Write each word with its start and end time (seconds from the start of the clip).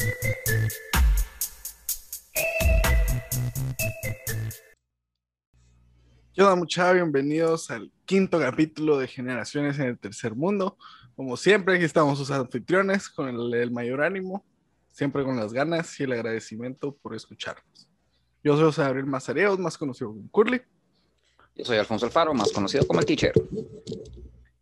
¿Qué 0.00 0.06
onda, 6.42 6.54
muchachos? 6.54 6.94
Bienvenidos 6.94 7.70
al 7.70 7.92
quinto 8.06 8.38
capítulo 8.38 8.96
de 8.96 9.08
Generaciones 9.08 9.78
en 9.78 9.88
el 9.88 9.98
Tercer 9.98 10.34
Mundo. 10.34 10.78
Como 11.16 11.36
siempre, 11.36 11.74
aquí 11.74 11.84
estamos 11.84 12.16
sus 12.16 12.30
anfitriones 12.30 13.10
con 13.10 13.28
el, 13.28 13.52
el 13.52 13.70
mayor 13.72 14.02
ánimo, 14.02 14.42
siempre 14.90 15.22
con 15.22 15.36
las 15.36 15.52
ganas 15.52 16.00
y 16.00 16.04
el 16.04 16.12
agradecimiento 16.12 16.96
por 16.96 17.14
escucharnos. 17.14 17.90
Yo 18.42 18.56
soy 18.56 18.64
José 18.64 18.82
Gabriel 18.82 19.06
Mazareos, 19.06 19.58
más 19.58 19.76
conocido 19.76 20.14
como 20.14 20.30
Curly, 20.30 20.62
Yo 21.56 21.64
soy 21.66 21.76
Alfonso 21.76 22.06
Alfaro, 22.06 22.32
más 22.32 22.50
conocido 22.52 22.86
como 22.86 23.00
el 23.00 23.06
Teacher. 23.06 23.34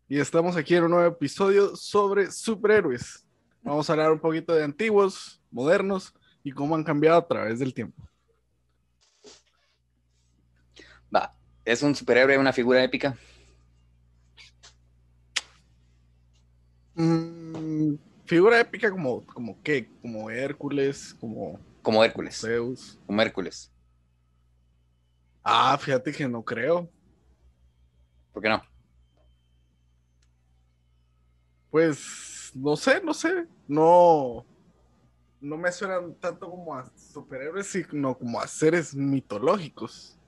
y 0.09 0.19
estamos 0.19 0.57
aquí 0.57 0.75
en 0.75 0.85
un 0.85 0.91
nuevo 0.91 1.07
episodio 1.07 1.77
sobre 1.77 2.33
superhéroes. 2.33 3.28
Vamos 3.69 3.91
a 3.91 3.93
hablar 3.93 4.13
un 4.13 4.19
poquito 4.19 4.55
de 4.55 4.65
antiguos, 4.65 5.43
modernos 5.51 6.15
y 6.43 6.53
cómo 6.53 6.75
han 6.75 6.85
cambiado 6.85 7.19
a 7.19 7.29
través 7.29 7.59
del 7.59 7.75
tiempo. 7.75 8.03
Va, 11.15 11.35
¿es 11.67 11.83
un 11.83 11.95
superhéroe 11.95 12.39
una 12.39 12.55
figura 12.55 12.83
épica? 12.83 13.15
Mm, 16.95 17.97
figura 18.25 18.59
épica 18.61 18.91
como, 18.91 19.25
como 19.27 19.63
qué, 19.63 19.91
como 20.01 20.31
Hércules, 20.31 21.15
como 21.21 21.59
Como 21.83 22.05
Hércules, 22.05 22.37
Zeus. 22.41 22.99
como 23.07 23.21
Hércules. 23.23 23.71
Ah, 25.43 25.77
fíjate 25.79 26.13
que 26.13 26.29
no 26.29 26.45
creo. 26.45 26.89
¿Por 28.33 28.43
qué 28.43 28.49
no? 28.49 28.63
Pues 31.71 32.38
no 32.59 32.77
sé, 32.77 33.01
no 33.03 33.15
sé. 33.15 33.47
No, 33.67 34.47
no 35.41 35.57
me 35.57 35.71
suenan 35.73 36.15
tanto 36.17 36.51
como 36.51 36.75
a 36.75 36.91
superhéroes, 36.97 37.67
sino 37.67 38.17
como 38.19 38.41
a 38.41 38.47
seres 38.47 38.95
mitológicos. 38.95 40.19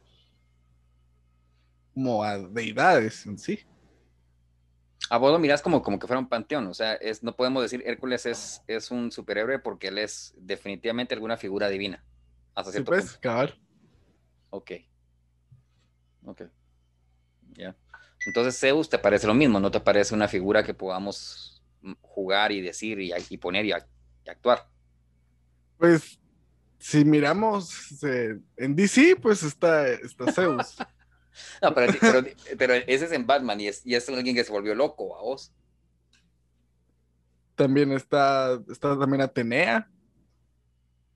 Como 1.94 2.22
a 2.22 2.38
deidades 2.38 3.26
en 3.26 3.38
sí. 3.38 3.60
A 5.08 5.18
vos 5.18 5.32
lo 5.32 5.38
mirás 5.38 5.60
como, 5.62 5.82
como 5.82 5.98
que 5.98 6.06
fuera 6.06 6.20
un 6.20 6.28
panteón, 6.28 6.68
o 6.68 6.74
sea, 6.74 6.94
es, 6.94 7.22
no 7.22 7.34
podemos 7.34 7.62
decir 7.62 7.82
Hércules 7.84 8.26
es, 8.26 8.62
es 8.68 8.90
un 8.92 9.10
superhéroe 9.10 9.58
porque 9.58 9.88
él 9.88 9.98
es 9.98 10.34
definitivamente 10.36 11.14
alguna 11.14 11.36
figura 11.36 11.68
divina. 11.68 12.04
Hasta 12.54 12.70
Sí, 12.70 12.74
cierto 12.76 12.90
pues, 12.92 13.04
punto. 13.04 13.20
cabal. 13.20 13.58
Ok. 14.50 14.70
Ok. 16.26 16.42
Ya. 17.54 17.76
Entonces 18.26 18.58
Zeus 18.60 18.88
te 18.88 18.98
parece 18.98 19.26
lo 19.26 19.34
mismo, 19.34 19.58
no 19.58 19.70
te 19.70 19.80
parece 19.80 20.14
una 20.14 20.28
figura 20.28 20.62
que 20.62 20.74
podamos 20.74 21.49
jugar 22.00 22.52
y 22.52 22.60
decir 22.60 23.00
y, 23.00 23.12
y 23.28 23.36
poner 23.38 23.64
y, 23.66 23.70
ac- 23.70 23.86
y 24.24 24.30
actuar. 24.30 24.68
Pues, 25.78 26.18
si 26.78 27.04
miramos 27.04 28.02
eh, 28.02 28.38
en 28.56 28.74
DC, 28.76 29.16
pues 29.16 29.42
está, 29.42 29.88
está 29.88 30.32
Zeus. 30.32 30.76
No, 31.62 31.72
pero, 31.72 31.92
pero, 32.00 32.26
pero 32.58 32.74
ese 32.74 33.04
es 33.04 33.12
en 33.12 33.24
Batman 33.26 33.58
y 33.60 33.68
es, 33.68 33.86
y 33.86 33.94
es 33.94 34.06
alguien 34.08 34.34
que 34.34 34.44
se 34.44 34.50
volvió 34.52 34.74
loco 34.74 35.16
a 35.16 35.22
vos. 35.22 35.54
También 37.54 37.92
está, 37.92 38.60
está 38.70 38.98
también 38.98 39.22
Atenea. 39.22 39.88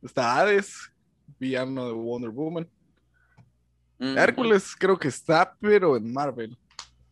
Está 0.02 0.38
Hades, 0.38 0.92
villano 1.38 1.86
de 1.86 1.92
Wonder 1.92 2.30
Woman. 2.30 2.70
Mm, 3.98 4.16
Hércules 4.18 4.74
creo 4.78 4.98
que 4.98 5.08
está, 5.08 5.56
pero 5.60 5.96
en 5.96 6.12
Marvel. 6.12 6.56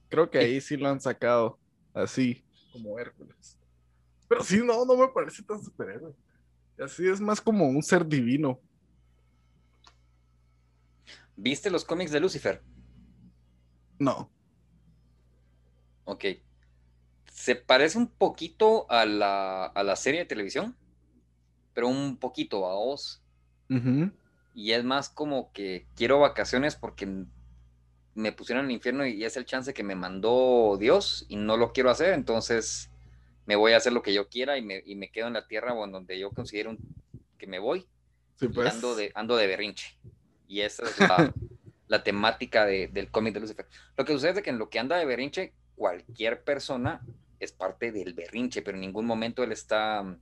Creo 0.09 0.31
que 0.31 0.39
ahí 0.39 0.61
sí 0.61 0.77
lo 0.77 0.89
han 0.89 1.01
sacado 1.01 1.59
así, 1.95 2.45
como 2.73 2.99
Hércules. 2.99 3.59
Pero 4.29 4.43
sí, 4.43 4.63
no, 4.65 4.85
no 4.85 4.97
me 4.97 5.09
parece 5.09 5.43
tan 5.43 5.63
superhéroe. 5.63 6.15
Así 6.79 7.07
es 7.07 7.21
más 7.21 7.41
como 7.41 7.69
un 7.69 7.83
ser 7.83 8.07
divino. 8.07 8.59
¿Viste 11.37 11.71
los 11.71 11.85
cómics 11.85 12.11
de 12.11 12.21
Lucifer? 12.21 12.63
No. 13.99 14.31
Ok. 16.05 16.25
Se 17.33 17.57
parece 17.57 17.99
un 17.99 18.09
poquito 18.09 18.91
a 18.91 19.05
la, 19.05 19.67
a 19.67 19.83
la 19.83 19.97
serie 19.97 20.21
de 20.21 20.27
televisión, 20.27 20.77
pero 21.75 21.89
un 21.89 22.17
poquito 22.17 22.67
a. 22.67 22.75
Ujú. 23.71 24.11
Y 24.55 24.73
es 24.73 24.85
más 24.85 25.09
como 25.09 25.53
que 25.53 25.87
quiero 25.97 26.21
vacaciones 26.21 26.77
porque 26.77 27.27
me 28.15 28.33
pusieron 28.33 28.65
en 28.65 28.71
el 28.71 28.77
infierno 28.77 29.07
y 29.07 29.25
es 29.25 29.37
el 29.37 29.45
chance 29.47 29.75
que 29.75 29.83
me 29.83 29.95
mandó 29.95 30.77
Dios 30.79 31.25
y 31.29 31.37
no 31.37 31.57
lo 31.57 31.73
quiero 31.73 31.91
hacer, 31.91 32.13
entonces 32.15 32.91
me 33.47 33.57
voy 33.57 33.73
a 33.73 33.79
hacer 33.79 33.93
lo 33.93 34.03
que 34.03 34.15
yo 34.15 34.29
quiera 34.29 34.59
y 34.59 34.63
me, 34.63 34.83
y 34.85 34.95
me 34.97 35.11
quedo 35.11 35.29
en 35.29 35.35
la 35.35 35.47
tierra 35.47 35.75
o 35.75 35.85
en 35.85 35.93
donde 35.93 36.19
yo 36.19 36.33
considero 36.33 36.71
un- 36.71 36.81
que 37.39 37.47
me 37.47 37.59
voy 37.59 37.89
Sí, 38.37 38.49
y 38.51 38.55
pues. 38.55 38.75
ando 38.75 38.95
de, 38.95 39.13
ando 39.15 39.37
de 39.37 39.47
berrinche. 39.47 39.99
Y 40.47 40.61
esa 40.63 40.89
es 40.89 40.99
la, 40.99 41.35
la 41.89 42.03
temática 42.05 42.67
de- 42.67 42.89
del 42.89 43.11
cómic 43.11 43.35
de 43.35 43.41
Lucifer. 43.41 43.69
Lo 43.97 44.05
que 44.05 44.13
sucede 44.13 44.33
es 44.39 44.43
que 44.43 44.51
en 44.51 44.59
lo 44.59 44.69
que 44.71 44.79
anda 44.79 44.97
de 44.97 45.07
berrinche, 45.07 45.55
cualquier 45.75 46.45
persona 46.45 47.05
es 47.41 47.53
parte 47.53 47.93
del 47.93 48.15
berrinche, 48.15 48.63
pero 48.63 48.77
en 48.77 48.83
ningún 48.83 49.07
momento 49.07 49.43
él 49.43 49.53
está 49.53 50.03
mm, 50.03 50.21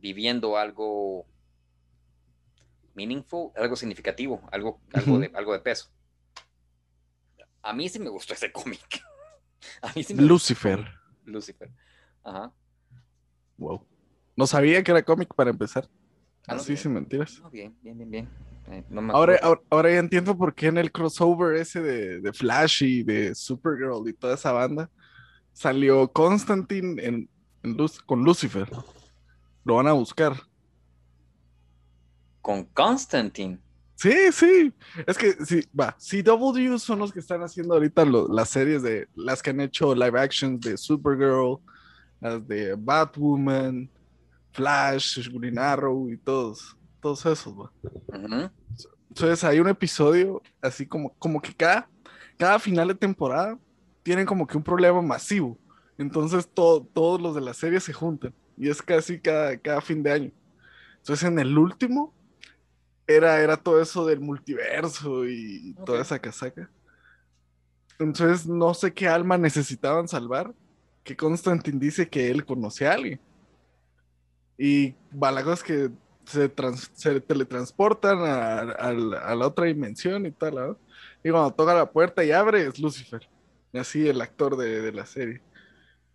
viviendo 0.00 0.56
algo 0.56 1.26
meaningful, 2.94 3.52
algo 3.56 3.76
significativo, 3.76 4.42
algo, 4.50 4.80
algo, 4.92 5.18
de, 5.18 5.30
algo 5.34 5.52
de 5.52 5.60
peso. 5.60 5.90
A 7.68 7.72
mí 7.72 7.88
sí 7.88 7.98
me 7.98 8.08
gustó 8.08 8.32
ese 8.34 8.50
cómic. 8.52 9.02
A 9.82 9.88
mí 9.94 10.02
sí 10.02 10.14
me 10.14 10.22
gustó 10.22 10.32
Lucifer. 10.34 10.86
Lucifer. 11.24 11.70
Ajá. 12.22 12.52
Wow. 13.58 13.84
No 14.36 14.46
sabía 14.46 14.82
que 14.82 14.90
era 14.92 15.02
cómic 15.02 15.34
para 15.34 15.50
empezar. 15.50 15.88
Ah, 16.46 16.54
Así 16.54 16.76
sin 16.76 16.92
mentiras. 16.92 17.40
No, 17.42 17.50
bien, 17.50 17.76
bien, 17.82 17.96
bien, 17.98 18.10
bien. 18.10 18.28
Eh, 18.68 18.84
no 18.88 19.00
me 19.02 19.12
Ahora, 19.12 19.38
ahora, 19.42 19.60
ahora 19.70 19.90
ya 19.92 19.98
entiendo 19.98 20.36
por 20.36 20.54
qué 20.54 20.66
en 20.66 20.78
el 20.78 20.92
crossover 20.92 21.56
ese 21.56 21.80
de, 21.80 22.20
de 22.20 22.32
Flash 22.32 22.82
y 22.84 23.02
de 23.02 23.34
Supergirl 23.34 24.08
y 24.08 24.12
toda 24.12 24.34
esa 24.34 24.52
banda 24.52 24.90
salió 25.52 26.06
Constantine 26.12 27.02
en, 27.02 27.30
en 27.62 27.76
Luc- 27.76 28.04
con 28.04 28.22
Lucifer. 28.24 28.68
Lo 29.64 29.76
van 29.76 29.88
a 29.88 29.92
buscar. 29.92 30.34
Con 32.42 32.64
Constantine. 32.66 33.58
Sí, 33.96 34.12
sí. 34.30 34.72
Es 35.06 35.16
que 35.16 35.32
sí, 35.44 35.62
va. 35.78 35.96
CW 35.98 36.78
son 36.78 36.98
los 36.98 37.12
que 37.12 37.20
están 37.20 37.42
haciendo 37.42 37.74
ahorita 37.74 38.04
lo- 38.04 38.28
las 38.28 38.50
series 38.50 38.82
de 38.82 39.08
las 39.14 39.42
que 39.42 39.50
han 39.50 39.60
hecho 39.60 39.94
live 39.94 40.20
actions 40.20 40.60
de 40.60 40.76
Supergirl, 40.76 41.58
las 42.20 42.46
de 42.46 42.74
Batwoman, 42.78 43.90
Flash, 44.52 45.28
Green 45.32 45.58
Arrow 45.58 46.10
y 46.10 46.16
todos, 46.18 46.76
todos 47.00 47.24
esos, 47.26 47.54
va. 47.58 47.72
Entonces 49.08 49.42
hay 49.44 49.60
un 49.60 49.68
episodio 49.68 50.42
así 50.60 50.86
como, 50.86 51.14
como 51.18 51.40
que 51.40 51.54
cada, 51.54 51.88
cada 52.38 52.58
final 52.58 52.88
de 52.88 52.94
temporada 52.94 53.58
tienen 54.02 54.26
como 54.26 54.46
que 54.46 54.56
un 54.58 54.62
problema 54.62 55.00
masivo. 55.00 55.58
Entonces 55.98 56.46
to- 56.52 56.86
todos 56.92 57.20
los 57.20 57.34
de 57.34 57.40
la 57.40 57.54
serie 57.54 57.80
se 57.80 57.92
juntan 57.94 58.34
y 58.58 58.68
es 58.68 58.82
casi 58.82 59.18
cada, 59.18 59.56
cada 59.56 59.80
fin 59.80 60.02
de 60.02 60.12
año. 60.12 60.30
Entonces 60.98 61.26
en 61.26 61.38
el 61.38 61.56
último 61.56 62.14
era, 63.06 63.40
era 63.40 63.56
todo 63.56 63.80
eso 63.80 64.04
del 64.06 64.20
multiverso 64.20 65.26
y 65.28 65.74
toda 65.84 65.98
Ok. 66.00 66.04
esa 66.04 66.18
casaca. 66.18 66.70
Entonces 67.98 68.46
no 68.46 68.74
sé 68.74 68.92
qué 68.92 69.08
alma 69.08 69.38
necesitaban 69.38 70.06
salvar, 70.08 70.52
que 71.02 71.16
Constantine 71.16 71.78
dice 71.78 72.08
que 72.08 72.30
él 72.30 72.44
conocía 72.44 72.90
a 72.90 72.94
alguien. 72.94 73.20
Y 74.58 74.94
va, 75.12 75.30
la 75.32 75.42
cosa 75.42 75.54
es 75.54 75.62
que 75.62 75.90
se, 76.24 76.48
trans- 76.48 76.90
se 76.94 77.20
teletransportan 77.20 78.18
a, 78.20 78.58
a 78.60 78.92
la- 78.92 79.18
a 79.20 79.34
la 79.34 79.46
otra 79.46 79.66
dimensión 79.66 80.26
y 80.26 80.32
tal. 80.32 80.54
¿no? 80.54 80.78
Y 81.22 81.30
cuando 81.30 81.52
toca 81.52 81.74
la 81.74 81.90
puerta 81.90 82.24
y 82.24 82.32
abre, 82.32 82.66
es 82.66 82.78
Lucifer. 82.78 83.28
Y 83.72 83.78
así 83.78 84.08
el 84.08 84.20
actor 84.20 84.56
de, 84.56 84.80
de 84.82 84.92
la 84.92 85.06
serie. 85.06 85.42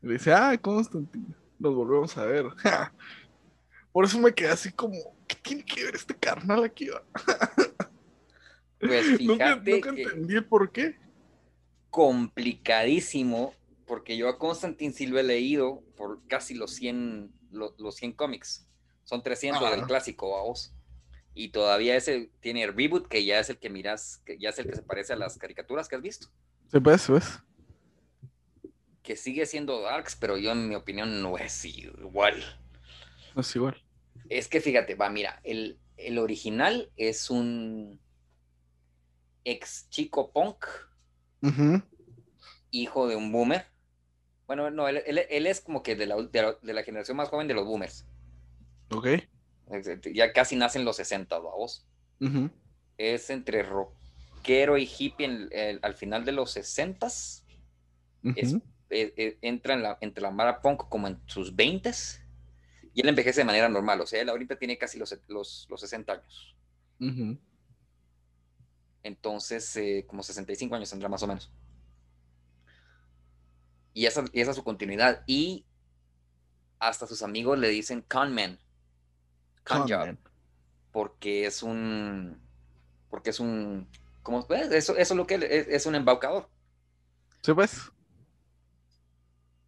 Y 0.02 0.08
le 0.08 0.14
dice, 0.14 0.34
ah, 0.34 0.58
Constantine, 0.60 1.34
nos 1.60 1.76
volvemos 1.76 2.18
a 2.18 2.26
ver. 2.26 2.46
Por 3.92 4.06
eso 4.06 4.20
me 4.20 4.34
quedé 4.34 4.50
así 4.50 4.72
como, 4.72 4.98
¿qué 5.32 5.40
tiene 5.42 5.64
que 5.66 5.84
ver 5.86 5.96
este 5.96 6.16
carnal 6.16 6.64
aquí? 6.64 6.90
va?" 6.90 7.04
Pues 8.80 9.06
nunca 9.22 9.56
fíjate 9.58 9.72
nunca 9.72 9.94
que 9.94 10.02
entendí 10.04 10.36
el 10.36 10.46
por 10.46 10.72
qué. 10.72 10.98
complicadísimo, 11.90 13.54
porque 13.86 14.18
yo 14.18 14.30
a 14.30 14.38
Constantine 14.40 14.94
sí 14.94 15.06
lo 15.08 15.20
he 15.20 15.24
leído 15.24 15.84
por 15.98 16.26
casi 16.28 16.54
los 16.56 16.72
100, 16.76 17.32
lo- 17.52 17.76
los 17.78 17.96
100 17.96 18.14
cómics. 18.14 18.68
Son 19.04 19.22
300 19.22 19.70
del 19.72 19.84
clásico, 19.86 20.32
vamos. 20.32 20.74
Y 21.34 21.50
todavía 21.50 21.96
ese 21.96 22.30
tiene 22.42 22.64
el 22.64 22.74
reboot, 22.76 23.08
que 23.08 23.24
ya 23.26 23.40
es 23.40 23.50
el 23.50 23.58
que 23.58 23.70
miras, 23.70 24.22
que 24.26 24.38
ya 24.38 24.50
es 24.50 24.60
el 24.60 24.68
que 24.68 24.76
se 24.76 24.84
parece 24.84 25.14
a 25.14 25.16
las 25.16 25.38
caricaturas 25.38 25.88
que 25.88 25.96
has 25.96 26.02
visto. 26.02 26.28
Sí, 26.72 26.80
pues, 26.80 27.06
pues. 27.08 27.40
Que 29.04 29.16
sigue 29.16 29.46
siendo 29.46 29.82
Darks, 29.82 30.16
pero 30.16 30.38
yo 30.38 30.52
en 30.52 30.68
mi 30.70 30.76
opinión 30.76 31.22
no 31.22 31.38
es 31.38 31.64
igual. 31.66 32.42
No 33.36 33.42
es 33.42 33.56
igual. 33.56 33.82
Es 34.30 34.48
que 34.48 34.62
fíjate, 34.62 34.96
va, 34.96 35.10
mira, 35.10 35.40
el, 35.44 35.80
el 35.98 36.18
original 36.18 36.92
es 36.96 37.30
un 37.30 38.00
ex 39.44 39.90
chico 39.90 40.32
punk, 40.32 40.66
hijo 42.72 43.08
de 43.08 43.16
un 43.16 43.32
boomer. 43.32 43.66
Bueno, 44.48 44.70
no, 44.70 44.88
él, 44.88 45.02
él- 45.06 45.26
él 45.30 45.48
es 45.48 45.62
como 45.62 45.82
que 45.84 45.96
de 45.96 46.06
la, 46.06 46.16
de 46.22 46.42
la- 46.42 46.58
de 46.62 46.74
la 46.74 46.84
generación 46.84 47.18
más 47.18 47.30
joven 47.30 47.48
de 47.48 47.54
los 47.54 47.66
boomers. 47.66 48.06
Ok. 49.68 49.88
Ya 50.14 50.34
casi 50.34 50.56
nacen 50.56 50.84
los 50.86 50.98
60, 50.98 51.40
vamos. 51.40 51.88
Es 52.98 53.30
entre 53.30 53.64
rockero 53.64 54.78
y 54.78 54.88
hippie 54.98 55.50
al 55.82 55.94
final 55.96 56.26
de 56.26 56.34
los 56.34 56.52
60 56.52 57.08
entra 59.42 59.74
en 59.74 59.84
la, 59.84 59.98
entre 60.02 60.22
la 60.22 60.32
Mara 60.32 60.62
Punk 60.62 60.88
como 60.90 61.08
en 61.08 61.20
sus 61.26 61.56
20 61.56 61.92
y 62.94 63.02
él 63.02 63.10
envejece 63.10 63.42
de 63.42 63.46
manera 63.46 63.70
normal. 63.70 64.02
O 64.02 64.06
sea, 64.06 64.22
él 64.22 64.30
ahorita 64.30 64.58
tiene 64.58 64.78
casi 64.78 65.00
los, 65.00 65.18
los, 65.28 65.68
60 65.76 66.14
años. 66.14 66.56
Entonces, 69.04 69.76
eh, 69.78 70.06
como 70.08 70.24
65 70.24 70.76
años 70.76 70.90
tendrá 70.90 71.10
más 71.10 71.24
o 71.24 71.28
menos. 71.28 71.52
Y 73.94 74.06
esa, 74.06 74.24
y 74.32 74.42
esa 74.42 74.52
es 74.52 74.58
su 74.58 74.64
continuidad. 74.64 75.24
Y 75.26 75.66
hasta 76.80 77.08
sus 77.08 77.24
amigos 77.24 77.58
le 77.58 77.70
dicen 77.70 78.02
conman. 78.02 78.60
Con, 79.64 79.88
job. 79.88 80.18
Porque 80.92 81.46
es 81.46 81.64
un. 81.64 82.42
Porque 83.10 83.30
es 83.30 83.40
un. 83.40 83.88
¿Cómo 84.24 84.46
ves? 84.48 84.72
Eso, 84.72 84.96
eso 84.98 85.14
es 85.14 85.18
lo 85.18 85.26
que 85.26 85.36
es, 85.36 85.68
es 85.68 85.86
un 85.86 85.96
embaucador. 85.96 86.50
Sí, 87.42 87.54
pues. 87.54 87.92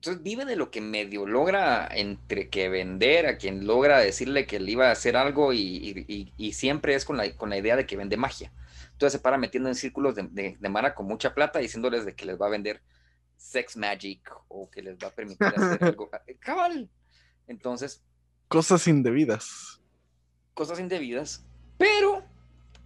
Entonces 0.03 0.21
vive 0.21 0.43
de 0.43 0.57
lo 0.57 0.69
que 0.69 0.81
medio 0.81 1.25
logra 1.25 1.87
entre 1.89 2.49
que 2.49 2.67
vender 2.67 3.25
a 3.25 3.37
quien 3.37 3.65
logra 3.65 3.99
decirle 3.99 4.45
que 4.45 4.59
le 4.59 4.73
iba 4.73 4.89
a 4.89 4.91
hacer 4.91 5.15
algo 5.15 5.53
y, 5.53 6.33
y, 6.35 6.51
siempre 6.51 6.93
es 6.93 7.05
con 7.05 7.15
la, 7.15 7.33
con 7.37 7.49
la, 7.49 7.57
idea 7.57 7.77
de 7.77 7.85
que 7.85 7.95
vende 7.95 8.17
magia. 8.17 8.51
Entonces 8.91 9.13
se 9.13 9.23
para 9.23 9.37
metiendo 9.37 9.69
en 9.69 9.75
círculos 9.75 10.15
de, 10.15 10.23
de, 10.23 10.57
de, 10.59 10.69
Mara 10.69 10.93
con 10.93 11.07
mucha 11.07 11.33
plata 11.33 11.59
diciéndoles 11.59 12.03
de 12.03 12.15
que 12.15 12.25
les 12.25 12.37
va 12.37 12.47
a 12.47 12.49
vender 12.49 12.81
sex 13.37 13.77
magic 13.77 14.29
o 14.49 14.69
que 14.69 14.81
les 14.81 14.97
va 14.97 15.07
a 15.07 15.11
permitir 15.11 15.47
hacer 15.47 15.81
algo. 15.85 16.09
Cabal. 16.41 16.89
Entonces. 17.47 18.03
Cosas 18.49 18.85
indebidas. 18.89 19.79
Cosas 20.53 20.81
indebidas, 20.81 21.45
pero 21.77 22.25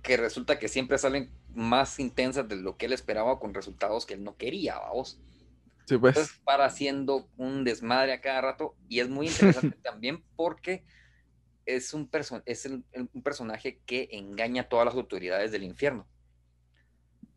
que 0.03 0.17
resulta 0.17 0.59
que 0.59 0.67
siempre 0.67 0.99
salen 0.99 1.31
más 1.55 1.99
intensas 1.99 2.47
de 2.47 2.57
lo 2.57 2.77
que 2.77 2.85
él 2.85 2.93
esperaba 2.93 3.39
con 3.39 3.55
resultados 3.55 4.05
que 4.05 4.13
él 4.13 4.23
no 4.23 4.37
quería, 4.37 4.77
vamos. 4.77 5.19
Sí, 5.87 5.97
pues. 5.97 6.17
Entonces, 6.17 6.41
para 6.43 6.65
haciendo 6.65 7.29
un 7.37 7.63
desmadre 7.63 8.11
a 8.11 8.21
cada 8.21 8.41
rato 8.41 8.75
y 8.89 8.99
es 8.99 9.09
muy 9.09 9.27
interesante 9.27 9.77
también 9.83 10.23
porque 10.35 10.83
es, 11.65 11.93
un, 11.93 12.09
es 12.45 12.65
un 12.65 13.23
personaje 13.23 13.79
que 13.85 14.09
engaña 14.11 14.63
a 14.63 14.69
todas 14.69 14.85
las 14.85 14.95
autoridades 14.95 15.51
del 15.51 15.63
infierno. 15.63 16.07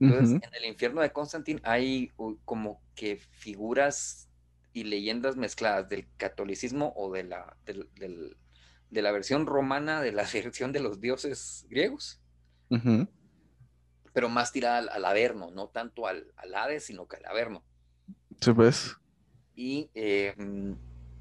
Entonces, 0.00 0.40
en 0.42 0.54
el 0.54 0.64
infierno 0.64 1.02
de 1.02 1.12
Constantine 1.12 1.60
hay 1.62 2.10
como 2.44 2.82
que 2.94 3.18
figuras 3.18 4.30
y 4.72 4.84
leyendas 4.84 5.36
mezcladas 5.36 5.88
del 5.88 6.08
catolicismo 6.16 6.94
o 6.96 7.12
de 7.12 7.24
la, 7.24 7.56
de 7.66 9.02
la 9.02 9.12
versión 9.12 9.46
romana 9.46 10.00
de 10.00 10.12
la 10.12 10.24
versión 10.32 10.72
de 10.72 10.80
los 10.80 11.00
dioses 11.00 11.66
griegos, 11.68 12.20
pero 14.12 14.28
más 14.28 14.52
tirada 14.52 14.78
al, 14.78 15.04
Averno, 15.04 15.50
no 15.50 15.68
tanto 15.68 16.06
al, 16.06 16.32
al, 16.36 16.54
Hades, 16.54 16.86
sino 16.86 17.06
que 17.06 17.16
al 17.16 17.26
Averno. 17.26 17.62
Pues. 18.54 18.96
Y 19.54 19.90
eh, 19.94 20.34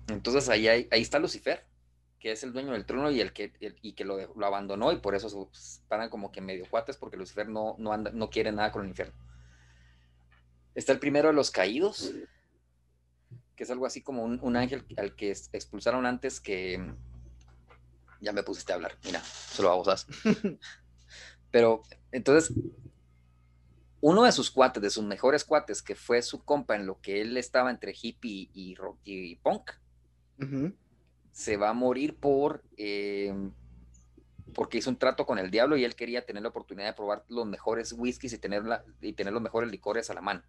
entonces 0.07 0.49
ahí, 0.49 0.67
ahí 0.67 1.01
está 1.01 1.19
Lucifer, 1.19 1.65
que 2.19 2.31
es 2.31 2.43
el 2.43 2.53
dueño 2.53 2.71
del 2.71 2.85
trono 2.85 3.11
y 3.11 3.19
el 3.19 3.33
que, 3.33 3.53
y 3.81 3.93
que 3.93 4.05
lo, 4.05 4.33
lo, 4.33 4.45
abandonó 4.45 4.91
y 4.91 4.97
por 4.97 5.15
eso 5.15 5.49
paran 5.87 6.09
como 6.09 6.31
que 6.31 6.41
medio 6.41 6.65
cuates 6.69 6.97
porque 6.97 7.17
Lucifer 7.17 7.47
no, 7.47 7.75
no, 7.77 7.93
anda, 7.93 8.11
no 8.11 8.29
quiere 8.29 8.51
nada 8.51 8.71
con 8.71 8.83
el 8.83 8.89
infierno. 8.89 9.13
Está 10.75 10.93
el 10.93 10.99
primero 10.99 11.29
de 11.29 11.33
los 11.33 11.51
caídos, 11.51 12.13
que 13.55 13.63
es 13.63 13.71
algo 13.71 13.85
así 13.85 14.01
como 14.01 14.23
un, 14.23 14.55
ángel 14.55 14.85
al 14.97 15.15
que 15.15 15.31
expulsaron 15.31 16.05
antes 16.05 16.39
que... 16.39 16.93
Ya 18.21 18.33
me 18.33 18.43
pusiste 18.43 18.71
a 18.71 18.75
hablar, 18.75 18.97
mira, 19.03 19.21
solo 19.21 19.69
babosas. 19.69 20.05
Pero 21.51 21.83
entonces, 22.11 22.53
uno 24.01 24.23
de 24.23 24.31
sus 24.31 24.49
cuates, 24.51 24.81
de 24.81 24.89
sus 24.89 25.03
mejores 25.03 25.43
cuates, 25.43 25.81
que 25.81 25.95
fue 25.95 26.21
su 26.21 26.43
compa 26.43 26.75
en 26.75 26.85
lo 26.85 26.99
que 27.01 27.21
él 27.21 27.35
estaba 27.37 27.69
entre 27.69 27.93
hippie 27.99 28.49
y, 28.53 28.75
y, 29.03 29.35
punk, 29.37 29.71
se 31.31 31.57
va 31.57 31.69
a 31.69 31.73
morir 31.73 32.15
por 32.15 32.63
eh, 32.77 33.33
porque 34.53 34.77
hizo 34.77 34.89
un 34.89 34.97
trato 34.97 35.25
con 35.25 35.39
el 35.39 35.51
diablo 35.51 35.77
y 35.77 35.83
él 35.83 35.95
quería 35.95 36.25
tener 36.25 36.43
la 36.43 36.49
oportunidad 36.49 36.87
de 36.87 36.93
probar 36.93 37.23
los 37.27 37.45
mejores 37.45 37.93
whiskies 37.93 38.33
y 38.33 38.37
tener, 38.37 38.63
y 39.01 39.13
tener 39.13 39.33
los 39.33 39.41
mejores 39.41 39.71
licores 39.71 40.09
a 40.09 40.13
la 40.13 40.21
mano. 40.21 40.43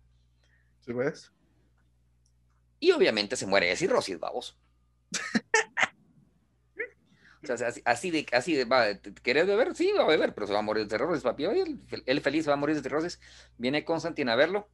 ¿Sí 0.80 0.92
ves? 0.92 1.32
Y 2.78 2.92
obviamente 2.92 3.36
se 3.36 3.46
muere 3.46 3.68
de 3.68 3.76
cirrosis, 3.76 4.18
vamos. 4.18 4.58
o 7.42 7.56
sea, 7.56 7.72
así, 7.86 8.10
de, 8.10 8.26
así 8.32 8.54
de, 8.54 8.64
va, 8.64 8.94
¿querés 9.22 9.46
beber? 9.46 9.74
Sí, 9.74 9.90
va 9.96 10.04
a 10.04 10.08
beber, 10.08 10.34
pero 10.34 10.46
se 10.46 10.52
va 10.52 10.58
a 10.58 10.62
morir 10.62 10.84
de 10.84 10.90
cirrosis, 10.90 11.22
papi. 11.22 11.44
Él, 11.44 12.20
feliz 12.20 12.46
va 12.46 12.52
a 12.52 12.56
morir 12.56 12.76
de 12.76 12.82
cirrosis. 12.82 13.18
Viene 13.56 13.84
Constantine 13.84 14.30
a 14.30 14.36
verlo. 14.36 14.68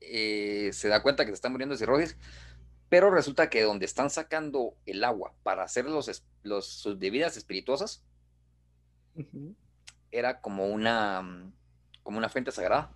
Eh, 0.00 0.70
se 0.72 0.88
da 0.88 1.02
cuenta 1.02 1.24
que 1.24 1.32
se 1.32 1.34
está 1.34 1.48
muriendo 1.48 1.74
de 1.74 1.78
cirrosis. 1.80 2.16
Pero 2.88 3.10
resulta 3.10 3.50
que 3.50 3.62
donde 3.62 3.84
están 3.84 4.10
sacando 4.10 4.76
el 4.86 5.02
agua 5.02 5.34
para 5.42 5.64
hacer 5.64 5.86
los, 5.86 6.24
los, 6.42 6.66
sus 6.68 6.98
bebidas 6.98 7.36
espirituosas, 7.36 8.04
era 10.12 10.40
como 10.40 10.68
una, 10.68 11.52
como 12.04 12.18
una 12.18 12.28
fuente 12.28 12.52
sagrada. 12.52 12.94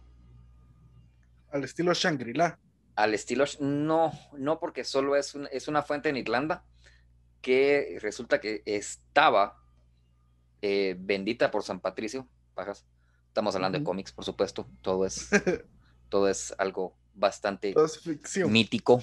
Al 1.51 1.65
estilo 1.65 1.93
Shangri-La. 1.93 2.59
Al 2.95 3.15
estilo, 3.15 3.45
no, 3.59 4.13
no 4.39 4.61
porque 4.61 4.85
solo 4.85 5.17
es, 5.17 5.35
es 5.51 5.67
una 5.67 5.83
fuente 5.83 6.09
en 6.09 6.17
Irlanda 6.17 6.65
que 7.43 7.99
resulta 8.00 8.41
que 8.41 8.62
estaba 8.65 9.61
eh, 10.62 10.97
bendita 10.99 11.50
por 11.50 11.65
San 11.65 11.81
Patricio, 11.81 12.27
bajas. 12.55 12.87
Estamos 13.29 13.55
hablando 13.55 13.79
de 13.79 13.85
cómics, 13.85 14.12
por 14.12 14.25
supuesto. 14.25 14.67
Todo 14.81 15.05
es, 15.05 15.29
todo 16.09 16.29
es 16.29 16.55
algo 16.56 16.97
bastante 17.15 17.75
mítico 18.47 19.03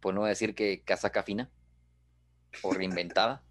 por 0.00 0.14
no 0.14 0.24
decir 0.24 0.54
que 0.54 0.82
casaca 0.82 1.22
fina 1.22 1.50
o 2.62 2.72
reinventada. 2.72 3.42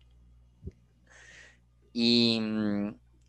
Y, 1.94 2.42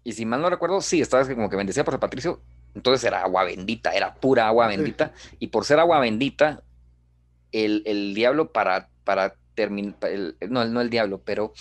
y, 0.04 0.12
si 0.12 0.26
mal 0.26 0.42
no 0.42 0.50
recuerdo, 0.50 0.80
sí, 0.80 1.00
estaba 1.00 1.26
como 1.26 1.48
que 1.48 1.56
bendecida 1.56 1.84
por 1.84 1.94
San 1.94 2.00
Patricio, 2.00 2.42
entonces 2.74 3.02
era 3.04 3.22
agua 3.22 3.44
bendita, 3.44 3.94
era 3.94 4.14
pura 4.14 4.46
agua 4.46 4.68
bendita, 4.68 5.12
y 5.38 5.48
por 5.48 5.64
ser 5.64 5.80
agua 5.80 6.00
bendita, 6.00 6.62
el, 7.50 7.82
el 7.86 8.14
diablo 8.14 8.52
para, 8.52 8.90
para 9.04 9.34
terminar, 9.58 9.96
no, 10.48 10.64
no 10.66 10.80
el 10.80 10.88
diablo, 10.88 11.20
pero 11.24 11.52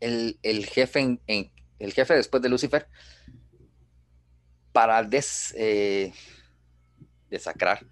el, 0.00 0.36
el 0.42 0.66
jefe, 0.66 0.98
en, 0.98 1.52
el 1.78 1.92
jefe 1.92 2.14
después 2.14 2.42
de 2.42 2.48
Lucifer, 2.48 2.88
para 4.72 5.04
des, 5.04 5.54
eh, 5.56 6.12
desacrar, 7.30 7.86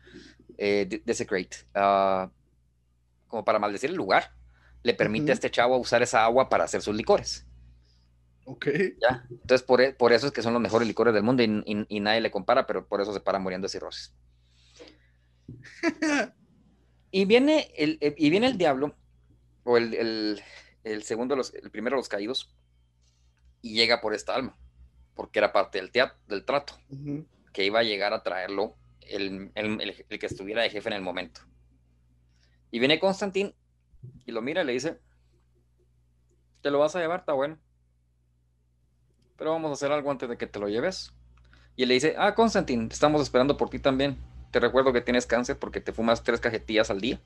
eh, 0.58 1.00
desecrate, 1.04 1.58
uh, 1.76 2.28
como 3.28 3.44
para 3.44 3.60
maldecir 3.60 3.90
el 3.90 3.96
lugar, 3.96 4.32
le 4.82 4.92
permite 4.92 5.30
a 5.30 5.34
este 5.34 5.52
chavo 5.52 5.78
usar 5.78 6.02
esa 6.02 6.24
agua 6.24 6.48
para 6.48 6.64
hacer 6.64 6.82
sus 6.82 6.96
licores. 6.96 7.46
Ok. 8.44 8.66
¿Ya? 9.00 9.24
Entonces, 9.30 9.62
por, 9.62 9.96
por, 9.96 10.12
eso 10.12 10.26
es 10.26 10.32
que 10.32 10.42
son 10.42 10.52
los 10.52 10.62
mejores 10.62 10.88
licores 10.88 11.14
del 11.14 11.22
mundo 11.22 11.44
y, 11.44 12.00
nadie 12.00 12.20
le 12.20 12.32
compara, 12.32 12.66
pero 12.66 12.88
por 12.88 13.00
eso 13.00 13.12
se 13.12 13.20
para 13.20 13.38
muriendo 13.38 13.66
de 13.66 13.68
cirrosis. 13.68 14.12
y, 17.12 17.24
viene 17.24 17.70
el, 17.76 17.98
eh, 18.00 18.14
y 18.16 18.30
viene 18.30 18.48
el 18.48 18.58
diablo, 18.58 18.96
o 19.66 19.76
el, 19.76 20.42
el, 20.84 21.02
segundo, 21.02 21.36
los, 21.36 21.52
el 21.52 21.70
primero 21.70 21.96
de 21.96 22.00
los 22.00 22.08
caídos, 22.08 22.54
y 23.60 23.74
llega 23.74 24.00
por 24.00 24.14
esta 24.14 24.34
alma, 24.34 24.56
porque 25.14 25.40
era 25.40 25.52
parte 25.52 25.78
del, 25.78 25.90
teatro, 25.90 26.16
del 26.28 26.44
trato, 26.44 26.74
que 27.52 27.64
iba 27.64 27.80
a 27.80 27.82
llegar 27.82 28.12
a 28.12 28.22
traerlo 28.22 28.76
el, 29.02 29.50
el, 29.54 30.18
que 30.18 30.26
estuviera 30.26 30.62
de 30.62 30.70
jefe 30.70 30.88
en 30.88 30.94
el 30.94 31.02
momento. 31.02 31.40
Y 32.70 32.78
viene 32.78 33.00
Constantín 33.00 33.54
y 34.24 34.32
lo 34.32 34.40
mira 34.40 34.62
y 34.62 34.66
le 34.66 34.72
dice, 34.72 35.00
te 36.62 36.70
lo 36.70 36.78
vas 36.78 36.94
a 36.94 37.00
llevar, 37.00 37.20
está 37.20 37.32
bueno. 37.32 37.58
Pero 39.36 39.50
vamos 39.50 39.70
a 39.70 39.74
hacer 39.74 39.92
algo 39.92 40.10
antes 40.10 40.28
de 40.28 40.38
que 40.38 40.46
te 40.46 40.58
lo 40.58 40.68
lleves. 40.68 41.12
Y 41.74 41.82
él 41.82 41.88
le 41.88 41.94
dice, 41.94 42.14
ah, 42.18 42.34
Constantín, 42.34 42.88
estamos 42.90 43.20
esperando 43.20 43.56
por 43.56 43.68
ti 43.68 43.78
también. 43.78 44.16
Te 44.52 44.60
recuerdo 44.60 44.92
que 44.92 45.00
tienes 45.00 45.26
cáncer 45.26 45.58
porque 45.58 45.80
te 45.80 45.92
fumas 45.92 46.22
tres 46.22 46.40
cajetillas 46.40 46.90
al 46.90 47.00
día. 47.00 47.20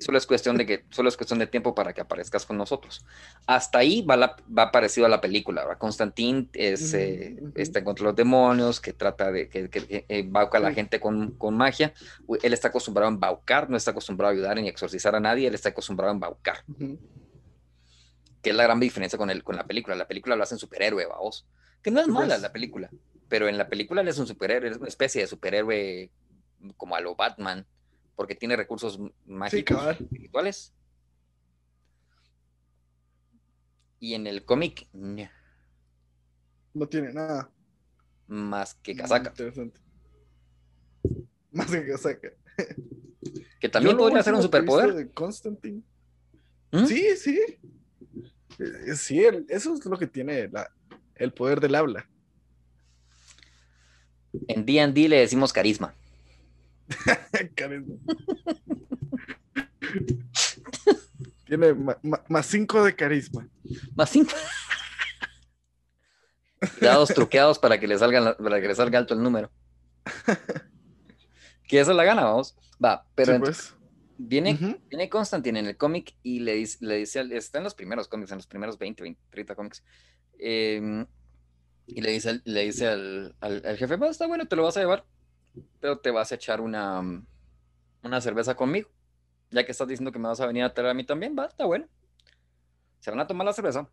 Solo 0.00 0.18
es 0.18 0.26
cuestión 0.26 0.56
de 0.56 0.66
que, 0.66 0.84
solo 0.90 1.08
es 1.08 1.16
cuestión 1.16 1.38
de 1.38 1.46
tiempo 1.46 1.74
para 1.74 1.92
que 1.92 2.00
aparezcas 2.00 2.44
con 2.44 2.56
nosotros. 2.56 3.04
Hasta 3.46 3.78
ahí 3.78 4.02
va, 4.02 4.16
la, 4.16 4.36
va 4.56 4.72
parecido 4.72 5.06
a 5.06 5.08
la 5.08 5.20
película. 5.20 5.76
Constantín 5.78 6.50
es, 6.52 6.92
eh, 6.94 7.40
está 7.54 7.84
contra 7.84 8.06
los 8.06 8.16
demonios, 8.16 8.80
que 8.80 8.92
trata 8.92 9.30
de 9.30 9.48
que, 9.48 9.70
que, 9.70 10.04
embauca 10.08 10.58
a 10.58 10.60
la 10.60 10.72
gente 10.72 10.98
con, 10.98 11.32
con, 11.32 11.56
magia. 11.56 11.94
Él 12.42 12.52
está 12.52 12.68
acostumbrado 12.68 13.08
a 13.08 13.12
embaucar, 13.12 13.70
no 13.70 13.76
está 13.76 13.92
acostumbrado 13.92 14.30
a 14.30 14.34
ayudar 14.34 14.56
ni 14.56 14.68
exorcizar 14.68 15.14
a 15.14 15.20
nadie, 15.20 15.46
él 15.46 15.54
está 15.54 15.68
acostumbrado 15.68 16.10
a 16.10 16.14
embaucar. 16.14 16.64
Que 18.42 18.50
es 18.50 18.56
la 18.56 18.64
gran 18.64 18.80
diferencia 18.80 19.18
con, 19.18 19.30
el, 19.30 19.44
con 19.44 19.56
la 19.56 19.66
película. 19.66 19.94
La 19.94 20.08
película 20.08 20.34
lo 20.34 20.42
hace 20.42 20.56
en 20.56 20.58
superhéroe, 20.58 21.06
vamos. 21.06 21.46
Que 21.82 21.90
no 21.90 22.00
es 22.00 22.08
mala 22.08 22.34
pues 22.34 22.42
la 22.42 22.52
película, 22.52 22.90
pero 23.28 23.48
en 23.48 23.56
la 23.56 23.68
película 23.68 24.02
él 24.02 24.08
es 24.08 24.18
un 24.18 24.26
superhéroe, 24.26 24.70
es 24.70 24.76
una 24.76 24.88
especie 24.88 25.22
de 25.22 25.28
superhéroe 25.28 26.10
como 26.76 26.94
a 26.94 27.00
lo 27.00 27.14
Batman 27.14 27.66
porque 28.16 28.34
tiene 28.34 28.56
recursos 28.56 28.98
mágicos 29.26 29.76
cabal. 29.78 29.96
espirituales. 30.00 30.72
Y 33.98 34.14
en 34.14 34.26
el 34.26 34.44
cómic, 34.44 34.88
no, 34.92 36.88
tiene 36.88 37.12
nada. 37.12 37.50
más 38.26 38.74
que 38.76 38.96
casaca. 38.96 39.30
Interesante. 39.30 39.80
Más 41.52 41.68
que 41.70 41.84
casaca. 41.86 42.28
Que 43.60 43.68
también 43.68 43.96
podría 43.96 44.22
ser 44.22 44.34
un 44.34 44.42
superpoder. 44.42 44.94
de 44.94 45.10
Constantine. 45.10 45.82
¿Mm? 46.70 46.84
Sí, 46.86 47.16
sí. 47.16 47.40
Eh, 48.58 48.94
Sí, 48.94 49.20
eso 49.48 49.74
es 49.74 49.84
lo 49.84 49.98
que 49.98 50.06
tiene 50.06 50.48
la- 50.48 50.70
el 51.16 51.32
poder 51.32 51.58
del 51.60 51.74
habla. 51.74 52.08
En 54.46 54.64
D&D 54.64 55.08
le 55.08 55.18
decimos 55.18 55.52
carisma. 55.52 55.94
Carisma. 57.54 57.94
tiene 61.46 61.74
ma- 61.74 61.98
ma- 62.02 62.24
más 62.28 62.46
cinco 62.46 62.84
de 62.84 62.94
carisma. 62.94 63.48
Más 63.94 64.10
cinco. 64.10 64.32
Dados 66.80 67.08
truqueados 67.14 67.58
para 67.58 67.80
que 67.80 67.86
le 67.88 67.98
salgan 67.98 68.34
para 68.36 68.60
que 68.60 68.68
le 68.68 68.74
salga 68.74 68.98
alto 68.98 69.14
el 69.14 69.22
número. 69.22 69.50
Que 71.66 71.78
esa 71.78 71.92
es 71.92 71.96
la 71.96 72.02
gana, 72.02 72.24
vamos. 72.24 72.56
Va, 72.84 73.06
pero 73.14 73.32
Sí, 73.32 73.38
ent- 73.38 73.44
pues. 73.44 73.74
viene, 74.18 74.54
Ujú. 74.54 74.76
viene 74.88 75.08
Constantine 75.08 75.60
en 75.60 75.66
el 75.66 75.76
cómic 75.76 76.16
y 76.24 76.40
le 76.40 76.54
dice, 76.54 76.78
le 76.84 76.96
dice 76.96 77.20
al- 77.20 77.30
está 77.30 77.58
en 77.58 77.64
los 77.64 77.76
primeros 77.76 78.08
cómics, 78.08 78.32
en 78.32 78.38
los 78.38 78.48
primeros 78.48 78.76
20, 78.76 79.00
20 79.04 79.20
30 79.30 79.54
cómics. 79.54 79.84
eh, 80.40 81.06
y 81.86 82.00
le 82.00 82.10
dice, 82.10 82.40
le 82.44 82.62
dice 82.64 82.88
al, 82.88 83.36
al- 83.40 83.62
al 83.64 83.76
jefe, 83.76 83.94
va, 83.96 84.08
está 84.10 84.26
bueno, 84.26 84.48
te 84.48 84.56
lo 84.56 84.64
vas 84.64 84.76
a 84.76 84.80
llevar, 84.80 85.04
pero 85.80 85.98
te 85.98 86.10
vas 86.10 86.32
a 86.32 86.34
echar 86.36 86.60
una, 86.60 87.00
una 88.02 88.20
cerveza 88.20 88.54
conmigo. 88.54 88.88
Ya 89.50 89.64
que 89.64 89.72
estás 89.72 89.88
diciendo 89.88 90.12
que 90.12 90.18
me 90.18 90.28
vas 90.28 90.40
a 90.40 90.46
venir 90.46 90.62
a 90.64 90.72
traer 90.74 90.90
a 90.90 90.94
mí 90.94 91.04
también, 91.04 91.34
va, 91.38 91.46
está 91.46 91.64
bueno. 91.64 91.86
Se 93.00 93.10
van 93.10 93.20
a 93.20 93.26
tomar 93.26 93.46
la 93.46 93.52
cerveza. 93.52 93.88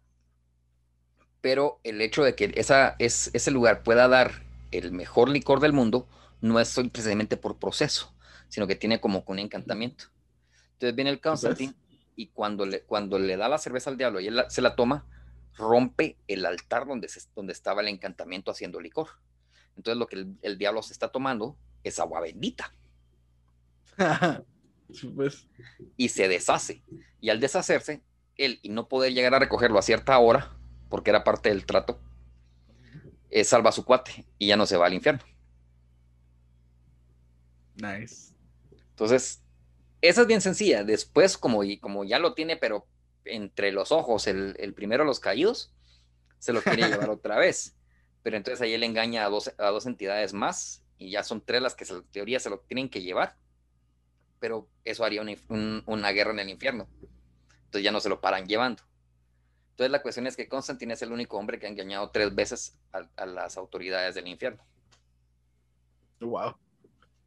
Pero 1.41 1.79
el 1.83 2.01
hecho 2.01 2.23
de 2.23 2.35
que 2.35 2.51
esa, 2.55 2.95
es, 2.99 3.29
ese 3.33 3.51
lugar 3.51 3.83
pueda 3.83 4.07
dar 4.07 4.31
el 4.71 4.91
mejor 4.91 5.29
licor 5.29 5.59
del 5.59 5.73
mundo 5.73 6.07
no 6.41 6.59
es 6.59 6.73
precisamente 6.91 7.37
por 7.37 7.57
proceso, 7.57 8.13
sino 8.49 8.67
que 8.67 8.75
tiene 8.75 8.99
como 8.99 9.23
un 9.27 9.39
encantamiento. 9.39 10.05
Entonces 10.73 10.95
viene 10.95 11.11
el 11.11 11.21
Constantine 11.21 11.73
y 12.15 12.27
cuando 12.29 12.65
le, 12.65 12.81
cuando 12.83 13.19
le 13.19 13.37
da 13.37 13.49
la 13.49 13.57
cerveza 13.57 13.89
al 13.89 13.97
diablo 13.97 14.19
y 14.19 14.27
él 14.27 14.35
la- 14.35 14.49
se 14.49 14.61
la 14.61 14.75
toma, 14.75 15.05
rompe 15.57 16.17
el 16.27 16.45
altar 16.45 16.85
donde, 16.87 17.07
se- 17.07 17.21
donde 17.35 17.53
estaba 17.53 17.81
el 17.81 17.87
encantamiento 17.87 18.51
haciendo 18.51 18.79
licor. 18.79 19.09
Entonces 19.77 19.97
lo 19.97 20.07
que 20.07 20.17
el, 20.17 20.35
el 20.41 20.57
diablo 20.57 20.81
se 20.81 20.91
está 20.91 21.09
tomando 21.09 21.57
es 21.83 21.99
agua 21.99 22.19
bendita 22.19 22.73
pues. 25.15 25.47
y 25.95 26.09
se 26.09 26.27
deshace. 26.27 26.83
Y 27.21 27.29
al 27.29 27.39
deshacerse, 27.39 28.03
él 28.37 28.59
y 28.61 28.69
no 28.69 28.87
poder 28.87 29.13
llegar 29.13 29.33
a 29.33 29.39
recogerlo 29.39 29.79
a 29.79 29.83
cierta 29.83 30.17
hora, 30.19 30.55
porque 30.89 31.09
era 31.09 31.23
parte 31.23 31.49
del 31.49 31.65
trato, 31.65 31.99
eh, 33.29 33.43
salva 33.43 33.69
a 33.69 33.73
su 33.73 33.83
cuate 33.83 34.25
y 34.37 34.47
ya 34.47 34.57
no 34.57 34.65
se 34.65 34.77
va 34.77 34.85
al 34.85 34.93
infierno. 34.93 35.23
Nice. 37.75 38.33
Entonces, 38.89 39.43
esa 40.01 40.21
es 40.21 40.27
bien 40.27 40.41
sencilla. 40.41 40.83
Después, 40.83 41.37
como, 41.37 41.63
y, 41.63 41.79
como 41.79 42.03
ya 42.03 42.19
lo 42.19 42.33
tiene, 42.33 42.57
pero 42.57 42.87
entre 43.25 43.71
los 43.71 43.91
ojos, 43.91 44.27
el, 44.27 44.55
el 44.59 44.73
primero 44.73 45.03
de 45.03 45.07
los 45.07 45.19
caídos, 45.19 45.71
se 46.39 46.53
lo 46.53 46.61
quiere 46.61 46.83
llevar 46.87 47.09
otra 47.09 47.37
vez. 47.37 47.76
Pero 48.27 48.35
entonces 48.35 48.59
ahí 48.59 48.73
él 48.73 48.83
engaña 48.83 49.23
a 49.25 49.29
dos, 49.29 49.53
a 49.57 49.67
dos 49.67 49.85
entidades 49.85 50.33
más 50.33 50.83
y 50.97 51.11
ya 51.11 51.23
son 51.23 51.39
tres 51.39 51.61
las 51.61 51.75
que 51.75 51.85
en 51.85 52.03
teoría 52.07 52.41
se 52.41 52.49
lo 52.49 52.59
tienen 52.59 52.89
que 52.89 53.01
llevar. 53.01 53.37
Pero 54.41 54.67
eso 54.83 55.05
haría 55.05 55.21
una, 55.21 55.31
inf- 55.31 55.45
un- 55.47 55.81
una 55.85 56.11
guerra 56.11 56.31
en 56.31 56.39
el 56.39 56.49
infierno. 56.49 56.89
Entonces 57.63 57.83
ya 57.83 57.93
no 57.93 58.01
se 58.01 58.09
lo 58.09 58.19
paran 58.19 58.45
llevando. 58.45 58.83
Entonces 59.69 59.91
la 59.93 60.01
cuestión 60.01 60.27
es 60.27 60.35
que 60.35 60.49
Constantine 60.49 60.93
es 60.93 61.01
el 61.03 61.13
único 61.13 61.37
hombre 61.37 61.57
que 61.57 61.67
ha 61.67 61.69
engañado 61.69 62.09
tres 62.11 62.35
veces 62.35 62.77
a, 62.91 63.07
a 63.15 63.25
las 63.25 63.55
autoridades 63.55 64.13
del 64.15 64.27
infierno. 64.27 64.61
Wow. 66.19 66.57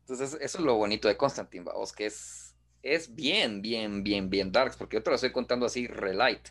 Entonces, 0.03 0.37
eso 0.39 0.59
es 0.59 0.63
lo 0.63 0.75
bonito 0.75 1.09
de 1.09 1.17
Constantine, 1.17 1.65
vamos, 1.65 1.95
que 1.95 2.05
es, 2.05 2.55
es 2.83 3.15
bien, 3.15 3.63
bien, 3.63 4.03
bien, 4.05 4.29
bien 4.29 4.53
darks, 4.53 4.77
porque 4.77 4.99
yo 4.99 5.03
te 5.03 5.09
lo 5.09 5.15
estoy 5.17 5.33
contando 5.33 5.65
así, 5.65 5.87
relight, 5.87 6.47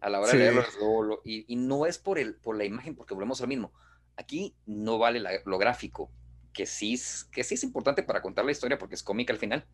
a 0.00 0.10
la 0.10 0.20
hora 0.20 0.30
Sí. 0.30 0.36
de 0.36 0.42
leerlo, 0.52 0.64
lo- 0.78 1.02
lo- 1.04 1.20
y, 1.24 1.46
y 1.50 1.56
no 1.56 1.86
es 1.86 1.96
por, 1.98 2.18
el, 2.18 2.34
por 2.34 2.54
la 2.58 2.66
imagen, 2.66 2.94
porque 2.94 3.14
volvemos 3.14 3.40
a 3.40 3.44
lo 3.44 3.48
mismo. 3.48 3.72
Aquí 4.16 4.54
no 4.66 4.98
vale 4.98 5.20
la- 5.20 5.40
lo 5.44 5.58
gráfico, 5.58 6.10
que 6.52 6.66
sí, 6.66 6.94
es, 6.94 7.24
que 7.32 7.44
sí 7.44 7.54
es 7.54 7.64
importante 7.64 8.02
para 8.02 8.22
contar 8.22 8.44
la 8.44 8.52
historia, 8.52 8.78
porque 8.78 8.94
es 8.94 9.02
cómica 9.02 9.32
al 9.32 9.38
final, 9.38 9.66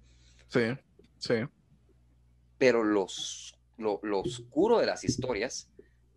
Sí, 0.49 0.63
sí. 1.19 1.35
pero 2.59 2.83
los, 2.85 3.59
lo, 3.79 4.01
lo 4.03 4.21
oscuro 4.21 4.79
de 4.79 4.87
las 4.87 5.05
historias 5.05 5.69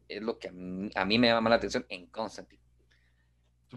es 0.10 0.22
lo 0.22 0.38
que 0.40 0.50
a 0.50 0.52
mí, 0.52 0.90
a 0.96 1.06
mí 1.06 1.20
me 1.20 1.28
llama 1.28 1.50
la 1.50 1.56
atención 1.58 1.86
en 1.90 2.08
Constantine. 2.08 2.62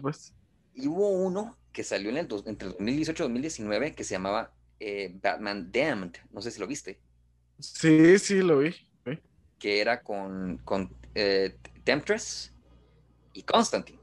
Pues. 0.01 0.33
Y 0.73 0.87
hubo 0.87 1.09
uno 1.09 1.57
que 1.71 1.83
salió 1.83 2.09
en 2.09 2.17
el 2.17 2.27
dos- 2.27 2.45
entre 2.47 2.67
el 2.67 2.73
2018 2.73 3.23
y 3.23 3.25
2019 3.25 3.95
que 3.95 4.03
se 4.03 4.15
llamaba 4.15 4.53
eh, 4.79 5.11
Batman 5.21 5.71
Damned, 5.71 6.17
no 6.31 6.41
sé 6.41 6.51
si 6.51 6.59
lo 6.59 6.67
viste, 6.67 6.99
Sí, 7.59 8.19
sí, 8.19 8.41
lo 8.41 8.59
vi. 8.59 8.71
sí. 8.71 9.19
que 9.57 9.81
era 9.81 10.03
con, 10.03 10.59
con 10.59 10.95
eh, 11.15 11.57
Temptress 11.83 12.53
y 13.33 13.41
Constantine. 13.43 13.96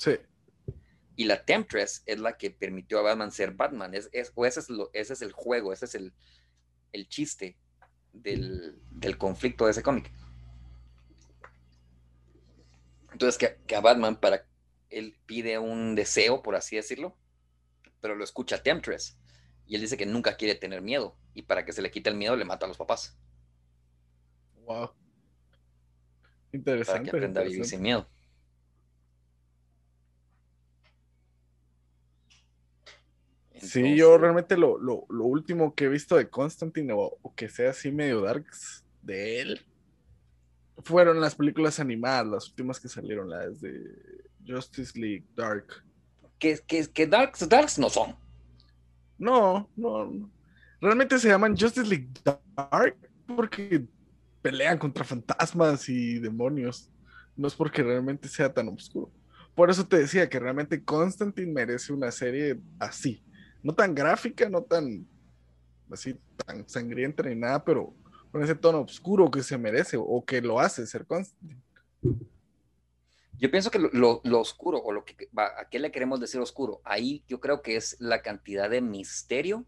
Sí. 0.00 0.12
Y 1.14 1.24
la 1.24 1.44
Temptress 1.44 2.02
es 2.06 2.18
la 2.18 2.38
que 2.38 2.50
permitió 2.50 2.98
a 2.98 3.02
Batman 3.02 3.30
ser 3.30 3.52
Batman. 3.52 3.94
Es, 3.94 4.08
es- 4.12 4.32
o 4.34 4.46
ese 4.46 4.60
es, 4.60 4.70
lo- 4.70 4.88
ese 4.94 5.12
es 5.12 5.20
el 5.20 5.32
juego, 5.32 5.72
ese 5.74 5.84
es 5.84 5.94
el, 5.94 6.14
el 6.92 7.06
chiste 7.08 7.58
del, 8.14 8.80
del 8.90 9.18
conflicto 9.18 9.66
de 9.66 9.72
ese 9.72 9.82
cómic. 9.82 10.10
Entonces, 13.12 13.36
que, 13.36 13.58
que 13.66 13.76
a 13.76 13.80
Batman, 13.80 14.18
para 14.18 14.46
él 14.88 15.18
pide 15.26 15.58
un 15.58 15.94
deseo, 15.94 16.42
por 16.42 16.56
así 16.56 16.76
decirlo, 16.76 17.16
pero 18.00 18.14
lo 18.14 18.24
escucha 18.24 18.62
Temptress. 18.62 19.18
Y 19.66 19.74
él 19.74 19.82
dice 19.82 19.98
que 19.98 20.06
nunca 20.06 20.36
quiere 20.36 20.54
tener 20.54 20.80
miedo. 20.80 21.18
Y 21.34 21.42
para 21.42 21.66
que 21.66 21.72
se 21.74 21.82
le 21.82 21.90
quite 21.90 22.08
el 22.08 22.16
miedo, 22.16 22.36
le 22.36 22.46
mata 22.46 22.64
a 22.64 22.68
los 22.68 22.78
papás. 22.78 23.18
Wow. 24.64 24.86
Para 24.86 24.98
Interesante. 26.52 27.10
que 27.10 27.10
aprenda 27.10 27.40
a 27.42 27.44
vivir 27.44 27.64
sin 27.66 27.82
miedo. 27.82 28.08
Sí, 33.60 33.96
yo 33.96 34.18
realmente 34.18 34.56
lo, 34.56 34.78
lo, 34.78 35.06
lo 35.08 35.24
último 35.24 35.74
que 35.74 35.84
he 35.84 35.88
visto 35.88 36.16
de 36.16 36.28
Constantine 36.28 36.92
o, 36.92 37.18
o 37.20 37.34
que 37.34 37.48
sea 37.48 37.70
así 37.70 37.90
medio 37.92 38.20
darks 38.20 38.84
de 39.02 39.40
él 39.40 39.60
fueron 40.82 41.20
las 41.20 41.34
películas 41.34 41.80
animadas, 41.80 42.26
las 42.26 42.48
últimas 42.48 42.80
que 42.80 42.88
salieron, 42.88 43.28
las 43.28 43.60
de 43.60 43.80
Justice 44.46 44.98
League 44.98 45.26
Dark. 45.36 45.66
que, 46.38 46.58
que, 46.66 46.86
que 46.86 47.06
Darks, 47.06 47.48
Darks 47.48 47.78
no 47.78 47.90
son. 47.90 48.16
No, 49.18 49.68
no, 49.76 50.06
no. 50.06 50.30
Realmente 50.80 51.18
se 51.18 51.28
llaman 51.28 51.56
Justice 51.56 51.86
League 51.86 52.08
Dark 52.24 52.96
porque 53.26 53.84
pelean 54.40 54.78
contra 54.78 55.04
fantasmas 55.04 55.88
y 55.88 56.18
demonios. 56.18 56.90
No 57.36 57.46
es 57.48 57.54
porque 57.54 57.82
realmente 57.82 58.28
sea 58.28 58.52
tan 58.52 58.68
oscuro. 58.68 59.10
Por 59.54 59.70
eso 59.70 59.86
te 59.86 59.98
decía 59.98 60.28
que 60.28 60.38
realmente 60.38 60.82
Constantine 60.82 61.52
merece 61.52 61.92
una 61.92 62.10
serie 62.10 62.58
así. 62.78 63.22
No 63.62 63.74
tan 63.74 63.94
gráfica, 63.94 64.48
no 64.48 64.62
tan 64.62 65.06
así 65.90 66.18
tan 66.46 66.68
sangrienta 66.68 67.22
ni 67.22 67.34
nada, 67.34 67.64
pero 67.64 67.94
con 68.30 68.42
ese 68.42 68.54
tono 68.54 68.80
oscuro 68.82 69.30
que 69.30 69.42
se 69.42 69.58
merece 69.58 69.96
o 69.98 70.24
que 70.24 70.40
lo 70.40 70.60
hace 70.60 70.86
ser 70.86 71.06
Constantine. 71.06 71.60
Yo 73.38 73.50
pienso 73.50 73.70
que 73.70 73.78
lo, 73.78 73.88
lo- 73.92 74.20
lo 74.24 74.40
oscuro, 74.40 74.78
o 74.78 74.92
lo 74.92 75.04
que 75.04 75.16
¿a 75.36 75.68
qué 75.70 75.78
le 75.78 75.90
queremos 75.90 76.20
decir 76.20 76.40
oscuro? 76.40 76.80
Ahí 76.84 77.24
yo 77.26 77.40
creo 77.40 77.62
que 77.62 77.76
es 77.76 77.96
la 77.98 78.22
cantidad 78.22 78.68
de 78.70 78.80
misterio, 78.82 79.66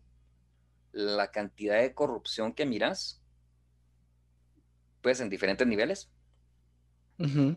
la 0.93 1.31
cantidad 1.31 1.81
de 1.81 1.95
corrupción 1.95 2.53
que 2.53 2.67
miras, 2.67 3.23
pues 5.01 5.21
en 5.21 5.31
diferentes 5.31 5.67
niveles, 5.67 6.11
Ujú. 7.19 7.57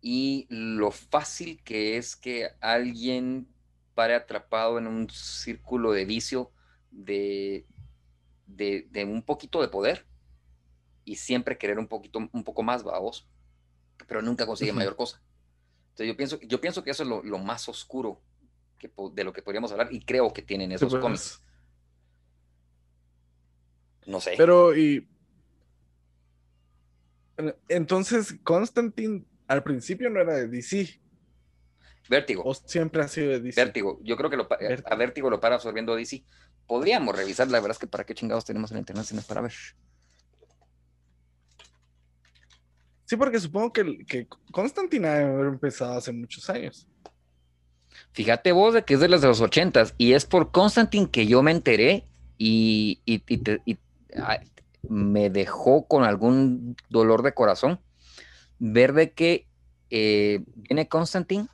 y 0.00 0.46
lo 0.50 0.90
fácil 0.90 1.62
que 1.64 1.96
es 1.96 2.14
que 2.14 2.48
alguien 2.60 3.48
pare 3.98 4.14
atrapado 4.14 4.78
en 4.78 4.86
un 4.86 5.10
círculo 5.10 5.90
de 5.90 6.04
vicio 6.04 6.52
de, 6.92 7.66
de, 8.46 8.86
de 8.92 9.04
un 9.04 9.24
poquito 9.24 9.60
de 9.60 9.66
poder 9.66 10.06
y 11.04 11.16
siempre 11.16 11.58
querer 11.58 11.80
un 11.80 11.88
poquito, 11.88 12.20
un 12.32 12.44
poco 12.44 12.62
más, 12.62 12.84
vamos, 12.84 13.28
pero 14.06 14.22
nunca 14.22 14.46
consigue 14.46 14.72
mayor 14.72 14.94
cosa. 14.94 15.20
Entonces 15.88 16.06
yo 16.06 16.16
pienso, 16.16 16.38
yo 16.42 16.60
pienso 16.60 16.84
que 16.84 16.92
eso 16.92 17.02
es 17.02 17.08
lo, 17.08 17.24
lo 17.24 17.38
más 17.38 17.68
oscuro 17.68 18.22
que, 18.78 18.88
de 19.14 19.24
lo 19.24 19.32
que 19.32 19.42
podríamos 19.42 19.72
hablar 19.72 19.88
y 19.90 19.98
creo 20.04 20.32
que 20.32 20.42
tienen 20.42 20.70
esos 20.70 20.92
pues, 20.92 21.02
cómics. 21.02 21.42
No 24.06 24.20
sé. 24.20 24.34
Pero 24.36 24.76
y 24.76 25.08
entonces 27.66 28.36
Constantine 28.44 29.24
al 29.48 29.64
principio 29.64 30.08
no 30.08 30.20
era 30.20 30.36
de 30.36 30.46
DC 30.46 31.00
Vértigo. 32.08 32.42
o 32.44 32.54
siempre 32.54 33.02
ha 33.02 33.08
sido 33.08 33.30
de 33.30 33.40
DC. 33.40 33.60
Vértigo. 33.64 34.00
Yo 34.02 34.16
creo 34.16 34.30
que 34.30 34.36
lo 34.36 34.48
Vértigo. 34.48 34.88
a 34.90 34.94
Vértigo 34.96 35.30
lo 35.30 35.40
para 35.40 35.56
absorbiendo 35.56 35.94
DC. 35.96 36.24
podríamos 36.66 37.16
revisar, 37.16 37.48
la 37.48 37.58
verdad 37.60 37.72
es 37.72 37.78
que 37.78 37.86
para 37.86 38.04
qué 38.04 38.14
chingados 38.14 38.44
tenemos 38.44 38.70
el 38.72 38.78
internet 38.78 39.04
si 39.06 39.14
no 39.14 39.20
es 39.20 39.26
para 39.26 39.40
ver. 39.40 39.52
Sí, 43.04 43.16
porque 43.16 43.40
supongo 43.40 43.72
que, 43.72 44.04
que 44.06 44.26
Constantine 44.52 45.08
debe 45.08 45.32
haber 45.32 45.46
empezado 45.46 45.94
hace 45.96 46.12
muchos 46.12 46.48
años. 46.50 46.86
Fíjate 48.12 48.52
vos 48.52 48.74
de 48.74 48.84
que 48.84 48.94
es 48.94 49.00
de 49.00 49.08
los 49.08 49.22
de 49.22 49.28
los 49.28 49.40
ochentas 49.40 49.94
y 49.96 50.12
es 50.12 50.26
por 50.26 50.50
Constantine 50.50 51.10
que 51.10 51.26
yo 51.26 51.42
me 51.42 51.50
enteré 51.52 52.06
y, 52.36 53.00
y- 53.06 53.22
y 53.26 53.38
te- 53.38 53.62
y, 53.64 53.78
ay, 54.22 54.40
me 54.88 55.30
dejó 55.30 55.86
con 55.88 56.04
algún 56.04 56.76
dolor 56.90 57.22
de 57.22 57.32
corazón 57.32 57.80
ver 58.58 58.92
de 58.92 59.12
que 59.12 59.46
eh, 59.90 60.40
viene 60.54 60.86
Constantine 60.88 61.48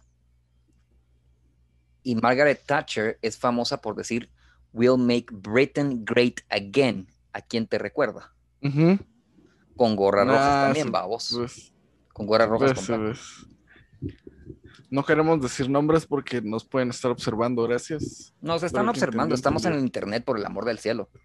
y 2.04 2.14
Margaret 2.14 2.62
Thatcher 2.64 3.18
es 3.22 3.36
famosa 3.36 3.80
por 3.80 3.96
decir 3.96 4.30
We'll 4.72 4.98
make 4.98 5.26
Britain 5.32 6.04
great 6.04 6.40
again. 6.50 7.08
¿A 7.32 7.40
quién 7.40 7.66
te 7.66 7.78
recuerda? 7.78 8.32
Ujú. 8.62 8.98
Con 9.76 9.96
gorras 9.96 10.26
rojas 10.28 10.42
Ah, 10.46 10.64
también, 10.66 10.86
sí, 10.86 10.92
babos. 10.92 11.32
Pues, 11.36 11.72
Con 12.12 12.26
gorras 12.26 12.48
rojas. 12.48 12.72
pues, 12.74 12.86
pues. 12.86 13.46
No 14.90 15.04
queremos 15.04 15.40
decir 15.40 15.68
nombres 15.68 16.06
porque 16.06 16.40
nos 16.40 16.64
pueden 16.64 16.90
estar 16.90 17.10
observando, 17.10 17.62
gracias. 17.64 18.32
Nos 18.40 18.62
están 18.62 18.88
observando, 18.88 19.34
estamos 19.34 19.64
en 19.64 19.72
el 19.72 19.80
internet 19.80 20.24
por 20.24 20.38
el 20.38 20.46
amor 20.46 20.64
del 20.64 20.78
cielo. 20.78 21.08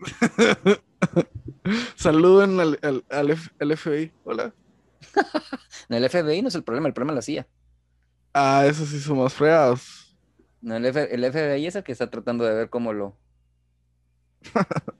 Saluden 1.95 2.59
al, 2.59 2.79
al- 2.81 3.05
al 3.09 3.29
F- 3.31 3.51
al 3.59 3.77
FBI. 3.77 4.11
Hola. 4.23 4.53
En 5.89 6.03
el 6.03 6.09
FBI 6.09 6.41
no 6.41 6.49
es 6.49 6.55
el 6.55 6.63
problema, 6.63 6.87
el 6.87 6.93
problema 6.93 7.13
es 7.13 7.15
la 7.15 7.21
CIA. 7.23 7.47
Ah, 8.33 8.65
esos 8.67 8.89
sí 8.89 8.99
son 8.99 9.17
más 9.17 9.33
fregados. 9.33 9.98
No, 10.61 10.75
el, 10.75 10.85
F- 10.85 11.13
el 11.13 11.23
FBI 11.31 11.65
es 11.67 11.75
el 11.75 11.83
que 11.83 11.91
está 11.91 12.09
tratando 12.09 12.43
de 12.45 12.53
ver 12.53 12.69
cómo 12.69 12.93
lo. 12.93 13.17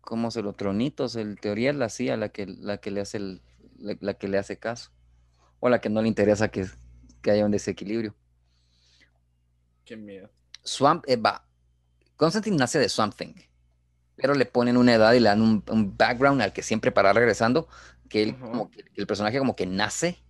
cómo 0.00 0.30
se 0.30 0.42
lo 0.42 0.52
tronitos. 0.54 1.16
En 1.16 1.36
teoría 1.36 1.70
es 1.70 1.76
la 1.76 1.88
CIA 1.88 2.16
la 2.16 2.28
que, 2.30 2.46
la 2.46 2.78
que 2.78 2.90
le 2.90 3.00
hace 3.00 3.18
el, 3.18 3.42
la, 3.78 3.96
la 4.00 4.14
que 4.14 4.28
le 4.28 4.38
hace 4.38 4.58
caso. 4.58 4.90
O 5.60 5.68
la 5.68 5.80
que 5.80 5.88
no 5.88 6.02
le 6.02 6.08
interesa 6.08 6.48
que, 6.48 6.66
que 7.22 7.30
haya 7.30 7.44
un 7.44 7.52
desequilibrio. 7.52 8.14
Qué 9.84 9.96
miedo. 9.96 10.30
Swamp, 10.62 11.04
eh, 11.08 11.16
va. 11.16 11.46
Constantine 12.16 12.56
nace 12.56 12.78
de 12.78 12.88
Swamp 12.88 13.14
Thing. 13.14 13.34
Pero 14.16 14.34
le 14.34 14.46
ponen 14.46 14.76
una 14.76 14.94
edad 14.94 15.12
y 15.14 15.20
le 15.20 15.28
dan 15.28 15.40
un, 15.42 15.64
un 15.68 15.96
background 15.96 16.40
al 16.42 16.52
que 16.52 16.62
siempre 16.62 16.92
para 16.92 17.12
regresando. 17.12 17.68
Que 18.08 18.22
él, 18.22 18.38
como 18.38 18.70
que- 18.70 18.84
el 18.94 19.06
personaje 19.06 19.38
como 19.38 19.56
que 19.56 19.66
nace 19.66 20.22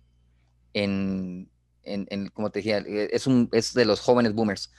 en, 0.73 1.49
en, 1.83 2.07
en- 2.09 2.29
como 2.29 2.51
te 2.51 2.59
decía, 2.59 2.79
eh, 2.79 3.09
es, 3.11 3.27
un, 3.27 3.49
es 3.51 3.73
de 3.73 3.85
los 3.85 3.99
jóvenes 4.01 4.33
boomers. 4.33 4.71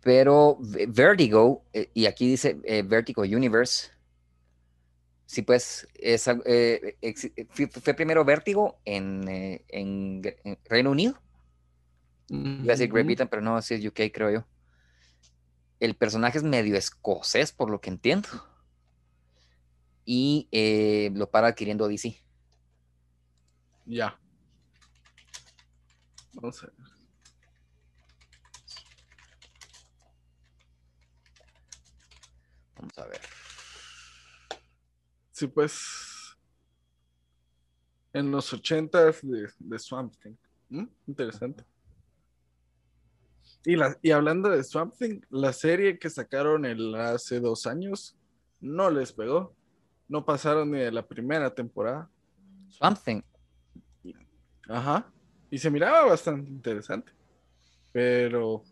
Pero 0.00 0.56
Ve- 0.60 0.86
Vertigo, 0.86 1.64
eh, 1.72 1.90
y 1.94 2.06
aquí 2.06 2.26
dice 2.28 2.58
eh, 2.64 2.82
Vertigo 2.82 3.22
Universe, 3.22 3.90
sí, 5.26 5.42
pues 5.42 5.86
es, 5.94 6.26
eh, 6.46 6.96
fue, 7.50 7.68
fue 7.68 7.94
primero 7.94 8.24
Vértigo 8.24 8.80
en, 8.84 9.24
en 9.68 10.22
Reino 10.68 10.90
Unido. 10.90 11.20
Iba 12.62 12.72
a 12.74 12.76
decir 12.76 12.90
Great. 12.90 13.06
Britain, 13.06 13.28
pero 13.28 13.42
no, 13.42 13.56
así 13.56 13.74
es 13.74 13.84
UK, 13.84 14.00
creo 14.12 14.30
yo. 14.30 14.44
El 15.80 15.96
personaje 15.96 16.38
es 16.38 16.44
medio 16.44 16.76
escocés, 16.76 17.50
por 17.52 17.70
lo 17.70 17.80
que 17.80 17.90
entiendo. 17.90 18.28
Y 20.04 20.48
lo 21.14 21.30
para 21.30 21.48
adquiriendo 21.48 21.88
DC. 21.88 22.16
Ya. 23.86 24.18
Vamos 26.34 26.62
a 26.62 26.66
ver. 26.66 26.74
Vamos 32.76 32.98
a 32.98 33.06
ver. 33.06 33.20
Sí, 35.32 35.46
pues. 35.46 36.36
En 38.12 38.30
los 38.30 38.52
ochentas 38.52 39.20
de, 39.22 39.48
de 39.58 39.78
Swamp 39.78 40.14
Thing. 40.20 40.34
¿Mm? 40.68 40.86
Interesante. 41.06 41.64
Y, 43.64 43.76
la, 43.76 43.96
y 44.02 44.10
hablando 44.10 44.48
de 44.48 44.64
Swamp 44.64 44.94
Thing, 44.96 45.20
la 45.28 45.52
serie 45.52 45.98
que 45.98 46.08
sacaron 46.08 46.64
el, 46.64 46.94
hace 46.94 47.40
dos 47.40 47.66
años 47.66 48.16
no 48.60 48.90
les 48.90 49.12
pegó. 49.12 49.54
No 50.08 50.24
pasaron 50.24 50.70
ni 50.70 50.78
de 50.78 50.90
la 50.90 51.06
primera 51.06 51.54
temporada. 51.54 52.10
Swamp 52.68 52.98
Thing. 53.04 53.22
Ajá. 54.68 55.12
Y 55.50 55.58
se 55.58 55.70
miraba 55.70 56.06
bastante 56.06 56.50
interesante. 56.50 57.12
Pero 57.92 58.62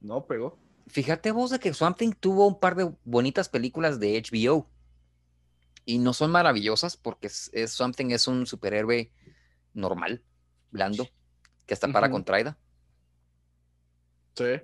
no 0.00 0.24
pegó. 0.26 0.58
Fíjate 0.88 1.32
vos 1.32 1.50
de 1.50 1.58
que 1.58 1.74
Swamp 1.74 1.96
Thing 1.98 2.12
tuvo 2.12 2.46
un 2.46 2.60
par 2.60 2.76
de 2.76 2.92
bonitas 3.04 3.48
películas 3.48 3.98
de 3.98 4.16
HBO. 4.22 4.68
Y 5.84 5.98
no 5.98 6.12
son 6.12 6.30
maravillosas 6.30 6.96
porque 6.96 7.26
es, 7.28 7.50
es- 7.52 7.72
Swamp 7.72 7.96
Thing 7.96 8.10
es 8.10 8.28
un 8.28 8.46
superhéroe 8.46 9.12
normal, 9.74 10.22
blando, 10.70 11.08
que 11.66 11.74
hasta 11.74 11.88
para 11.92 12.06
Ujú. 12.06 12.14
contraída. 12.14 12.56
Sí. 14.36 14.60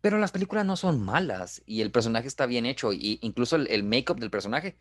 Pero 0.00 0.18
las 0.18 0.32
películas 0.32 0.64
no 0.64 0.76
son 0.76 1.02
malas 1.02 1.62
y 1.66 1.80
el 1.80 1.90
personaje 1.90 2.28
está 2.28 2.46
bien 2.46 2.66
hecho. 2.66 2.92
Y 2.92 3.18
incluso 3.22 3.56
el, 3.56 3.66
el 3.68 3.84
make-up 3.84 4.18
del 4.20 4.30
personaje. 4.30 4.78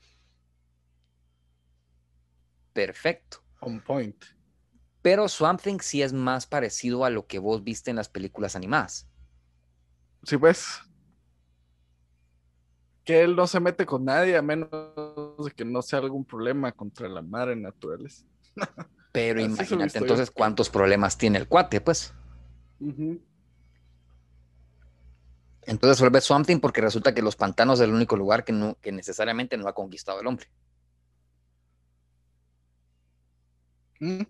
Perfecto. 2.73 3.41
On 3.61 3.79
point. 3.81 4.15
Pero 5.07 5.29
Swamp 5.29 5.61
Thing 5.61 5.79
sí 5.79 6.01
es 6.01 6.11
más 6.11 6.45
parecido 6.47 7.05
a 7.05 7.09
lo 7.09 7.27
que 7.27 7.39
vos 7.39 7.63
viste 7.63 7.89
en 7.89 7.95
las 7.95 8.09
películas 8.09 8.57
animadas. 8.57 9.07
Sí, 10.23 10.35
pues. 10.37 10.81
Que 13.05 13.21
él 13.21 13.33
no 13.33 13.47
se 13.47 13.61
mete 13.61 13.85
con 13.85 14.03
nadie 14.03 14.35
a 14.35 14.41
menos 14.41 14.69
de 14.69 15.51
que 15.55 15.63
no 15.63 15.81
sea 15.81 15.99
algún 15.99 16.25
problema 16.25 16.73
contra 16.73 17.07
la 17.07 17.21
madre 17.21 17.55
naturaleza. 17.55 18.25
Pero 19.13 19.39
Así 19.39 19.49
imagínate 19.49 19.93
yo. 19.93 19.99
entonces 20.01 20.29
cuántos 20.29 20.69
problemas 20.69 21.17
tiene 21.17 21.37
el 21.37 21.47
cuate, 21.47 21.79
pues. 21.79 22.13
Entonces 25.61 26.01
vuelve 26.01 26.19
Swamp 26.19 26.45
Thing 26.45 26.59
porque 26.59 26.81
resulta 26.81 27.13
que 27.13 27.21
los 27.21 27.37
pantanos 27.37 27.79
es 27.79 27.85
el 27.85 27.93
único 27.93 28.17
lugar 28.17 28.43
que, 28.43 28.51
no, 28.51 28.75
que 28.81 28.91
necesariamente 28.91 29.55
no 29.55 29.69
ha 29.69 29.73
conquistado 29.73 30.19
el 30.19 30.27
hombre, 30.27 30.47
Mm, 33.99 34.21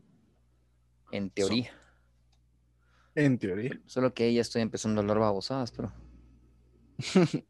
en 1.11 1.29
teoría. 1.29 1.71
En 3.15 3.37
teoría. 3.39 3.79
Solo 3.85 4.13
que 4.13 4.23
ahí 4.25 4.35
ya 4.35 4.41
estoy 4.41 4.61
empezando 4.61 4.99
a 4.99 5.01
hablar 5.01 5.19
babosadas, 5.19 5.71
pero... 5.71 5.91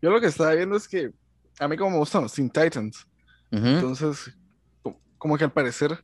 Yo 0.00 0.10
lo 0.10 0.20
que 0.20 0.26
estaba 0.26 0.52
viendo 0.54 0.76
es 0.76 0.88
que 0.88 1.12
a 1.58 1.68
mí 1.68 1.76
como 1.76 1.90
me 1.92 1.98
gustan 1.98 2.22
los 2.22 2.32
Teen 2.32 2.50
Titans. 2.50 3.06
Entonces, 3.50 4.36
co- 4.82 4.98
como 5.18 5.36
que 5.36 5.44
al 5.44 5.52
parecer, 5.52 6.02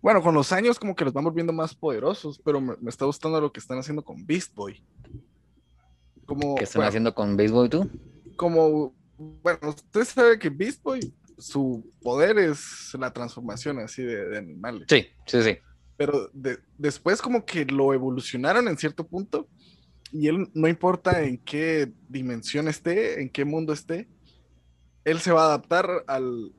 bueno, 0.00 0.22
con 0.22 0.34
los 0.34 0.50
años 0.50 0.78
como 0.78 0.96
que 0.96 1.04
los 1.04 1.12
vamos 1.12 1.34
viendo 1.34 1.52
más 1.52 1.74
poderosos, 1.74 2.40
pero 2.44 2.60
me, 2.60 2.74
me 2.80 2.88
está 2.90 3.04
gustando 3.04 3.40
lo 3.40 3.52
que 3.52 3.60
están 3.60 3.78
haciendo 3.78 4.02
con 4.02 4.26
Beast 4.26 4.54
Boy. 4.54 4.82
Como, 6.24 6.56
¿Qué 6.56 6.64
están 6.64 6.80
bueno, 6.80 6.88
haciendo 6.88 7.14
con 7.14 7.36
Baseball 7.36 7.68
tú? 7.70 7.88
como, 8.36 8.94
bueno, 9.16 9.58
usted 9.68 10.04
sabe 10.04 10.38
que 10.38 10.48
Beast 10.50 10.82
Boy, 10.82 11.14
su 11.38 11.90
poder 12.02 12.38
es 12.38 12.94
la 12.98 13.12
transformación 13.12 13.78
así 13.78 14.02
de, 14.02 14.26
de 14.28 14.38
animales. 14.38 14.86
Sí, 14.88 15.06
sí, 15.26 15.42
sí. 15.42 15.58
Pero 15.96 16.30
de- 16.32 16.58
después 16.78 17.22
como 17.22 17.44
que 17.44 17.64
lo 17.64 17.92
evolucionaron 17.94 18.68
en 18.68 18.76
cierto 18.78 19.06
punto 19.06 19.48
y 20.12 20.28
él 20.28 20.48
no 20.54 20.68
importa 20.68 21.22
en 21.22 21.38
qué 21.38 21.92
dimensión 22.08 22.68
esté, 22.68 23.20
en 23.20 23.28
qué 23.28 23.44
mundo 23.44 23.72
esté, 23.72 24.08
él 25.04 25.20
se 25.20 25.32
va 25.32 25.42
a 25.42 25.46
adaptar 25.46 25.88
al, 26.06 26.52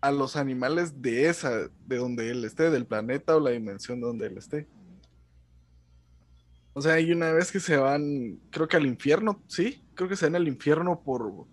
a 0.00 0.10
los 0.12 0.36
animales 0.36 1.00
de 1.02 1.28
esa, 1.28 1.68
de 1.86 1.96
donde 1.96 2.30
él 2.30 2.44
esté, 2.44 2.70
del 2.70 2.86
planeta 2.86 3.36
o 3.36 3.40
la 3.40 3.50
dimensión 3.50 4.00
donde 4.00 4.26
él 4.26 4.38
esté. 4.38 4.66
O 6.74 6.80
sea, 6.80 6.94
hay 6.94 7.10
una 7.10 7.32
vez 7.32 7.50
que 7.50 7.60
se 7.60 7.76
van, 7.76 8.38
creo 8.50 8.68
que 8.68 8.76
al 8.76 8.86
infierno, 8.86 9.42
sí, 9.48 9.82
creo 9.94 10.08
que 10.08 10.16
se 10.16 10.26
van 10.26 10.36
al 10.36 10.46
infierno 10.46 11.02
por, 11.02 11.46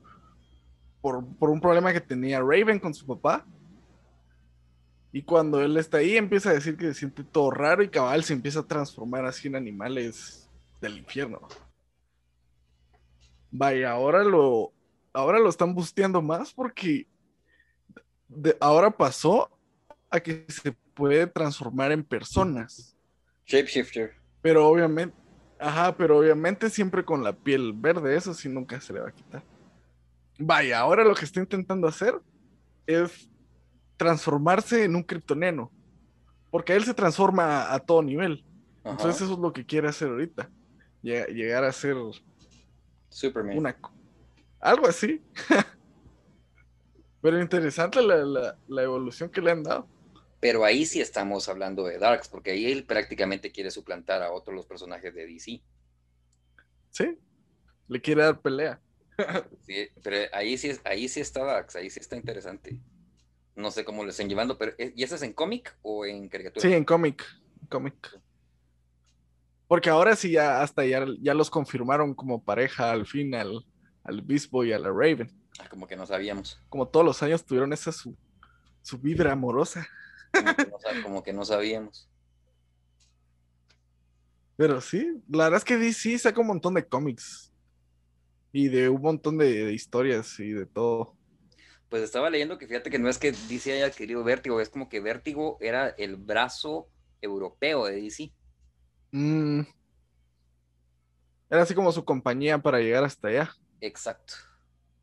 por, 1.05 1.23
por 1.37 1.51
un 1.51 1.61
problema 1.61 1.93
que 1.93 2.01
tenía 2.01 2.39
Raven 2.39 2.79
con 2.79 2.91
su 2.91 3.05
papá. 3.05 3.45
Y 5.11 5.21
cuando 5.21 5.61
él 5.61 5.77
está 5.77 5.97
ahí, 5.97 6.17
empieza 6.17 6.49
a 6.49 6.53
decir 6.53 6.75
que 6.75 6.87
se 6.87 6.95
siente 6.95 7.23
todo 7.23 7.51
raro 7.51 7.83
y 7.83 7.89
cabal 7.89 8.23
se 8.23 8.33
empieza 8.33 8.61
a 8.61 8.67
transformar 8.67 9.23
así 9.23 9.47
en 9.47 9.55
animales 9.55 10.49
del 10.81 10.97
infierno. 10.97 11.47
Vaya, 13.51 13.91
ahora 13.91 14.23
lo, 14.23 14.73
ahora 15.13 15.37
lo 15.37 15.49
están 15.49 15.75
busteando 15.75 16.23
más 16.23 16.51
porque 16.51 17.07
de- 18.27 18.57
ahora 18.59 18.89
pasó 18.89 19.51
a 20.09 20.19
que 20.19 20.47
se 20.47 20.71
puede 20.95 21.27
transformar 21.27 21.91
en 21.91 22.03
personas. 22.03 22.97
Shapeshifter. 23.45 24.15
Pero 24.41 24.67
obviamente, 24.67 25.15
ajá, 25.59 25.95
pero 25.95 26.17
obviamente 26.17 26.67
siempre 26.71 27.05
con 27.05 27.23
la 27.23 27.33
piel 27.33 27.73
verde, 27.73 28.15
eso 28.15 28.33
sí 28.33 28.49
nunca 28.49 28.81
se 28.81 28.91
le 28.91 29.01
va 29.01 29.09
a 29.09 29.13
quitar. 29.13 29.43
Vaya, 30.37 30.79
ahora 30.79 31.03
lo 31.03 31.15
que 31.15 31.25
está 31.25 31.39
intentando 31.39 31.87
hacer 31.87 32.19
es 32.85 33.29
transformarse 33.97 34.83
en 34.83 34.95
un 34.95 35.03
kriptoniano. 35.03 35.71
Porque 36.51 36.73
él 36.73 36.83
se 36.83 36.93
transforma 36.93 37.63
a, 37.63 37.75
a 37.75 37.79
todo 37.79 38.01
nivel. 38.01 38.43
Entonces 38.83 39.21
eso 39.21 39.33
es 39.33 39.39
lo 39.39 39.51
que 39.51 39.65
quiere 39.65 39.87
hacer 39.87 40.09
ahorita. 40.09 40.49
Llegar 41.01 41.63
a 41.63 41.71
ser 41.71 41.95
Superman. 43.09 43.57
Una, 43.57 43.77
algo 44.59 44.87
así. 44.87 45.21
Pero 47.21 47.41
interesante 47.41 48.01
la, 48.01 48.55
la, 48.67 48.83
evolución 48.83 49.29
que 49.29 49.41
le 49.41 49.51
han 49.51 49.63
dado. 49.63 49.87
Pero 50.39 50.63
ahí 50.63 50.85
sí 50.85 51.01
estamos 51.01 51.49
hablando 51.49 51.85
de 51.85 51.97
Darks, 51.97 52.27
porque 52.27 52.51
ahí 52.51 52.71
él 52.71 52.83
prácticamente 52.83 53.51
quiere 53.51 53.71
suplantar 53.71 54.21
a 54.21 54.31
otros 54.31 54.55
los 54.55 54.65
personajes 54.65 55.13
de 55.15 55.25
DC. 55.25 55.61
Sí, 56.91 57.17
le 57.87 58.01
quiere 58.01 58.21
dar 58.23 58.41
pelea. 58.41 58.79
Sí, 59.65 59.87
pero 60.03 60.17
ahí 60.33 60.57
sí, 60.57 60.71
ahí 60.83 61.07
sí 61.07 61.21
está 61.21 61.43
Darks, 61.43 61.75
ahí 61.75 61.89
sí 61.89 61.99
está 61.99 62.15
interesante. 62.15 62.79
No 63.55 63.71
sé 63.71 63.85
cómo 63.85 64.03
lo 64.03 64.09
están 64.09 64.27
llevando, 64.27 64.57
pero 64.57 64.73
¿y 64.77 65.01
eso 65.03 65.15
es 65.15 65.21
en 65.21 65.33
cómic 65.33 65.77
o 65.81 66.05
en 66.05 66.27
caricatura? 66.27 66.61
Sí, 66.61 66.73
en 66.73 66.83
cómic. 66.83 67.23
Cómic. 67.69 68.19
Porque 69.67 69.89
ahora 69.89 70.15
sí 70.15 70.31
ya 70.31 70.61
hasta 70.61 70.85
ya, 70.85 71.05
ya 71.21 71.33
los 71.33 71.49
confirmaron 71.49 72.13
como 72.13 72.43
pareja 72.43 72.91
al 72.91 73.07
fin 73.07 73.33
al, 73.33 73.65
Beast 74.23 74.51
Boy 74.51 74.69
y 74.69 74.73
a 74.73 74.79
la 74.79 74.89
Raven. 74.89 75.31
Ah, 75.59 75.67
como 75.69 75.87
que 75.87 75.95
no 75.95 76.05
sabíamos. 76.05 76.59
Como 76.69 76.87
todos 76.87 77.05
los 77.05 77.23
años 77.23 77.43
tuvieron 77.43 77.73
esa 77.73 77.91
su, 77.91 78.15
su 78.81 78.99
vibra 78.99 79.31
amorosa. 79.31 79.87
Como 81.03 81.23
que, 81.23 81.33
no, 81.33 81.45
sabíamos. 81.45 82.09
Pero 84.57 84.81
sí, 84.81 85.21
la 85.29 85.45
verdad 85.45 85.59
es 85.59 85.63
que 85.63 85.77
DC 85.77 86.19
saca 86.19 86.41
un 86.41 86.47
montón 86.47 86.73
de 86.73 86.85
cómics. 86.85 87.51
Y 88.57 88.69
de 88.69 88.87
un 88.87 89.01
montón 89.01 89.37
de, 89.37 89.73
historias 89.73 90.39
y 90.39 90.51
de 90.51 90.65
todo. 90.65 91.13
Pues 91.89 92.03
estaba 92.03 92.29
leyendo 92.29 92.57
que 92.57 92.67
fíjate 92.67 92.89
que 92.89 92.97
no 92.97 93.09
es 93.09 93.17
que 93.17 93.33
DC 93.33 93.73
haya 93.73 93.87
adquirido 93.87 94.23
Vértigo, 94.23 94.61
es 94.61 94.69
como 94.69 94.87
que 94.87 95.01
Vértigo 95.01 95.57
era 95.59 95.89
el 95.89 96.15
brazo 96.15 96.87
europeo 97.21 97.83
de 97.83 98.01
DC. 98.01 98.31
Mm. 99.11 99.59
Era 101.49 101.63
así 101.63 101.75
como 101.75 101.91
su 101.91 102.05
compañía 102.05 102.57
para 102.57 102.79
llegar 102.79 103.03
hasta 103.03 103.27
allá. 103.27 103.53
Exacto. 103.81 104.35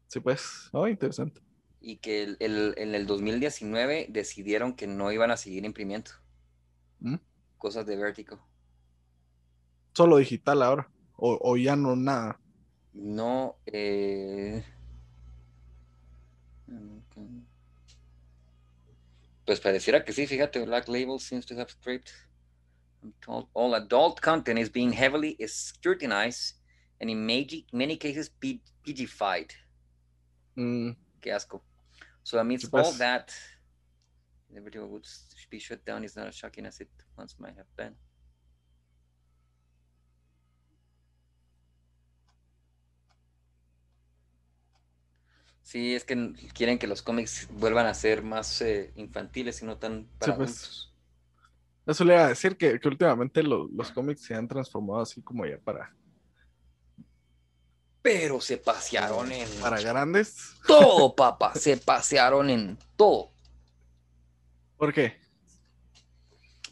Sí, 0.07 0.19
pues, 0.21 0.71
oh, 0.73 0.89
interesante. 0.89 1.43
Y 1.79 1.99
que 1.99 2.23
el, 2.23 2.75
en 2.79 2.95
el 2.95 3.07
2019 3.07 4.07
decidieron 4.09 4.73
que 4.75 4.87
no 4.87 5.13
iban 5.13 5.31
a 5.31 5.37
seguir 5.37 5.67
imprimiendo 5.67 6.11
¿Mm? 7.01 7.17
cosas 7.59 7.85
de 7.85 7.97
Vertigo. 7.97 8.41
Solo 9.93 10.17
digital 10.17 10.63
ahora, 10.63 10.91
o, 11.17 11.55
ya 11.59 11.77
no 11.77 11.97
nada. 11.97 12.41
No, 12.95 13.57
eh... 13.67 14.63
Pues 19.45 19.61
pareciera 19.61 20.05
que 20.05 20.13
sí, 20.13 20.27
fíjate, 20.27 20.65
Black 20.65 20.89
Label 20.89 21.19
seems 21.19 21.45
to 21.47 21.55
have 21.57 21.71
scraped 21.71 22.13
all 23.55 23.75
adult 23.75 24.21
content 24.21 24.59
is 24.59 24.69
being 24.69 24.93
heavily 24.93 25.37
scrutinized 25.47 26.55
and 27.01 27.11
in 27.11 27.27
many 27.27 27.97
cases 27.97 28.31
PG-fied. 28.41 29.53
Mm. 30.57 30.97
Qué 31.21 31.33
asco. 31.33 31.61
So 32.23 32.39
amidst 32.39 32.73
all 32.73 32.93
that, 32.93 33.35
the 34.55 34.61
video 34.61 34.87
would 34.87 35.07
be 35.51 35.59
shut 35.59 35.85
down 35.85 36.05
is 36.05 36.15
not 36.15 36.29
as 36.29 36.37
shocking 36.37 36.67
as 36.67 36.81
it 36.81 36.89
once 37.19 37.35
might 37.39 37.57
have 37.57 37.77
been. 37.77 37.95
Sí, 45.63 45.95
es 45.95 46.05
que 46.05 46.33
quieren 46.55 46.79
que 46.79 46.87
los 46.87 47.03
cómics 47.03 47.49
vuelvan 47.51 47.87
a 47.87 47.95
ser 47.95 48.23
más 48.23 48.61
eh, 48.63 48.93
infantiles 48.97 49.63
y 49.63 49.65
no 49.65 49.79
tan 49.79 50.07
para 50.19 50.33
sí, 50.33 50.37
pues. 50.37 50.89
Eso 51.87 52.05
le 52.05 52.15
iba 52.15 52.25
a 52.25 52.29
decir 52.29 52.57
que, 52.57 52.81
últimamente 52.85 53.43
los 53.43 53.91
cómics 53.93 54.23
se 54.23 54.35
han 54.35 54.47
transformado 54.47 55.01
así 55.01 55.23
como 55.23 55.47
ya 55.47 55.59
para. 55.59 55.95
Pero 58.03 58.41
se 58.41 58.57
pasearon 58.57 59.31
en. 59.31 59.49
Para 59.61 59.81
grandes. 59.81 60.57
Todo, 60.67 61.15
papá. 61.17 61.55
se 61.55 61.77
pasearon 61.77 62.51
en 62.51 62.79
todo. 62.97 63.31
¿Por 64.77 64.93
qué? 64.93 65.21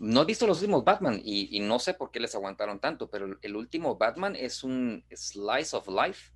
No 0.00 0.22
he 0.22 0.24
visto 0.24 0.46
los 0.46 0.59
últimos 0.59 0.85
Batman 0.85 1.20
y, 1.22 1.57
y, 1.57 1.61
no 1.61 1.79
sé 1.79 1.94
por 1.94 2.11
qué 2.11 2.20
les 2.20 2.35
aguantaron 2.35 2.81
tanto, 2.81 3.11
pero 3.11 3.38
el 3.42 3.57
último 3.57 3.96
Batman 3.96 4.35
es 4.35 4.64
un 4.64 5.05
slice 5.14 5.76
of 5.76 5.88
life 5.88 6.33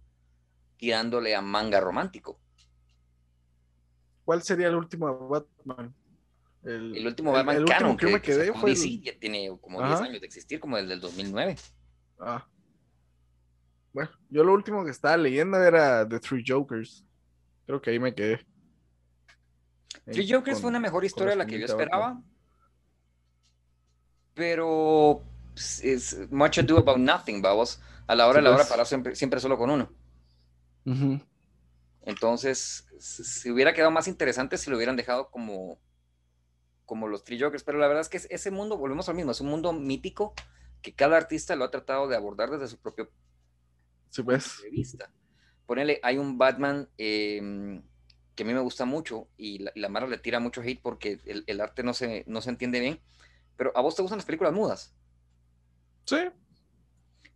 tirándole 0.77 1.35
a 1.35 1.41
manga 1.41 1.81
romántico. 1.81 2.39
¿Cuál 4.25 4.43
sería 4.43 4.69
el 4.69 4.75
último 4.75 5.29
Batman? 5.29 5.95
El, 6.63 7.07
último 7.07 7.33
Batman 7.33 7.57
el, 7.57 7.65
canon 7.67 7.97
que, 7.97 8.07
me 8.07 8.23
quedé 8.23 8.53
fue 8.55 8.75
ya 8.75 9.13
tiene 9.19 9.51
como 9.61 9.87
10 9.87 10.01
años 10.01 10.21
de 10.21 10.27
existir, 10.27 10.59
como 10.61 10.79
el 10.79 10.89
del 10.89 11.01
2009. 11.01 11.57
Ah. 12.19 12.47
Bueno, 13.93 14.11
yo 14.31 14.43
lo 14.43 14.55
último 14.55 14.83
que 14.85 14.91
estaba 14.91 15.17
leyendo 15.17 15.59
era 15.59 16.09
The 16.09 16.19
Three 16.21 16.43
Jokers. 16.47 17.05
Creo 17.67 17.83
que 17.83 17.91
ahí 17.91 17.99
me 17.99 18.15
quedé. 18.15 18.45
Three 20.07 20.31
Jokers 20.31 20.61
fue 20.61 20.71
una 20.71 20.81
mejor 20.81 21.05
historia 21.05 21.31
de 21.31 21.37
la 21.37 21.47
que 21.47 21.59
yo 21.59 21.67
esperaba. 21.67 22.21
Pero 24.33 25.23
pues, 25.53 25.85
es 25.85 26.31
much 26.31 26.59
ado 26.59 26.79
about 26.79 26.99
nothing, 26.99 27.43
vamos. 27.43 27.81
A 28.07 28.15
la 28.15 28.27
hora 28.27 28.39
de 28.39 28.43
la 28.43 28.51
hora 28.51 28.59
pues. 28.59 28.69
para 28.69 28.85
siempre, 28.85 29.15
siempre 29.15 29.39
solo 29.39 29.57
con 29.57 29.71
uno. 29.71 29.91
Entonces, 32.07 32.87
si 32.99 33.51
hubiera 33.51 33.73
quedado 33.73 33.91
más 33.91 34.09
interesante 34.09 34.59
si 34.59 34.71
lo 34.71 34.77
hubieran 34.77 34.97
dejado 34.97 35.31
como 35.31 35.79
como 36.85 37.09
los 37.09 37.25
Three 37.25 37.41
Jokers, 37.41 37.65
pero 37.65 37.79
la 37.79 37.89
verdad 37.89 38.03
es 38.03 38.09
que 38.09 38.21
ese 38.29 38.51
mundo, 38.51 38.77
volvemos 38.77 39.09
al 39.09 39.15
mismo, 39.15 39.33
es 39.33 39.41
un 39.41 39.49
mundo 39.49 39.73
mítico 39.73 40.35
que 40.83 40.95
cada 40.95 41.17
artista 41.17 41.57
lo 41.57 41.65
ha 41.65 41.71
tratado 41.71 42.09
de 42.09 42.17
abordar 42.17 42.51
desde 42.51 42.69
su 42.69 42.79
propio 42.79 43.11
sí, 44.11 44.23
pues. 44.23 44.49
punto 44.49 44.63
de 44.65 44.71
vista. 44.71 45.11
Ponele, 45.67 45.99
hay 46.03 46.19
un 46.19 46.37
Batman 46.37 46.89
em, 46.99 47.83
que 48.35 48.43
a 48.43 48.47
mí 48.47 48.53
me 48.53 48.61
gusta 48.61 48.85
mucho 48.85 49.29
y 49.39 49.61
la, 49.61 49.73
la 49.75 49.89
Mara 49.89 50.07
le 50.07 50.19
tira 50.19 50.41
mucho 50.41 50.61
hate 50.61 50.83
porque 50.83 51.21
el, 51.25 51.61
arte 51.61 51.83
no 51.83 51.95
se, 51.95 52.25
no 52.27 52.43
se 52.43 52.51
entiende 52.51 52.81
bien, 52.81 53.01
pero 53.57 53.73
¿a 53.75 53.81
vos 53.81 53.97
te 53.97 54.03
gustan 54.03 54.19
las 54.19 54.27
películas 54.27 54.53
mudas? 54.53 54.95
Sí. 56.05 56.19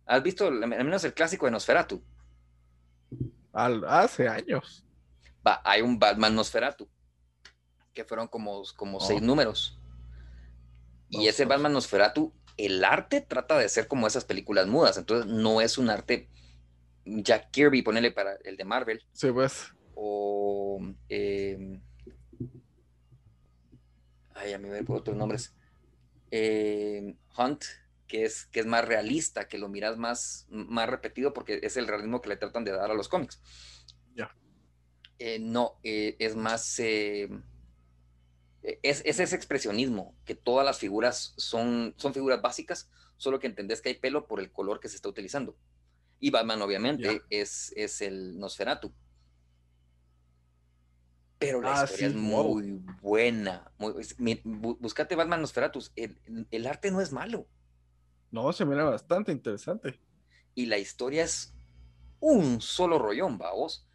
¿Has 0.05 0.21
visto 0.21 0.47
al 0.47 0.67
menos 0.67 1.03
el 1.03 1.13
clásico 1.15 1.45
de 1.47 1.51
Nosferatu? 1.51 2.03
Hace 3.53 4.27
años. 4.27 4.85
Va, 5.45 5.61
hay 5.63 5.81
un 5.81 5.99
Batman 5.99 6.35
Nosferatu 6.35 6.87
que 7.93 8.03
fueron 8.03 8.27
como, 8.27 8.63
como 8.75 8.99
seis 8.99 9.21
oh. 9.21 9.25
números. 9.25 9.79
Y 11.09 11.27
ese 11.27 11.45
Batman 11.45 11.73
Nosferatu, 11.73 12.33
el 12.57 12.83
arte 12.83 13.21
trata 13.21 13.57
de 13.57 13.67
ser 13.69 13.87
como 13.87 14.05
esas 14.05 14.25
películas 14.25 14.67
mudas, 14.67 14.97
entonces 14.97 15.31
no 15.31 15.61
es 15.61 15.77
un 15.77 15.89
arte 15.89 16.29
Jack 17.05 17.51
Kirby, 17.51 17.81
ponele 17.81 18.11
para 18.11 18.35
el 18.43 18.57
de 18.57 18.63
Marvel. 18.65 19.03
Sí, 19.13 19.31
pues. 19.31 19.73
O. 19.95 20.79
Eh, 21.07 21.79
ay, 24.35 24.53
a 24.53 24.57
mí 24.57 24.69
me 24.69 24.83
por 24.83 24.97
otros 24.97 25.17
nombres. 25.17 25.55
Em, 26.31 27.17
Hunt, 27.37 27.63
que 28.09 28.25
es, 28.25 28.47
que 28.47 28.59
es 28.59 28.65
más 28.65 28.83
realista, 28.83 29.47
que 29.47 29.57
lo 29.57 29.69
miras 29.69 29.97
más, 29.97 30.47
más 30.49 30.89
repetido 30.89 31.33
porque 31.33 31.61
es 31.63 31.77
el 31.77 31.87
realismo 31.87 32.21
que 32.21 32.27
le 32.27 32.35
tratan 32.35 32.65
de 32.65 32.71
dar 32.71 32.91
a 32.91 32.95
los 32.95 33.07
cómics. 33.07 33.39
Ya. 34.15 34.35
Eh, 35.19 35.39
no, 35.39 35.79
eh, 35.83 36.17
es 36.19 36.35
más 36.35 36.77
eh, 36.79 37.29
e-, 38.63 38.79
es, 38.83 39.01
ese 39.05 39.35
expresionismo, 39.35 40.15
que 40.25 40.35
todas 40.35 40.65
las 40.65 40.79
figuras 40.79 41.33
son, 41.37 41.93
son 41.97 42.13
figuras 42.13 42.41
básicas, 42.41 42.89
solo 43.17 43.39
que 43.39 43.47
entendés 43.47 43.81
que 43.81 43.89
hay 43.89 43.95
pelo 43.95 44.27
por 44.27 44.39
el 44.39 44.51
color 44.51 44.79
que 44.79 44.89
se 44.89 44.95
está 44.95 45.07
utilizando. 45.07 45.55
Y 46.19 46.31
Batman, 46.31 46.61
obviamente, 46.61 47.21
es, 47.29 47.71
es 47.77 48.01
el 48.01 48.37
Nosferatu. 48.37 48.91
Pero 51.37 51.61
la 51.61 51.79
ah, 51.79 51.83
historia 51.85 52.07
es 52.07 52.15
muy 52.15 52.81
buena. 53.01 53.71
buscate 54.43 55.15
Batman 55.15 55.39
Nosferatu. 55.39 55.79
El, 55.95 56.67
arte 56.67 56.91
no 56.91 56.99
es 56.99 57.13
malo. 57.13 57.47
No, 58.31 58.51
se 58.53 58.65
mira 58.65 58.83
bastante 58.83 59.31
interesante. 59.31 59.99
Y 60.55 60.65
la 60.67 60.77
historia 60.77 61.23
es 61.23 61.53
un 62.19 62.61
solo 62.61 62.99
rollón, 62.99 63.37
vamos. 63.37 63.87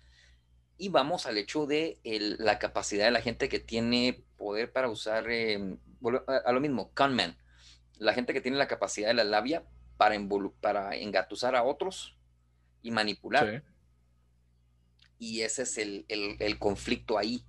Y 0.76 0.88
vamos 0.88 1.26
al 1.26 1.38
hecho 1.38 1.66
de 1.66 2.00
la 2.02 2.58
capacidad 2.58 3.04
de 3.04 3.10
la 3.12 3.22
gente 3.22 3.48
que 3.48 3.60
tiene 3.60 4.24
poder 4.36 4.72
para 4.72 4.88
usar, 4.88 5.30
em, 5.30 5.78
a, 6.26 6.52
lo 6.52 6.60
mismo, 6.60 6.90
conman, 6.94 7.36
la 7.98 8.12
gente 8.12 8.32
que 8.32 8.40
tiene 8.40 8.56
la 8.56 8.66
capacidad 8.66 9.08
de 9.08 9.14
la 9.14 9.24
labia 9.24 9.64
para, 9.96 10.16
para 10.60 10.96
engatusar 10.96 11.54
a 11.54 11.62
otros 11.62 12.16
y 12.82 12.90
manipular. 12.90 13.62
Y 15.18 15.42
ese 15.42 15.62
es 15.62 15.78
el, 15.78 16.04
el, 16.08 16.58
conflicto 16.58 17.18
ahí. 17.18 17.44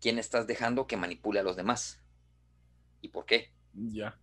¿Quién 0.00 0.18
estás 0.18 0.46
dejando 0.46 0.86
que 0.86 0.96
manipule 0.96 1.40
a 1.40 1.42
los 1.42 1.56
demás? 1.56 2.00
¿Y 3.00 3.08
por 3.08 3.26
qué? 3.26 3.52
Ya. 3.74 4.16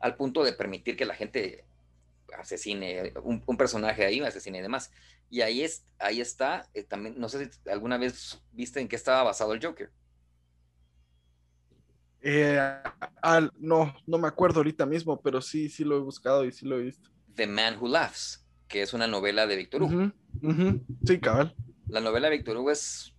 Al 0.00 0.16
punto 0.16 0.44
de 0.44 0.52
permitir 0.52 0.96
que 0.96 1.04
la 1.04 1.14
gente 1.14 1.64
asesine, 2.38 3.12
un, 3.22 3.42
un 3.46 3.56
personaje 3.56 4.04
ahí 4.04 4.20
asesine 4.20 4.58
y 4.58 4.62
demás. 4.62 4.90
Y 5.30 5.42
ahí, 5.42 5.62
es, 5.62 5.84
ahí 5.98 6.20
está, 6.20 6.68
eh, 6.74 6.84
también, 6.84 7.18
no 7.18 7.28
sé 7.28 7.50
si 7.50 7.68
alguna 7.68 7.98
vez 7.98 8.42
viste 8.52 8.80
en 8.80 8.88
qué 8.88 8.96
estaba 8.96 9.22
basado 9.22 9.52
el 9.52 9.64
Joker. 9.64 9.90
Eh, 12.20 12.58
al- 13.22 13.52
no, 13.58 13.94
no 14.06 14.18
me 14.18 14.28
acuerdo 14.28 14.60
ahorita 14.60 14.86
mismo, 14.86 15.20
pero 15.20 15.40
sí, 15.40 15.68
sí 15.68 15.84
lo 15.84 15.96
he 15.96 16.00
buscado 16.00 16.44
y 16.44 16.52
sí 16.52 16.66
lo 16.66 16.78
he 16.78 16.82
visto. 16.82 17.10
The 17.34 17.46
Man 17.46 17.76
Who 17.78 17.88
Laughs, 17.88 18.44
que 18.66 18.82
es 18.82 18.92
una 18.92 19.06
novela 19.06 19.46
de 19.46 19.56
Víctor 19.56 19.82
Hugo. 19.82 20.12
Sí, 21.04 21.20
cabal. 21.20 21.54
La 21.88 22.00
novela 22.00 22.28
de 22.28 22.36
Víctor 22.36 22.56
Hugo 22.56 22.70
es 22.70 23.14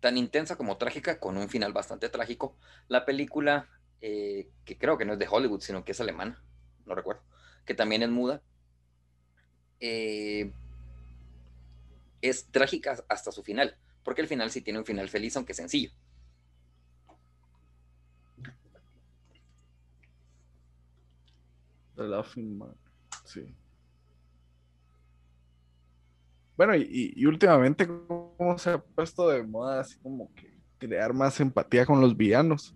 tan 0.00 0.16
intensa 0.16 0.56
como 0.56 0.76
trágica, 0.76 1.18
con 1.18 1.36
un 1.36 1.48
final 1.48 1.72
bastante 1.72 2.08
trágico. 2.08 2.56
La 2.88 3.04
película, 3.06 3.68
eh, 4.00 4.48
que 4.64 4.78
creo 4.78 4.96
que 4.96 5.04
no 5.04 5.14
es 5.14 5.18
de 5.18 5.28
Hollywood, 5.30 5.60
sino 5.60 5.84
que 5.84 5.92
es 5.92 6.00
alemana, 6.00 6.42
no 6.86 6.94
recuerdo, 6.94 7.22
que 7.64 7.74
también 7.74 8.02
es 8.02 8.10
muda, 8.10 8.42
eh, 9.80 10.52
es 12.22 12.46
trágica 12.50 13.02
hasta 13.08 13.32
su 13.32 13.42
final, 13.42 13.76
porque 14.04 14.20
el 14.20 14.28
final 14.28 14.50
sí 14.50 14.62
tiene 14.62 14.78
un 14.78 14.84
final 14.84 15.08
feliz, 15.08 15.36
aunque 15.36 15.54
sencillo. 15.54 15.90
The 21.96 22.04
Laughing 22.04 22.56
Man. 22.56 22.74
Sí. 23.24 23.54
Bueno, 26.56 26.74
y, 26.76 27.24
últimamente, 27.24 27.86
¿cómo 27.86 28.58
se 28.58 28.70
ha 28.70 28.78
puesto 28.78 29.28
de 29.28 29.42
moda 29.42 29.80
así 29.80 29.98
como 29.98 30.30
que 30.34 30.54
crear 30.78 31.14
más 31.14 31.40
empatía 31.40 31.86
con 31.86 32.00
los 32.02 32.14
villanos? 32.14 32.74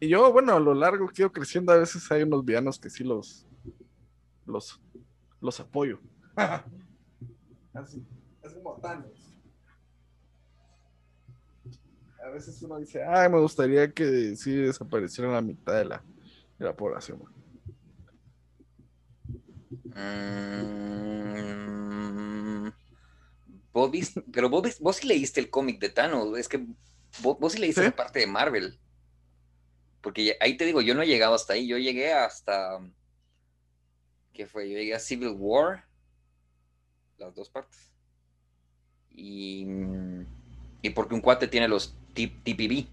Y 0.00 0.08
yo, 0.08 0.32
bueno, 0.32 0.54
a 0.54 0.60
lo 0.60 0.74
largo 0.74 1.06
que 1.08 1.22
he 1.22 1.24
ido 1.24 1.32
creciendo, 1.32 1.72
a 1.72 1.76
veces 1.78 2.10
hay 2.10 2.22
unos 2.24 2.44
villanos 2.44 2.78
que 2.80 2.90
sí 2.90 3.04
los, 3.04 3.46
los, 4.46 4.80
los 5.40 5.60
apoyo. 5.60 6.00
así, 7.74 8.04
así 8.44 8.54
como 8.62 8.74
Thanos. 8.80 9.28
A 12.24 12.28
veces 12.30 12.60
uno 12.62 12.78
dice, 12.78 13.02
ay, 13.04 13.28
me 13.30 13.38
gustaría 13.40 13.90
que 13.92 14.34
sí 14.36 14.54
desapareciera 14.54 15.30
la 15.32 15.42
mitad 15.42 15.74
de 15.74 15.84
la, 15.84 16.02
de 16.58 16.64
la 16.64 16.74
población. 16.74 17.18
güey". 17.18 17.32
Mm, 21.42 22.70
vos 23.72 23.90
viste, 23.90 24.22
pero 24.32 24.48
vos, 24.48 24.78
vos 24.80 24.96
sí 24.96 25.06
leíste 25.06 25.40
el 25.40 25.50
cómic 25.50 25.80
de 25.80 25.88
Thanos, 25.90 26.38
es 26.38 26.48
que 26.48 26.64
vos, 27.22 27.38
vos 27.38 27.52
sí 27.52 27.58
leíste 27.58 27.80
Sí. 27.82 27.86
esa 27.88 27.96
parte 27.96 28.20
de 28.20 28.26
Marvel. 28.26 28.78
Porque 30.02 30.36
ahí 30.40 30.56
te 30.56 30.64
digo, 30.66 30.80
yo 30.82 30.94
no 30.94 31.02
he 31.02 31.06
llegado 31.06 31.34
hasta 31.34 31.54
ahí, 31.54 31.66
yo 31.68 31.78
llegué 31.78 32.12
hasta, 32.12 32.78
¿qué 34.32 34.46
fue? 34.46 34.68
Yo 34.70 34.76
llegué 34.78 34.94
a 34.94 34.98
Civil 34.98 35.34
War, 35.36 35.86
las 37.18 37.34
dos 37.34 37.48
partes. 37.50 37.92
Y, 39.10 39.66
y 40.82 40.90
porque 40.90 41.14
un 41.14 41.20
cuate 41.20 41.48
tiene 41.48 41.68
los 41.68 41.94
TPB, 42.14 42.86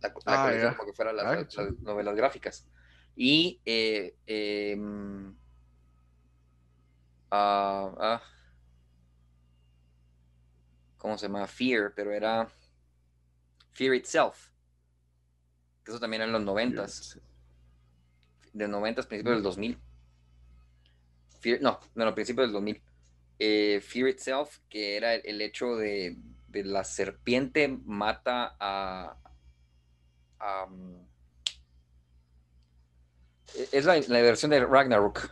la, 0.00 0.08
la 0.08 0.14
Ah, 0.26 0.42
colección 0.42 0.70
ya. 0.70 0.76
como 0.76 0.86
que 0.86 0.92
fuera 0.94 1.12
las, 1.12 1.26
Ah, 1.26 1.36
las- 1.36 1.46
chido. 1.48 1.66
las 1.66 1.80
novelas 1.80 2.16
gráficas. 2.16 2.68
Y 3.14 3.60
eh, 3.64 4.16
em, 4.26 5.36
ah, 7.30 7.94
ah, 7.98 8.22
¿cómo 10.96 11.18
se 11.18 11.26
llama? 11.26 11.46
Fear, 11.46 11.92
pero 11.94 12.12
era 12.12 12.48
Fear 13.72 13.92
Itself. 13.94 14.51
Que 15.84 15.90
eso 15.90 16.00
también 16.00 16.22
era 16.22 16.26
en 16.28 16.32
los 16.32 16.42
noventas, 16.42 17.18
de 18.52 18.68
noventas, 18.68 19.06
principios 19.06 19.36
del 19.36 19.42
2000. 19.42 19.78
Fear, 21.40 21.60
no, 21.60 21.80
no, 21.94 22.04
no, 22.04 22.14
principios 22.14 22.46
del 22.46 22.52
2000. 22.52 22.82
Eh, 23.38 23.80
Fear 23.84 24.08
Itself, 24.10 24.58
que 24.68 24.96
era 24.96 25.14
el, 25.14 25.22
el 25.24 25.40
hecho 25.40 25.74
de, 25.76 26.16
de 26.48 26.64
la 26.64 26.84
serpiente 26.84 27.66
mata 27.84 28.56
a... 28.60 29.16
a, 30.38 30.66
mm, 30.66 31.06
es 33.72 33.84
la, 33.84 33.96
la 33.98 34.22
versión 34.22 34.50
de 34.50 34.64
Ragnarok. 34.64 35.30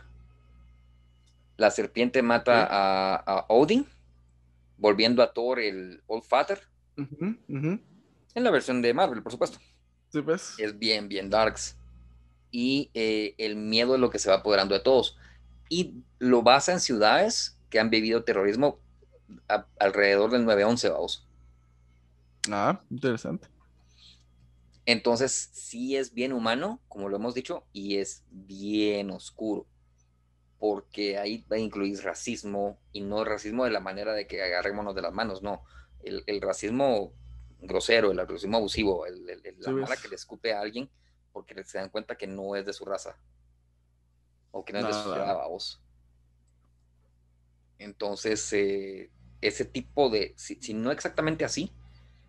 La 1.57 1.71
serpiente 1.71 2.21
mata 2.21 2.63
Sí. 2.65 2.67
a, 2.71 3.15
a 3.15 3.45
Odin, 3.49 3.87
volviendo 4.77 5.23
a 5.23 5.31
Thor 5.31 5.59
el 5.59 6.03
Old 6.07 6.23
Father. 6.23 6.59
En 8.33 8.43
la 8.43 8.51
versión 8.51 8.81
de 8.81 8.93
Marvel, 8.93 9.23
por 9.23 9.31
supuesto. 9.31 9.59
Sí, 10.11 10.21
pues. 10.21 10.55
Es 10.57 10.77
bien, 10.77 11.07
bien 11.07 11.29
darks. 11.29 11.77
Y 12.51 12.91
eh, 12.93 13.35
el 13.37 13.55
miedo 13.55 13.95
es 13.95 14.01
lo 14.01 14.09
que 14.09 14.19
se 14.19 14.29
va 14.29 14.37
apoderando 14.37 14.75
de 14.75 14.81
todos. 14.81 15.17
Y 15.69 16.03
lo 16.19 16.43
basa 16.43 16.73
en 16.73 16.79
ciudades 16.81 17.59
que 17.69 17.79
han 17.79 17.89
vivido 17.89 18.23
terrorismo 18.23 18.79
a- 19.49 19.67
alrededor 19.79 20.31
del 20.31 20.45
9-11, 20.45 20.89
vamos. 20.89 21.27
Ah, 22.51 22.79
interesante. 22.89 23.47
Entonces, 24.85 25.49
sí 25.53 25.95
es 25.95 26.13
bien 26.13 26.33
humano, 26.33 26.81
como 26.87 27.07
lo 27.09 27.17
hemos 27.17 27.35
dicho, 27.35 27.65
y 27.71 27.97
es 27.97 28.23
bien 28.29 29.11
oscuro. 29.11 29.67
Porque 30.59 31.17
ahí 31.17 31.45
va 31.51 31.57
a 31.57 31.59
incluir 31.59 32.01
racismo, 32.03 32.79
y 32.91 33.01
no 33.01 33.23
racismo 33.25 33.65
de 33.65 33.71
la 33.71 33.79
manera 33.79 34.13
de 34.13 34.27
que 34.27 34.41
agarrémonos 34.43 34.95
de 34.95 35.01
las 35.01 35.13
manos, 35.13 35.41
no. 35.43 35.63
El, 36.03 36.23
el 36.27 36.41
racismo 36.41 37.13
grosero, 37.61 38.11
el 38.11 38.17
racismo 38.27 38.57
abusivo, 38.57 39.05
el, 39.05 39.29
el- 39.29 39.45
el- 39.45 39.59
la 39.59 39.69
Sí, 39.69 39.71
mala 39.71 39.87
ves. 39.87 40.01
que 40.01 40.09
le 40.09 40.15
escupe 40.15 40.53
a 40.53 40.61
alguien 40.61 40.89
porque 41.31 41.63
se 41.63 41.77
dan 41.77 41.89
cuenta 41.89 42.15
que 42.17 42.27
no 42.27 42.55
es 42.55 42.65
de 42.65 42.73
su 42.73 42.85
raza. 42.85 43.17
O 44.51 44.65
que 44.65 44.73
no 44.73 44.79
es 44.79 44.87
de 44.87 44.93
su 44.93 45.09
ciudad, 45.13 45.35
vamos. 45.35 45.81
Entonces, 47.77 48.51
eh, 48.53 49.11
ese 49.41 49.65
tipo 49.65 50.09
de, 50.09 50.33
si, 50.37 50.55
si 50.61 50.73
no 50.73 50.91
exactamente 50.91 51.45
así, 51.45 51.71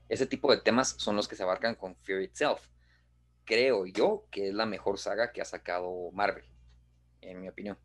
ese 0.08 0.26
tipo 0.26 0.50
de 0.50 0.60
temas 0.62 0.94
son 0.98 1.16
los 1.16 1.28
que 1.28 1.36
se 1.36 1.42
abarcan 1.42 1.74
con 1.74 1.96
Fear 1.96 2.22
Itself. 2.22 2.60
Creo 3.44 3.86
yo 3.86 4.26
que 4.30 4.48
es 4.48 4.54
la 4.54 4.66
mejor 4.66 4.98
saga 4.98 5.32
que 5.32 5.40
ha 5.42 5.44
sacado 5.44 6.10
Marvel, 6.12 6.44
en 7.20 7.40
mi 7.40 7.48
opinión. 7.48 7.78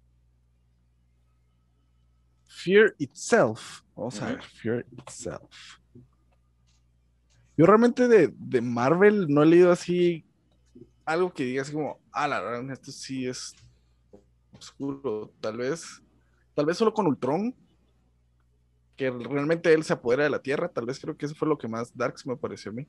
Fear 2.47 2.95
Itself. 2.99 3.81
Vamos 3.95 4.21
a 4.21 4.25
Ujú. 4.25 4.35
ver, 4.35 4.43
Fear 4.43 4.85
Itself. 4.91 5.77
Yo 7.57 7.65
realmente 7.65 8.07
de, 8.07 8.33
de 8.37 8.61
Marvel 8.61 9.27
no 9.27 9.43
he 9.43 9.47
leído 9.47 9.71
así 9.71 10.23
algo 11.05 11.33
que 11.33 11.43
diga 11.43 11.61
así 11.61 11.71
como, 11.71 11.99
ah, 12.11 12.27
la 12.27 12.41
verdad, 12.41 12.69
esto 12.71 12.91
sí 12.91 13.25
es 13.25 13.55
oscuro. 14.51 15.31
Tal 15.39 15.57
vez, 15.57 16.01
tal 16.53 16.65
vez 16.65 16.77
solo 16.77 16.93
con 16.93 17.07
Ultron, 17.07 17.55
que 18.97 19.09
realmente 19.09 19.73
él 19.73 19.83
se 19.83 19.93
apodera 19.93 20.23
de 20.23 20.29
la 20.29 20.41
Tierra. 20.41 20.69
Tal 20.69 20.85
vez 20.85 20.99
creo 20.99 21.17
que 21.17 21.25
eso 21.25 21.35
fue 21.35 21.47
lo 21.47 21.57
que 21.57 21.67
más 21.67 21.95
Darks 21.95 22.27
me 22.27 22.35
pareció 22.35 22.71
a 22.71 22.75
mí. 22.75 22.87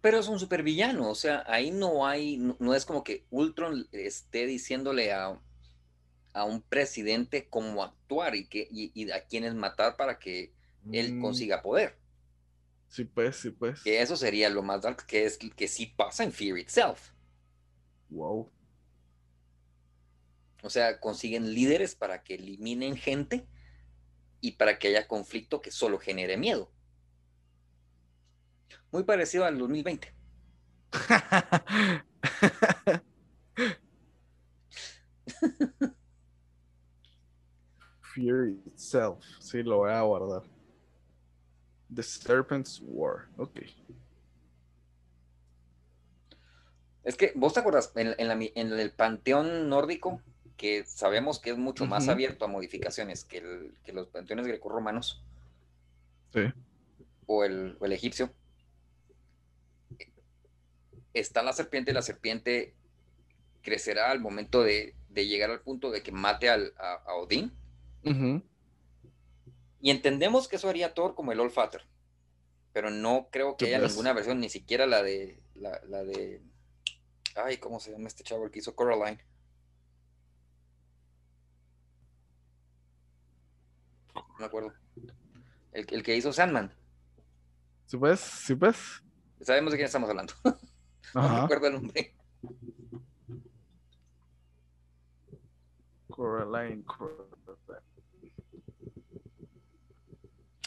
Pero 0.00 0.18
es 0.18 0.28
un 0.28 0.38
supervillano, 0.38 1.10
o 1.10 1.14
sea, 1.14 1.42
ahí 1.46 1.70
no 1.70 2.06
hay, 2.06 2.36
no, 2.38 2.56
no 2.60 2.74
es 2.74 2.86
como 2.86 3.02
que 3.02 3.24
Ultron 3.30 3.88
esté 3.92 4.46
diciéndole 4.46 5.12
a, 5.12 5.40
a 6.32 6.44
un 6.44 6.62
presidente 6.62 7.48
cómo 7.48 7.82
actuar 7.82 8.36
y, 8.36 8.46
que, 8.46 8.68
y, 8.70 8.92
y 8.94 9.10
a 9.10 9.26
quiénes 9.26 9.54
matar 9.54 9.96
para 9.96 10.18
que 10.18 10.52
él 10.92 11.16
Mm, 11.16 11.20
consiga 11.20 11.62
poder. 11.62 11.98
Sí, 12.96 13.04
pues, 13.04 13.36
sí, 13.36 13.50
pues. 13.50 13.82
Que 13.82 14.00
eso 14.00 14.16
sería 14.16 14.48
lo 14.48 14.62
más 14.62 14.80
dark, 14.80 15.04
que 15.04 15.26
es 15.26 15.36
que 15.36 15.68
sí 15.68 15.84
pasa 15.84 16.24
en 16.24 16.32
Fear 16.32 16.56
Itself. 16.56 17.10
Wow. 18.08 18.50
O 20.62 20.70
sea, 20.70 20.98
consiguen 20.98 21.52
líderes 21.52 21.94
para 21.94 22.22
que 22.22 22.36
eliminen 22.36 22.96
gente 22.96 23.46
y 24.40 24.52
para 24.52 24.78
que 24.78 24.88
haya 24.88 25.06
conflicto 25.06 25.60
que 25.60 25.70
solo 25.70 25.98
genere 25.98 26.38
miedo. 26.38 26.72
Muy 28.90 29.04
parecido 29.04 29.44
al 29.44 29.58
2020. 29.58 30.14
Fear 38.14 38.48
Itself. 38.64 39.22
Sí, 39.40 39.62
lo 39.62 39.80
voy 39.80 39.90
a 39.92 40.00
guardar. 40.00 40.55
The 41.94 42.02
Serpent's 42.02 42.80
War. 42.82 43.28
Ok. 43.36 43.60
Es 47.04 47.16
que, 47.16 47.32
¿vos 47.36 47.54
te 47.54 47.60
acuerdas 47.60 47.92
en, 47.94 48.14
en 48.18 48.28
la 48.28 48.34
mi- 48.34 48.52
en 48.56 48.72
el 48.72 48.90
panteón 48.90 49.68
nórdico, 49.68 50.20
que 50.56 50.84
sabemos 50.84 51.38
que 51.38 51.50
es 51.50 51.58
mucho 51.58 51.86
más 51.86 52.08
abierto 52.08 52.44
a 52.44 52.48
modificaciones 52.48 53.24
que, 53.24 53.38
el- 53.38 53.74
que 53.84 53.92
los 53.92 54.08
panteones 54.08 54.46
grecorromanos 54.46 55.22
Sí. 56.32 56.40
o 57.26 57.44
el, 57.44 57.76
o 57.78 57.84
el 57.86 57.92
egipcio? 57.92 58.32
Está 61.14 61.42
la 61.42 61.52
serpiente 61.52 61.92
y 61.92 61.94
la 61.94 62.02
serpiente 62.02 62.74
crecerá 63.62 64.10
al 64.10 64.20
momento 64.20 64.62
de, 64.62 64.94
de 65.08 65.26
llegar 65.26 65.50
al 65.50 65.60
punto 65.60 65.90
de 65.90 66.02
que 66.02 66.12
mate 66.12 66.50
al- 66.50 66.74
a, 66.78 66.94
a 67.06 67.14
Odín. 67.14 67.52
Ujú. 68.04 68.42
Y 69.80 69.90
entendemos 69.90 70.48
que 70.48 70.56
eso 70.56 70.68
haría 70.68 70.94
Thor 70.94 71.14
como 71.14 71.32
el 71.32 71.50
Father. 71.50 71.82
Pero 72.72 72.90
no 72.90 73.28
creo 73.30 73.56
que 73.56 73.66
haya 73.66 73.78
ninguna 73.86 74.12
versión, 74.12 74.40
ni 74.40 74.48
siquiera 74.48 74.86
la 74.86 75.02
de. 75.02 75.40
La, 75.54 75.80
la 75.86 76.04
de. 76.04 76.42
Ay, 77.34 77.58
¿cómo 77.58 77.80
se 77.80 77.92
llama 77.92 78.08
este 78.08 78.24
chavo 78.24 78.44
el 78.44 78.50
que 78.50 78.58
hizo 78.58 78.74
Coraline? 78.74 79.22
No 84.14 84.38
me 84.38 84.44
acuerdo. 84.46 84.72
El, 85.72 85.86
el 85.90 86.02
que 86.02 86.16
hizo 86.16 86.32
Sandman. 86.32 86.74
Sí, 87.86 87.96
pues, 87.96 88.20
sí, 88.20 88.54
pues. 88.54 89.02
Sabemos 89.40 89.72
de 89.72 89.78
quién 89.78 89.86
estamos 89.86 90.10
hablando. 90.10 90.34
no 91.14 91.20
Ajá. 91.20 91.42
recuerdo 91.42 91.66
el 91.68 91.72
nombre. 91.74 92.14
Coraline. 96.10 96.84
Coraline. 96.84 97.35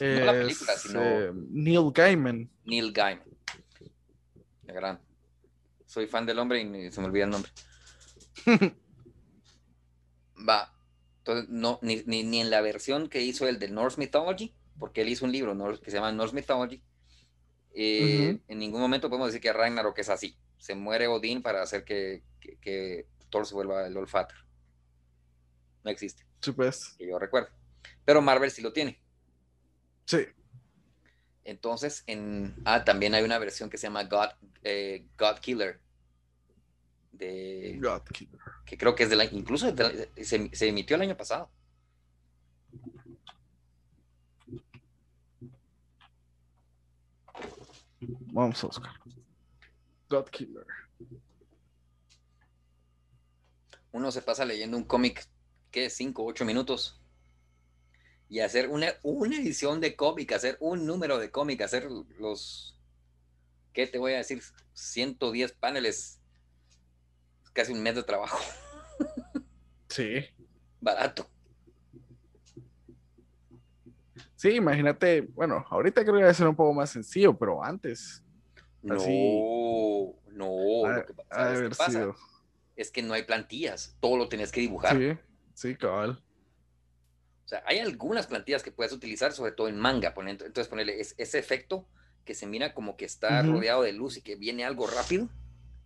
No 0.06 0.26
la 0.26 0.32
película, 0.34 0.78
sino- 0.78 1.02
eh, 1.04 1.32
Neil 1.34 1.92
Gaiman. 1.94 2.50
Neil 2.66 2.92
Gaiman. 2.94 3.28
La 4.64 4.74
gran. 4.74 5.00
Soy 5.86 6.08
fan 6.08 6.26
del 6.26 6.40
hombre 6.40 6.62
y 6.62 6.92
se 6.92 7.02
me 7.02 7.08
olvida 7.08 7.24
el 7.26 7.30
nombre. 7.32 7.52
Va. 10.48 10.74
Entonces, 11.20 11.50
no, 11.50 11.80
ni, 11.82 12.02
ni, 12.06 12.24
ni 12.24 12.40
en 12.42 12.50
la 12.50 12.62
versión 12.62 13.10
que 13.10 13.22
hizo 13.22 13.48
el 13.48 13.60
de 13.60 13.68
Norse 13.70 14.00
Mythology, 14.00 14.54
porque 14.80 15.02
él 15.02 15.10
hizo 15.10 15.26
un 15.26 15.32
libro 15.32 15.56
que 15.82 15.92
se 15.92 15.98
llama 15.98 16.12
Norse 16.12 16.34
Mythology, 16.34 16.82
eh, 17.74 18.40
en 18.48 18.60
ningún 18.60 18.82
momento 18.82 19.10
podemos 19.10 19.28
decir 19.28 19.42
que 19.42 19.54
Ragnarok 19.54 19.98
es 20.00 20.10
así. 20.10 20.38
Se 20.58 20.76
muere 20.76 21.08
Odín 21.08 21.42
para 21.42 21.62
hacer 21.62 21.84
que, 21.84 22.24
que, 22.40 22.58
que 22.60 23.08
Thor 23.30 23.46
se 23.46 23.54
vuelva 23.54 23.86
el 23.86 23.96
Olfater. 23.96 24.38
No 25.84 25.92
existe, 25.92 26.26
Sí, 26.42 26.52
pues. 26.52 26.96
que 26.98 27.08
yo 27.08 27.20
recuerdo. 27.20 27.50
Pero 28.06 28.22
Marvel 28.22 28.50
sí 28.52 28.62
lo 28.62 28.74
tiene. 28.74 29.00
Sí. 30.10 30.26
Entonces, 31.44 32.04
en, 32.08 32.56
ah, 32.66 32.84
también 32.84 33.14
hay 33.14 33.24
una 33.24 33.38
versión 33.38 33.70
que 33.70 33.78
se 33.78 33.86
llama 33.86 34.06
God, 34.06 34.30
eh, 34.64 35.06
God 35.16 35.38
Killer, 35.40 35.80
de, 37.12 37.78
God 37.80 38.02
Killer. 38.12 38.40
que 38.66 38.76
creo 38.76 38.96
que 38.96 39.04
es 39.04 39.12
del 39.12 39.22
año, 39.22 39.30
incluso 39.34 39.72
se, 40.18 40.50
se 40.52 40.68
emitió 40.68 40.96
el 40.96 41.04
año 41.04 41.16
pasado. 41.16 41.52
Vamos 48.34 48.64
a 48.64 48.68
buscar. 48.68 48.94
God 50.10 50.28
Killer. 50.30 50.66
Uno 53.92 54.12
se 54.12 54.24
pasa 54.24 54.44
leyendo 54.44 54.76
un 54.76 54.86
cómic, 54.86 55.28
¿qué? 55.70 55.88
Cinco, 55.92 56.26
ocho 56.26 56.46
minutos. 56.46 57.00
Y 58.30 58.42
hacer 58.42 58.70
una, 58.70 58.94
una 59.02 59.36
edición 59.38 59.82
de 59.82 59.96
cómic, 59.96 60.32
hacer 60.34 60.56
un 60.60 60.86
número 60.86 61.18
de 61.18 61.32
cómic, 61.32 61.62
hacer 61.62 61.88
los, 62.20 62.80
¿qué 63.74 63.88
te 63.88 63.98
voy 63.98 64.14
a 64.14 64.18
decir? 64.18 64.42
110 64.74 65.52
paneles, 65.54 66.20
casi 67.54 67.74
un 67.74 67.82
mes 67.82 67.96
de 67.96 68.04
trabajo, 68.04 68.38
Sí. 69.90 70.26
barato. 70.80 71.28
Sí, 74.36 74.52
imagínate. 74.52 75.22
Bueno, 75.22 75.66
ahorita 75.70 76.04
creo 76.04 76.16
que 76.18 76.24
va 76.24 76.30
a 76.30 76.34
ser 76.34 76.48
un 76.48 76.56
poco 76.56 76.74
más 76.74 76.90
sencillo, 76.92 77.38
pero 77.38 77.64
antes. 77.64 78.24
No, 78.82 78.94
Así- 78.96 80.14
no, 80.32 80.88
lo 80.88 81.06
que, 81.06 81.14
pa- 81.14 81.24
ha 81.32 81.40
de 81.40 81.46
¿sabes 81.46 81.52
qué 81.52 81.58
haber 81.66 81.70
pasa? 81.78 81.92
sido. 81.92 82.16
es 82.78 82.92
que 82.92 83.02
no 83.02 83.14
hay 83.14 83.24
plantillas, 83.24 83.98
todo 84.00 84.16
lo 84.16 84.30
tienes 84.30 84.52
que 84.54 84.62
dibujar. 84.62 84.96
Sí, 84.98 85.18
sí, 85.54 85.76
cabal. 85.76 86.24
O 87.50 87.52
sea, 87.52 87.64
hay 87.66 87.80
algunas 87.80 88.28
plantillas 88.28 88.62
que 88.62 88.72
puedes 88.72 88.94
utilizar, 88.94 89.34
sobre 89.34 89.54
todo 89.54 89.68
en 89.70 89.76
manga. 89.80 90.14
ponen- 90.14 90.40
Entonces, 90.46 90.68
ponerle 90.68 91.02
es- 91.02 91.16
ese 91.18 91.40
efecto 91.40 91.88
que 92.24 92.36
se 92.36 92.46
mira 92.46 92.76
como 92.76 92.96
que 92.96 93.06
está 93.06 93.42
rodeado 93.42 93.82
de 93.82 93.92
luz 93.92 94.18
y 94.18 94.22
que 94.22 94.36
viene 94.36 94.64
algo 94.66 94.86
rápido. 94.86 95.30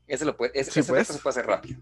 Ese, 0.05 0.25
lo 0.25 0.35
puede, 0.35 0.51
ese, 0.59 0.71
Sí, 0.71 0.81
ese 0.81 0.89
pues. 0.91 1.03
efecto 1.03 1.13
se 1.13 1.19
puede 1.23 1.31
hacer 1.31 1.45
rápido. 1.45 1.79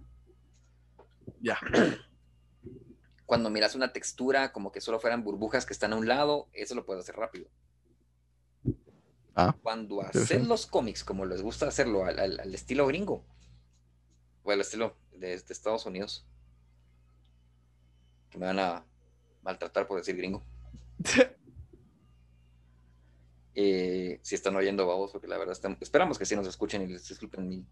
Ya. 1.42 1.58
Cuando 3.26 3.50
miras 3.50 3.74
una 3.74 3.92
textura 3.92 4.52
como 4.52 4.72
que 4.72 4.82
solo 4.82 5.00
fueran 5.00 5.24
burbujas 5.24 5.66
que 5.66 5.74
están 5.74 5.94
a 5.94 5.96
un 5.96 6.08
lado, 6.08 6.48
eso 6.54 6.76
lo 6.76 6.86
puedes 6.86 7.02
hacer 7.04 7.16
rápido. 7.16 7.50
Ah, 9.34 9.56
Cuando 9.64 10.02
haces 10.04 10.46
los 10.46 10.68
cómics 10.68 11.04
como 11.04 11.26
les 11.26 11.42
gusta 11.42 11.68
hacerlo 11.68 12.06
al, 12.06 12.20
al- 12.20 12.40
al 12.40 12.54
estilo 12.54 12.86
gringo, 12.86 13.26
o 14.44 14.52
al 14.52 14.62
estilo 14.62 14.96
de, 15.14 15.30
de 15.30 15.36
Estados 15.54 15.88
Unidos, 15.88 16.28
que 18.30 18.38
me 18.38 18.46
van 18.46 18.60
a 18.60 18.86
maltratar 19.42 19.88
por 19.88 19.98
decir 19.98 20.16
gringo. 20.16 20.44
Eh, 23.54 24.18
si 24.24 24.36
están 24.36 24.56
oyendo 24.56 24.88
babos, 24.88 25.12
porque 25.12 25.28
la 25.28 25.38
verdad 25.38 25.52
están- 25.52 25.78
esperamos 25.82 26.18
que 26.18 26.26
sí 26.26 26.36
nos 26.38 26.48
escuchen 26.48 26.84
y 26.84 26.88
les 26.88 27.06
disculpen 27.08 27.50
mi 27.50 27.66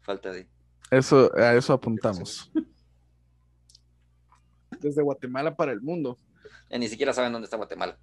falta 0.00 0.32
de. 0.32 0.48
Eso, 0.90 1.30
a 1.36 1.54
eso 1.54 1.72
apuntamos. 1.72 2.50
Desde 4.80 5.02
Guatemala 5.02 5.54
para 5.54 5.70
el 5.72 5.80
mundo. 5.80 6.18
eh, 6.68 6.78
ni 6.80 6.88
siquiera 6.88 7.12
saben 7.12 7.30
dónde 7.32 7.44
está 7.44 7.56
Guatemala. 7.56 7.96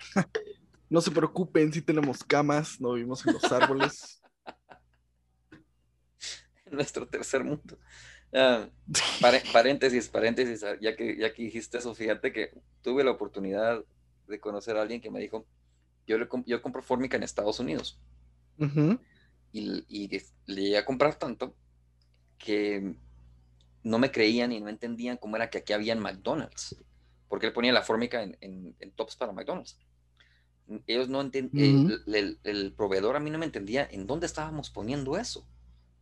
No 0.88 1.00
se 1.00 1.10
preocupen 1.10 1.72
si 1.72 1.82
tenemos 1.82 2.22
camas, 2.22 2.80
no 2.80 2.92
vivimos 2.92 3.26
en 3.26 3.32
los 3.34 3.42
árboles. 3.50 4.22
En 6.64 6.74
nuestro 6.76 7.08
tercer 7.08 7.42
mundo. 7.42 7.76
Ah, 8.32 8.68
paréntesis, 9.52 10.08
paréntesis, 10.08 10.62
ah, 10.64 10.76
ya 10.80 10.94
que, 10.96 11.16
ya 11.18 11.32
que 11.32 11.42
dijiste 11.44 11.78
eso, 11.78 11.94
fíjate 11.94 12.32
que 12.32 12.50
tuve 12.82 13.04
la 13.04 13.12
oportunidad 13.12 13.84
de 14.26 14.40
conocer 14.40 14.76
a 14.76 14.82
alguien 14.82 15.00
que 15.00 15.10
me 15.10 15.20
dijo, 15.20 15.46
yo, 16.06 16.18
le, 16.18 16.28
yo 16.46 16.62
compro 16.62 16.82
fórmica 16.82 17.16
en 17.16 17.22
Estados 17.24 17.60
Unidos 17.60 18.00
y, 19.52 19.84
y 19.88 20.08
le 20.46 20.62
llegué 20.62 20.78
a 20.78 20.84
comprar 20.84 21.16
tanto 21.18 21.56
que 22.38 22.96
no 23.84 23.98
me 23.98 24.12
creían 24.12 24.52
y 24.52 24.60
no 24.60 24.68
entendían 24.70 25.16
cómo 25.18 25.36
era 25.36 25.50
que 25.50 25.58
aquí 25.58 25.72
habían 25.72 26.00
McDonald's, 26.00 26.76
porque 27.28 27.46
él 27.48 27.52
ponía 27.52 27.72
la 27.72 27.82
fórmica 27.82 28.22
en, 28.22 28.36
en- 28.42 28.76
en 28.80 28.92
tops 28.92 29.16
para 29.16 29.32
McDonald's. 29.32 29.78
Ellos 30.86 31.08
no 31.08 31.20
entendían, 31.20 31.82
Ujú. 31.82 31.92
el, 32.06 32.40
el 32.44 32.72
proveedor 32.74 33.16
a 33.16 33.20
mí 33.20 33.30
no 33.30 33.38
me 33.38 33.46
entendía 33.46 33.86
en 33.90 34.06
dónde 34.06 34.26
estábamos 34.26 34.70
poniendo 34.70 35.16
eso. 35.16 35.48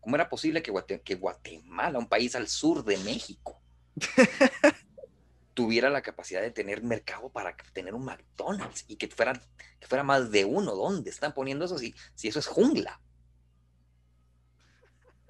¿Cómo 0.05 0.17
era 0.17 0.29
posible 0.29 0.63
que, 0.63 0.71
Guate- 0.71 1.03
que 1.03 1.15
Guatemala, 1.17 1.99
un 1.99 2.09
país 2.09 2.35
al 2.37 2.47
sur 2.47 2.85
de 2.85 2.99
México, 2.99 3.61
tuviera 5.55 5.89
la 5.89 6.03
capacidad 6.03 6.43
de 6.43 6.51
tener 6.51 6.83
mercado 6.83 7.31
para 7.31 7.57
tener 7.73 7.95
un 7.95 8.05
McDonald's 8.05 8.85
y 8.89 8.97
que 8.97 9.09
fuera, 9.09 9.33
que 9.81 9.87
fuera 9.87 10.03
más 10.05 10.31
de 10.31 10.45
uno? 10.45 10.75
¿Dónde 10.75 11.11
están 11.11 11.33
poniendo 11.33 11.65
eso 11.65 11.79
si, 11.79 11.95
si 12.15 12.29
eso 12.29 12.39
es 12.39 12.47
jungla? 12.47 13.01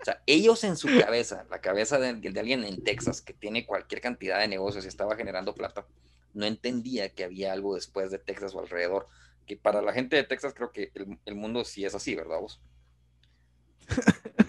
O 0.00 0.04
sea, 0.04 0.22
ellos 0.26 0.64
en 0.64 0.76
su 0.76 0.88
cabeza, 0.98 1.46
la 1.50 1.60
cabeza 1.60 1.98
de, 1.98 2.14
de 2.14 2.40
alguien 2.40 2.64
en 2.64 2.82
Texas 2.82 3.22
que 3.22 3.32
tiene 3.32 3.64
cualquier 3.64 4.00
cantidad 4.00 4.38
de 4.38 4.48
negocios 4.48 4.84
y 4.84 4.88
estaba 4.88 5.16
generando 5.16 5.54
plata, 5.54 5.86
no 6.34 6.44
entendía 6.46 7.14
que 7.14 7.24
había 7.24 7.52
algo 7.52 7.74
después 7.74 8.10
de 8.10 8.18
Texas 8.18 8.54
o 8.54 8.60
alrededor. 8.60 9.08
Que 9.46 9.56
para 9.56 9.80
la 9.82 9.92
gente 9.92 10.16
de 10.16 10.24
Texas 10.24 10.52
creo 10.54 10.72
que 10.72 10.90
el, 10.94 11.18
el 11.24 11.34
mundo 11.36 11.64
sí 11.64 11.84
es 11.84 11.94
así, 11.94 12.14
¿verdad 12.14 12.40
vos? 12.40 12.60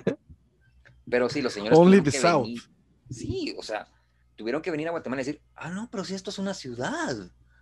Pero 1.09 1.29
sí, 1.29 1.41
los 1.41 1.53
señores... 1.53 1.77
Only 1.77 2.01
the 2.01 2.11
South. 2.11 2.45
venir- 2.47 2.61
sí, 3.09 3.55
o 3.57 3.63
sea, 3.63 3.87
tuvieron 4.35 4.61
que 4.61 4.71
venir 4.71 4.87
a 4.87 4.91
Guatemala 4.91 5.21
y 5.21 5.25
decir, 5.25 5.41
ah, 5.55 5.69
no, 5.69 5.89
pero 5.91 6.03
si 6.03 6.15
esto 6.15 6.29
es 6.31 6.39
una 6.39 6.53
ciudad, 6.53 7.15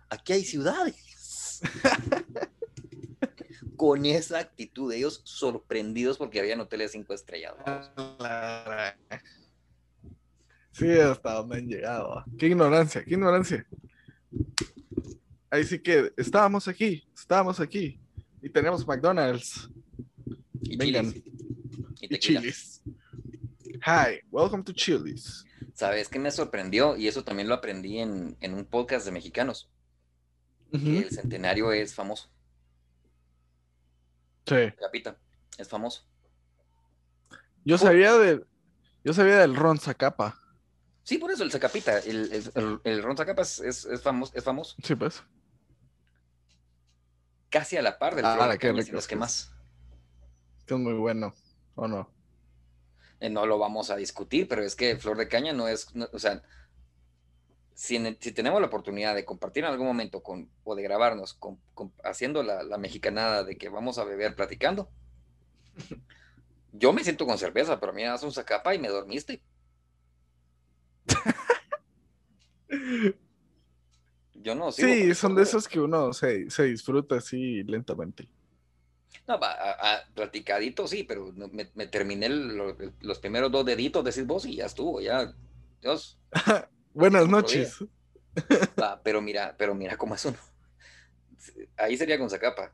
aquí 0.08 0.32
hay 0.32 0.44
ciudades. 0.44 1.60
Con 3.76 4.06
esa 4.06 4.38
actitud, 4.38 4.92
ellos 4.92 5.20
sorprendidos 5.24 6.16
porque 6.16 6.38
habían 6.40 6.60
hoteles 6.60 6.92
cinco 6.92 7.12
estrellados. 7.12 7.90
Sí, 10.72 10.90
hasta 10.92 11.34
donde 11.34 11.58
han 11.58 11.68
llegado. 11.68 12.24
Qué 12.38 12.46
ignorancia, 12.46 13.04
qué 13.04 13.14
ignorancia. 13.14 13.66
Ahí 15.50 15.64
sí 15.64 15.80
que 15.80 16.12
estábamos 16.16 16.66
aquí, 16.68 17.06
estábamos 17.14 17.60
aquí. 17.60 18.00
Y 18.42 18.48
tenemos 18.48 18.86
McDonald's 18.86 19.68
Y 20.62 20.76
Vengan. 20.76 21.12
chilis. 21.12 21.24
Y 22.00 22.04
y 22.04 22.08
tequila. 22.08 22.42
Hi, 23.86 24.20
welcome 24.30 24.62
to 24.64 24.72
Chili's. 24.72 25.44
¿Sabes 25.74 26.08
qué 26.08 26.18
me 26.18 26.30
sorprendió? 26.30 26.96
Y 26.96 27.08
eso 27.08 27.24
también 27.24 27.48
lo 27.48 27.54
aprendí 27.54 27.98
en, 27.98 28.36
en 28.40 28.54
un 28.54 28.64
podcast 28.64 29.04
de 29.04 29.12
mexicanos. 29.12 29.70
Que 30.72 30.98
el 30.98 31.10
centenario 31.10 31.70
es 31.72 31.94
famoso. 31.94 32.28
Sí. 34.46 34.72
Capita, 34.78 35.16
es 35.56 35.68
famoso. 35.68 36.04
Yo 37.64 37.78
sabía 37.78 38.14
de, 38.14 38.44
yo 39.04 39.12
sabía 39.12 39.38
del 39.38 39.54
Ron 39.54 39.78
Zacapa. 39.78 40.40
Sí, 41.04 41.18
por 41.18 41.30
eso 41.30 41.44
el 41.44 41.52
Zacapita, 41.52 41.98
el, 41.98 42.32
el, 42.32 42.50
el, 42.54 42.80
el 42.82 43.02
Ron 43.02 43.16
Zacapa 43.16 43.42
es, 43.42 43.60
es, 43.60 43.84
es 43.84 44.02
famoso, 44.02 44.32
es 44.34 44.42
famoso. 44.42 44.74
Sí, 44.82 44.94
pues. 44.96 45.22
Casi 47.50 47.76
a 47.76 47.82
la 47.82 47.98
par 47.98 48.16
del 48.16 48.24
Ah, 48.24 48.34
Flor 48.34 48.50
rico 48.50 48.98
es 48.98 49.06
que 49.06 49.14
es. 49.14 49.20
más. 49.20 49.52
Que 50.66 50.74
es 50.74 50.80
muy 50.80 50.94
bueno. 50.94 51.32
¿O 51.76 51.86
no? 51.86 52.10
Eh, 53.20 53.30
no 53.30 53.46
lo 53.46 53.58
vamos 53.58 53.90
a 53.90 53.96
discutir, 53.96 54.48
pero 54.48 54.62
es 54.62 54.76
que 54.76 54.96
Flor 54.96 55.16
de 55.16 55.28
Caña 55.28 55.52
no 55.52 55.68
es, 55.68 55.94
no- 55.94 56.08
o 56.12 56.18
sea, 56.18 56.42
si, 57.74 57.96
en- 57.96 58.16
si 58.20 58.32
tenemos 58.32 58.60
la 58.60 58.68
oportunidad 58.68 59.14
de 59.14 59.24
compartir 59.24 59.64
en 59.64 59.70
algún 59.70 59.86
momento 59.86 60.22
con, 60.22 60.48
o 60.64 60.74
de 60.74 60.82
grabarnos 60.82 61.34
con, 61.34 61.58
con- 61.74 61.92
haciendo 62.04 62.42
la, 62.42 62.62
la 62.62 62.78
mexicanada 62.78 63.44
de 63.44 63.56
que 63.56 63.68
vamos 63.68 63.98
a 63.98 64.04
beber 64.04 64.34
platicando, 64.36 64.88
yo 66.72 66.92
me 66.92 67.02
siento 67.04 67.26
con 67.26 67.38
cerveza, 67.38 67.78
pero 67.80 67.92
a 67.92 67.94
mí 67.94 68.02
me 68.02 68.08
das 68.08 68.22
un 68.22 68.32
zacapa 68.32 68.74
y 68.74 68.78
me 68.78 68.88
dormiste. 68.88 69.42
Yo 74.34 74.54
no 74.54 74.70
Sí, 74.72 75.14
son 75.14 75.34
de 75.34 75.42
esos 75.42 75.68
que 75.68 75.80
uno 75.80 76.12
se, 76.12 76.50
se 76.50 76.64
disfruta 76.64 77.16
así 77.16 77.62
lentamente. 77.64 78.28
No, 79.26 79.38
va, 79.40 79.52
a, 79.52 79.94
a- 79.94 80.04
platicadito 80.14 80.86
sí, 80.86 81.04
pero 81.04 81.32
me, 81.32 81.70
me 81.74 81.86
terminé 81.86 82.28
lo- 82.28 82.76
los 83.00 83.18
primeros 83.18 83.50
dos 83.50 83.64
deditos, 83.64 84.04
decís 84.04 84.26
vos, 84.26 84.44
y 84.44 84.56
ya 84.56 84.66
estuvo, 84.66 85.00
ya. 85.00 85.32
Dios. 85.80 86.18
Buenas 86.92 87.28
noches. 87.28 87.78
Va, 88.80 89.00
pero 89.02 89.20
mira, 89.22 89.54
pero 89.56 89.74
mira 89.74 89.96
cómo 89.96 90.14
es 90.14 90.24
uno. 90.24 90.38
Ahí 91.76 91.96
sería 91.96 92.18
con 92.18 92.28
Zacapa. 92.30 92.72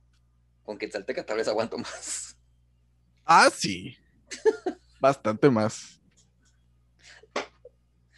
Con 0.65 0.79
Quetzalteca 0.79 1.25
tal 1.25 1.37
vez 1.39 1.49
aguanto 1.49 1.79
más. 1.79 2.37
Ah, 3.25 3.49
sí. 3.53 3.97
Bastante 5.01 5.49
más. 5.51 6.01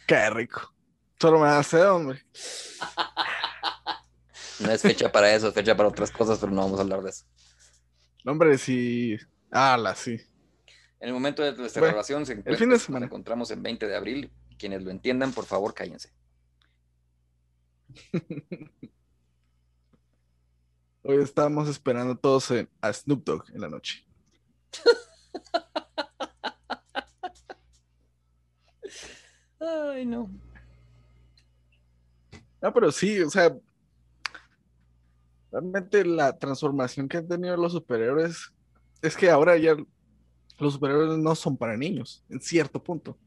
Qué 0.07 0.29
rico. 0.29 0.73
Solo 1.19 1.39
me 1.39 1.63
sed, 1.63 1.89
hombre. 1.89 2.23
No 4.59 4.71
es 4.71 4.81
fecha 4.81 5.11
para 5.11 5.33
eso, 5.33 5.47
es 5.47 5.53
fecha 5.53 5.75
para 5.75 5.89
otras 5.89 6.11
cosas, 6.11 6.37
pero 6.39 6.51
no 6.51 6.61
vamos 6.61 6.79
a 6.79 6.83
hablar 6.83 7.01
de 7.01 7.09
eso. 7.09 7.25
No, 8.23 8.31
Hombre, 8.31 8.57
sí. 8.57 9.17
Ala, 9.51 9.93
sí. 9.95 10.13
En 10.99 11.09
el 11.09 11.13
momento 11.13 11.43
de 11.43 11.53
nuestra 11.55 11.81
Bueno, 11.81 11.93
grabación, 11.93 12.25
se 12.25 12.33
el 12.33 12.57
fin 12.57 12.69
de 12.69 12.75
nos 12.75 12.83
semana. 12.83 13.05
encontramos 13.07 13.51
el 13.51 13.59
20 13.61 13.87
de 13.87 13.95
abril. 13.95 14.31
Quienes 14.57 14.83
lo 14.83 14.91
entiendan, 14.91 15.33
por 15.33 15.45
favor, 15.45 15.73
cállense. 15.73 16.11
Hoy 21.03 21.21
estábamos 21.21 21.67
esperando 21.67 22.17
todos 22.17 22.49
en- 22.51 22.69
a 22.79 22.93
Snoop 22.93 23.25
Dogg 23.25 23.43
en 23.53 23.59
la 23.61 23.67
noche. 23.69 24.05
Ay, 29.59 30.05
no. 30.05 30.29
No, 32.61 32.73
pero 32.73 32.91
sí, 32.91 33.19
o 33.21 33.29
sea, 33.29 33.55
realmente 35.53 36.03
la 36.03 36.37
transformación 36.37 37.07
que 37.07 37.17
han 37.17 37.27
tenido 37.27 37.55
los 37.55 37.73
superhéroes 37.73 38.51
es 39.03 39.15
que 39.15 39.29
ahora 39.29 39.55
ya 39.55 39.75
los 40.57 40.73
superhéroes 40.73 41.19
no 41.19 41.35
son 41.35 41.55
para 41.55 41.77
niños, 41.77 42.25
en 42.27 42.41
cierto 42.41 42.81
punto. 42.83 43.19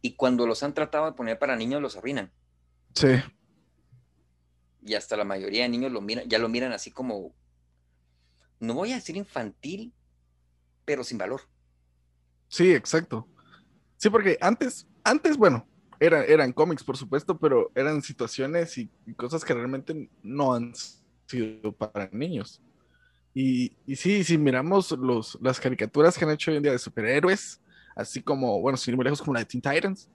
Y 0.00 0.14
cuando 0.14 0.46
los 0.46 0.62
han 0.62 0.74
tratado 0.74 1.06
de 1.06 1.12
poner 1.12 1.38
para 1.40 1.56
niños, 1.56 1.82
los 1.82 1.96
arruinan. 1.96 2.32
Sí, 2.94 3.08
Y 4.80 4.94
hasta 4.94 5.16
la 5.16 5.24
mayoría 5.24 5.64
de 5.64 5.68
niños 5.68 5.90
lo 5.90 6.00
miran, 6.00 6.28
ya 6.28 6.38
lo 6.38 6.48
miran 6.48 6.72
así 6.72 6.92
como, 6.92 7.34
no 8.60 8.74
voy 8.74 8.92
a 8.92 8.96
decir 8.96 9.16
infantil, 9.16 9.92
pero 10.84 11.02
sin 11.02 11.18
valor. 11.18 11.42
sí, 12.48 12.72
exacto. 12.72 13.28
Sí, 13.96 14.08
porque 14.10 14.38
antes, 14.40 14.86
antes, 15.02 15.36
bueno, 15.36 15.68
era- 16.00 16.24
eran 16.24 16.52
cómics, 16.52 16.84
por 16.84 16.96
supuesto, 16.96 17.38
pero 17.38 17.70
eran 17.74 18.02
situaciones 18.02 18.76
y, 18.78 18.90
y 19.06 19.14
cosas 19.14 19.44
que 19.44 19.54
realmente 19.54 20.08
no 20.22 20.54
han 20.54 20.72
sido 21.26 21.72
para 21.72 22.08
niños. 22.12 22.60
Y, 23.34 23.72
y 23.86 23.96
sí, 23.96 24.24
si 24.24 24.36
miramos 24.38 24.90
los, 24.92 25.38
las 25.40 25.60
caricaturas 25.60 26.16
que 26.16 26.24
han 26.24 26.30
hecho 26.32 26.50
hoy 26.50 26.56
en 26.56 26.62
día 26.62 26.72
de 26.72 26.78
superhéroes, 26.78 27.60
así 27.94 28.22
como, 28.22 28.60
bueno, 28.60 28.76
sin 28.76 28.92
ir 28.92 28.96
muy 28.96 29.04
lejos, 29.04 29.20
como 29.20 29.34
la 29.34 29.40
de 29.40 29.46
Teen 29.46 29.62
Titans, 29.62 30.08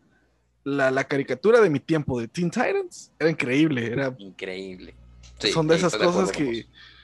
la, 0.64 0.90
la 0.92 1.04
caricatura 1.04 1.60
de 1.62 1.70
mi 1.70 1.80
tiempo 1.80 2.20
de 2.20 2.28
Teen 2.28 2.50
Titans 2.50 3.12
era 3.20 3.30
increíble, 3.30 3.86
era, 3.86 4.16
Increíble. 4.18 4.96
Sí, 5.40 5.52
son 5.52 5.68
de 5.68 5.76
esas 5.76 5.96
cosas 5.96 6.32
que, 6.32 6.44
vos. 6.46 6.56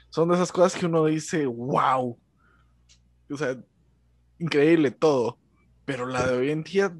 son 0.09 0.29
de 0.29 0.35
esas 0.35 0.51
cosas 0.51 0.79
que 0.79 0.85
uno 0.85 1.05
dice, 1.05 1.45
wow, 1.45 2.17
o 3.29 3.37
sea, 3.37 3.57
increíble 4.39 4.91
todo, 4.91 5.37
pero 5.85 6.05
la 6.05 6.25
de 6.27 6.37
hoy 6.37 6.51
en 6.51 6.63
día, 6.63 6.95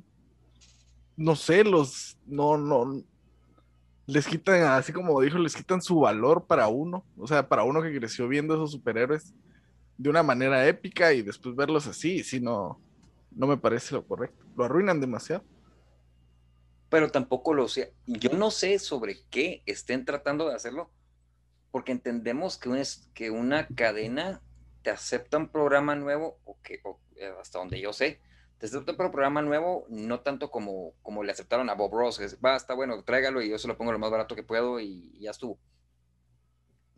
no 1.19 1.35
sé, 1.35 1.65
los, 1.65 2.17
no, 2.25 2.57
no, 2.57 3.03
les 4.07 4.25
quitan, 4.25 4.63
así 4.63 4.93
como 4.93 5.19
dijo, 5.19 5.37
les 5.37 5.53
quitan 5.53 5.81
su 5.81 5.99
valor 5.99 6.45
para 6.45 6.69
uno, 6.69 7.05
o 7.17 7.27
sea, 7.27 7.49
para 7.49 7.65
uno 7.65 7.81
que 7.81 7.93
creció 7.93 8.29
viendo 8.29 8.53
esos 8.53 8.71
superhéroes 8.71 9.33
de 9.97 10.09
una 10.09 10.23
manera 10.23 10.65
épica 10.65 11.11
y 11.11 11.21
después 11.21 11.57
verlos 11.57 11.87
así, 11.87 12.23
si 12.23 12.39
no, 12.39 12.79
no 13.31 13.47
me 13.47 13.57
parece 13.57 13.95
lo 13.95 14.07
correcto, 14.07 14.45
lo 14.55 14.63
arruinan 14.63 15.01
demasiado. 15.01 15.43
Pero 16.87 17.11
tampoco 17.11 17.53
lo 17.53 17.67
sé. 17.67 17.93
Yo 18.07 18.31
no 18.31 18.49
sé 18.49 18.79
sobre 18.79 19.17
qué 19.29 19.61
estén 19.65 20.05
tratando 20.05 20.47
de 20.47 20.55
hacerlo, 20.55 20.89
porque 21.69 21.91
entendemos 21.91 22.57
que, 22.57 22.69
un 22.69 22.81
que 23.13 23.29
una 23.29 23.67
cadena 23.67 24.41
te 24.83 24.89
acepta 24.89 25.37
un 25.37 25.49
programa 25.49 25.95
nuevo, 25.95 26.39
o 26.45 26.57
que 26.63 26.79
o, 26.85 26.97
eh, 27.17 27.33
hasta 27.41 27.59
donde 27.59 27.81
yo 27.81 27.91
sé, 27.91 28.21
te 28.59 28.65
acepta 28.65 28.91
un 28.91 28.97
programa 28.97 29.41
nuevo, 29.41 29.85
no 29.89 30.19
tanto 30.19 30.51
como, 30.51 30.93
como 31.01 31.23
le 31.23 31.31
aceptaron 31.31 31.69
a 31.69 31.75
Bob 31.75 31.93
Ross, 31.93 32.19
que 32.19 32.25
es, 32.25 32.37
va, 32.43 32.57
está 32.57 32.73
bueno, 32.73 33.01
tráigalo 33.03 33.41
y 33.41 33.49
yo 33.49 33.57
se 33.57 33.69
lo 33.69 33.77
pongo 33.77 33.93
lo 33.93 33.99
más 33.99 34.11
barato 34.11 34.35
que 34.35 34.43
puedo 34.43 34.79
y, 34.81 35.11
y 35.13 35.21
ya 35.21 35.31
estuvo. 35.31 35.57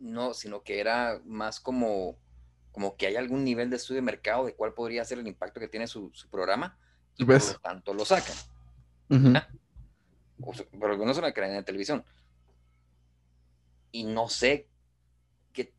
No, 0.00 0.34
sino 0.34 0.62
que 0.64 0.80
era 0.80 1.22
más 1.24 1.60
como, 1.60 2.18
como 2.72 2.96
que 2.96 3.06
hay 3.06 3.14
algún 3.14 3.44
nivel 3.44 3.70
de 3.70 3.76
estudio 3.76 4.00
de 4.00 4.06
mercado 4.06 4.44
de 4.44 4.56
cuál 4.56 4.74
podría 4.74 5.04
ser 5.04 5.20
el 5.20 5.28
impacto 5.28 5.60
que 5.60 5.68
tiene 5.68 5.86
su, 5.86 6.10
su 6.12 6.28
programa 6.28 6.76
y 7.16 7.24
por 7.24 7.34
lo 7.40 7.58
tanto 7.60 7.94
lo 7.94 8.04
sacan 8.04 8.36
o 10.44 10.54
sea, 10.54 10.66
pero 10.72 10.96
no 10.96 11.10
es 11.10 11.18
una 11.18 11.32
cadena 11.32 11.56
de 11.56 11.62
televisión. 11.62 12.04
Y 13.92 14.04
no 14.04 14.28
sé 14.28 14.68
qué. 15.52 15.72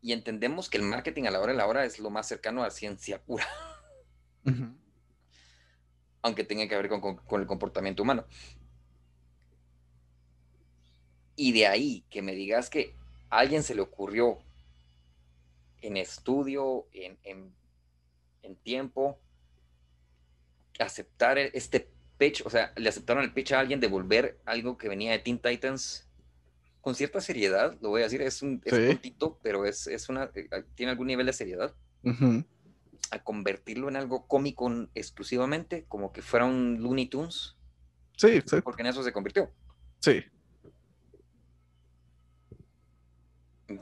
Y 0.00 0.12
entendemos 0.12 0.68
que 0.68 0.78
el 0.78 0.84
marketing 0.84 1.24
a 1.24 1.30
la 1.30 1.40
hora 1.40 1.52
de 1.52 1.58
la 1.58 1.66
hora 1.66 1.84
es 1.84 1.98
lo 1.98 2.10
más 2.10 2.26
cercano 2.26 2.64
a 2.64 2.70
ciencia 2.70 3.22
pura, 3.22 3.46
Ujú. 4.44 4.74
Aunque 6.24 6.42
tenga 6.42 6.66
que 6.66 6.74
ver 6.74 6.88
con, 6.88 7.00
con- 7.02 7.16
con 7.18 7.40
el 7.42 7.46
comportamiento 7.46 8.02
humano. 8.02 8.24
Y 11.36 11.52
de 11.52 11.66
ahí 11.66 12.04
que 12.10 12.22
me 12.22 12.34
digas 12.34 12.70
que 12.70 12.94
a 13.28 13.38
alguien 13.40 13.62
se 13.62 13.74
le 13.74 13.82
ocurrió 13.82 14.38
en 15.82 15.98
estudio, 15.98 16.86
en, 16.92 17.18
en- 17.24 17.54
en 18.42 18.56
tiempo, 18.56 19.18
aceptar 20.78 21.36
este 21.38 21.90
pitch, 22.16 22.42
o 22.46 22.50
sea, 22.50 22.72
le 22.76 22.88
aceptaron 22.88 23.22
el 23.22 23.34
pitch 23.34 23.52
a 23.52 23.60
alguien 23.60 23.80
de 23.80 23.88
volver 23.88 24.40
algo 24.46 24.78
que 24.78 24.88
venía 24.88 25.12
de 25.12 25.18
Teen 25.18 25.38
Titans 25.38 26.08
con 26.80 26.94
cierta 26.94 27.20
seriedad, 27.20 27.76
lo 27.82 27.90
voy 27.90 28.00
a 28.00 28.04
decir, 28.04 28.22
es 28.22 28.40
un 28.40 28.62
es 28.64 28.98
Sí. 29.02 29.14
pero 29.42 29.66
es, 29.66 29.86
es 29.88 30.08
una, 30.08 30.30
eh, 30.34 30.48
tiene 30.74 30.92
algún 30.92 31.06
nivel 31.08 31.26
de 31.26 31.32
seriedad, 31.34 31.74
Ujú. 32.02 32.44
A 33.14 33.22
convertirlo 33.24 33.88
en 33.88 33.96
algo 33.96 34.26
cómico 34.26 34.70
exclusivamente, 34.94 35.84
como 35.88 36.12
que 36.12 36.22
fuera 36.22 36.44
un 36.46 36.82
Looney 36.82 37.06
Tunes, 37.06 37.56
Sí, 38.16 38.28
exacto. 38.28 38.64
porque 38.64 38.82
en 38.82 38.88
eso 38.88 39.02
se 39.02 39.12
convirtió. 39.12 39.50
Sí. 40.00 40.22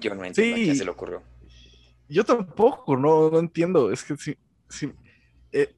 Yo 0.00 0.14
no 0.14 0.24
entiendo 0.24 0.54
a 0.54 0.58
Sí. 0.58 0.76
se 0.76 0.84
le 0.84 0.90
ocurrió. 0.90 1.22
Yo 2.08 2.24
tampoco, 2.24 2.96
no, 2.96 3.30
no 3.30 3.38
entiendo. 3.38 3.90
Es 3.90 4.04
que 4.04 4.16
sí, 4.16 4.36
sí. 4.68 4.92
eh, 5.52 5.74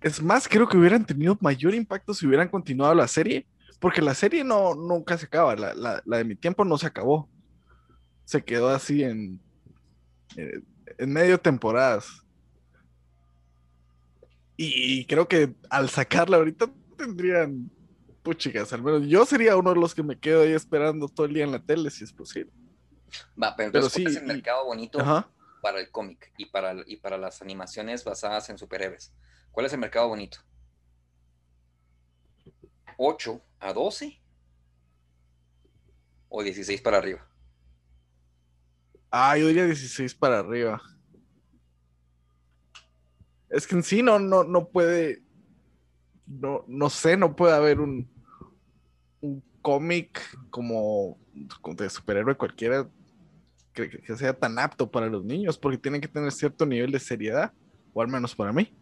es 0.00 0.22
más, 0.22 0.48
creo 0.48 0.68
que 0.68 0.76
hubieran 0.76 1.04
tenido 1.06 1.36
mayor 1.40 1.74
impacto 1.74 2.12
si 2.14 2.26
hubieran 2.26 2.48
continuado 2.48 2.94
la 2.94 3.08
serie, 3.08 3.46
porque 3.80 4.02
la 4.02 4.14
serie 4.14 4.44
no 4.44 4.74
nunca 4.74 5.16
se 5.16 5.26
acaba. 5.26 5.54
La, 5.56 5.74
la- 5.74 6.02
la 6.04 6.18
de 6.18 6.24
mi 6.24 6.36
tiempo 6.36 6.64
no 6.64 6.76
se 6.78 6.86
acabó. 6.86 7.28
Se 8.24 8.42
quedó 8.44 8.68
así 8.70 9.02
en, 9.02 9.40
eh, 10.36 10.60
en 10.98 11.12
medio 11.12 11.38
temporadas. 11.38 12.24
Y 14.56 15.04
creo 15.06 15.26
que 15.26 15.54
al 15.68 15.90
sacarla 15.90 16.36
ahorita 16.36 16.70
tendrían, 16.96 17.70
puchicas, 18.22 18.72
al 18.72 18.82
menos 18.82 19.06
yo 19.06 19.26
sería 19.26 19.56
uno 19.56 19.74
de 19.74 19.80
los 19.80 19.94
que 19.94 20.02
me 20.02 20.18
quedo 20.18 20.42
ahí 20.42 20.52
esperando 20.52 21.08
todo 21.08 21.26
el 21.26 21.34
día 21.34 21.44
en 21.44 21.52
la 21.52 21.58
tele, 21.58 21.90
si 21.90 22.04
es 22.04 22.12
posible. 22.12 22.52
Va, 23.40 23.54
pero 23.56 23.70
Pero 23.70 23.86
entonces, 23.86 24.02
¿cuál 24.02 24.12
sí, 24.12 24.16
es 24.16 24.22
el 24.22 24.28
mercado 24.28 24.64
bonito 24.64 25.00
Ajá. 25.00 25.28
para 25.60 25.80
el 25.80 25.90
cómic 25.90 26.32
y 26.38 26.46
para, 26.46 26.74
y 26.86 26.96
para 26.96 27.18
las 27.18 27.42
animaciones 27.42 28.04
basadas 28.04 28.48
en 28.48 28.58
superhéroes? 28.58 29.12
¿Cuál 29.50 29.66
es 29.66 29.72
el 29.72 29.78
mercado 29.78 30.08
bonito? 30.08 30.38
¿8 32.96 33.42
a 33.60 33.72
12? 33.72 34.20
¿O 36.28 36.42
16 36.42 36.80
para 36.80 36.98
arriba? 36.98 37.28
Ah, 39.16 39.38
yo 39.38 39.46
diría 39.46 39.64
16 39.64 40.12
para 40.12 40.40
arriba. 40.40 40.82
Es 43.48 43.64
que 43.64 43.76
en 43.76 43.84
sí 43.84 44.02
no, 44.02 44.18
no, 44.18 44.42
no 44.42 44.66
puede. 44.68 45.22
No, 46.26 46.64
no 46.66 46.90
sé, 46.90 47.16
no 47.16 47.36
puede 47.36 47.54
haber 47.54 47.78
un, 47.78 48.10
un 49.20 49.40
cómic 49.62 50.20
como, 50.50 51.16
como 51.60 51.76
de 51.76 51.88
superhéroe 51.88 52.34
cualquiera 52.34 52.88
que, 53.72 53.88
que- 53.88 54.16
sea 54.16 54.32
tan 54.36 54.58
apto 54.58 54.90
para 54.90 55.06
los 55.06 55.24
niños, 55.24 55.58
porque 55.58 55.78
tiene 55.78 56.00
que 56.00 56.08
tener 56.08 56.32
cierto 56.32 56.66
nivel 56.66 56.90
de 56.90 56.98
seriedad, 56.98 57.52
o 57.92 58.02
al 58.02 58.08
menos 58.08 58.34
para 58.34 58.52
mí. 58.52 58.74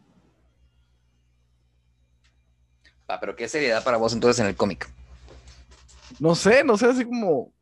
Va, 3.11 3.21
pero 3.21 3.37
¿qué 3.37 3.49
seriedad 3.49 3.85
para 3.85 3.99
vos 3.99 4.15
entonces 4.15 4.41
en 4.41 4.47
el 4.47 4.57
cómic? 4.57 4.89
No 6.19 6.35
sé, 6.35 6.65
no 6.65 6.79
sé, 6.79 6.87
así 6.87 7.05
como, 7.05 7.53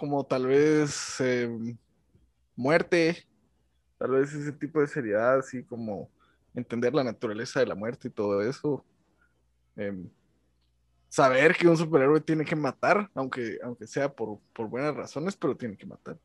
como 0.00 0.24
tal 0.24 0.46
vez 0.46 1.20
eh, 1.20 1.46
muerte, 2.56 3.28
tal 3.98 4.12
vez 4.12 4.32
ese 4.32 4.50
tipo 4.52 4.80
de 4.80 4.86
seriedad, 4.86 5.38
así 5.38 5.62
como 5.62 6.10
entender 6.54 6.94
la 6.94 7.04
naturaleza 7.04 7.60
de 7.60 7.66
la 7.66 7.74
muerte 7.74 8.08
y 8.08 8.10
todo 8.10 8.40
eso. 8.40 8.82
Em, 9.76 10.08
saber 11.10 11.54
que 11.54 11.68
un 11.68 11.76
superhéroe 11.76 12.22
tiene 12.22 12.46
que 12.46 12.56
matar, 12.56 13.10
aunque, 13.14 13.58
aunque 13.62 13.86
sea 13.86 14.10
por, 14.10 14.38
por 14.54 14.70
buenas 14.70 14.96
razones, 14.96 15.36
pero 15.36 15.54
tiene 15.54 15.76
que 15.76 15.84
matar. 15.84 16.18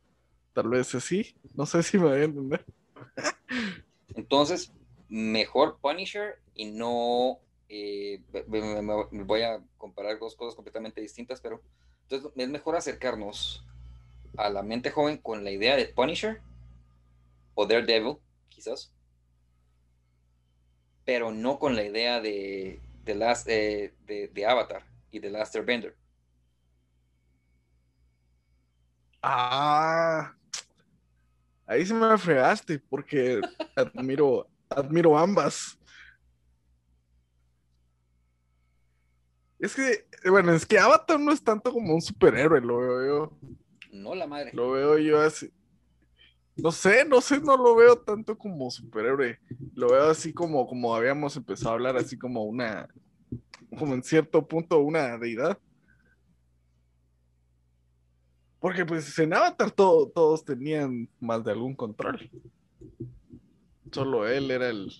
Tal 0.54 0.70
vez 0.70 0.96
así. 0.96 1.36
No 1.54 1.66
sé 1.66 1.84
si 1.84 1.98
me 1.98 2.06
voy 2.06 2.20
a 2.20 2.24
entender. 2.24 2.66
Entonces, 4.16 4.72
mejor 5.10 5.80
Punisher 5.82 6.36
y 6.54 6.72
no. 6.72 7.40
eh, 7.68 8.22
me- 8.42 9.24
voy 9.26 9.42
a 9.42 9.62
comparar 9.78 10.18
dos 10.18 10.34
cosas 10.38 10.56
completamente 10.56 11.02
distintas, 11.02 11.42
pero 11.42 11.62
entonces 12.10 12.32
es 12.36 12.50
mejor 12.50 12.76
acercarnos 12.76 13.66
a 14.38 14.50
la 14.50 14.62
mente 14.62 14.92
joven 14.92 15.18
con 15.18 15.44
la 15.44 15.52
idea 15.52 15.76
de 15.76 15.86
Punisher 15.88 16.42
o 17.56 17.66
Daredevil, 17.66 18.18
quizás, 18.50 18.94
pero 21.04 21.32
no 21.32 21.58
con 21.58 21.76
la 21.76 21.84
idea 21.84 22.22
de, 22.22 22.80
de, 23.04 23.16
Last, 23.16 23.48
eh, 23.48 23.94
de, 24.06 24.28
de 24.28 24.46
Avatar 24.46 24.84
y 25.12 25.20
de 25.20 25.30
Last 25.30 25.56
Airbender. 25.56 25.96
Ah, 29.22 30.36
ahí 31.66 31.86
se 31.86 31.94
me 31.96 32.16
fregaste 32.18 32.78
porque 32.78 33.42
admiro, 33.76 34.48
admiro 34.70 35.18
ambas. 35.18 35.80
Es 39.66 39.76
que, 39.76 40.30
bueno, 40.30 40.54
es 40.54 40.64
que 40.66 40.78
Avatar 40.78 41.20
no 41.20 41.32
es 41.32 41.44
tanto 41.44 41.72
como 41.72 41.96
un 41.96 42.02
superhéroe, 42.02 42.62
lo 42.62 42.78
veo 42.78 43.06
yo. 43.08 43.38
No 43.92 44.14
la 44.14 44.28
madre. 44.28 44.52
Lo 44.54 44.72
veo 44.72 44.98
yo 45.00 45.20
así. 45.20 45.50
No 46.56 46.72
sé, 46.72 47.04
no 47.04 47.20
sé, 47.20 47.40
no 47.42 47.58
lo 47.58 47.76
veo 47.76 47.98
tanto 47.98 48.38
como 48.38 48.70
superhéroe. 48.70 49.40
Lo 49.74 49.88
veo 49.90 50.10
así 50.10 50.32
como, 50.34 50.68
como 50.68 50.94
habíamos 50.96 51.36
empezado 51.36 51.72
a 51.72 51.74
hablar, 51.74 51.98
así 51.98 52.16
como 52.18 52.44
una, 52.44 52.88
como 53.78 53.96
en 53.96 54.04
cierto 54.04 54.48
punto 54.48 54.78
una 54.80 55.18
deidad. 55.18 55.58
Porque 58.60 58.86
pues 58.86 59.18
en 59.20 59.34
Avatar 59.34 59.72
todo- 59.72 60.10
todos 60.10 60.46
tenían 60.46 61.10
más 61.20 61.44
de 61.44 61.52
algún 61.52 61.76
control. 61.76 62.30
Solo 63.92 64.28
él 64.28 64.52
era 64.52 64.70
el, 64.70 64.92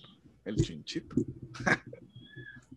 el 0.46 0.56
chinchito. 0.56 1.16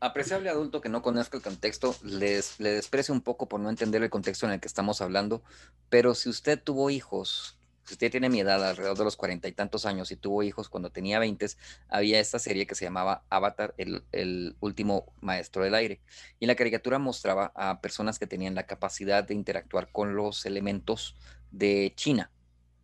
apreciable 0.01 0.51
adulto 0.51 0.81
que 0.81 0.89
no 0.89 1.03
conozca 1.03 1.37
el 1.37 1.43
contexto 1.43 1.97
les, 2.03 2.59
le 2.61 2.71
desprecio 2.71 3.15
un 3.15 3.21
poco 3.21 3.49
por 3.49 3.61
no 3.61 3.71
entender 3.71 4.03
el 4.03 4.11
contexto 4.11 4.47
en 4.47 4.53
el 4.53 4.61
que 4.61 4.69
estamos 4.69 5.01
hablando, 5.01 5.43
pero 5.89 6.15
si 6.15 6.29
usted 6.29 6.61
tuvo 6.63 6.91
hijos, 6.91 7.59
si 7.85 7.95
usted 7.95 8.11
tiene 8.11 8.29
mi 8.29 8.41
edad, 8.41 8.63
alrededor 8.63 8.99
de 8.99 9.05
los 9.05 9.17
cuarenta 9.17 9.49
y 9.49 9.53
tantos 9.53 9.87
años, 9.87 10.11
y 10.11 10.17
tuvo 10.17 10.43
hijos 10.43 10.69
cuando 10.69 10.91
tenía 10.91 11.19
20, 11.19 11.47
había 11.89 12.21
esta 12.21 12.39
serie 12.39 12.67
que 12.67 12.75
se 12.75 12.85
llamaba 12.85 13.25
Avatar, 13.31 13.75
el, 13.79 14.05
el 14.13 14.57
último 14.61 15.07
maestro 15.23 15.65
del 15.65 15.75
aire. 15.75 16.01
Y 16.39 16.47
la 16.47 16.55
caricatura 16.55 16.99
mostraba 16.99 17.51
a 17.55 17.81
personas 17.81 18.19
que 18.19 18.27
tenían 18.27 18.55
la 18.55 18.67
capacidad 18.67 19.25
de 19.25 19.33
interactuar 19.35 19.91
con 19.91 20.17
los 20.17 20.45
elementos 20.45 21.17
de 21.51 21.95
China, 21.97 22.31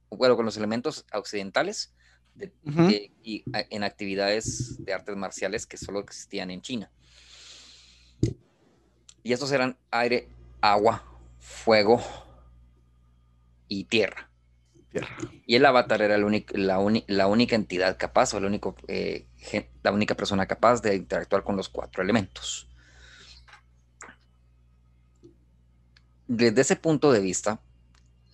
bueno, 0.08 0.36
con 0.36 0.46
los 0.46 0.56
elementos 0.56 1.04
occidentales 1.12 1.92
de- 2.34 2.52
Ujú. 2.64 2.86
de- 2.86 3.12
y 3.22 3.44
en 3.52 3.84
actividades 3.84 4.82
de 4.84 4.94
artes 4.94 5.16
marciales 5.16 5.66
que 5.66 5.76
solo 5.76 6.00
existían 6.00 6.50
en 6.50 6.62
China. 6.62 6.90
Y 9.24 9.32
estos 9.32 9.50
eran 9.52 9.76
aire, 9.90 10.28
agua, 10.60 11.02
fuego 11.40 12.00
y 13.68 13.84
tierra. 13.84 14.28
Tierra. 14.92 15.16
Y 15.46 15.56
el 15.56 15.64
avatar 15.64 16.02
era 16.02 16.14
el 16.14 16.24
único- 16.24 16.54
la, 16.56 16.78
uni- 16.78 17.04
la 17.08 17.26
única 17.26 17.56
entidad 17.56 17.96
capaz 17.98 18.34
o 18.34 18.38
el 18.38 18.44
único, 18.44 18.76
eh, 18.86 19.26
la 19.82 19.92
única 19.92 20.14
persona 20.14 20.46
capaz 20.46 20.82
de 20.82 20.94
interactuar 20.96 21.42
con 21.42 21.56
los 21.56 21.70
cuatro 21.70 22.02
elementos. 22.02 22.68
Desde 26.26 26.60
ese 26.60 26.76
punto 26.76 27.10
de 27.10 27.20
vista, 27.20 27.60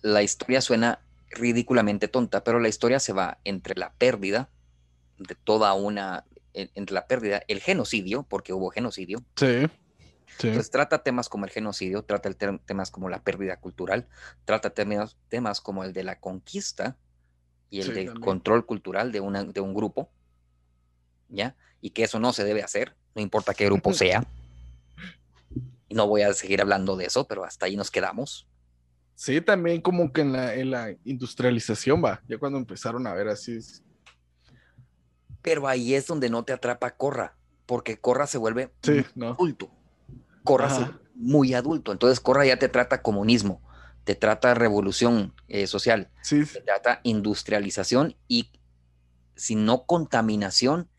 la 0.01 0.23
historia 0.23 0.59
suena 0.61 0.99
ridículamente 1.29 2.09
tonta, 2.09 2.43
pero 2.43 2.59
la 2.59 2.67
historia 2.67 2.99
se 2.99 3.13
va 3.13 3.39
entre 3.45 3.75
la 3.75 3.93
pérdida 3.93 4.49
de 5.17 5.35
toda 5.35 5.73
una, 5.73 6.25
en- 6.53 6.69
entre 6.75 6.93
la 6.95 7.07
pérdida, 7.07 7.43
el 7.47 7.61
genocidio, 7.61 8.23
porque 8.23 8.51
hubo 8.51 8.69
genocidio, 8.71 9.23
Sí. 9.37 9.69
Sí. 10.39 10.47
entonces 10.47 10.71
trata 10.71 11.03
temas 11.03 11.29
como 11.29 11.45
el 11.45 11.51
genocidio, 11.51 12.03
trata 12.03 12.27
el 12.29 12.37
tem- 12.37 12.59
temas 12.65 12.89
como 12.91 13.09
la 13.09 13.21
pérdida 13.23 13.57
cultural, 13.57 14.07
trata 14.45 14.69
temas, 14.71 15.17
temas 15.29 15.61
como 15.61 15.83
el 15.83 15.93
de 15.93 16.03
la 16.03 16.19
conquista 16.19 16.97
y 17.69 17.79
el 17.81 17.87
Sí, 17.87 17.93
del 17.93 18.05
también. 18.07 18.23
control 18.23 18.65
cultural 18.65 19.11
de, 19.11 19.19
una, 19.19 19.43
de 19.43 19.61
un 19.61 19.73
grupo, 19.73 20.09
¿ya? 21.29 21.55
Y 21.79 21.91
que 21.91 22.03
eso 22.03 22.19
no 22.19 22.33
se 22.33 22.43
debe 22.43 22.63
hacer, 22.63 22.95
no 23.15 23.21
importa 23.21 23.53
qué 23.53 23.65
grupo 23.65 23.93
sea. 23.93 24.25
Y 25.87 25.93
no 25.95 26.07
voy 26.07 26.21
a 26.23 26.33
seguir 26.33 26.61
hablando 26.61 26.95
de 26.95 27.05
eso, 27.05 27.27
pero 27.27 27.43
hasta 27.43 27.65
ahí 27.67 27.75
nos 27.75 27.91
quedamos. 27.91 28.47
Sí, 29.15 29.39
también 29.41 29.81
como 29.81 30.11
que 30.11 30.21
en 30.21 30.31
la, 30.33 30.55
en 30.55 30.71
la 30.71 30.95
industrialización 31.05 32.03
va, 32.03 32.21
ya 32.27 32.37
cuando 32.39 32.57
empezaron 32.57 33.05
a 33.05 33.13
ver 33.13 33.27
así. 33.27 33.57
es- 33.57 33.83
Pero 35.41 35.67
ahí 35.67 35.93
es 35.93 36.07
donde 36.07 36.29
no 36.29 36.43
te 36.43 36.53
atrapa 36.53 36.95
Corra, 36.95 37.35
porque 37.65 37.99
Corra 37.99 38.25
se 38.27 38.37
vuelve 38.37 38.71
Sí, 38.81 39.03
¿no? 39.15 39.31
adulto. 39.31 39.71
Corra 40.43 40.99
muy 41.15 41.53
adulto. 41.53 41.91
Entonces 41.91 42.19
Corra 42.19 42.45
ya 42.45 42.57
te 42.57 42.69
trata 42.69 43.01
comunismo, 43.01 43.61
te 44.03 44.15
trata 44.15 44.53
revolución 44.53 45.33
eh, 45.47 45.67
social, 45.67 46.09
Sí, 46.21 46.45
se 46.45 46.61
trata 46.61 46.99
industrialización 47.03 48.15
y, 48.27 48.51
si 49.35 49.55
no 49.55 49.85
contaminación, 49.85 50.89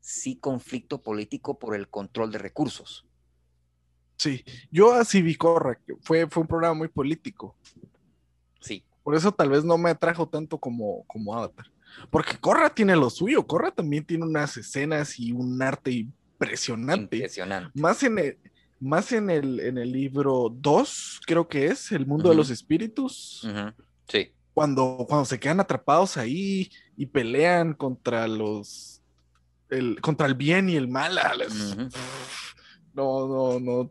sí 0.00 0.36
conflicto 0.36 1.02
político 1.02 1.58
por 1.58 1.74
el 1.74 1.88
control 1.88 2.32
de 2.32 2.38
recursos. 2.38 3.06
sí. 4.16 4.44
Yo 4.70 4.92
así 4.94 5.22
vi 5.22 5.34
Corra, 5.36 5.76
que 5.76 5.94
fue, 6.00 6.28
fue 6.28 6.42
un 6.42 6.48
programa 6.48 6.74
muy 6.74 6.88
político. 6.88 7.56
Sí, 8.60 8.84
Por 9.04 9.14
eso 9.14 9.32
tal 9.32 9.50
vez 9.50 9.64
no 9.64 9.78
me 9.78 9.90
atrajo 9.90 10.28
tanto 10.28 10.58
como, 10.58 11.04
como 11.06 11.34
Avatar. 11.34 11.66
Porque 12.10 12.36
Corra 12.38 12.70
tiene 12.70 12.96
lo 12.96 13.08
suyo. 13.10 13.46
Corra 13.46 13.70
también 13.70 14.04
tiene 14.04 14.24
unas 14.24 14.56
escenas 14.56 15.18
y 15.18 15.32
un 15.32 15.60
arte 15.62 15.90
impresionante. 15.92 17.16
impresionante. 17.16 17.80
Más 17.80 18.02
en 18.02 18.18
el, 18.18 18.38
más 18.80 19.12
en 19.12 19.30
el, 19.30 19.60
en 19.60 19.78
el 19.78 19.90
libro 19.92 20.48
2, 20.54 21.20
creo 21.26 21.48
que 21.48 21.66
es, 21.66 21.90
El 21.92 22.06
mundo 22.06 22.28
de 22.30 22.36
los 22.36 22.50
espíritus. 22.50 23.46
Sí, 24.08 24.32
Cuando, 24.54 25.04
cuando 25.08 25.24
se 25.24 25.38
quedan 25.40 25.60
atrapados 25.60 26.16
ahí 26.16 26.70
y 26.96 27.06
pelean 27.06 27.74
contra 27.74 28.26
los. 28.28 29.02
El, 29.70 30.00
contra 30.00 30.26
el 30.26 30.34
bien 30.34 30.68
y 30.70 30.76
el 30.76 30.88
mal. 30.88 31.18
No, 32.94 33.28
no, 33.28 33.60
no. 33.60 33.90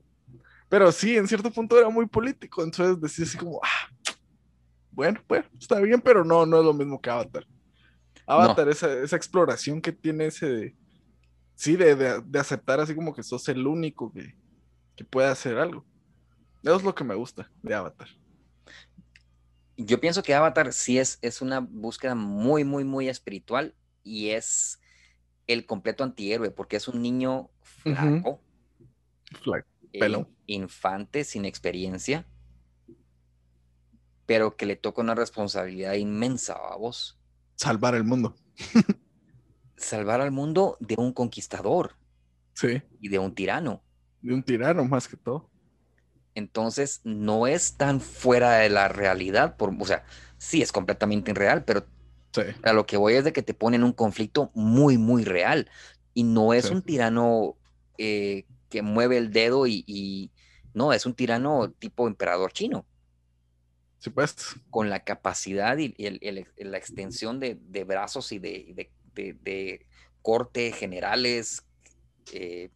Pero 0.69 0.91
sí, 0.91 1.15
en 1.15 1.27
cierto 1.27 1.51
punto 1.51 1.77
era 1.77 1.89
muy 1.89 2.07
político. 2.07 2.63
Entonces 2.63 2.99
decía 2.99 3.25
así 3.25 3.37
como, 3.37 3.59
ah, 3.63 3.89
bueno, 4.91 5.21
pues 5.27 5.45
está 5.59 5.79
bien, 5.79 6.01
pero 6.01 6.25
no, 6.25 6.45
no 6.45 6.59
es 6.59 6.65
lo 6.65 6.73
mismo 6.73 6.99
que 6.99 7.09
Avatar. 7.09 7.45
Avatar, 8.25 8.67
esa, 8.67 8.91
esa 9.01 9.15
exploración 9.15 9.81
que 9.81 9.93
tiene 9.93 10.25
ese 10.25 10.49
de, 10.49 10.75
sí, 11.55 11.75
de, 11.77 11.95
de- 11.95 12.21
de 12.21 12.39
aceptar 12.39 12.79
así 12.81 12.93
como 12.93 13.13
que 13.13 13.23
sos 13.23 13.47
el 13.47 13.65
único 13.65 14.11
que, 14.11 14.35
que 14.97 15.05
puede 15.05 15.29
hacer 15.29 15.57
algo. 15.57 15.85
Eso 16.63 16.75
es 16.75 16.83
lo 16.83 16.93
que 16.95 17.05
me 17.05 17.15
gusta 17.15 17.49
de 17.61 17.73
Avatar. 17.75 18.09
yo 19.77 20.01
pienso 20.01 20.23
que 20.23 20.33
Avatar 20.33 20.73
sí 20.73 20.97
es, 20.97 21.19
es 21.21 21.41
una 21.41 21.59
búsqueda 21.59 22.15
muy, 22.15 22.65
muy, 22.65 22.83
muy 22.83 23.07
espiritual 23.07 23.75
y 24.03 24.29
es 24.29 24.81
el 25.45 25.65
completo 25.65 26.03
antihéroe 26.03 26.51
porque 26.51 26.75
es 26.75 26.87
un 26.87 27.01
niño 27.01 27.51
flaco, 27.61 28.41
eh, 29.93 30.25
infante, 30.47 31.23
sin 31.23 31.45
experiencia, 31.45 32.27
pero 34.25 34.57
que 34.57 34.65
le 34.65 34.75
toca 34.75 35.01
una 35.01 35.15
responsabilidad 35.15 35.93
inmensa 35.93 36.53
a 36.53 36.75
vos. 36.75 37.19
Salvar 37.55 37.95
el 37.95 38.03
mundo. 38.03 38.35
Salvar 39.77 40.21
al 40.21 40.31
mundo 40.31 40.75
de 40.79 40.95
un 40.97 41.13
conquistador 41.13 41.95
Sí, 42.53 42.81
y 42.99 43.09
de 43.09 43.19
un 43.19 43.35
tirano. 43.35 43.83
De 44.27 44.33
un 44.35 44.43
tirano 44.43 44.85
más 44.85 45.07
que 45.07 45.17
todo. 45.17 45.49
Entonces, 46.35 47.01
no 47.03 47.47
es 47.47 47.77
tan 47.77 47.99
fuera 48.01 48.57
de 48.57 48.69
la 48.69 48.87
realidad, 48.89 49.57
por, 49.57 49.73
o 49.79 49.85
sea, 49.85 50.05
sí 50.37 50.61
es 50.61 50.71
completamente 50.71 51.31
irreal, 51.31 51.65
pero 51.65 51.87
Sí, 52.33 52.43
a 52.63 52.73
lo 52.73 52.85
que 52.87 52.97
voy 52.97 53.15
es 53.15 53.23
de 53.25 53.33
que 53.33 53.43
te 53.43 53.53
ponen 53.55 53.83
un 53.83 53.93
conflicto 53.93 54.51
muy, 54.55 54.97
muy 54.97 55.25
real. 55.25 55.69
Y 56.13 56.23
no 56.23 56.53
es 56.53 56.69
Sí. 56.69 56.75
un 56.75 56.83
tirano 56.83 57.57
eh, 57.97 58.47
que 58.69 58.81
mueve 58.83 59.17
el 59.17 59.31
dedo 59.33 59.67
y, 59.67 59.83
y- 59.87 60.33
no, 60.73 60.93
es 60.93 61.05
un 61.07 61.15
tirano 61.15 61.71
tipo 61.79 62.07
emperador 62.07 62.53
chino, 62.53 62.87
sí, 63.99 64.09
pues. 64.09 64.35
con 64.69 64.89
la 64.89 65.03
capacidad 65.03 65.77
y, 65.77 65.93
y 65.97 66.05
el- 66.07 66.19
el- 66.21 66.71
la 66.71 66.77
extensión 66.77 67.39
de, 67.39 67.57
de 67.61 67.83
brazos 67.83 68.31
y 68.31 68.39
de, 68.39 68.73
de- 68.75 68.91
de- 69.13 69.33
de 69.41 69.87
corte 70.21 70.71
generales. 70.71 71.63
eh, 72.33 72.71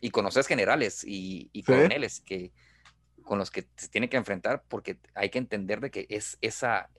y 0.00 0.10
conoces 0.10 0.46
generales 0.46 1.04
y, 1.04 1.50
y 1.52 1.60
Sí. 1.62 1.66
coroneles 1.66 2.20
que, 2.20 2.52
con 3.22 3.38
los 3.38 3.50
que 3.50 3.68
se 3.76 3.88
tiene 3.88 4.08
que 4.08 4.16
enfrentar 4.16 4.64
porque 4.68 4.98
hay 5.14 5.30
que 5.30 5.38
entender 5.38 5.80
de 5.80 5.90
que 5.90 6.06
es 6.08 6.38
esa, 6.40 6.90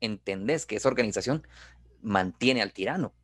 entendés 0.00 0.66
que 0.66 0.76
esa 0.76 0.88
organización 0.88 1.46
mantiene 2.02 2.62
al 2.62 2.72
tirano. 2.72 3.14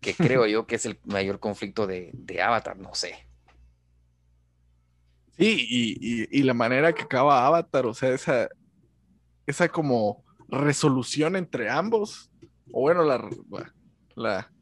Que 0.00 0.14
creo 0.14 0.46
yo 0.46 0.66
que 0.66 0.76
es 0.76 0.86
el 0.86 0.98
mayor 1.04 1.38
conflicto 1.40 1.86
de, 1.86 2.10
de 2.14 2.42
Avatar, 2.42 2.76
no 2.78 2.94
sé. 2.94 3.26
Sí, 5.36 5.66
y, 5.68 6.22
y- 6.22 6.28
y 6.30 6.42
la 6.42 6.54
manera 6.54 6.92
que 6.92 7.02
acaba 7.02 7.46
Avatar, 7.46 7.86
o 7.86 7.94
sea, 7.94 8.10
esa, 8.10 8.48
esa 9.46 9.68
como 9.68 10.24
resolución 10.48 11.36
entre 11.36 11.70
ambos, 11.70 12.30
o 12.70 12.82
bueno, 12.82 13.02
la, 13.02 13.28
la, 14.14 14.52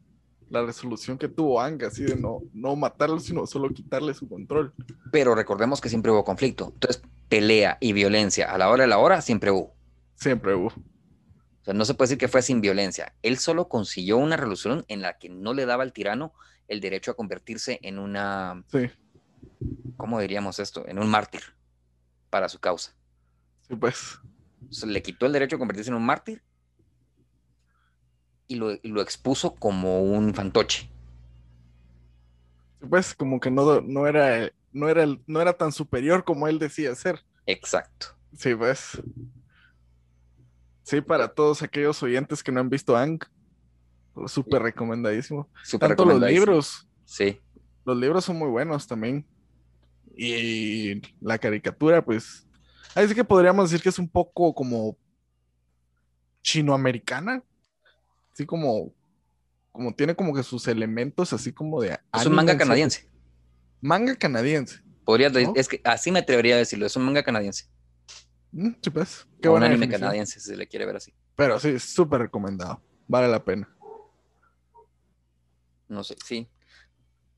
la, 0.51 0.65
resolución 0.65 1.17
que 1.17 1.27
tuvo 1.27 1.61
Ang, 1.61 1.83
así 1.83 2.03
de 2.03 2.15
no, 2.15 2.41
no 2.53 2.75
matarlo, 2.75 3.19
sino 3.19 3.47
solo 3.47 3.69
quitarle 3.69 4.13
su 4.13 4.27
control. 4.27 4.73
Pero 5.11 5.35
recordemos 5.35 5.81
que 5.81 5.89
siempre 5.89 6.11
hubo 6.11 6.23
conflicto. 6.23 6.71
Entonces, 6.73 7.01
pelea 7.29 7.77
y 7.79 7.93
violencia 7.93 8.51
a 8.51 8.57
la 8.57 8.69
hora 8.69 8.83
de 8.83 8.89
la 8.89 8.97
hora 8.97 9.21
siempre 9.21 9.51
hubo. 9.51 9.73
Siempre 10.15 10.53
hubo. 10.53 10.67
O 10.67 11.63
sea, 11.63 11.73
no 11.73 11.85
se 11.85 11.93
puede 11.93 12.09
decir 12.09 12.17
que 12.17 12.27
fue 12.27 12.41
sin 12.41 12.59
violencia. 12.59 13.13
Él 13.21 13.37
solo 13.37 13.69
consiguió 13.69 14.17
una 14.17 14.35
resolución 14.35 14.83
en 14.87 15.01
la 15.01 15.17
que 15.17 15.29
no 15.29 15.53
le 15.53 15.65
daba 15.65 15.83
al 15.83 15.93
tirano 15.93 16.33
el 16.67 16.81
derecho 16.81 17.11
a 17.11 17.15
convertirse 17.15 17.79
en 17.83 17.99
una... 17.99 18.63
Sí. 18.71 18.89
¿Cómo 19.97 20.19
diríamos 20.19 20.59
esto? 20.59 20.87
En 20.87 20.97
un 20.97 21.07
mártir 21.07 21.41
para 22.29 22.49
su 22.49 22.59
causa. 22.59 22.95
Sí, 23.67 23.75
pues. 23.75 24.19
le 24.85 25.01
quitó 25.01 25.25
el 25.25 25.33
derecho 25.33 25.55
a 25.55 25.59
convertirse 25.59 25.91
en 25.91 25.95
un 25.95 26.05
mártir 26.05 26.41
y 28.51 28.55
lo, 28.55 29.01
expuso 29.01 29.55
como 29.55 30.01
un 30.03 30.33
fantoche. 30.33 30.89
Pues 32.89 33.15
como 33.15 33.39
que 33.39 33.49
no, 33.49 33.79
no, 33.79 34.07
era, 34.07 34.51
no, 34.73 34.89
era, 34.89 35.05
no 35.25 35.41
era 35.41 35.53
tan 35.53 35.71
superior 35.71 36.25
como 36.25 36.49
él 36.49 36.59
decía 36.59 36.93
ser. 36.95 37.23
Exacto. 37.45 38.07
Sí, 38.37 38.53
pues. 38.53 39.01
Sí, 40.83 40.99
para 40.99 41.29
todos 41.29 41.61
aquellos 41.61 42.03
oyentes 42.03 42.43
que 42.43 42.51
no 42.51 42.59
han 42.59 42.69
visto 42.69 42.97
Ang, 42.97 43.19
súper 44.27 44.63
recomendadísimo. 44.63 45.49
Tanto 45.79 46.03
los 46.03 46.21
libros. 46.21 46.89
Sí. 47.05 47.39
Los 47.85 47.97
libros 47.97 48.25
son 48.25 48.37
muy 48.37 48.49
buenos 48.49 48.85
también. 48.85 49.25
Y 50.13 51.01
la 51.21 51.37
caricatura, 51.37 52.03
pues. 52.03 52.45
Así 52.95 53.15
que 53.15 53.23
podríamos 53.23 53.71
decir 53.71 53.81
que 53.81 53.89
es 53.89 53.99
un 53.99 54.09
poco 54.09 54.53
como 54.53 54.97
chinoamericana. 56.41 57.43
Así 58.41 58.47
como. 58.47 58.91
Como 59.71 59.93
tiene 59.93 60.15
como 60.15 60.33
que 60.33 60.41
sus 60.41 60.67
elementos 60.67 61.31
así 61.31 61.53
como 61.53 61.79
de. 61.79 61.99
Es 62.11 62.25
un 62.25 62.33
manga 62.33 62.57
canadiense. 62.57 63.07
Manga 63.79 64.15
canadiense. 64.15 64.81
Podría, 65.05 65.31
es 65.55 65.67
que 65.67 65.79
así 65.83 66.11
me 66.11 66.19
atrevería 66.19 66.55
a 66.55 66.57
decirlo, 66.57 66.87
es 66.87 66.95
un 66.95 67.03
manga 67.03 67.23
canadiense. 67.23 67.65
Mm, 68.51 68.71
sí, 68.81 68.89
pues. 68.89 69.27
Qué 69.41 69.47
un 69.47 69.63
anime 69.63 69.87
canadiense, 69.87 70.39
si 70.39 70.49
se 70.49 70.57
le 70.57 70.67
quiere 70.67 70.87
ver 70.87 70.95
así. 70.95 71.13
Pero 71.35 71.59
sí, 71.59 71.77
súper 71.79 72.21
recomendado. 72.21 72.81
Vale 73.07 73.27
la 73.27 73.43
pena. 73.45 73.69
No 75.87 76.03
sé, 76.03 76.15
sí. 76.25 76.49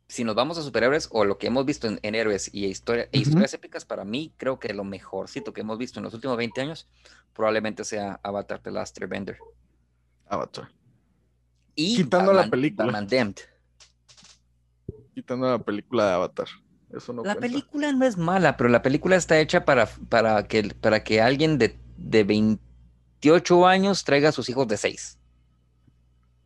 Si 0.07 0.23
nos 0.23 0.35
vamos 0.35 0.57
a 0.57 0.63
superhéroes 0.63 1.09
o 1.11 1.25
lo 1.25 1.37
que 1.37 1.47
hemos 1.47 1.65
visto 1.65 1.87
en, 1.87 2.15
héroes 2.15 2.49
y 2.53 2.65
historia, 2.65 3.09
e 3.11 3.19
historias 3.19 3.53
épicas, 3.53 3.83
para 3.83 4.05
mí 4.05 4.33
creo 4.37 4.57
que 4.57 4.73
lo 4.73 4.85
mejorcito 4.85 5.53
que 5.53 5.61
hemos 5.61 5.77
visto 5.77 5.99
en 5.99 6.05
los 6.05 6.13
últimos 6.13 6.37
20 6.37 6.61
años 6.61 6.87
probablemente 7.33 7.83
sea 7.83 8.19
Avatar 8.23 8.61
The 8.61 8.71
Last 8.71 8.97
Airbender. 8.99 9.37
Avatar. 10.27 10.69
Y 11.75 11.97
Quitando 11.97 12.33
la 12.33 12.49
película. 12.49 13.05
Quitando 15.13 15.49
la 15.49 15.59
película 15.59 16.07
de 16.07 16.13
Avatar 16.13 16.47
la 17.23 17.35
película 17.35 17.91
no 17.91 18.05
es 18.05 18.17
mala, 18.17 18.55
pero 18.55 18.69
la 18.69 18.83
película 18.83 19.15
está 19.15 19.39
hecha 19.39 19.65
para, 19.65 19.87
para, 20.09 20.47
que, 20.47 20.75
para 20.79 21.03
que 21.03 21.21
alguien 21.21 21.57
de, 21.57 21.79
de 21.97 22.23
28 22.23 23.65
años 23.65 24.03
traiga 24.03 24.29
a 24.29 24.31
sus 24.31 24.47
hijos 24.49 24.67
de 24.67 24.77
6. 24.77 25.17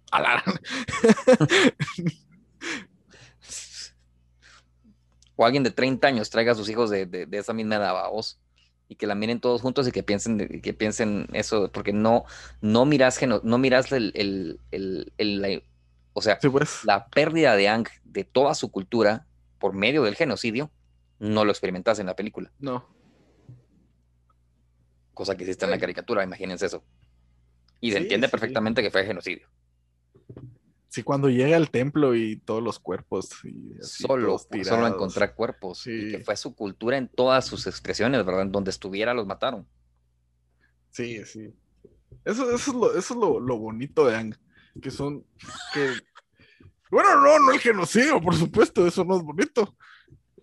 o 5.36 5.46
alguien 5.46 5.64
de 5.64 5.72
30 5.72 6.08
años 6.08 6.30
traiga 6.30 6.54
a 6.54 6.56
sus 6.56 6.70
hijos 6.70 6.90
de, 6.90 7.28
esa 7.32 7.52
misma 7.54 7.76
edad, 7.76 8.10
vos, 8.10 8.40
y 8.90 8.96
que 8.96 9.08
la 9.08 9.16
miren 9.16 9.40
todos 9.40 9.62
juntos 9.62 9.88
y 9.88 9.92
que 9.92 10.04
piensen, 10.04 10.62
que 10.62 10.74
piensen 10.74 11.28
eso, 11.34 11.72
porque 11.72 11.94
no, 11.94 12.26
no 12.62 12.86
miras, 12.86 13.20
no 13.44 13.58
miras 13.58 13.92
el, 13.92 14.60
o 16.14 16.22
sea, 16.22 16.40
pues. 16.40 16.84
la 16.86 17.08
pérdida 17.08 17.56
de 17.56 17.68
Ang 17.68 17.88
de 18.06 18.24
toda 18.24 18.56
su 18.56 18.72
cultura 18.72 19.26
por 19.60 19.74
medio 19.74 20.04
del 20.04 20.16
genocidio, 20.16 20.72
no 21.20 21.46
lo 21.46 21.52
experimentas 21.52 22.00
en 22.00 22.06
la 22.06 22.16
película. 22.16 22.52
No. 22.60 22.88
Cosa 25.14 25.36
que 25.36 25.44
existe 25.44 25.66
en 25.66 25.72
la 25.72 25.80
caricatura, 25.80 26.24
imagínense 26.24 26.68
eso. 26.68 26.84
Y 27.82 27.92
se 27.92 27.98
entiende 27.98 28.30
perfectamente 28.30 28.82
que 28.82 28.92
fue 28.92 29.06
genocidio. 29.06 29.48
Sí, 30.90 31.04
cuando 31.04 31.30
llega 31.30 31.58
al 31.58 31.70
templo 31.70 32.16
y 32.16 32.38
todos 32.38 32.64
los 32.64 32.80
cuerpos. 32.80 33.30
solo, 33.82 34.38
solo 34.38 34.88
encontrar 34.88 35.36
cuerpos. 35.36 35.86
Y 35.86 36.12
que 36.12 36.20
fue 36.20 36.38
su 36.38 36.56
cultura 36.56 36.98
en 36.98 37.08
todas 37.08 37.46
sus 37.46 37.68
expresiones, 37.68 38.26
¿verdad? 38.26 38.44
En 38.44 38.52
donde 38.52 38.72
estuviera 38.72 39.14
los 39.14 39.28
mataron. 39.28 39.68
Sí, 40.90 41.24
sí. 41.26 41.54
Eso, 42.24 42.50
es, 42.52 42.68
lo, 42.70 42.98
eso 42.98 43.14
es 43.14 43.20
lo, 43.20 43.58
bonito 43.58 44.06
de 44.06 44.16
Ang. 44.16 44.36
Que 44.82 44.92
son. 44.92 45.26
Que 45.74 45.92
bueno, 46.90 47.22
no, 47.22 47.40
no 47.40 47.52
el 47.52 47.60
genocidio, 47.60 48.22
por 48.22 48.36
supuesto, 48.36 48.88
eso 48.88 49.04
no 49.04 49.18
es 49.18 49.24
bonito. 49.24 49.76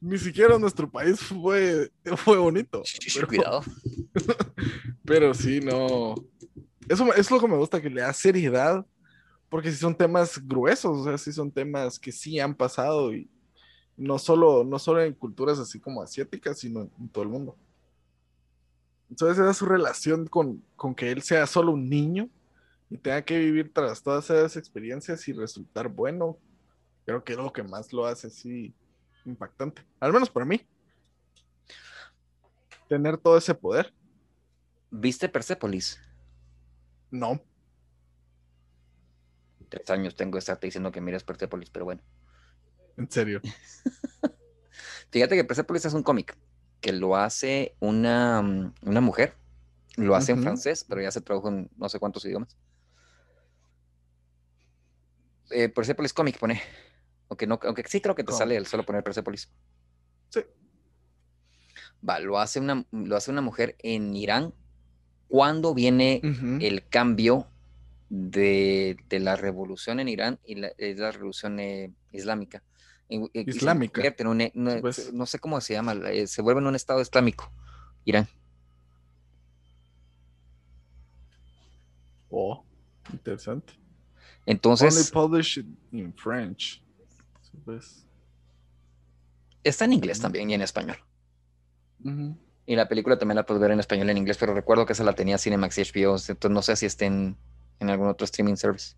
Ni 0.01 0.19
siquiera 0.19 0.59
nuestro 0.59 0.91
país 0.91 1.19
fue, 1.21 1.91
fue 2.17 2.37
bonito. 2.37 2.83
Pero, 3.15 3.27
Cuidado. 3.27 3.63
pero 5.05 5.33
sí, 5.33 5.61
no. 5.61 6.15
Eso 6.89 7.13
es 7.15 7.31
lo 7.31 7.41
que 7.41 7.49
me 7.49 7.57
gusta, 7.57 7.81
que 7.81 7.89
le 7.89 8.03
da 8.03 8.13
seriedad, 8.13 8.85
porque 9.55 9.71
si 9.71 9.77
son 9.77 9.95
temas 9.95 10.45
gruesos, 10.45 10.99
o 10.99 11.05
sea, 11.05 11.17
si 11.17 11.33
son 11.33 11.49
temas 11.49 11.97
que 11.97 12.11
sí 12.11 12.41
han 12.41 12.57
pasado 12.57 13.15
y 13.15 13.31
no 13.97 14.19
solo, 14.19 14.65
no 14.65 14.81
solo 14.81 15.01
en 15.01 15.15
culturas 15.15 15.61
así 15.61 15.79
como 15.79 16.03
asiáticas, 16.03 16.59
sino 16.59 16.81
en, 16.99 17.09
todo 17.09 17.23
el 17.23 17.31
mundo. 17.31 17.57
Entonces, 19.09 19.39
esa 19.39 19.53
es 19.53 19.57
su 19.57 19.67
relación 19.67 20.27
con, 20.27 20.61
con 20.75 20.93
que 20.93 21.09
él 21.09 21.23
sea 21.23 21.47
solo 21.47 21.71
un 21.71 21.89
niño 21.89 22.29
y 22.91 22.99
tenga 22.99 23.23
que 23.23 23.39
vivir 23.39 23.73
tras 23.73 24.03
todas 24.03 24.25
esas 24.25 24.57
experiencias 24.57 25.29
y 25.29 25.33
resultar 25.33 25.87
bueno, 25.87 26.37
creo 27.07 27.23
que 27.23 27.35
es 27.35 27.39
lo 27.39 27.53
que 27.53 27.63
más 27.63 27.93
lo 27.93 28.07
hace 28.07 28.27
así 28.27 28.75
impactante. 29.25 29.87
Al 30.01 30.13
menos 30.13 30.31
para 30.31 30.47
mí. 30.47 30.67
Tener 32.89 33.19
todo 33.19 33.39
ese 33.39 33.55
poder. 33.55 33.95
¿Viste 34.91 35.29
Persepolis? 35.29 36.01
No. 37.09 37.41
Tres 39.75 39.91
años 39.91 40.15
tengo 40.15 40.37
de 40.37 40.39
estarte 40.41 40.67
diciendo 40.67 40.93
que 40.93 41.01
miras 41.01 41.25
Persepolis, 41.25 41.71
pero 41.71 41.85
bueno. 41.85 42.03
En 42.97 43.11
serio. 43.11 43.41
Fíjate 45.11 45.35
que 45.35 45.45
Persepolis 45.45 45.85
es 45.85 45.95
un 45.95 46.03
cómic 46.03 46.37
que 46.81 46.93
lo 46.93 47.17
hace 47.17 47.75
una, 47.81 48.73
una 48.83 49.01
mujer. 49.01 49.35
Lo 49.97 50.15
hace 50.15 50.33
en 50.33 50.43
francés, 50.43 50.85
pero 50.89 51.01
ya 51.01 51.11
se 51.11 51.21
tradujo 51.21 51.49
en 51.49 51.71
no 51.77 51.89
sé 51.89 51.99
cuántos 51.99 52.25
idiomas 52.25 52.57
eh, 55.51 55.69
Persepolis 55.69 56.13
Comic 56.13 56.39
pone. 56.39 56.61
Aunque, 57.29 57.47
no, 57.47 57.59
aunque 57.63 57.85
sí 57.87 58.01
creo 58.01 58.15
que 58.15 58.25
te 58.25 58.33
sale 58.33 58.57
el 58.57 58.67
solo 58.67 58.85
poner 58.85 59.03
Persepolis. 59.03 59.51
Sí. 60.29 60.41
Va, 62.09 62.19
lo 62.21 62.39
hace 62.39 62.61
una, 62.61 62.85
lo 62.93 63.17
hace 63.17 63.31
una 63.31 63.41
mujer 63.41 63.77
en 63.81 64.15
Irán. 64.15 64.55
¿Cuándo 65.29 65.75
viene 65.75 66.21
el 66.61 66.87
cambio 66.89 67.49
de, 68.15 68.97
la 69.11 69.35
revolución 69.37 69.99
en 69.99 70.09
Irán 70.09 70.39
y 70.45 70.55
la, 70.55 71.11
revolución 71.11 71.59
eh, 71.59 71.93
islámica? 72.13 72.63
Islámica. 73.09 74.03
Pues. 74.81 75.13
no, 75.13 75.27
sé 75.27 75.39
cómo 75.39 75.61
se 75.61 75.75
llama, 75.75 75.95
eh, 76.11 76.27
se 76.27 76.41
vuelve 76.41 76.61
en 76.61 76.69
un 76.69 76.77
estado 76.77 77.01
islámico, 77.01 77.51
Irán. 78.05 78.29
Oh, 82.31 82.65
interesante. 83.13 83.75
Entonces. 84.47 85.11
published 85.11 85.67
in 85.93 86.15
French. 86.15 86.83
Pues. 87.65 88.07
Está 89.63 89.87
en 89.87 89.93
inglés 89.93 90.21
también 90.21 90.51
y 90.51 90.55
en 90.55 90.63
español. 90.63 90.97
Y 92.67 92.77
la 92.77 92.89
película 92.89 93.19
también 93.19 93.37
la 93.37 93.47
puedes 93.47 93.61
ver 93.61 93.71
en 93.71 93.81
español 93.81 94.09
y 94.09 94.11
en 94.13 94.19
inglés, 94.19 94.37
pero 94.39 94.55
recuerdo 94.55 94.87
que 94.87 94.93
esa 94.93 95.05
la 95.05 95.15
tenía 95.15 95.39
Cinemax 95.39 95.79
y 95.79 95.83
HBO, 95.83 96.17
entonces 96.17 96.51
no 96.51 96.63
sé 96.63 96.77
si 96.77 96.87
está 96.87 97.07
en, 97.85 97.91
algún 97.91 98.09
otro 98.09 98.25
streaming 98.25 98.57
service. 98.57 98.97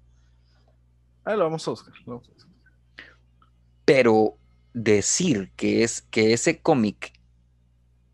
Ahí 1.25 1.37
lo 1.37 1.45
vamos 1.45 1.67
a 1.67 1.71
buscar. 1.71 1.93
Pero 3.85 4.37
decir 4.73 5.51
que, 5.57 5.83
es, 5.83 6.03
que 6.03 6.33
ese 6.33 6.61
cómic 6.61 7.13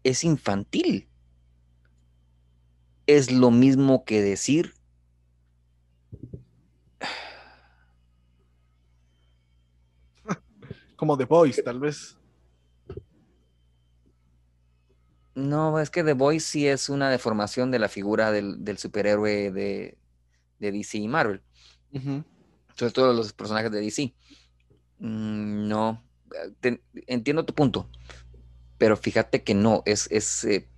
es 0.04 0.24
infantil 0.24 1.08
es 3.06 3.30
lo 3.32 3.50
mismo 3.50 4.04
que 4.04 4.22
decir 4.22 4.74
Como 10.96 11.18
The 11.18 11.24
Voice, 11.24 11.62
tal 11.62 11.80
vez. 11.80 12.16
No, 15.34 15.80
es 15.80 15.90
que 15.90 16.04
The 16.04 16.12
Voice 16.12 16.46
sí 16.46 16.68
es 16.68 16.90
una 16.90 17.10
deformación 17.10 17.70
de 17.70 17.78
la 17.78 17.88
figura 17.88 18.30
del, 18.30 18.78
superhéroe 18.78 19.50
de, 19.50 19.96
DC 20.70 20.98
y 20.98 21.08
Marvel. 21.08 21.42
Sobre 22.76 22.92
todo 22.92 23.12
los 23.12 23.32
personajes 23.32 23.70
de 23.72 23.80
DC. 23.80 24.14
Mm, 24.98 25.68
no, 25.68 26.02
entiendo 27.06 27.44
tu 27.44 27.54
punto, 27.54 27.88
pero 28.78 28.96
fíjate 28.96 29.42
que 29.42 29.54
no, 29.54 29.82
es, 29.86 30.06
es, 30.10 30.44
eh, 30.44 30.68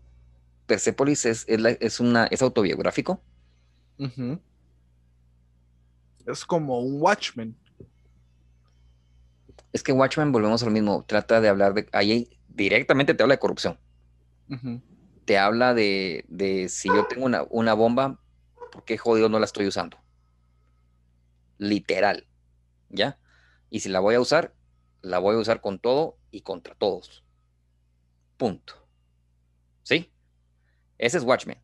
Persepolis 0.66 1.26
es, 1.26 1.45
es, 1.47 1.61
la- 1.61 1.70
es 1.70 2.01
una, 2.01 2.24
es 2.26 2.41
autobiográfico. 2.41 3.20
Es 6.26 6.45
como 6.45 6.80
un 6.80 7.01
Watchmen. 7.03 7.55
Es 9.72 9.82
que 9.82 9.93
Watchmen, 9.93 10.32
volvemos 10.32 10.62
a 10.62 10.66
lo 10.66 10.70
mismo, 10.72 11.05
trata 11.07 11.41
de 11.41 11.49
hablar 11.49 11.74
de, 11.74 11.87
ahí 11.93 12.39
directamente 12.49 13.14
te 13.14 13.22
habla 13.22 13.35
de 13.35 13.41
corrupción. 13.41 13.78
Te 15.24 15.39
habla 15.39 15.74
de, 15.74 16.24
de 16.28 16.68
si 16.68 16.89
yo 16.89 17.05
tengo 17.07 17.26
una, 17.26 17.45
una 17.51 17.74
bomba, 17.74 18.20
¿por 18.75 18.85
qué 18.85 18.99
jodido 18.99 19.29
no 19.29 19.39
la 19.39 19.45
estoy 19.45 19.68
usando? 19.68 19.97
Literal, 21.59 22.27
¿ya? 22.89 23.20
Y 23.70 23.81
si 23.81 23.89
la 23.89 24.01
voy 24.01 24.16
a 24.16 24.20
usar, 24.20 24.53
la 25.01 25.20
voy 25.20 25.37
a 25.37 25.39
usar 25.39 25.61
con 25.61 25.79
todo 25.79 26.18
y 26.33 26.41
contra 26.41 26.75
todos. 26.75 27.25
Punto. 28.37 28.75
¿Sí? 29.85 30.12
Ese 30.99 31.18
es 31.18 31.22
Watchmen. 31.22 31.62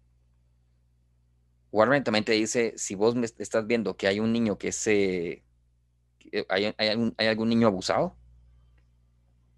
Watchmen 1.73 2.05
también 2.05 2.25
te 2.25 2.31
dice, 2.31 2.75
si 2.77 2.95
vos 2.95 3.17
me 3.17 3.27
estás 3.27 3.67
viendo 3.67 3.97
que 3.97 4.07
hay 4.07 4.21
un 4.21 4.33
niño 4.33 4.57
que 4.57 4.71
se... 4.71 5.43
hay, 6.49 6.73
hay 6.79 6.89
algún, 6.89 7.13
hay 7.19 7.27
algún 7.27 7.49
niño 7.49 7.67
abusado, 7.67 8.17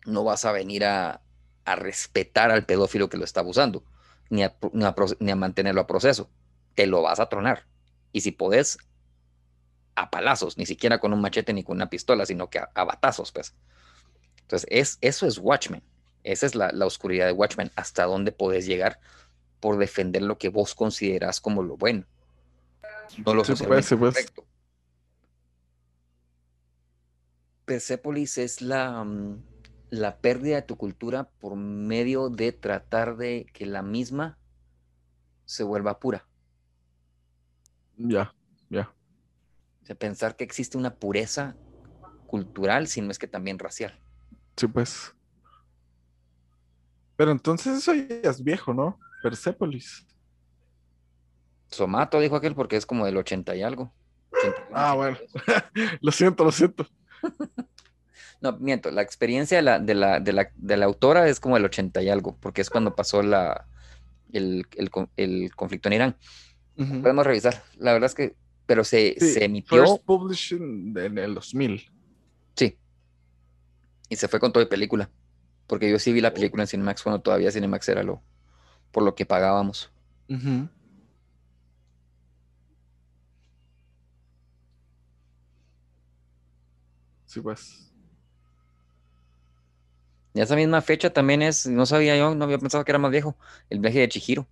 no 0.06 0.24
vas 0.24 0.46
a 0.46 0.52
venir 0.52 0.86
a, 0.86 1.22
a 1.66 1.76
respetar 1.76 2.50
al 2.50 2.64
pedófilo 2.64 3.10
que 3.10 3.18
lo 3.18 3.24
está 3.24 3.40
abusando, 3.40 3.84
ni 4.30 4.42
a, 4.42 4.56
ni 5.20 5.30
a 5.30 5.36
mantenerlo 5.36 5.82
a 5.82 5.86
proceso. 5.86 6.30
Te 6.74 6.86
lo 6.86 7.02
vas 7.02 7.20
a 7.20 7.28
tronar. 7.28 7.66
Y 8.12 8.20
si 8.20 8.30
podés, 8.32 8.78
a 9.94 10.10
palazos, 10.10 10.58
ni 10.58 10.66
siquiera 10.66 10.98
con 10.98 11.12
un 11.12 11.20
machete 11.20 11.52
ni 11.52 11.64
con 11.64 11.76
una 11.76 11.90
pistola, 11.90 12.26
sino 12.26 12.50
que 12.50 12.58
a, 12.58 12.70
a 12.74 12.84
batazos, 12.84 13.32
pues. 13.32 13.54
Entonces, 14.42 14.68
es, 14.70 14.98
eso 15.00 15.26
es 15.26 15.38
Watchmen. 15.38 15.82
Esa 16.24 16.46
es 16.46 16.54
la, 16.54 16.70
la 16.72 16.86
oscuridad 16.86 17.26
de 17.26 17.32
Watchmen, 17.32 17.70
hasta 17.74 18.04
dónde 18.04 18.32
podés 18.32 18.66
llegar 18.66 19.00
por 19.62 19.78
defender 19.78 20.22
lo 20.22 20.38
que 20.38 20.48
vos 20.48 20.74
considerás 20.74 21.40
como 21.40 21.62
lo 21.62 21.76
bueno, 21.76 22.04
no 23.24 23.32
lo 23.32 23.42
pues, 23.42 23.46
socialmente 23.46 23.96
pues. 23.96 24.14
correcto. 24.14 24.44
Persepolis 27.64 28.38
es 28.38 28.60
la, 28.60 29.04
mm, 29.04 29.42
la 29.90 30.18
pérdida 30.18 30.56
de 30.56 30.62
tu 30.62 30.76
cultura 30.76 31.30
por 31.38 31.54
medio 31.54 32.28
de 32.28 32.50
tratar 32.50 33.16
de 33.16 33.46
que 33.52 33.66
la 33.66 33.82
misma 33.82 34.36
se 35.44 35.62
vuelva 35.62 36.00
pura. 36.00 36.26
Ya, 37.96 38.34
ya. 38.70 38.92
O 39.82 39.86
sea, 39.86 39.96
pensar 39.96 40.36
que 40.36 40.44
existe 40.44 40.78
una 40.78 40.94
pureza 40.94 41.56
cultural, 42.26 42.86
si 42.86 43.00
no 43.00 43.10
es 43.10 43.18
que 43.18 43.26
también 43.26 43.58
racial. 43.58 43.98
Sí, 44.56 44.66
pues. 44.66 45.14
Pero 47.16 47.30
entonces 47.30 47.78
eso 47.78 47.94
ya 47.94 48.30
es 48.30 48.42
viejo, 48.42 48.72
¿no? 48.72 48.98
Persepolis. 49.22 50.06
Somato 51.70 52.20
dijo 52.20 52.36
aquel 52.36 52.54
porque 52.54 52.76
es 52.76 52.86
como 52.86 53.06
del 53.06 53.16
80 53.16 53.54
y 53.56 53.62
algo. 53.62 53.92
81, 54.32 54.66
Ah, 54.72 54.94
bueno. 54.94 55.18
82. 55.34 55.98
Lo 56.00 56.12
siento, 56.12 56.44
lo 56.44 56.52
siento. 56.52 56.86
No, 58.40 58.58
miento, 58.58 58.90
la 58.90 59.02
experiencia 59.02 59.58
de 59.58 59.62
la, 59.62 59.78
de 59.78 59.94
la, 59.94 60.20
de 60.20 60.32
la, 60.32 60.50
de 60.56 60.76
la 60.76 60.86
autora 60.86 61.28
es 61.28 61.38
como 61.38 61.54
del 61.54 61.64
80 61.66 62.02
y 62.02 62.08
algo, 62.08 62.36
porque 62.40 62.60
es 62.60 62.70
cuando 62.70 62.96
pasó 62.96 63.22
la, 63.22 63.66
el, 64.32 64.66
el 65.16 65.54
conflicto 65.54 65.88
en 65.88 65.92
Irán. 65.92 66.16
Podemos 67.02 67.26
revisar. 67.26 67.62
La 67.78 67.92
verdad 67.92 68.06
es 68.06 68.14
que, 68.14 68.36
pero 68.66 68.84
se, 68.84 69.16
Sí, 69.18 69.32
se 69.34 69.44
emitió, 69.44 69.84
First 70.06 70.52
en 70.52 71.18
el 71.18 71.34
2000. 71.34 71.90
sí, 72.54 72.78
y 74.08 74.16
se 74.16 74.28
fue 74.28 74.40
con 74.40 74.52
todo 74.52 74.62
y 74.62 74.66
película, 74.66 75.10
porque 75.66 75.90
yo 75.90 75.98
sí 75.98 76.12
vi 76.12 76.20
la 76.20 76.34
película 76.34 76.62
en 76.64 76.66
Cinemax 76.66 77.02
cuando 77.02 77.20
todavía 77.20 77.50
Cinemax 77.50 77.88
era 77.88 78.02
lo, 78.02 78.22
por 78.90 79.02
lo 79.02 79.14
que 79.14 79.24
pagábamos. 79.26 79.90
Sí, 87.26 87.40
pues. 87.40 87.88
Y 90.34 90.40
esa 90.40 90.56
misma 90.56 90.80
fecha 90.80 91.10
también 91.12 91.42
es, 91.42 91.66
no 91.66 91.84
sabía 91.84 92.16
yo, 92.16 92.34
no 92.34 92.44
había 92.44 92.58
pensado 92.58 92.84
que 92.84 92.92
era 92.92 92.98
más 92.98 93.10
viejo, 93.10 93.36
el 93.68 93.80
viaje 93.80 94.00
de 94.00 94.08
Chihiro. 94.08 94.46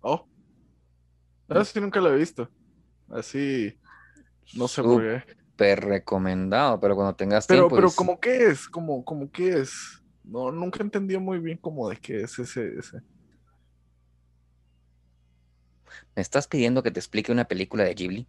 Oh. 0.00 0.26
Eso 1.48 1.64
sí 1.64 1.80
nunca 1.80 2.00
lo 2.00 2.12
he 2.12 2.16
visto. 2.16 2.50
Así. 3.08 3.78
No 4.54 4.68
sé 4.68 4.82
por 4.82 5.02
qué. 5.02 5.36
Súper 5.50 5.84
recomendado, 5.84 6.78
pero 6.80 6.94
cuando 6.94 7.14
tengas 7.14 7.46
Pero, 7.46 7.68
tiempo. 7.68 7.76
pero, 7.76 7.90
¿cómo 7.92 8.20
qué 8.20 8.48
es? 8.48 8.68
¿Cómo, 8.68 9.04
cómo 9.04 9.30
qué 9.30 9.60
es? 9.60 9.72
No, 10.24 10.50
nunca 10.52 10.82
entendí 10.82 11.16
muy 11.18 11.38
bien 11.38 11.58
cómo 11.58 11.88
de 11.88 11.96
qué 11.96 12.22
es 12.22 12.38
ese, 12.38 12.78
ese. 12.78 12.98
¿Me 16.16 16.22
estás 16.22 16.48
pidiendo 16.48 16.82
que 16.82 16.90
te 16.90 16.98
explique 17.00 17.30
una 17.32 17.46
película 17.46 17.84
de 17.84 17.94
Ghibli? 17.94 18.28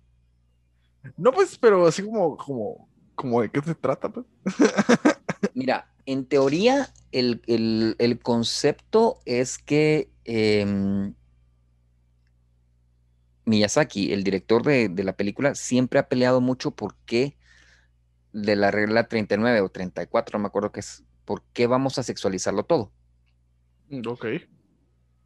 No, 1.17 1.31
pues, 1.31 1.57
pero 1.57 1.85
así 1.87 2.03
como, 2.03 2.37
como, 2.37 2.89
como 3.15 3.41
de 3.41 3.49
qué 3.49 3.61
se 3.61 3.75
trata, 3.75 4.09
pues. 4.09 4.25
Mira, 5.53 5.87
en 6.05 6.25
teoría, 6.25 6.93
el, 7.11 7.41
el- 7.47 7.95
el 7.99 8.19
concepto 8.19 9.19
es 9.25 9.57
que 9.57 10.09
em, 10.25 11.15
Miyazaki, 13.47 14.11
el 14.11 14.23
director 14.23 14.61
de, 14.63 14.89
de 14.89 15.03
la 15.03 15.15
película, 15.15 15.55
siempre 15.55 15.99
ha 15.99 16.09
peleado 16.09 16.41
mucho 16.41 16.71
por 16.71 16.95
qué 17.05 17.37
de 18.33 18.55
la 18.55 18.71
regla 18.71 19.07
39 19.07 19.61
o 19.61 19.69
34, 19.69 20.37
no 20.37 20.43
me 20.43 20.47
acuerdo 20.47 20.71
qué 20.71 20.81
es, 20.81 21.03
por 21.23 21.43
qué 21.53 21.65
vamos 21.65 21.97
a 21.97 22.03
sexualizarlo 22.03 22.65
todo. 22.65 22.91
Mm, 23.89 24.01
Ok. 24.07 24.25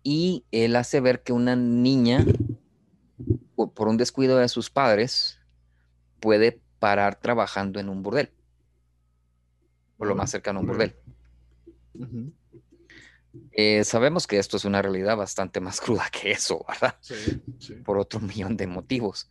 Y 0.03 0.45
él 0.51 0.75
hace 0.75 0.99
ver 0.99 1.21
que 1.21 1.33
una 1.33 1.55
niña, 1.55 2.25
por 3.55 3.71
por 3.71 3.87
un 3.87 3.97
descuido 3.97 4.37
de 4.37 4.49
sus 4.49 4.69
padres, 4.69 5.39
puede 6.19 6.59
parar 6.79 7.19
trabajando 7.19 7.79
en 7.79 7.89
un 7.89 8.01
burdel, 8.01 8.31
o 9.97 10.05
lo 10.05 10.15
más 10.15 10.31
cercano 10.31 10.59
a 10.59 10.61
un 10.61 10.67
burdel. 10.67 10.95
Ujú. 11.93 12.33
Eh, 13.51 13.83
sabemos 13.83 14.27
que 14.27 14.39
esto 14.39 14.57
es 14.57 14.65
una 14.65 14.81
realidad 14.81 15.15
bastante 15.15 15.59
más 15.59 15.79
cruda 15.81 16.09
que 16.11 16.31
eso, 16.31 16.65
¿verdad? 16.67 16.95
Sí, 17.01 17.41
sí. 17.59 17.73
Por 17.75 17.97
otro 17.97 18.19
millón 18.19 18.57
de 18.57 18.67
motivos. 18.67 19.29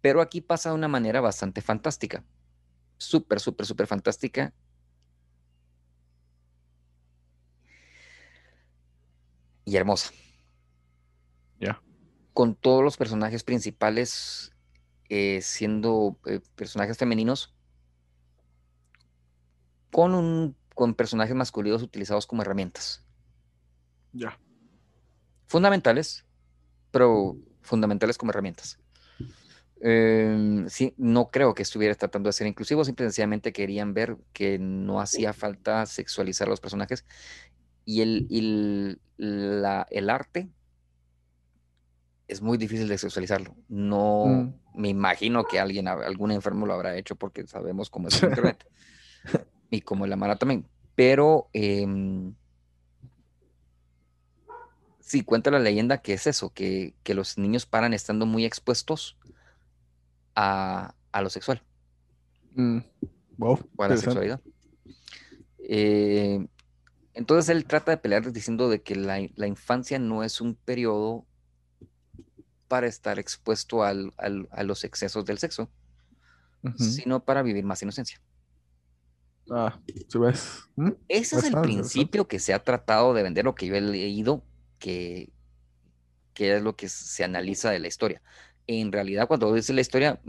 Pero 0.00 0.20
aquí 0.20 0.40
pasa 0.40 0.68
de 0.68 0.74
una 0.74 0.88
manera 0.88 1.20
bastante 1.20 1.62
fantástica. 1.62 2.24
Súper, 2.98 3.40
súper, 3.40 3.66
súper 3.66 3.86
fantástica. 3.86 4.52
Y 9.64 9.76
hermosa. 9.76 10.12
Ya. 11.58 11.82
Con 12.34 12.54
todos 12.54 12.84
los 12.84 12.96
personajes 12.96 13.42
principales 13.42 14.52
eh, 15.08 15.40
siendo 15.42 16.18
eh, 16.26 16.40
personajes 16.54 16.98
femeninos, 16.98 17.54
con, 19.90 20.14
un, 20.14 20.56
con 20.74 20.94
personajes 20.94 21.34
masculinos 21.34 21.82
utilizados 21.82 22.26
como 22.26 22.42
herramientas 22.42 23.03
Ya. 24.14 24.38
fundamentales, 25.46 26.24
pero 26.90 27.36
fundamentales 27.60 28.16
como 28.16 28.30
herramientas. 28.30 28.78
Eh, 29.80 30.64
sí, 30.68 30.94
no 30.96 31.30
creo 31.30 31.54
que 31.54 31.62
estuviera 31.62 31.94
tratando 31.94 32.28
de 32.28 32.32
ser 32.32 32.46
inclusivo, 32.46 32.84
simple 32.84 33.04
y 33.04 33.08
sencillamente 33.08 33.52
querían 33.52 33.92
ver 33.92 34.16
que 34.32 34.58
no 34.58 35.00
hacía 35.00 35.32
falta 35.32 35.84
sexualizar 35.86 36.46
a 36.46 36.50
los 36.50 36.60
personajes 36.60 37.04
y 37.84 38.00
el, 38.00 38.26
y 38.30 38.96
la- 39.18 39.86
el 39.90 40.08
arte 40.08 40.48
es 42.28 42.40
muy 42.40 42.56
difícil 42.56 42.88
de 42.88 42.96
sexualizarlo. 42.98 43.56
No 43.68 44.24
Mm. 44.74 44.80
me 44.80 44.88
imagino 44.88 45.44
que 45.44 45.60
alguien, 45.60 45.86
algún 45.88 46.30
enfermo 46.30 46.66
lo 46.66 46.72
habrá 46.72 46.96
hecho 46.96 47.16
porque 47.16 47.46
sabemos 47.46 47.90
cómo 47.90 48.08
es 48.08 48.22
el 48.22 48.28
internet 48.56 48.64
y 49.70 49.82
como 49.82 50.06
la 50.06 50.16
mala 50.16 50.36
también. 50.36 50.66
Pero 50.94 51.48
em, 51.52 52.34
sí, 55.06 55.22
cuenta 55.22 55.50
la 55.50 55.58
leyenda 55.58 55.98
que 55.98 56.14
es 56.14 56.26
eso, 56.26 56.50
que, 56.52 56.94
que 57.02 57.14
los 57.14 57.36
niños 57.38 57.66
paran 57.66 57.92
estando 57.92 58.24
muy 58.26 58.44
expuestos 58.44 59.16
a, 60.34 60.94
a 61.12 61.22
lo 61.22 61.30
sexual 61.30 61.62
Mm. 62.56 62.78
Wow. 63.36 63.68
o 63.76 63.82
a 63.82 63.88
la 63.88 63.96
sexualidad. 63.96 64.40
Eh, 65.58 66.46
entonces 67.14 67.48
él 67.48 67.64
trata 67.64 67.90
de 67.90 67.96
pelear 67.96 68.30
diciendo 68.32 68.68
de 68.68 68.80
que 68.82 68.94
la, 68.94 69.18
la 69.34 69.46
infancia 69.48 69.98
no 69.98 70.22
es 70.22 70.40
un 70.40 70.54
periodo 70.54 71.26
para 72.68 72.86
estar 72.86 73.18
expuesto 73.18 73.82
al- 73.82 74.12
al- 74.18 74.48
a 74.52 74.62
los 74.62 74.84
excesos 74.84 75.24
del 75.24 75.38
sexo, 75.38 75.68
sino 76.78 77.24
para 77.24 77.42
vivir 77.42 77.64
más 77.64 77.82
inocencia. 77.82 78.20
Ah, 79.50 79.78
¿sí 80.08 80.18
ves? 80.18 80.62
¿Mm? 80.76 80.90
Ese 81.08 81.36
es 81.36 81.44
el 81.44 81.60
principio 81.60 82.26
que 82.28 82.38
se 82.38 82.54
ha 82.54 82.62
tratado 82.62 83.12
de 83.14 83.22
vender, 83.22 83.44
lo 83.44 83.54
que 83.54 83.66
yo 83.66 83.74
he 83.74 83.80
leído, 83.80 84.42
que, 84.84 85.30
que 86.34 86.56
es 86.56 86.62
lo 86.62 86.76
que 86.76 86.90
se 86.90 87.24
analiza 87.24 87.70
de 87.70 87.78
la 87.78 87.88
historia. 87.88 88.20
En 88.66 88.92
realidad, 88.92 89.26
cuando 89.26 89.54
dices 89.54 89.74
la 89.74 89.80
historia, 89.80 90.20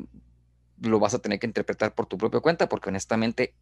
lo 0.79 0.97
vas 0.97 1.13
a 1.13 1.19
tener 1.19 1.39
que 1.39 1.47
interpretar 1.47 1.93
por 1.93 2.05
tu 2.05 2.17
propia 2.17 2.39
cuenta, 2.39 2.69
porque 2.69 2.87
honestamente 2.87 3.53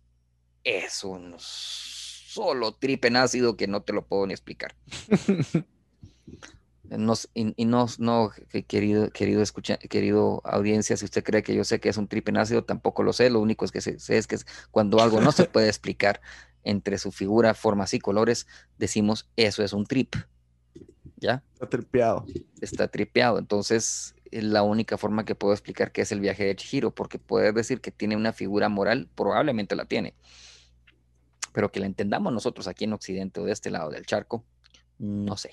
es 0.63 1.03
un 1.03 1.33
solo 1.39 2.75
trip 2.75 3.05
en 3.05 3.15
ácido 3.15 3.57
que 3.57 3.65
no 3.65 3.81
te 3.81 3.91
lo 3.91 4.05
puedo 4.05 4.27
ni 4.27 4.33
explicar. 4.33 4.75
No, 6.83 7.13
y, 7.33 7.53
y 7.55 7.65
no, 7.65 7.87
no, 7.97 8.31
querido, 8.67 9.09
querido, 9.09 9.41
escucha, 9.41 9.77
querido 9.77 10.41
audiencia, 10.43 10.95
si 10.95 11.05
usted 11.05 11.23
cree 11.23 11.41
que 11.41 11.55
yo 11.55 11.63
sé 11.63 11.79
que 11.79 11.89
es 11.89 11.97
un 11.97 12.07
trip 12.07 12.29
en 12.29 12.37
ácido, 12.37 12.65
tampoco 12.65 13.01
lo 13.01 13.13
sé. 13.13 13.31
Lo 13.31 13.39
único 13.39 13.65
es 13.65 13.71
que 13.71 13.81
sé, 13.81 13.97
es 14.09 14.27
que 14.27 14.35
es 14.35 14.45
cuando 14.69 15.01
algo 15.01 15.19
no 15.19 15.31
se 15.31 15.45
puede 15.45 15.67
explicar 15.69 16.21
entre 16.63 16.99
su 16.99 17.11
figura, 17.11 17.55
formas 17.55 17.95
y 17.95 17.99
colores, 17.99 18.47
decimos 18.77 19.29
eso 19.37 19.63
es 19.63 19.73
un 19.73 19.85
trip. 19.85 20.15
¿Ya? 21.23 21.41
Está 21.53 21.69
tripeado. 21.69 22.25
Está 22.59 22.87
tripeado. 22.89 23.39
Entonces, 23.39 24.13
es 24.29 24.43
la 24.43 24.61
única 24.61 24.97
forma 24.97 25.23
que 25.23 25.35
puedo 25.35 25.53
explicar 25.53 25.93
qué 25.93 26.01
es 26.01 26.11
el 26.11 26.19
viaje 26.19 26.43
de 26.43 26.53
Chihiro, 26.53 26.91
porque 26.91 27.17
poder 27.17 27.53
decir 27.53 27.79
que 27.79 27.91
tiene 27.91 28.17
una 28.17 28.33
figura 28.33 28.67
moral, 28.67 29.07
probablemente 29.15 29.77
la 29.77 29.85
tiene. 29.85 30.15
Pero 31.53 31.71
que 31.71 31.79
la 31.79 31.85
entendamos 31.85 32.33
nosotros 32.33 32.67
aquí 32.67 32.83
en 32.83 32.91
Occidente 32.91 33.39
o 33.39 33.45
de 33.45 33.53
este 33.53 33.71
lado 33.71 33.89
del 33.89 34.05
charco, 34.05 34.43
no 34.99 35.37
sé. 35.37 35.51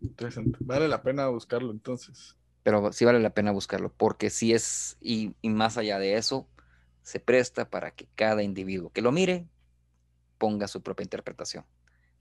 Interesante. 0.00 0.56
Vale 0.60 0.88
la 0.88 1.02
pena 1.02 1.28
buscarlo 1.28 1.70
entonces. 1.70 2.38
Pero 2.62 2.90
sí 2.90 3.04
vale 3.04 3.20
la 3.20 3.34
pena 3.34 3.50
buscarlo, 3.50 3.92
porque 3.94 4.30
sí 4.30 4.54
es, 4.54 4.96
y, 5.02 5.34
y, 5.42 5.50
más 5.50 5.76
allá 5.76 5.98
de 5.98 6.16
eso, 6.16 6.48
se 7.02 7.20
presta 7.20 7.68
para 7.68 7.90
que 7.90 8.08
cada 8.14 8.42
individuo 8.42 8.88
que 8.88 9.02
lo 9.02 9.12
mire 9.12 9.46
ponga 10.38 10.68
su 10.68 10.82
propia 10.82 11.04
interpretación. 11.04 11.66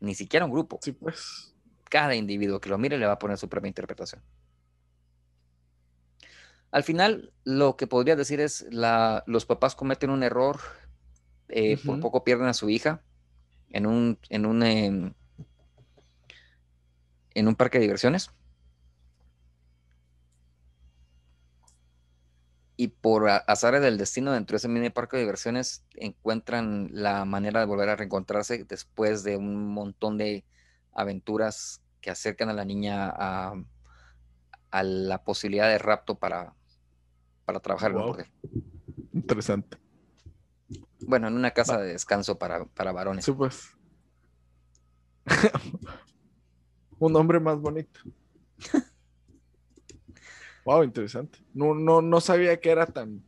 Ni 0.01 0.13
siquiera 0.13 0.45
un 0.45 0.51
grupo. 0.51 0.79
Sí, 0.81 0.91
pues. 0.91 1.52
Cada 1.93 2.15
individuo 2.15 2.59
que 2.59 2.69
lo 2.69 2.79
mire 2.79 2.97
le 2.97 3.05
va 3.05 3.13
a 3.13 3.19
poner 3.19 3.37
su 3.37 3.47
propia 3.47 3.67
interpretación. 3.67 4.19
Al 6.71 6.81
final, 6.81 7.31
lo 7.43 7.77
que 7.77 7.85
podría 7.85 8.15
decir 8.15 8.39
es, 8.41 8.65
la, 8.71 9.23
los 9.27 9.45
papás 9.45 9.75
cometen 9.75 10.09
un 10.09 10.23
error, 10.23 10.59
eh, 11.49 11.75
uh 11.75 11.77
-huh. 11.77 11.85
por 11.85 11.99
poco 11.99 12.23
pierden 12.23 12.47
a 12.47 12.55
su 12.55 12.67
hija 12.67 13.03
en 13.69 13.85
un, 13.85 14.17
en 14.29 14.47
un, 14.47 14.63
eh, 14.63 15.13
en 17.35 17.47
un 17.47 17.55
parque 17.55 17.77
de 17.77 17.83
diversiones. 17.83 18.31
Y 22.75 22.87
por 22.87 23.29
azar 23.29 23.79
del 23.79 23.99
destino 23.99 24.31
dentro 24.31 24.55
de 24.55 24.57
ese 24.57 24.67
mini 24.67 24.89
parque 24.89 25.17
de 25.17 25.23
diversiones 25.23 25.85
encuentran 25.93 26.89
la 26.91 27.23
manera 27.25 27.59
de 27.59 27.67
volver 27.67 27.89
a 27.89 27.95
reencontrarse 27.95 28.63
después 28.63 29.23
de 29.23 29.37
un 29.37 29.67
montón 29.67 30.17
de 30.17 30.43
aventuras 30.91 31.82
que 32.03 32.11
acercan 32.11 32.49
a 32.49 32.53
la 32.53 32.65
niña 32.65 33.09
a, 33.09 33.53
a 34.71 34.83
la 34.83 35.23
posibilidad 35.23 35.69
de 35.69 35.77
rapto 35.77 36.19
para, 36.19 36.53
para 37.45 37.61
trabajar 37.61 37.93
Wow. 37.93 38.17
en 38.19 38.27
Interesante. 39.13 39.77
Bueno, 41.07 41.29
en 41.29 41.35
una 41.35 41.51
casa 41.51 41.79
de 41.79 41.93
descanso 41.93 42.37
para, 42.37 42.65
para 42.65 42.91
varones. 42.91 43.23
Sí, 43.23 43.31
pues. 43.31 43.69
Un 46.99 47.15
hombre 47.15 47.39
más 47.39 47.57
bonito. 47.59 48.01
wow, 50.65 50.83
interesante. 50.83 51.39
No, 51.53 51.73
no, 51.73 52.01
no 52.01 52.19
sabía 52.19 52.59
que 52.59 52.69
era 52.69 52.85
tan, 52.85 53.23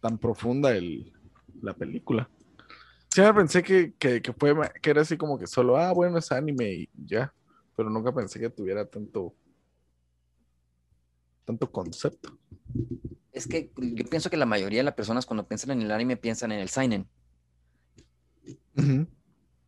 tan 0.00 0.18
profunda 0.18 0.72
el, 0.72 1.12
la 1.60 1.72
película. 1.72 2.28
Siempre 3.10 3.34
pensé 3.34 3.62
que, 3.62 3.94
que, 3.94 4.20
que 4.20 4.32
fue 4.32 4.54
que 4.80 4.90
era 4.90 5.02
así 5.02 5.16
como 5.16 5.38
que 5.38 5.46
solo, 5.46 5.76
ah, 5.76 5.92
bueno, 5.92 6.18
es 6.18 6.32
anime 6.32 6.72
y 6.72 6.90
ya. 7.06 7.32
Pero 7.82 7.90
nunca 7.90 8.14
pensé 8.14 8.38
que 8.38 8.48
tuviera 8.48 8.88
tanto 8.88 9.34
tanto 11.44 11.72
concepto. 11.72 12.38
Es 13.32 13.48
que 13.48 13.72
yo 13.76 14.04
pienso 14.04 14.30
que 14.30 14.36
la 14.36 14.46
mayoría 14.46 14.78
de 14.78 14.84
las 14.84 14.94
personas 14.94 15.26
cuando 15.26 15.48
piensan 15.48 15.72
en 15.72 15.82
el 15.82 15.90
anime 15.90 16.16
piensan 16.16 16.52
en 16.52 16.60
el 16.60 16.68
seinen, 16.68 17.08
Uh 18.76 18.80
-huh. 18.80 19.08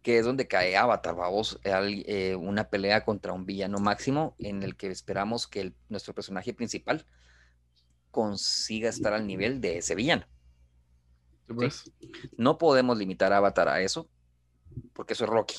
que 0.00 0.18
es 0.18 0.24
donde 0.24 0.46
cae 0.46 0.76
Avatar, 0.76 1.16
vamos, 1.16 1.58
eh, 1.64 2.36
una 2.36 2.70
pelea 2.70 3.04
contra 3.04 3.32
un 3.32 3.46
villano 3.46 3.78
máximo 3.78 4.36
en 4.38 4.62
el 4.62 4.76
que 4.76 4.92
esperamos 4.92 5.48
que 5.48 5.60
el, 5.60 5.74
nuestro 5.88 6.14
personaje 6.14 6.54
principal 6.54 7.04
consiga 8.12 8.90
estar 8.90 9.12
al 9.12 9.26
nivel 9.26 9.60
de 9.60 9.78
ese 9.78 9.96
villano. 9.96 10.24
Sí, 11.48 11.54
pues. 11.54 11.92
No 12.36 12.58
podemos 12.58 12.96
limitar 12.96 13.32
a 13.32 13.38
Avatar 13.38 13.68
a 13.68 13.80
eso, 13.80 14.08
porque 14.92 15.14
eso 15.14 15.24
es 15.24 15.30
Rocky. 15.30 15.56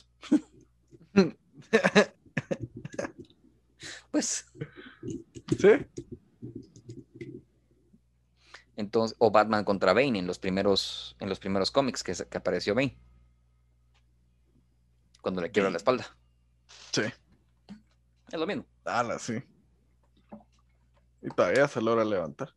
pues. 4.15 4.45
Sí. 5.59 5.69
Entonces, 8.77 9.17
o 9.19 9.29
Batman 9.29 9.65
contra 9.65 9.91
Bane 9.91 10.17
en 10.17 10.25
los 10.25 10.39
primeros, 10.39 11.17
en 11.19 11.27
los 11.27 11.37
primeros 11.37 11.69
cómics 11.69 12.01
que, 12.01 12.13
que 12.13 12.37
apareció 12.37 12.73
Bane. 12.73 12.97
Cuando 15.19 15.41
le 15.41 15.51
quiebra 15.51 15.69
la 15.69 15.75
espalda. 15.75 16.07
Sí. 16.93 17.01
Es 18.31 18.39
lo 18.39 18.47
mismo. 18.47 18.65
Ala, 18.85 19.19
sí. 19.19 19.43
Y 21.21 21.27
todavía 21.35 21.67
se 21.67 21.81
logra 21.81 22.05
levantar. 22.05 22.55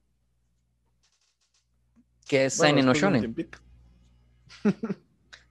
Que 2.29 2.45
es 2.45 2.55
Seinen 2.55 2.87
no 2.87 2.95
Shonen. 2.95 3.35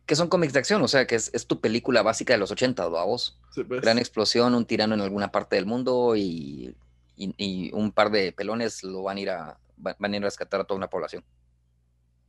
que 0.08 0.16
son 0.16 0.30
cómics 0.30 0.54
de 0.54 0.60
acción, 0.60 0.82
o 0.82 0.88
sea, 0.88 1.06
que 1.06 1.16
es, 1.16 1.30
es 1.34 1.46
tu 1.46 1.60
película 1.62 2.02
básica 2.02 2.34
de 2.34 2.40
los 2.40 2.50
80, 2.50 2.88
vos. 2.88 3.40
Sí, 3.54 3.64
pues. 3.64 3.82
Gran 3.82 4.00
explosión, 4.00 4.56
un 4.56 4.66
tirano 4.66 4.96
en 4.96 5.02
alguna 5.02 5.32
parte 5.32 5.58
del 5.58 5.66
mundo 5.66 6.16
y, 6.16 6.76
y, 7.16 7.36
y, 7.38 7.72
un 7.74 7.92
par 7.92 8.10
de 8.10 8.32
pelones 8.32 8.84
lo 8.84 9.04
van 9.04 9.18
a 9.18 9.20
ir 9.20 9.30
a 9.30 9.60
van 9.78 10.14
a 10.14 10.18
ir 10.18 10.24
a 10.24 10.26
rescatar 10.26 10.62
a 10.62 10.64
toda 10.64 10.78
una 10.78 10.90
población. 10.90 11.24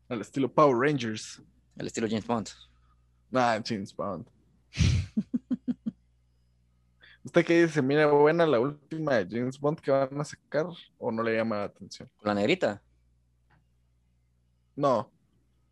Al 0.08 0.20
estilo 0.20 0.52
Power 0.52 0.76
Rangers. 0.76 1.40
Al 1.78 1.86
estilo 1.86 2.06
James 2.08 2.26
Bond. 2.26 2.48
Ah, 3.32 3.60
James 3.64 3.94
Bond. 3.94 4.26
¿Usted 7.24 7.44
qué 7.44 7.64
dice? 7.64 7.82
Mira, 7.82 8.06
buena 8.06 8.46
la 8.46 8.58
última 8.58 9.16
de 9.16 9.38
James 9.38 9.58
Bond 9.60 9.80
que 9.80 9.90
van 9.90 10.20
a 10.20 10.24
sacar 10.24 10.66
o 10.98 11.12
no 11.12 11.22
le 11.22 11.36
llama 11.36 11.58
la 11.58 11.64
atención? 11.64 12.10
¿La 12.22 12.34
negrita? 12.34 12.82
No, 14.74 15.10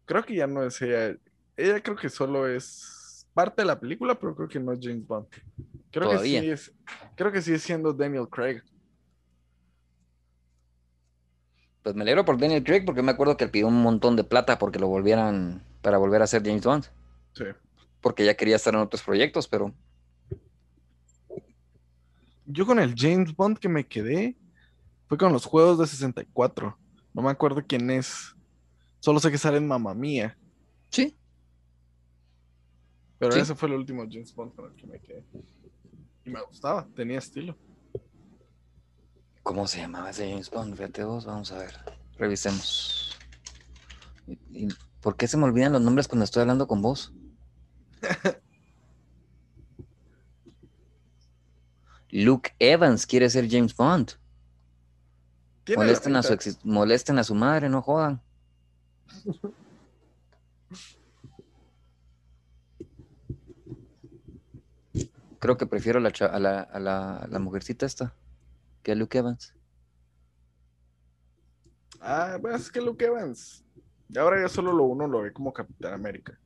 creo 0.05 0.25
que 0.25 0.35
ya 0.35 0.47
no 0.47 0.65
es 0.65 0.81
ella. 0.83 1.17
Ella 1.57 1.83
creo 1.83 1.97
que 1.97 2.09
solo 2.09 2.47
es 2.47 3.27
parte 3.33 3.63
de 3.63 3.67
la 3.67 3.79
película, 3.79 4.19
pero 4.19 4.35
creo 4.35 4.49
que 4.49 4.61
no 4.61 4.73
es 4.73 4.79
James 4.83 5.07
Bond. 5.07 5.27
Creo 5.91 6.09
¿Todavía? 6.11 6.41
que 6.41 6.47
sí 6.47 6.51
es, 6.53 6.73
creo 7.15 7.33
que 7.33 7.43
sigue 7.43 7.59
siendo 7.59 7.93
Daniel 7.93 8.29
Craig. 8.29 8.63
Pues 11.83 11.95
me 11.95 12.03
alegro 12.03 12.25
por 12.25 12.39
Daniel 12.39 12.65
Craig 12.65 12.85
porque 12.85 13.03
me 13.03 13.13
acuerdo 13.13 13.37
que 13.37 13.45
él 13.45 13.51
pidió 13.51 13.69
un 13.69 13.81
montón 13.81 14.17
de 14.17 14.25
plata 14.25 14.59
porque 14.59 14.79
lo 14.79 14.89
volvieran 14.89 15.63
para 15.83 15.99
volver 15.99 16.21
a 16.21 16.27
ser 16.27 16.43
James 16.45 16.65
Bond. 16.65 16.85
Sí. 17.33 17.45
Porque 18.01 18.25
ya 18.25 18.35
quería 18.35 18.57
estar 18.57 18.75
en 18.75 18.81
otros 18.81 19.03
proyectos, 19.03 19.47
pero 19.49 19.73
Yo 22.45 22.67
con 22.67 22.79
el 22.79 22.95
James 22.97 23.35
Bond 23.35 23.59
que 23.59 23.69
me 23.69 23.87
quedé 23.87 24.37
fue 25.09 25.19
con 25.19 25.33
los 25.33 25.45
juegos 25.45 25.79
de 25.79 25.87
64. 25.87 26.77
No 27.15 27.23
me 27.23 27.31
acuerdo 27.31 27.63
quién 27.67 27.91
es. 27.91 28.35
Solo 29.01 29.21
sé 29.21 29.31
que 29.31 29.39
sale 29.39 29.59
en 29.59 29.67
Mamma 29.67 29.95
Mía. 29.95 30.37
sí. 30.91 31.17
Pero 33.19 33.33
Sí. 33.33 33.41
ese 33.41 33.55
fue 33.55 33.69
el 33.69 33.75
último 33.77 34.05
James 34.11 34.35
Bond 34.35 34.55
con 34.55 34.67
el 34.71 34.77
que 34.77 34.87
me 34.87 35.01
quedé. 35.01 35.25
Y 36.25 36.31
me 36.31 36.43
gustaba, 36.43 36.87
tenía 36.95 37.19
estilo. 37.19 37.57
¿Cómo 39.43 39.67
se 39.69 39.79
llamaba 39.79 40.11
ese 40.11 40.29
James 40.29 40.51
Bond? 40.51 40.75
Fíjate 40.77 41.05
vos, 41.05 41.25
vamos 41.25 41.53
a 41.53 41.59
ver. 41.59 41.75
Revisemos. 42.19 43.17
¿Y- 44.27 44.39
y 44.53 44.69
¿Por 45.01 45.17
qué 45.17 45.29
se 45.29 45.37
me 45.37 45.45
olvidan 45.45 45.73
los 45.73 45.81
nombres 45.83 46.09
cuando 46.09 46.25
estoy 46.25 46.41
hablando 46.43 46.67
con 46.67 46.83
vos? 46.83 47.13
Luke 52.11 52.53
Evans 52.59 53.07
quiere 53.07 53.29
ser 53.31 53.49
James 53.51 53.75
Bond. 53.75 54.13
Molesten 55.77 56.15
a, 56.17 56.23
su 56.23 56.37
molesten 56.63 57.19
a 57.19 57.25
su 57.25 57.35
madre, 57.35 57.69
no 57.69 57.83
jodan. 57.83 58.21
Creo 65.39 65.57
que 65.57 65.67
prefiero 65.67 66.01
la 66.01 66.09
a, 66.09 66.39
la, 66.39 66.61
a 66.61 66.81
la- 66.81 67.17
a 67.19 67.27
la 67.29 67.39
mujercita 67.39 67.87
esta 67.87 68.15
que 68.83 68.93
a 68.93 68.95
Luke 68.95 69.19
Evans. 69.19 69.55
Ah, 72.01 72.39
pues 72.41 72.63
es 72.63 72.71
que 72.71 72.81
Luke 72.81 73.05
Evans. 73.05 73.65
Y 74.09 74.19
ahora 74.19 74.41
ya 74.41 74.49
solo 74.49 74.73
lo 74.73 74.85
uno 74.85 75.07
lo 75.07 75.23
ve 75.23 75.33
como 75.33 75.53
Capitán 75.53 75.95
América. 75.95 76.39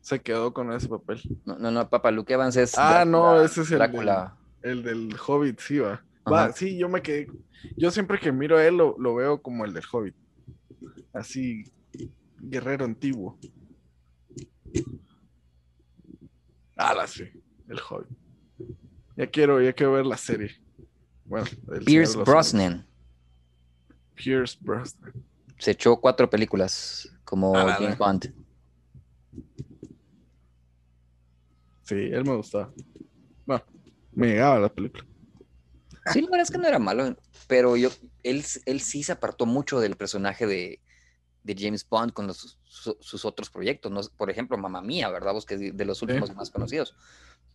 Se 0.00 0.20
quedó 0.20 0.52
con 0.52 0.72
ese 0.72 0.88
papel. 0.88 1.20
No, 1.44 1.58
no, 1.58 1.70
no, 1.70 1.88
papá, 1.88 2.10
Luke 2.10 2.32
Evans 2.32 2.56
es. 2.56 2.74
Ah, 2.78 3.04
no, 3.06 3.40
ese 3.42 3.62
es 3.62 3.70
el 3.72 3.78
Drácula. 3.78 4.36
El 4.62 4.82
del 4.82 5.16
Hobbit, 5.26 5.60
sí, 5.60 5.78
va. 5.78 6.02
Va, 6.30 6.52
sí, 6.52 6.76
yo 6.76 6.88
me 6.88 7.02
quedé. 7.02 7.28
Yo 7.76 7.90
siempre 7.90 8.18
que 8.18 8.32
miro 8.32 8.56
a 8.58 8.64
él 8.66 8.76
lo, 8.76 8.96
lo 8.98 9.14
veo 9.14 9.40
como 9.42 9.64
el 9.64 9.72
del 9.72 9.84
Hobbit. 9.92 10.14
Así, 11.12 11.64
guerrero 12.38 12.84
antiguo. 12.84 13.38
Ah, 16.76 17.06
sí. 17.06 17.24
El 17.68 17.80
Hobbit. 17.80 18.08
Ya 19.16 19.26
quiero, 19.26 19.60
ya 19.62 19.72
quiero 19.72 19.92
ver 19.92 20.06
la 20.06 20.16
serie. 20.16 20.50
Bueno, 21.24 21.46
Pierce 21.84 22.16
Brosnan. 22.16 22.86
Pierce 24.14 24.58
Brosnan. 24.60 25.12
Se 25.58 25.70
echó 25.70 25.96
cuatro 25.96 26.28
películas 26.28 27.08
como 27.24 27.56
ah, 27.56 27.76
James 27.78 27.96
Bond. 27.96 28.32
Sí, 31.82 31.94
él 31.94 32.24
me 32.24 32.36
gustaba. 32.36 32.72
Bueno, 33.46 33.64
me 34.12 34.26
llegaba 34.28 34.58
la 34.58 34.68
película. 34.68 35.06
Sí, 36.12 36.20
la 36.20 36.30
verdad 36.30 36.42
es 36.42 36.50
que 36.50 36.58
no 36.58 36.68
era 36.68 36.78
malo, 36.78 37.16
pero 37.48 37.76
yo, 37.76 37.90
él, 38.22 38.44
él 38.66 38.80
sí 38.80 39.02
se 39.02 39.12
apartó 39.12 39.46
mucho 39.46 39.80
del 39.80 39.96
personaje 39.96 40.46
de, 40.46 40.80
de 41.46 41.54
James 41.56 41.88
Bond 41.88 42.12
con 42.12 42.26
los, 42.26 42.58
sus 42.64 43.24
otros 43.24 43.50
proyectos. 43.50 43.92
¿no? 43.92 44.00
Por 44.16 44.30
ejemplo, 44.30 44.58
Mamma 44.58 44.82
Mía, 44.82 45.08
¿verdad? 45.10 45.32
Vos 45.32 45.46
que 45.46 45.54
es 45.54 45.76
de 45.76 45.84
los 45.84 46.02
últimos 46.02 46.34
más 46.34 46.50
conocidos. 46.50 46.94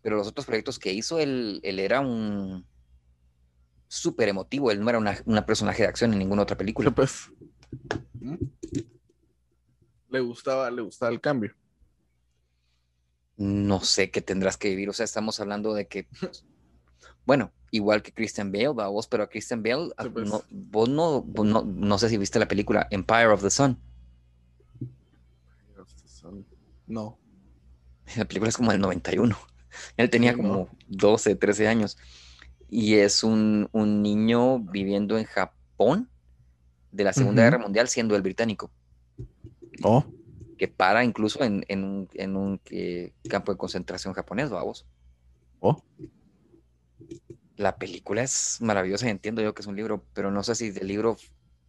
Pero 0.01 0.15
los 0.15 0.27
otros 0.27 0.45
proyectos 0.45 0.79
que 0.79 0.93
hizo, 0.93 1.19
él, 1.19 1.59
él 1.63 1.79
era 1.79 1.99
un 1.99 2.65
súper 3.87 4.29
emotivo. 4.29 4.71
Él 4.71 4.79
no 4.81 4.89
era 4.89 4.99
una, 5.25 5.45
personaje 5.45 5.83
de 5.83 5.89
acción 5.89 6.13
en 6.13 6.19
ninguna 6.19 6.43
otra 6.43 6.57
película. 6.57 6.89
pues, 6.91 7.29
le 10.09 10.19
gustaba, 10.21 10.71
le 10.71 10.81
gustaba 10.81 11.11
el 11.11 11.19
cambio. 11.19 11.53
No 13.35 13.81
sé 13.81 14.09
qué 14.09 14.21
tendrás 14.21 14.55
que 14.55 14.69
vivir. 14.69 14.89
O 14.89 14.93
sea, 14.93 15.03
estamos 15.03 15.39
hablando 15.41 15.73
de 15.73 15.87
que, 15.87 16.07
bueno, 17.25 17.51
igual 17.71 18.01
que 18.01 18.11
Christian 18.11 18.51
Bale, 18.51 18.69
¿va? 18.69 18.87
vos, 18.87 19.07
pero 19.07 19.23
a 19.23 19.29
Christian 19.29 19.63
Bale, 19.63 19.89
pues. 20.13 20.29
no, 20.29 20.43
vos, 20.49 20.89
no, 20.89 21.25
no, 21.65 21.97
sé 21.97 22.09
si 22.09 22.17
viste 22.17 22.39
la 22.39 22.47
película 22.47 22.87
Empire 22.91 23.27
of 23.27 23.41
the 23.41 23.49
Sun. 23.49 23.77
No. 26.87 27.17
La 28.17 28.25
película 28.25 28.49
es 28.49 28.57
como 28.57 28.71
del 28.71 28.81
91. 28.81 29.37
Él 29.97 30.09
tenía 30.09 30.35
como 30.35 30.69
12, 30.89 31.35
13 31.35 31.67
años. 31.67 31.97
Y 32.69 32.95
es 32.95 33.23
un, 33.23 33.69
niño 33.73 34.59
viviendo 34.59 35.17
en 35.17 35.25
Japón 35.25 36.09
de 36.91 37.03
la 37.03 37.13
Segunda 37.13 37.43
Guerra 37.43 37.57
Mundial 37.57 37.87
siendo 37.87 38.15
el 38.15 38.21
británico. 38.21 38.71
Oh. 39.83 40.05
Que 40.57 40.67
para 40.67 41.03
incluso 41.03 41.43
en, 41.43 41.65
un, 41.69 42.61
eh, 42.69 43.13
campo 43.29 43.51
de 43.51 43.57
concentración 43.57 44.13
japonés, 44.13 44.49
vamos. 44.49 44.85
Oh. 45.59 45.81
La 47.61 47.77
película 47.77 48.23
es 48.23 48.57
maravillosa, 48.59 49.07
entiendo 49.07 49.39
yo 49.43 49.53
que 49.53 49.61
es 49.61 49.67
un 49.67 49.75
libro, 49.75 50.03
pero 50.15 50.31
no 50.31 50.41
sé 50.41 50.55
si 50.55 50.71
del 50.71 50.87
libro, 50.87 51.15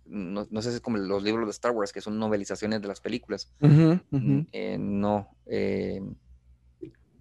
no, 0.06 0.46
sé 0.62 0.70
si 0.70 0.76
es 0.76 0.80
como 0.80 0.96
los 0.96 1.22
libros 1.22 1.46
de 1.46 1.50
Star 1.50 1.72
Wars, 1.72 1.92
que 1.92 2.00
son 2.00 2.18
novelizaciones 2.18 2.80
de 2.80 2.88
las 2.88 3.00
películas. 3.02 3.52
Mm, 3.60 4.40
eh, 4.52 4.78
no. 4.78 5.36
Eh, 5.44 6.00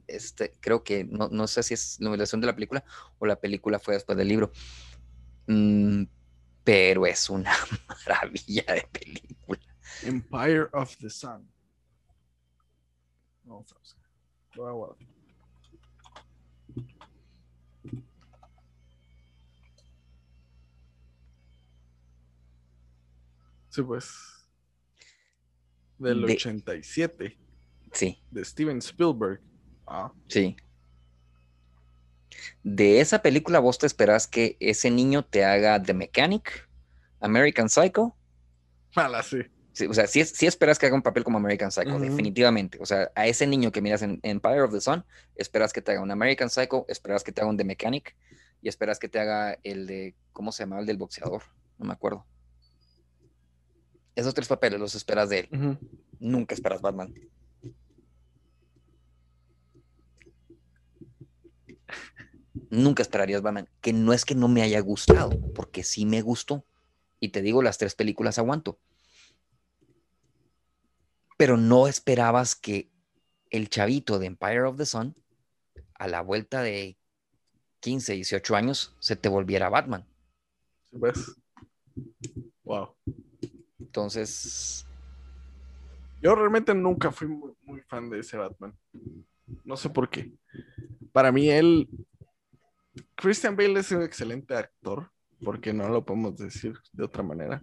este, 0.07 0.53
creo 0.61 0.85
que 0.85 1.03
no, 1.03 1.47
sé 1.47 1.63
si 1.63 1.73
es 1.73 1.99
novelación 1.99 2.39
de 2.39 2.47
la 2.47 2.55
película 2.55 2.85
o 3.19 3.25
la 3.25 3.35
película 3.35 3.77
fue 3.77 3.95
después 3.95 4.17
del 4.17 4.29
libro. 4.29 4.53
Mm, 5.47 6.03
pero 6.63 7.05
es 7.05 7.29
una 7.29 7.51
maravilla 8.07 8.63
de 8.73 8.87
película. 8.89 9.59
Empire 10.03 10.67
of 10.71 10.95
the 10.97 11.09
Sun. 11.09 11.45
Vamos 13.43 13.73
a 13.73 13.75
Sí, 23.71 23.81
pues. 23.81 24.45
Del 25.97 26.25
87. 26.25 27.37
Sí. 27.93 28.21
De 28.29 28.43
Steven 28.43 28.79
Spielberg. 28.79 29.41
Ah. 29.87 30.11
Sí. 30.27 30.55
De 32.63 32.99
esa 32.99 33.21
película, 33.21 33.59
vos 33.59 33.77
te 33.77 33.87
esperas 33.87 34.27
que 34.27 34.57
ese 34.59 34.91
niño 34.91 35.23
te 35.23 35.45
haga 35.45 35.81
The 35.81 35.93
Mechanic, 35.93 36.69
American 37.21 37.69
Psycho. 37.69 38.15
Mala, 38.95 39.23
sí. 39.23 39.39
o 39.87 39.93
sea, 39.93 40.05
sí, 40.05 40.19
esperas 40.45 40.77
que 40.77 40.87
haga 40.87 40.95
un 40.95 41.01
papel 41.01 41.23
como 41.23 41.37
American 41.37 41.71
Psycho, 41.71 41.97
definitivamente. 41.97 42.77
O 42.81 42.85
sea, 42.85 43.09
a 43.15 43.27
ese 43.27 43.47
niño 43.47 43.71
que 43.71 43.81
miras 43.81 44.01
en 44.01 44.19
Empire 44.23 44.61
of 44.61 44.73
the 44.73 44.81
Sun, 44.81 45.05
esperas 45.35 45.71
que 45.71 45.81
te 45.81 45.91
haga 45.91 46.01
un 46.01 46.11
American 46.11 46.49
Psycho, 46.49 46.85
esperas 46.89 47.23
que 47.23 47.31
te 47.31 47.39
haga 47.41 47.49
un 47.49 47.57
The 47.57 47.63
Mechanic 47.63 48.15
y 48.61 48.67
esperas 48.67 48.99
que 48.99 49.07
te 49.07 49.19
haga 49.19 49.57
el 49.63 49.87
de, 49.87 50.15
¿cómo 50.33 50.51
se 50.51 50.63
llama? 50.63 50.79
El 50.79 50.85
del 50.85 50.97
boxeador, 50.97 51.43
no 51.77 51.85
me 51.85 51.93
acuerdo. 51.93 52.25
Esos 54.15 54.33
tres 54.33 54.47
papeles 54.47 54.79
los 54.79 54.95
esperas 54.95 55.29
de 55.29 55.39
él. 55.39 55.77
Nunca 56.19 56.53
esperas 56.53 56.81
Batman. 56.81 57.13
nunca 62.71 63.03
esperarías 63.03 63.41
Batman, 63.41 63.69
que 63.81 63.93
no 63.93 64.13
es 64.13 64.25
que 64.25 64.33
no 64.33 64.47
me 64.47 64.63
haya 64.63 64.79
gustado, 64.79 65.39
porque 65.53 65.83
sí 65.83 66.05
me 66.05 66.21
gustó. 66.21 66.65
Y 67.19 67.29
te 67.29 67.41
digo, 67.41 67.61
las 67.61 67.77
tres 67.77 67.93
películas 67.93 68.39
aguanto. 68.39 68.79
Pero 71.37 71.57
no 71.57 71.87
esperabas 71.87 72.55
que 72.55 72.89
el 73.49 73.69
chavito 73.69 74.17
de 74.17 74.27
Empire 74.27 74.63
of 74.63 74.77
the 74.77 74.85
Sun, 74.85 75.15
a 75.95 76.07
la 76.07 76.21
vuelta 76.21 76.63
de 76.63 76.97
15, 77.81 78.13
18 78.13 78.55
años, 78.55 78.95
se 78.99 79.15
te 79.15 79.29
volviera 79.29 79.69
Batman. 79.69 80.07
¿Ves? 80.91 81.35
Wow. 82.63 82.95
Entonces. 83.91 84.87
Yo 86.21 86.33
realmente 86.33 86.73
nunca 86.73 87.11
fui 87.11 87.27
muy, 87.27 87.81
fan 87.89 88.09
de 88.09 88.19
ese 88.19 88.37
Batman. 88.37 88.73
No 89.65 89.75
sé 89.75 89.89
por 89.89 90.09
qué. 90.09 90.31
Para 91.11 91.29
mí 91.33 91.49
él 91.49 91.89
Christian 93.15 93.57
Bale 93.57 93.81
es 93.81 93.91
un 93.91 94.01
excelente 94.01 94.55
actor, 94.55 95.11
porque 95.43 95.73
no 95.73 95.89
lo 95.89 96.05
podemos 96.05 96.37
decir 96.37 96.77
de 96.93 97.03
otra 97.03 97.21
manera. 97.21 97.59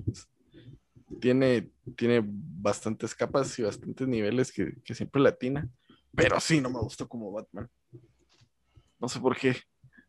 Tiene, 1.18 1.70
tiene 1.96 2.22
bastantes 2.22 3.14
capas 3.14 3.58
y 3.58 3.62
bastantes 3.62 4.06
niveles 4.06 4.52
que, 4.52 4.74
siempre 4.94 5.22
latina, 5.22 5.66
pero 6.14 6.38
sí, 6.40 6.60
no 6.60 6.68
me 6.68 6.80
gustó 6.80 7.08
como 7.08 7.32
Batman. 7.32 7.70
No 8.98 9.08
sé 9.08 9.18
por 9.18 9.34
qué. 9.34 9.56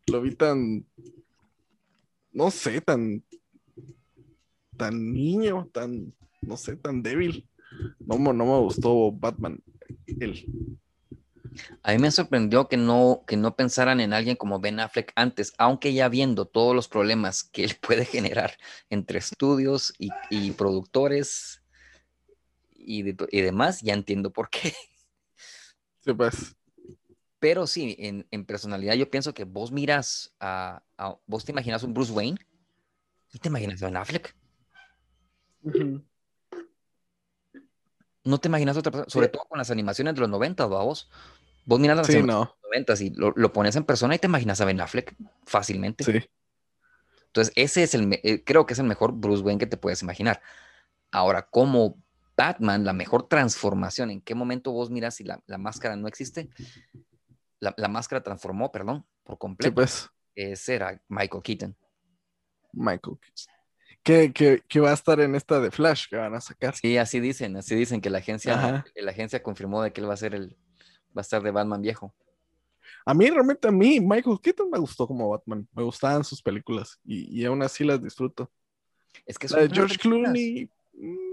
Lo 0.07 0.21
vi 0.21 0.35
tan, 0.35 0.85
no 2.33 2.51
sé, 2.51 2.81
tan, 2.81 3.23
tan 4.79 5.13
niño, 5.13 5.69
tan, 5.73 6.13
no 6.41 6.57
sé, 6.57 6.77
tan 6.77 7.03
débil. 7.03 7.47
No, 7.99 8.17
no 8.17 8.45
me 8.45 8.59
gustó 8.59 9.11
Batman, 9.11 9.61
él. 10.07 10.45
A 11.83 11.91
mí 11.91 11.97
me 11.99 12.11
sorprendió 12.11 12.67
que 12.67 12.77
no, 12.77 13.23
que 13.27 13.35
no 13.35 13.55
pensaran 13.55 13.99
en 13.99 14.13
alguien 14.13 14.35
como 14.35 14.59
Ben 14.59 14.79
Affleck 14.79 15.11
antes, 15.15 15.53
aunque 15.57 15.93
ya 15.93 16.07
viendo 16.07 16.45
todos 16.45 16.73
los 16.73 16.87
problemas 16.87 17.43
que 17.43 17.63
él 17.65 17.75
puede 17.81 18.05
generar 18.05 18.57
entre 18.89 19.19
estudios 19.19 19.93
y, 19.97 20.51
productores 20.51 21.61
y, 22.71 23.03
demás, 23.41 23.81
ya 23.81 23.93
entiendo 23.93 24.31
por 24.31 24.49
qué. 24.49 24.73
Sí, 26.01 26.13
pues. 26.13 26.55
Pero 27.39 27.67
sí, 27.67 27.97
en, 27.99 28.45
personalidad 28.45 28.93
yo 28.93 29.11
pienso 29.11 29.33
que 29.33 29.43
vos 29.43 29.69
miras 29.69 30.33
a, 30.39 30.81
vos 31.27 31.43
te 31.43 31.51
imaginas 31.51 31.83
un 31.83 31.93
Bruce 31.93 32.13
Wayne 32.13 32.39
y 33.33 33.39
te 33.39 33.49
imaginas 33.49 33.83
a 33.83 33.87
Ben 33.87 33.97
Affleck. 33.97 34.33
No 38.23 38.37
te 38.39 38.47
imaginas 38.47 38.77
otra 38.77 38.91
persona, 38.91 39.09
sobre 39.09 39.27
todo 39.29 39.45
con 39.45 39.57
las 39.57 39.71
animaciones 39.71 40.15
de 40.15 40.21
los 40.21 40.29
90, 40.29 40.65
vos. 40.65 41.09
Vos 41.65 41.79
miras 41.79 41.97
las 41.97 42.07
sí, 42.07 42.21
no. 42.21 42.55
90 42.63 42.93
y 43.03 43.09
lo, 43.11 43.53
pones 43.53 43.75
en 43.75 43.83
persona 43.83 44.15
y 44.15 44.19
te 44.19 44.27
imaginas 44.27 44.61
a 44.61 44.65
Ben 44.65 44.81
Affleck 44.81 45.15
fácilmente. 45.45 46.03
Sí. 46.03 46.29
Entonces, 47.27 47.53
ese 47.55 47.83
es 47.83 47.93
el, 47.93 48.19
eh, 48.23 48.43
creo 48.43 48.65
que 48.65 48.73
es 48.73 48.79
el 48.79 48.85
mejor 48.85 49.13
Bruce 49.13 49.43
Wayne 49.43 49.59
que 49.59 49.67
te 49.67 49.77
puedes 49.77 50.01
imaginar. 50.01 50.41
Ahora, 51.11 51.43
como 51.43 52.01
Batman, 52.35 52.85
la 52.85 52.93
mejor 52.93 53.27
transformación, 53.27 54.09
¿en 54.09 54.21
qué 54.21 54.33
momento 54.33 54.71
vos 54.71 54.89
miras 54.89 55.15
si 55.15 55.23
la, 55.23 55.41
máscara 55.57 55.95
no 55.95 56.07
existe? 56.07 56.49
La, 57.59 57.87
máscara 57.87 58.23
transformó, 58.23 58.71
perdón, 58.71 59.05
por 59.23 59.37
completo. 59.37 59.69
Sí, 59.69 59.75
pues. 59.75 60.09
Ese 60.35 60.75
era 60.75 61.01
Michael 61.09 61.43
Keaton. 61.43 61.77
Michael 62.73 63.17
Keaton. 63.19 63.58
Que, 64.03 64.63
va 64.77 64.91
a 64.91 64.93
estar 64.93 65.19
en 65.19 65.35
esta 65.35 65.59
de 65.59 65.71
Flash 65.71 66.07
que 66.09 66.15
van 66.15 66.33
a 66.33 66.41
sacar. 66.41 66.75
Sí, 66.75 66.97
así 66.97 67.19
dicen, 67.19 67.55
así 67.57 67.75
dicen 67.75 68.01
que 68.01 68.09
la 68.09 68.19
agencia, 68.19 68.83
la 68.95 69.11
agencia 69.11 69.43
confirmó 69.43 69.83
de 69.83 69.91
que 69.93 70.01
él 70.01 70.09
va 70.09 70.13
a 70.13 70.17
ser 70.17 70.33
el, 70.33 70.57
va 71.15 71.19
a 71.19 71.21
estar 71.21 71.43
de 71.43 71.51
Batman 71.51 71.81
viejo. 71.81 72.13
A 73.05 73.13
mí, 73.13 73.29
realmente, 73.29 73.67
a 73.67 73.71
mí, 73.71 73.99
Michael 73.99 74.39
Keaton 74.41 74.69
me 74.69 74.79
gustó 74.79 75.07
como 75.07 75.29
Batman. 75.29 75.67
Me 75.73 75.83
gustaban 75.83 76.23
sus 76.23 76.41
películas 76.41 76.99
y, 77.03 77.43
aún 77.45 77.61
así 77.61 77.83
las 77.83 78.01
disfruto. 78.01 78.51
Es 79.25 79.37
que 79.37 79.47
George 79.47 79.97
Clooney. 79.97 80.69
Mm. 80.93 81.29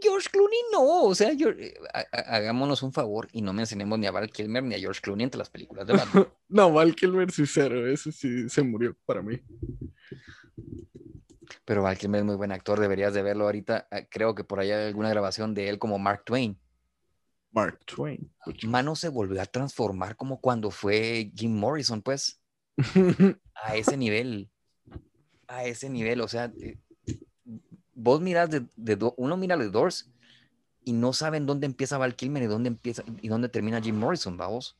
George 0.00 0.28
Clooney 0.30 0.58
no, 0.72 1.04
o 1.04 1.14
sea, 1.14 1.32
eh, 1.32 1.74
hagámonos 2.12 2.82
un 2.82 2.92
favor 2.92 3.28
y 3.32 3.40
no 3.40 3.52
mencionemos 3.52 3.98
ni 3.98 4.06
a 4.06 4.10
Val 4.10 4.30
Kilmer 4.30 4.62
ni 4.62 4.74
a 4.74 4.78
George 4.78 5.00
Clooney 5.00 5.24
entre 5.24 5.38
las 5.38 5.50
películas 5.50 5.86
de 5.86 5.94
Batman. 5.94 6.28
no, 6.48 6.72
Val 6.72 6.94
Kilmer 6.94 7.30
sí 7.30 7.46
cero, 7.46 7.86
ese 7.86 8.12
sí 8.12 8.48
se 8.48 8.62
murió 8.62 8.96
para 9.06 9.22
mí. 9.22 9.40
Pero 11.66 11.82
Val 11.82 11.98
Kilmer 11.98 12.20
es 12.20 12.24
muy 12.24 12.36
buen 12.36 12.52
actor, 12.52 12.78
deberías 12.78 13.12
de 13.12 13.22
verlo 13.22 13.44
ahorita. 13.44 13.88
Ah, 13.90 14.02
creo 14.08 14.36
que 14.36 14.44
por 14.44 14.60
ahí 14.60 14.70
hay 14.70 14.86
alguna 14.86 15.10
grabación 15.10 15.52
de 15.52 15.68
él 15.68 15.80
como 15.80 15.98
Mark 15.98 16.22
Twain. 16.24 16.56
Mark 17.50 17.80
Twain. 17.84 18.30
Mano 18.68 18.94
se 18.94 19.08
volvió 19.08 19.42
a 19.42 19.46
transformar 19.46 20.16
como 20.16 20.40
cuando 20.40 20.70
fue 20.70 21.32
Jim 21.34 21.52
Morrison, 21.52 22.02
pues. 22.02 22.40
a 23.54 23.74
ese 23.74 23.96
nivel. 23.96 24.48
A 25.48 25.64
ese 25.64 25.90
nivel. 25.90 26.20
O 26.20 26.28
sea, 26.28 26.52
eh, 26.60 26.78
vos 27.94 28.20
miras 28.20 28.48
de, 28.48 28.64
uno 29.16 29.36
mira 29.36 29.58
The 29.58 29.68
Doors 29.68 30.08
y 30.84 30.92
no 30.92 31.12
saben 31.12 31.46
dónde 31.46 31.66
empieza 31.66 31.98
Val 31.98 32.14
Kilmer 32.14 32.44
y 32.44 32.46
dónde 32.46 32.68
empieza 32.68 33.02
y 33.20 33.26
dónde 33.26 33.48
termina 33.48 33.82
Jim 33.82 33.96
Morrison, 33.96 34.36
vamos. 34.36 34.78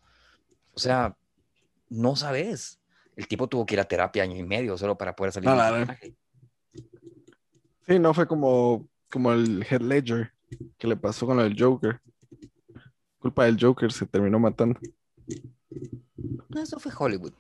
O 0.73 0.79
sea, 0.79 1.17
no 1.89 2.15
sabes. 2.15 2.79
El 3.17 3.27
tipo 3.27 3.49
tuvo 3.49 3.67
que 3.67 3.75
ir 3.75 3.81
a 3.81 3.89
terapia 3.89 4.23
año 4.23 4.37
y 4.37 4.45
medio 4.45 4.79
solo 4.79 4.97
para 4.97 5.17
poder 5.17 5.33
salir. 5.33 5.49
Ah, 5.49 5.73
del. 5.73 6.17
Sí, 7.87 7.99
no 7.99 8.13
fue 8.15 8.27
como, 8.27 8.89
como 9.11 9.33
el 9.33 9.65
Head 9.69 9.81
Ledger 9.81 10.33
que 10.79 10.87
le 10.87 10.97
pasó 10.97 11.27
con 11.27 11.41
el 11.41 11.55
Joker. 11.59 12.01
Culpa 13.19 13.45
del 13.45 13.59
Joker 13.61 13.93
se 13.93 14.07
terminó 14.07 14.39
matando. 14.39 14.79
No, 16.49 16.63
Eso 16.63 16.79
fue 16.79 16.93
Hollywood. 16.97 17.33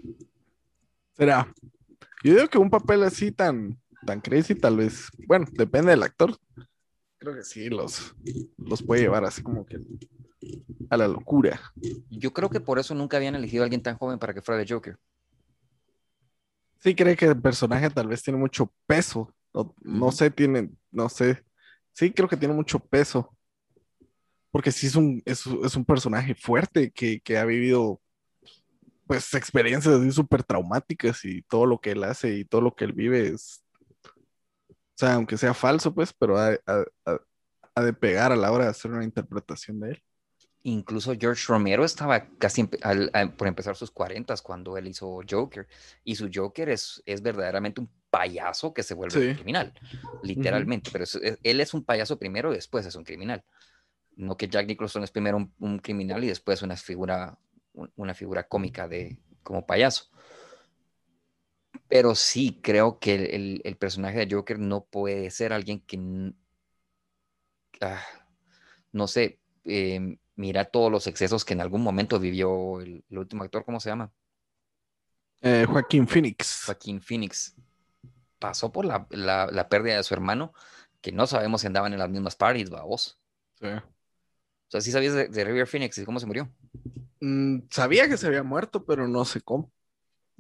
Será. 1.17 1.53
Yo 2.23 2.35
digo 2.35 2.49
que 2.49 2.59
un 2.59 2.71
papel 2.71 3.03
así 3.05 3.33
tan, 3.33 3.81
tan 4.05 4.21
crazy, 4.21 4.55
tal 4.55 4.77
vez. 4.77 5.09
Bueno, 5.27 5.47
depende 5.53 5.91
del 5.91 6.03
actor. 6.03 6.37
Creo 7.19 7.35
que 7.35 7.43
sí, 7.43 7.69
los, 7.69 8.15
los 8.59 8.83
puede 8.83 9.03
llevar 9.03 9.25
así 9.25 9.43
como 9.43 9.65
que 9.65 9.79
a 10.91 10.97
la 10.97 11.09
locura. 11.09 11.61
Yo 12.11 12.33
creo 12.33 12.51
que 12.51 12.61
por 12.61 12.79
eso 12.79 12.95
nunca 12.95 13.17
habían 13.17 13.35
elegido 13.35 13.63
a 13.63 13.67
alguien 13.67 13.83
tan 13.83 13.97
joven 13.97 14.19
para 14.19 14.35
que 14.35 14.43
fuera 14.43 14.59
de 14.59 14.67
Joker. 14.69 14.99
Sí, 16.79 16.95
cree 16.95 17.17
que 17.17 17.27
el 17.27 17.41
personaje 17.41 17.91
tal 17.91 18.07
vez 18.07 18.23
tiene 18.23 18.39
mucho 18.39 18.73
peso. 18.87 19.35
No, 19.83 20.13
sé, 20.13 20.31
tiene, 20.31 20.71
no 20.91 21.09
sé. 21.09 21.43
Sí, 21.93 22.13
creo 22.13 22.29
que 22.29 22.37
tiene 22.37 22.55
mucho 22.55 22.79
peso. 22.79 23.37
Porque 24.51 24.73
sí 24.73 24.87
es 24.87 24.97
un, 24.97 25.23
es, 25.25 25.45
es 25.47 25.77
un 25.77 25.85
personaje 25.85 26.35
fuerte 26.35 26.91
que, 26.91 27.21
que 27.21 27.39
ha 27.39 27.45
vivido 27.45 28.01
pues 29.07 29.33
experiencias 29.35 29.95
así 29.95 30.11
súper 30.11 30.43
traumáticas 30.43 31.25
y 31.25 31.43
todo 31.43 31.65
lo 31.67 31.81
que 31.81 31.93
él 31.93 32.03
hace 32.05 32.35
y 32.39 32.45
todo 32.45 32.61
lo 32.61 32.75
que 32.75 32.85
él 32.85 32.93
vive 32.93 33.29
es, 33.29 33.63
o 34.71 34.75
sea, 34.99 35.15
aunque 35.15 35.37
sea 35.37 35.55
falso, 35.55 35.95
pues, 35.95 36.13
pero 36.13 36.39
ha, 36.39 36.49
ha- 36.67 36.85
ha- 37.05 37.21
ha 37.75 37.83
de 37.83 37.93
pegar 37.93 38.33
a 38.33 38.37
la 38.37 38.51
hora 38.51 38.65
de 38.65 38.71
hacer 38.71 38.91
una 38.91 39.05
interpretación 39.05 39.79
de 39.81 39.91
él. 39.91 40.03
Incluso 40.63 41.15
George 41.17 41.45
Romero 41.47 41.85
estaba 41.85 42.27
casi 42.39 42.69
al- 42.83 43.11
por 43.37 43.47
empezar 43.47 43.77
sus 43.77 43.91
40 43.93 44.35
cuando 44.43 44.77
él 44.77 44.89
hizo 44.89 45.21
Joker. 45.29 45.69
Y 46.03 46.17
su 46.17 46.29
Joker 46.33 46.71
es, 46.71 47.01
es 47.07 47.23
verdaderamente 47.23 47.81
un 47.83 47.91
payaso 48.19 48.73
que 48.73 48.83
se 48.83 48.95
vuelve 48.95 49.21
Sí. 49.21 49.27
un 49.29 49.35
criminal, 49.35 49.73
literalmente. 50.23 50.91
Pero 50.93 51.05
él 51.43 51.61
es 51.61 51.75
un 51.75 51.85
payaso 51.85 52.19
primero 52.19 52.53
y 52.53 52.57
después 52.57 52.87
es 52.87 52.95
un 52.95 53.05
criminal. 53.05 53.45
No 54.17 54.37
que 54.37 54.49
Jack 54.49 54.67
Nicholson 54.67 55.05
es 55.05 55.11
primero 55.11 55.37
un, 55.37 55.53
un 55.59 55.79
criminal 55.79 56.25
y 56.25 56.29
después 56.29 56.63
una 56.63 56.77
figura, 56.77 57.39
un- 57.75 57.93
una 57.97 58.15
figura 58.15 58.49
cómica 58.49 58.89
de, 58.89 59.19
como 59.43 59.67
payaso. 59.67 60.07
Pero 61.89 62.15
sí 62.15 62.59
creo 62.63 62.99
que 62.99 63.15
el, 63.15 63.27
el- 63.27 63.61
el 63.65 63.77
personaje 63.77 64.25
de 64.25 64.35
Joker 64.35 64.59
no 64.59 64.85
puede 64.85 65.31
ser 65.31 65.53
alguien 65.53 65.81
que, 65.81 65.99
ah, 67.81 68.03
no 68.93 69.07
sé, 69.07 69.41
eh, 69.65 70.19
mira 70.37 70.65
todos 70.65 70.91
los 70.91 71.07
excesos 71.07 71.45
que 71.45 71.53
en 71.55 71.61
algún 71.61 71.83
momento 71.83 72.19
vivió 72.19 72.81
el, 72.81 73.05
el 73.11 73.19
último 73.19 73.45
actor, 73.45 73.65
¿cómo 73.65 73.81
se 73.81 73.91
llama? 73.91 74.11
Eh, 75.43 75.67
Joaquín 75.69 76.09
Phoenix. 76.09 76.63
Joaquín 76.65 77.01
Phoenix. 77.01 77.55
Pasó 78.39 78.71
por 78.73 78.85
la, 78.85 79.07
la- 79.11 79.47
la 79.51 79.69
pérdida 79.69 79.97
de 79.97 80.03
su 80.03 80.15
hermano, 80.15 80.53
que 81.01 81.13
no 81.13 81.27
sabemos 81.27 81.61
si 81.61 81.67
andaban 81.67 81.93
en 81.93 81.99
las 81.99 82.11
mismas 82.11 82.37
parties, 82.37 82.71
vos. 82.71 83.19
Sí. 83.61 83.67
O 83.69 84.71
sea, 84.71 84.81
sí 84.81 84.91
sabías 84.93 85.15
de, 85.15 85.29
de 85.29 85.45
River 85.45 85.67
Phoenix 85.67 85.97
y 85.99 86.05
cómo 86.05 86.21
se 86.21 86.27
murió. 86.27 86.51
Mm, 87.21 87.61
sabía 87.71 88.09
que 88.09 88.17
se 88.17 88.27
había 88.27 88.43
muerto, 88.43 88.85
pero 88.85 89.07
no 89.09 89.25
sé 89.25 89.41
cómo. 89.41 89.73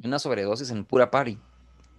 Una 0.02 0.18
sobredosis 0.18 0.70
en 0.70 0.84
pura 0.84 1.10
party. 1.10 1.38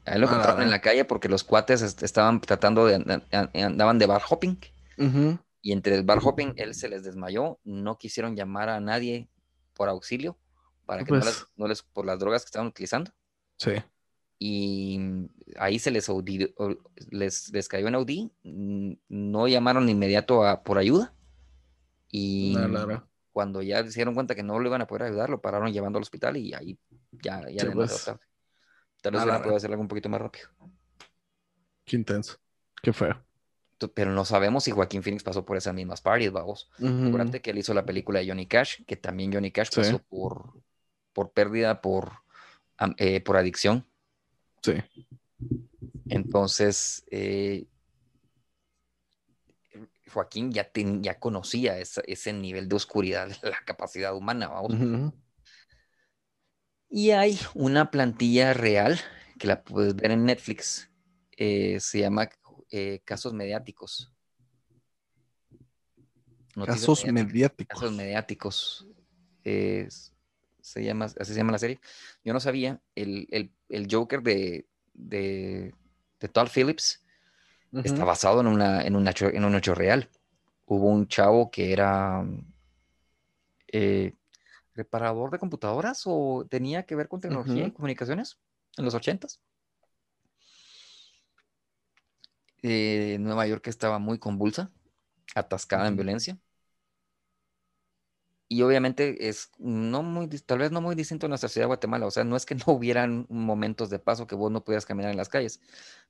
A 0.06 0.14
él 0.14 0.22
lo 0.22 0.28
Ah, 0.28 0.32
encontraron 0.32 0.62
en 0.62 0.70
la- 0.70 0.82
calle 0.82 1.04
porque 1.06 1.30
los 1.30 1.44
cuates 1.44 1.82
est- 1.82 2.04
estaban 2.04 2.40
tratando 2.42 2.86
de, 2.86 2.96
and- 2.96 3.24
and- 3.32 3.56
andaban 3.58 3.98
de 3.98 4.06
bar 4.06 4.22
hopping. 4.30 4.60
Y 5.62 5.72
entre 5.72 5.96
el 5.96 6.04
bar 6.04 6.20
hopping, 6.24 6.54
él 6.58 6.76
se 6.76 6.88
les 6.90 7.04
desmayó. 7.04 7.60
No 7.64 7.98
quisieron 7.98 8.36
llamar 8.36 8.70
a 8.70 8.80
nadie 8.80 9.30
por 9.74 9.90
auxilio 9.90 10.38
para 10.86 11.04
que 11.04 11.12
no 11.12 11.20
Pues. 11.20 11.26
les, 11.26 11.46
no 11.56 11.68
les- 11.68 11.82
por 11.82 12.06
las 12.06 12.20
drogas 12.20 12.44
que 12.44 12.48
estaban 12.48 12.68
utilizando. 12.68 13.12
Sí. 13.58 13.72
Y 14.40 15.00
ahí 15.58 15.80
se 15.80 15.90
les, 15.92 16.10
audi- 16.10 16.54
o- 16.58 16.76
les, 17.10 17.52
les 17.52 17.68
cayó 17.68 17.88
en 17.88 17.96
Audi. 17.96 18.32
mm, 18.44 18.94
No 19.10 19.48
llamaron 19.48 19.90
inmediato 19.90 20.46
a, 20.46 20.64
por 20.64 20.78
ayuda. 20.78 21.14
Y 22.10 22.54
No, 22.56 22.68
claro. 22.70 23.08
cuando 23.32 23.62
ya 23.62 23.84
se 23.84 23.92
dieron 23.96 24.14
cuenta 24.14 24.36
que 24.36 24.44
no 24.44 24.60
lo 24.60 24.68
iban 24.68 24.82
a 24.82 24.88
poder 24.88 25.04
ayudar, 25.04 25.30
lo 25.30 25.42
pararon 25.42 25.72
llevando 25.74 25.98
al 25.98 26.04
hospital 26.04 26.38
y 26.38 26.54
ahí 26.54 26.78
ya, 27.12 27.50
ya 27.50 27.64
Sí, 27.64 27.70
pues. 27.74 28.06
tarde. 28.06 28.20
Tal 29.02 29.12
vez 29.14 29.22
Ah, 29.22 29.24
hubieran 29.26 29.42
podido 29.42 29.58
hacer 29.58 29.70
algo 29.72 29.82
un 29.82 29.88
poquito 29.88 30.10
más 30.10 30.22
rápido. 30.22 30.50
Qué 31.86 31.96
intenso. 31.96 32.38
Qué 32.82 32.94
feo. 32.94 33.24
Pero 33.94 34.12
no 34.12 34.26
sabemos 34.26 34.64
si 34.64 34.72
Joaquín 34.72 35.04
Phoenix 35.04 35.24
pasó 35.24 35.46
por 35.46 35.56
esas 35.56 35.74
mismas 35.74 36.02
parties, 36.02 36.32
vamos. 36.32 36.70
Ujú. 36.80 37.08
Acuérdate 37.08 37.42
que 37.42 37.52
él 37.52 37.60
hizo 37.60 37.74
la 37.76 37.86
película 37.86 38.20
de 38.20 38.28
Johnny 38.28 38.48
Cash, 38.48 38.84
que 38.86 38.96
también 38.98 39.32
Johnny 39.32 39.52
Cash 39.52 39.70
Sí. 39.70 39.76
pasó 39.82 40.00
por, 40.00 40.54
por 41.14 41.32
pérdida, 41.32 41.80
por, 41.82 42.12
eh, 42.98 43.22
por 43.22 43.38
adicción. 43.38 43.86
Sí. 44.68 44.74
Entonces, 46.10 47.06
eh, 47.12 47.66
Joaquín 50.12 50.52
ya, 50.52 50.64
ten- 50.70 51.02
ya 51.04 51.20
conocía 51.20 51.80
esa- 51.80 52.02
ese 52.08 52.34
nivel 52.34 52.68
de 52.68 52.76
oscuridad 52.76 53.28
de 53.28 53.36
la 53.52 53.64
capacidad 53.66 54.16
humana, 54.16 54.48
vamos. 54.48 54.74
Y 56.90 57.12
hay 57.12 57.40
una 57.54 57.92
plantilla 57.92 58.54
real 58.54 59.00
que 59.38 59.48
la 59.48 59.64
puedes 59.64 59.96
ver 59.96 60.12
en 60.12 60.26
Netflix. 60.26 60.90
eh, 61.40 61.80
se 61.80 62.00
llama 62.00 62.28
eh, 62.72 63.02
Casos 63.06 63.32
Mediáticos. 63.34 64.12
Noticias 66.56 66.82
Casos 66.82 67.06
mediáticos. 67.06 67.80
Casos 67.80 67.92
mediáticos. 67.96 68.88
Se 70.68 70.84
llama, 70.84 71.06
así 71.06 71.34
se 71.34 71.36
llama 71.36 71.52
la 71.54 71.60
serie. 71.60 71.80
Yo 72.24 72.34
no 72.34 72.40
sabía. 72.40 72.82
El, 72.96 73.28
el- 73.32 73.52
el 73.70 73.88
Joker 73.92 74.22
de, 74.24 74.68
de, 74.94 75.74
de 76.20 76.28
Todd 76.30 76.50
Phillips 76.54 77.04
está 77.84 78.06
basado 78.06 78.42
en, 78.42 78.48
una, 78.48 78.84
en, 78.84 78.96
un 78.96 79.08
hecho, 79.08 79.28
en 79.30 79.46
un 79.46 79.56
hecho 79.56 79.76
real. 79.76 80.10
Hubo 80.68 80.88
un 80.90 81.08
chavo 81.08 81.52
que 81.52 81.74
era 81.74 82.26
eh, 83.72 84.14
reparador 84.76 85.32
de 85.32 85.40
computadoras 85.40 86.04
o 86.06 86.46
tenía 86.50 86.86
que 86.86 86.96
ver 86.96 87.08
con 87.10 87.22
tecnología 87.22 87.68
y 87.68 87.72
comunicaciones 87.74 88.40
en 88.78 88.86
los 88.86 88.96
ochentas. 88.96 89.42
Eh, 92.64 93.18
Nueva 93.20 93.48
York 93.48 93.68
estaba 93.68 94.00
muy 94.00 94.20
convulsa, 94.20 94.72
atascada 95.36 95.88
en 95.88 95.96
violencia. 95.98 96.40
Y 98.50 98.62
obviamente 98.62 99.28
es 99.28 99.52
no 99.58 100.04
muy, 100.04 100.28
tal 100.28 100.60
vez 100.60 100.72
no 100.72 100.80
muy 100.80 100.96
distinto 100.96 101.26
a 101.26 101.30
nuestra 101.30 101.50
ciudad 101.50 101.66
de 101.66 101.68
Guatemala. 101.68 102.06
O 102.06 102.12
sea, 102.12 102.24
no 102.24 102.36
es 102.36 102.46
que 102.46 102.56
no 102.68 102.74
hubieran 102.74 103.26
momentos 103.30 103.90
de 103.90 104.00
paso 104.00 104.28
que 104.28 104.36
vos 104.36 104.52
no 104.52 104.64
pudieras 104.64 104.86
caminar 104.86 105.12
en 105.12 105.18
las 105.18 105.30
calles, 105.30 105.60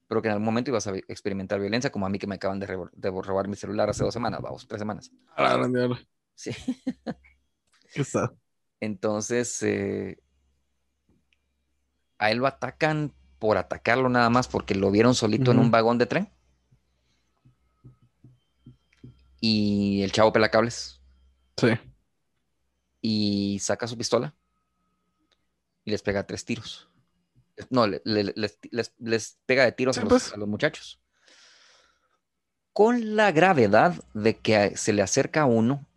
pero 0.08 0.22
que 0.22 0.28
en 0.28 0.34
algún 0.34 0.46
momento 0.46 0.72
ibas 0.72 0.88
a 0.88 0.96
experimentar 0.96 1.60
violencia, 1.60 1.92
como 1.92 2.06
a 2.06 2.10
mí 2.10 2.20
que 2.20 2.28
me 2.28 2.36
acaban 2.36 2.60
de, 2.60 2.68
robar 2.68 3.48
mi 3.48 3.56
celular 3.56 3.90
hace 3.90 4.04
dos 4.04 4.14
semanas, 4.14 4.42
vamos, 4.42 4.68
tres 4.68 4.80
semanas. 4.80 5.12
A 5.36 5.44
la 5.44 5.58
gran 5.58 5.74
diablo. 5.74 5.98
Sí. 6.36 6.52
¿Qué 7.94 8.02
está? 8.02 8.32
Entonces, 8.80 9.64
eh, 9.64 10.20
a 12.20 12.32
él 12.32 12.38
lo 12.38 12.48
atacan 12.48 13.14
por 13.40 13.58
atacarlo 13.58 14.10
nada 14.10 14.30
más 14.30 14.48
porque 14.48 14.76
lo 14.76 14.92
vieron 14.92 15.16
solito 15.16 15.52
en 15.52 15.60
un 15.60 15.72
vagón 15.72 15.98
de 15.98 16.06
tren. 16.06 16.30
Y 19.40 20.02
el 20.02 20.12
chavo 20.12 20.34
pela 20.34 20.50
cables 20.50 20.98
Sí. 21.58 21.70
Y 23.02 23.60
saca 23.60 23.88
su 23.88 23.98
pistola 23.98 24.34
y 25.86 25.92
les 25.92 26.02
pega 26.02 26.26
tres 26.26 26.44
tiros. 26.46 26.90
No, 27.70 27.88
le- 27.88 28.02
le- 28.06 28.34
les, 28.36 28.60
les- 28.72 28.94
les 29.00 29.40
pega 29.46 29.64
de 29.66 29.72
tiros 29.72 29.96
Sí, 29.96 30.02
a, 30.02 30.04
los, 30.04 30.10
pues. 30.10 30.34
a 30.34 30.38
los 30.38 30.48
muchachos. 30.48 31.02
Con 32.74 33.16
la 33.16 33.32
gravedad 33.32 33.96
de 34.14 34.38
que 34.38 34.78
se 34.78 34.94
le 34.94 35.02
acerca 35.02 35.42
a 35.42 35.46
uno, 35.46 35.88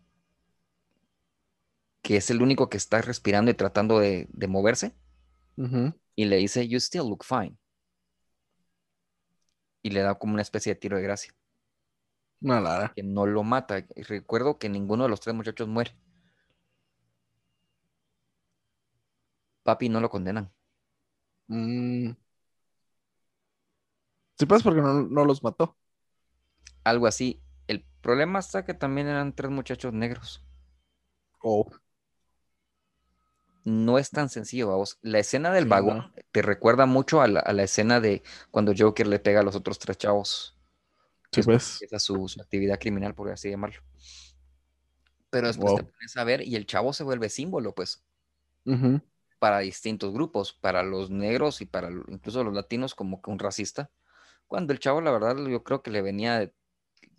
que 2.01 2.17
es 2.17 2.31
el 2.31 2.41
único 2.41 2.69
que 2.69 2.77
está 2.77 3.01
respirando 3.01 3.51
y 3.51 3.53
tratando 3.53 3.99
de, 3.99 4.27
de 4.31 4.47
moverse, 4.47 4.95
y 6.15 6.25
le 6.25 6.37
dice, 6.37 6.67
You 6.67 6.79
still 6.79 7.01
look 7.03 7.23
fine. 7.23 7.55
Y 9.83 9.91
le 9.91 10.01
da 10.01 10.15
como 10.15 10.33
una 10.33 10.41
especie 10.41 10.73
de 10.73 10.79
tiro 10.79 10.97
de 10.97 11.03
gracia, 11.03 11.33
que 12.95 13.03
no 13.03 13.27
lo 13.27 13.43
mata. 13.43 13.85
Y 13.95 14.01
recuerdo 14.01 14.57
que 14.57 14.69
ninguno 14.69 15.03
de 15.03 15.09
los 15.09 15.19
tres 15.19 15.35
muchachos 15.35 15.67
muere. 15.67 15.95
Papi 19.71 19.89
no 19.89 19.99
lo 20.01 20.09
condenan. 20.09 20.51
Mm. 21.49 22.15
Sí, 24.37 24.45
pues 24.45 24.63
porque 24.63 24.81
no, 24.81 25.03
no 25.03 25.25
los 25.25 25.43
mató. 25.43 25.77
Algo 26.83 27.07
así. 27.07 27.41
El 27.67 27.83
problema 28.01 28.37
está 28.39 28.63
que 28.65 28.73
también 28.75 29.07
eran 29.07 29.33
tres 29.35 29.49
muchachos 29.51 29.93
negros. 29.93 30.43
Oh. 31.43 31.71
No 33.63 33.97
es 33.99 34.09
tan 34.09 34.29
sencillo, 34.29 34.69
vamos. 34.69 34.97
La 35.01 35.19
escena 35.19 35.51
del 35.51 35.63
Sí, 35.65 35.69
vagón 35.69 35.97
no. 35.97 36.11
te 36.31 36.41
recuerda 36.41 36.85
mucho 36.87 37.21
a 37.21 37.27
la, 37.27 37.39
a 37.41 37.53
la 37.53 37.63
escena 37.63 37.99
de 37.99 38.23
cuando 38.49 38.73
Joker 38.77 39.05
le 39.07 39.19
pega 39.19 39.41
a 39.41 39.43
los 39.43 39.55
otros 39.55 39.77
tres 39.79 39.97
chavos. 39.97 40.55
Sí, 41.31 41.41
Es- 41.41 41.45
pues. 41.45 41.81
Esa 41.81 41.97
es 41.97 42.03
su, 42.03 42.27
su 42.27 42.41
actividad 42.41 42.79
criminal, 42.79 43.13
por 43.15 43.29
así 43.31 43.49
llamarlo. 43.49 43.81
Pero 45.29 45.47
después 45.47 45.75
te 45.75 45.83
pones 45.83 46.17
a 46.17 46.23
ver 46.23 46.41
y 46.41 46.55
el 46.55 46.65
chavo 46.65 46.91
se 46.93 47.03
vuelve 47.03 47.29
símbolo, 47.29 47.73
pues. 47.73 48.03
Ujú. 48.65 49.01
Para 49.41 49.59
distintos 49.59 50.13
grupos, 50.13 50.53
para 50.53 50.83
los 50.83 51.09
negros 51.09 51.61
y 51.61 51.65
para 51.65 51.89
incluso 51.89 52.43
los 52.43 52.53
latinos 52.53 52.93
como 52.95 53.23
que 53.23 53.31
un 53.31 53.39
racista, 53.39 53.89
cuando 54.47 54.71
el 54.73 54.79
chavo 54.79 55.01
la 55.01 55.11
verdad 55.11 55.35
yo 55.47 55.63
creo 55.63 55.81
que 55.81 55.89
le 55.89 56.03
venía 56.03 56.39
de, 56.39 56.53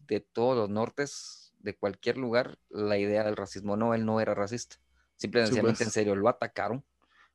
de 0.06 0.20
todos 0.20 0.56
los 0.56 0.70
nortes, 0.70 1.52
de 1.58 1.76
cualquier 1.76 2.18
lugar, 2.18 2.60
la 2.70 2.98
idea 2.98 3.24
del 3.24 3.36
racismo. 3.36 3.76
No, 3.76 3.94
él 3.94 4.06
no 4.06 4.20
era 4.20 4.34
racista. 4.36 4.76
Simple 5.16 5.40
y 5.42 5.44
Sí, 5.44 5.48
sencillamente 5.48 5.78
pues. 5.78 5.88
en 5.88 5.90
serio 5.90 6.14
lo 6.16 6.28
atacaron 6.28 6.84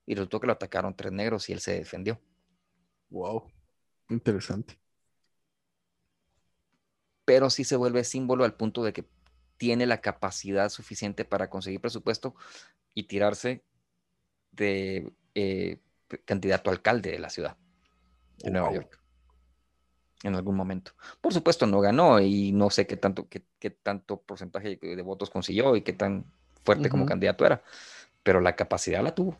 y 0.05 0.15
resultó 0.15 0.39
que 0.39 0.47
lo 0.47 0.53
atacaron 0.53 0.95
tres 0.95 1.11
negros 1.11 1.49
y 1.49 1.53
él 1.53 1.59
se 1.59 1.73
defendió. 1.73 2.21
Wow. 3.09 3.51
Interesante. 4.09 4.79
pero 7.25 7.49
sí 7.49 7.65
se 7.65 7.75
vuelve 7.75 8.05
símbolo 8.05 8.45
al 8.45 8.55
punto 8.55 8.83
de 8.83 8.93
que 8.93 9.05
tiene 9.57 9.85
la 9.85 9.99
capacidad 10.01 10.69
suficiente 10.69 11.25
para 11.25 11.49
conseguir 11.49 11.81
presupuesto 11.81 12.35
y 12.93 13.03
tirarse 13.03 13.65
de 14.51 15.11
eh, 15.35 15.79
candidato 16.25 16.69
a 16.69 16.73
alcalde 16.73 17.11
de 17.11 17.19
la 17.19 17.29
ciudad 17.29 17.57
de 18.37 18.51
Nueva 18.51 18.67
Wow. 18.67 18.75
York 18.75 18.99
en 20.23 20.35
algún 20.35 20.55
momento. 20.55 20.93
Por 21.21 21.33
supuesto 21.33 21.67
no 21.67 21.79
ganó 21.79 22.19
y 22.19 22.51
no 22.51 22.69
sé 22.69 22.87
qué 22.87 22.97
tanto, 22.97 23.27
qué, 23.29 23.43
qué 23.59 23.69
tanto 23.69 24.19
porcentaje 24.21 24.77
de 24.81 25.01
votos 25.03 25.29
consiguió 25.29 25.75
y 25.75 25.81
qué 25.81 25.93
tan 25.93 26.25
fuerte 26.63 26.89
como 26.89 27.05
candidato 27.05 27.45
era, 27.45 27.61
pero 28.23 28.41
la 28.41 28.55
capacidad 28.55 29.03
la 29.03 29.13
tuvo. 29.13 29.37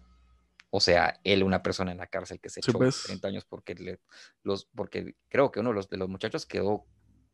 O 0.69 0.79
sea, 0.79 1.19
él, 1.23 1.43
una 1.43 1.63
persona 1.63 1.91
en 1.91 1.97
la 1.97 2.07
cárcel 2.07 2.39
que 2.39 2.49
se 2.49 2.59
echó 2.59 2.77
pues. 2.77 3.03
30 3.03 3.27
años 3.29 3.45
porque, 3.45 3.73
le, 3.73 3.99
los, 4.43 4.65
porque 4.65 5.15
creo 5.29 5.51
que 5.51 5.61
uno 5.61 5.69
de 5.69 5.75
los, 5.75 5.89
de 5.89 5.97
los 5.97 6.09
muchachos 6.09 6.45
quedó 6.45 6.85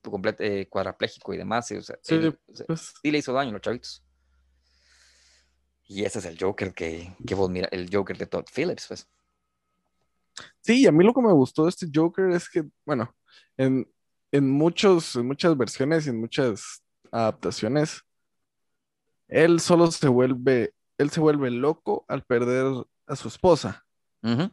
complet- 0.03 0.39
eh, 0.39 0.67
cuadrapléjico 0.69 1.33
y 1.33 1.37
demás. 1.37 1.69
y, 1.71 1.75
o 1.77 1.81
sea, 1.81 1.97
Sí, 2.01 2.15
él- 2.15 2.39
Pues, 2.67 2.93
sí 3.01 3.11
le 3.11 3.17
hizo 3.17 3.33
daño 3.33 3.49
a 3.49 3.53
los 3.53 3.61
chavitos. 3.61 4.02
Y 5.87 6.03
ese 6.05 6.19
es 6.19 6.25
el 6.25 6.37
Joker 6.39 6.73
que, 6.73 7.15
que 7.25 7.35
vos 7.35 7.49
mira, 7.49 7.67
el 7.71 7.89
Joker 7.93 8.17
de 8.17 8.25
Todd 8.25 8.45
Phillips, 8.53 8.87
pues. 8.87 9.07
sí, 10.61 10.87
a 10.87 10.91
mí 10.91 11.03
lo 11.03 11.13
que 11.13 11.21
me 11.21 11.31
gustó 11.33 11.63
de 11.63 11.69
este 11.69 11.87
Joker 11.93 12.29
es 12.31 12.49
que, 12.49 12.63
bueno, 12.85 13.13
en, 13.57 13.87
en 14.31 14.49
muchos, 14.49 15.15
en 15.15 15.27
muchas 15.27 15.55
versiones 15.57 16.05
y 16.05 16.09
en 16.09 16.19
muchas 16.19 16.81
adaptaciones, 17.11 18.01
él 19.27 19.59
solo 19.59 19.91
se 19.91 20.07
vuelve, 20.07 20.73
él 20.97 21.09
se 21.09 21.19
vuelve 21.19 21.51
loco 21.51 22.05
al 22.07 22.23
perder 22.23 22.65
a 23.07 23.15
su 23.15 23.27
esposa. 23.27 23.85
Ujú. 24.23 24.49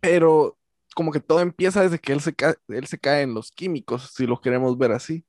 pero 0.00 0.58
como 0.94 1.10
que 1.10 1.20
todo 1.20 1.40
empieza 1.40 1.82
desde 1.82 1.98
que 1.98 2.12
él 2.12 2.20
se, 2.20 2.34
ca- 2.34 2.56
él 2.68 2.86
se 2.86 2.98
cae 2.98 3.22
en 3.22 3.34
los 3.34 3.50
químicos, 3.50 4.10
si 4.14 4.26
lo 4.26 4.40
queremos 4.40 4.76
ver 4.78 4.92
así. 4.92 5.24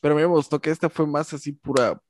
Pero 0.00 0.14
a 0.14 0.16
mí 0.16 0.22
me 0.22 0.28
gustó 0.28 0.60
que 0.60 0.70
esta 0.70 0.88
fue 0.90 1.06
más 1.06 1.32
así 1.34 1.52
pura, 1.52 2.00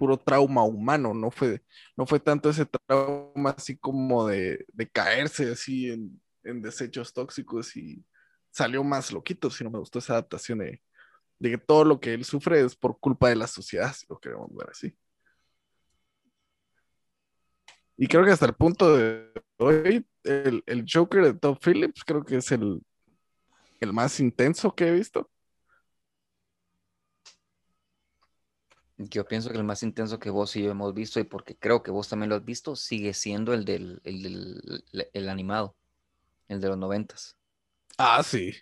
puro 0.00 0.16
trauma 0.16 0.64
humano, 0.64 1.12
no 1.12 1.30
fue, 1.30 1.62
no 1.94 2.06
fue 2.06 2.18
tanto 2.18 2.48
ese 2.48 2.64
trauma 2.64 3.50
así 3.50 3.76
como 3.76 4.26
de, 4.26 4.64
de 4.72 4.88
caerse 4.88 5.52
así 5.52 5.90
en, 5.90 6.18
en 6.42 6.62
desechos 6.62 7.12
tóxicos 7.12 7.76
y 7.76 8.02
salió 8.50 8.82
más 8.82 9.12
loquito, 9.12 9.50
sino 9.50 9.68
me 9.68 9.78
gustó 9.78 9.98
esa 9.98 10.14
adaptación 10.14 10.60
de, 10.60 10.82
de 11.38 11.50
que 11.50 11.58
todo 11.58 11.84
lo 11.84 12.00
que 12.00 12.14
él 12.14 12.24
sufre 12.24 12.62
es 12.64 12.74
por 12.74 12.98
culpa 12.98 13.28
de 13.28 13.36
la 13.36 13.46
sociedad, 13.46 13.92
si 13.92 14.06
lo 14.08 14.18
queremos 14.18 14.48
ver 14.54 14.70
así. 14.70 14.96
Y 17.98 18.06
creo 18.06 18.24
que 18.24 18.30
hasta 18.30 18.46
el 18.46 18.54
punto 18.54 18.96
de 18.96 19.30
hoy, 19.58 20.06
el, 20.24 20.62
el 20.64 20.86
Joker 20.90 21.24
de 21.24 21.34
Todd 21.34 21.58
Phillips 21.62 22.04
creo 22.04 22.24
que 22.24 22.36
es 22.36 22.50
el, 22.52 22.80
el 23.80 23.92
más 23.92 24.18
intenso 24.18 24.74
que 24.74 24.88
he 24.88 24.92
visto. 24.92 25.29
Yo 29.02 29.24
pienso 29.26 29.50
que 29.50 29.56
el 29.56 29.64
más 29.64 29.82
intenso 29.82 30.18
que 30.18 30.30
vos 30.30 30.54
y 30.56 30.62
yo 30.62 30.70
hemos 30.70 30.92
visto, 30.94 31.18
y 31.20 31.24
porque 31.24 31.56
creo 31.56 31.82
que 31.82 31.90
vos 31.90 32.08
también 32.08 32.28
lo 32.28 32.36
has 32.36 32.44
visto, 32.44 32.76
sigue 32.76 33.14
siendo 33.14 33.54
el 33.54 33.64
del, 33.64 34.00
el 34.04 34.22
del- 34.22 34.84
el 35.12 35.28
animado, 35.28 35.74
el 36.48 36.60
de 36.60 36.68
los 36.68 36.78
noventas. 36.78 37.36
Ah, 37.98 38.22
sí. 38.22 38.52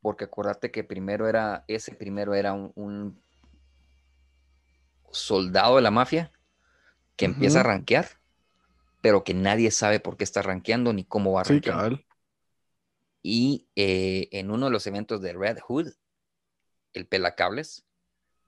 Porque 0.00 0.24
acuérdate 0.24 0.70
que 0.72 0.82
primero 0.84 1.28
era, 1.28 1.64
ese 1.68 1.92
primero 1.94 2.34
era 2.34 2.52
un, 2.52 2.72
un 2.74 3.22
soldado 5.12 5.76
de 5.76 5.82
la 5.82 5.90
mafia 5.90 6.32
que 7.16 7.26
empieza 7.26 7.60
a 7.60 7.62
Ujú. 7.62 7.70
rankear, 7.70 8.08
pero 9.02 9.24
que 9.24 9.34
nadie 9.34 9.70
sabe 9.70 10.00
por 10.00 10.16
qué 10.16 10.24
está 10.24 10.42
rankeando 10.42 10.92
ni 10.92 11.04
cómo 11.04 11.32
va 11.32 11.44
Sí, 11.44 11.54
rankeando. 11.54 11.84
cabal. 11.84 12.06
Y 13.22 13.68
eh, 13.76 14.28
en 14.32 14.50
uno 14.50 14.66
de 14.66 14.72
los 14.72 14.86
eventos 14.86 15.20
de 15.20 15.32
Red 15.32 15.58
Hood, 15.60 15.88
el 16.92 17.06
pelacables, 17.06 17.86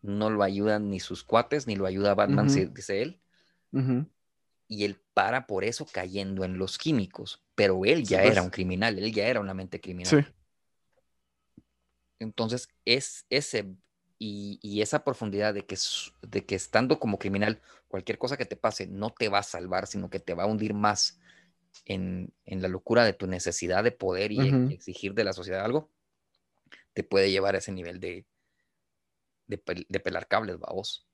no 0.03 0.31
lo 0.31 0.43
ayudan 0.43 0.91
ni 0.91 1.01
sus 1.01 1.25
cuates, 1.25 1.67
ni 1.67 1.77
lo 1.77 1.87
ayuda 1.87 2.15
Batman, 2.15 2.49
dice 2.49 3.03
él. 3.03 3.21
Y 4.69 4.85
él 4.85 5.01
para 5.15 5.47
por 5.47 5.65
eso 5.65 5.87
cayendo 5.93 6.45
en 6.45 6.57
los 6.59 6.79
químicos. 6.79 7.43
Pero 7.55 7.85
él 7.85 8.07
Sí, 8.07 8.13
ya 8.13 8.21
pues. 8.21 8.33
era 8.33 8.43
un 8.43 8.51
criminal, 8.51 8.99
él 8.99 9.13
ya 9.13 9.27
era 9.27 9.41
una 9.41 9.55
mente 9.55 9.81
criminal. 9.81 10.25
Sí. 10.25 10.33
Entonces, 12.21 12.69
es 12.85 13.27
ese 13.31 13.75
y, 14.19 14.59
y 14.63 14.83
esa 14.83 15.03
profundidad 15.03 15.55
de 15.55 15.65
que, 15.65 15.77
de 16.23 16.45
que 16.45 16.55
estando 16.55 17.01
como 17.01 17.19
criminal, 17.19 17.61
cualquier 17.89 18.19
cosa 18.19 18.37
que 18.37 18.45
te 18.45 18.55
pase 18.55 18.87
no 18.87 19.11
te 19.11 19.29
va 19.31 19.39
a 19.39 19.43
salvar, 19.43 19.87
sino 19.87 20.11
que 20.11 20.21
te 20.21 20.35
va 20.35 20.43
a 20.43 20.47
hundir 20.47 20.75
más 20.75 21.19
en, 21.87 22.33
en 22.45 22.61
la 22.61 22.69
locura 22.69 23.05
de 23.05 23.15
tu 23.15 23.27
necesidad 23.27 23.83
de 23.83 23.93
poder 23.93 24.31
y 24.33 24.73
exigir 24.73 25.15
de 25.15 25.25
la 25.25 25.33
sociedad 25.33 25.65
algo, 25.65 25.91
te 26.93 27.03
puede 27.03 27.31
llevar 27.31 27.55
a 27.55 27.59
ese 27.59 27.73
nivel 27.73 27.99
de, 27.99 28.27
de, 29.51 29.63
pel- 29.65 29.87
de 29.89 30.01
pelar 30.01 30.29
cables, 30.29 30.59
vos. 30.59 31.07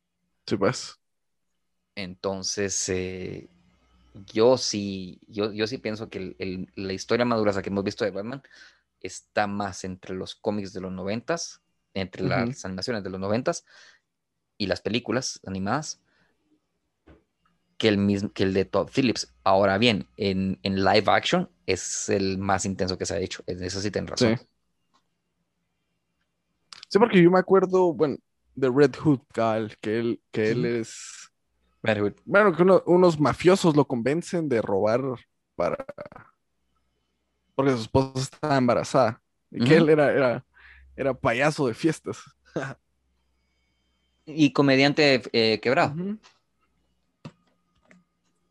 Sí, 0.46 0.56
pues. 0.56 1.00
Entonces, 1.94 2.88
eh, 2.90 3.48
yo 4.32 4.58
sí, 4.58 5.20
yo, 5.26 5.52
yo 5.52 5.66
sí 5.66 5.78
pienso 5.78 6.08
que 6.10 6.18
el- 6.18 6.36
el- 6.38 6.72
la 6.76 6.92
historia 6.92 7.24
madura 7.24 7.60
que 7.62 7.70
hemos 7.70 7.84
visto 7.84 8.04
de 8.04 8.10
Batman 8.10 8.42
está 9.00 9.46
más 9.46 9.84
entre 9.84 10.14
los 10.14 10.34
cómics 10.34 10.72
de 10.72 10.80
los 10.80 10.92
noventas, 10.92 11.60
entre 11.94 12.22
las 12.24 12.64
animaciones 12.64 13.02
de 13.02 13.10
los 13.10 13.20
noventas 13.20 13.64
y 14.58 14.66
las 14.66 14.80
películas 14.80 15.40
animadas, 15.46 16.00
que 17.78 17.88
el, 17.88 17.98
mismo, 17.98 18.32
que 18.32 18.42
el 18.44 18.54
de 18.54 18.64
Todd 18.64 18.88
Phillips. 18.94 19.34
Ahora 19.44 19.78
bien, 19.78 20.06
en, 20.16 20.58
en 20.62 20.84
live 20.84 21.04
action 21.06 21.50
es 21.66 22.08
el 22.08 22.38
más 22.38 22.64
intenso 22.64 22.96
que 22.96 23.06
se 23.06 23.14
ha 23.14 23.20
hecho. 23.20 23.42
En 23.46 23.62
eso 23.62 23.80
sí 23.80 23.90
tienen 23.90 24.08
razón. 24.08 24.36
Sí. 24.36 24.46
Sí, 26.88 26.98
porque 26.98 27.22
yo 27.22 27.30
me 27.30 27.38
acuerdo, 27.38 27.92
bueno, 27.92 28.16
de 28.54 28.70
Red 28.70 28.94
Hood, 28.96 29.20
cabal, 29.32 29.76
que 29.80 29.98
él, 29.98 30.20
que 30.30 30.50
él 30.50 30.64
es. 30.64 31.30
Red 31.82 32.00
Hood. 32.00 32.12
Bueno, 32.24 32.54
que 32.54 32.62
uno- 32.62 32.82
unos 32.86 33.18
mafiosos 33.20 33.76
lo 33.76 33.86
convencen 33.86 34.48
de 34.48 34.62
robar 34.62 35.00
para. 35.54 35.84
Porque 37.54 37.72
su 37.72 37.82
esposa 37.82 38.18
estaba 38.20 38.56
embarazada. 38.56 39.20
Y 39.50 39.64
que 39.64 39.76
él 39.76 39.88
era, 39.88 40.12
era, 40.12 40.44
era 40.96 41.14
payaso 41.14 41.66
de 41.66 41.74
fiestas. 41.74 42.18
Y 44.28 44.52
comediante 44.52 45.22
eh, 45.32 45.60
quebrado. 45.60 45.94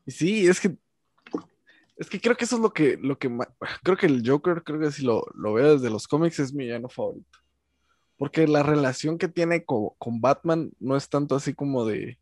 Sí, 0.07 0.47
es 0.47 0.59
que. 0.61 0.77
Es 1.97 2.09
que 2.09 2.19
creo 2.19 2.35
que 2.35 2.43
eso 2.45 2.57
es 2.57 2.61
lo 2.61 2.73
que, 2.73 2.97
lo 2.97 3.17
que 3.17 3.29
creo 3.83 3.97
que 3.97 4.05
el 4.05 4.21
Joker, 4.25 4.63
creo 4.63 4.79
que 4.79 4.91
si 4.91 5.03
lo, 5.03 5.25
lo 5.33 5.53
veo 5.53 5.73
desde 5.73 5.89
los 5.89 6.07
cómics, 6.07 6.39
es 6.39 6.53
mi 6.53 6.65
villano 6.65 6.89
favorito. 6.89 7.39
Porque 8.17 8.47
la 8.47 8.63
relación 8.63 9.17
que 9.17 9.27
tiene 9.27 9.65
co- 9.65 9.95
con, 9.99 10.21
Batman 10.21 10.71
no 10.79 10.95
es 10.95 11.09
tanto 11.09 11.35
así 11.35 11.53
como 11.53 11.85
de. 11.85 12.17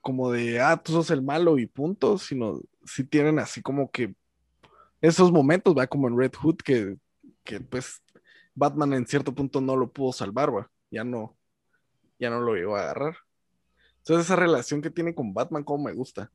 Como 0.00 0.32
de, 0.32 0.60
ah, 0.60 0.76
tú 0.82 0.92
sos 0.92 1.10
el 1.10 1.22
malo 1.22 1.58
y 1.58 1.66
punto, 1.66 2.18
sino 2.18 2.60
si 2.84 3.04
tienen 3.04 3.38
así 3.38 3.62
como 3.62 3.90
que 3.90 4.14
esos 5.00 5.30
momentos, 5.32 5.76
va 5.76 5.86
como 5.86 6.08
en 6.08 6.18
Red 6.18 6.32
Hood, 6.40 6.56
que, 6.56 6.96
que 7.44 7.60
pues 7.60 8.02
Batman 8.54 8.92
en 8.94 9.06
cierto 9.06 9.34
punto 9.34 9.60
no 9.60 9.76
lo 9.76 9.90
pudo 9.92 10.12
salvar, 10.12 10.54
va. 10.54 10.70
Ya 10.90 11.04
no, 11.04 11.36
ya 12.18 12.30
no 12.30 12.40
lo 12.40 12.54
llegó 12.54 12.76
a 12.76 12.82
agarrar. 12.82 13.16
Entonces 13.98 14.26
esa 14.26 14.36
relación 14.36 14.82
que 14.82 14.90
tiene 14.90 15.14
con 15.14 15.32
Batman, 15.34 15.62
como 15.64 15.84
me 15.84 15.92
gusta. 15.92 16.30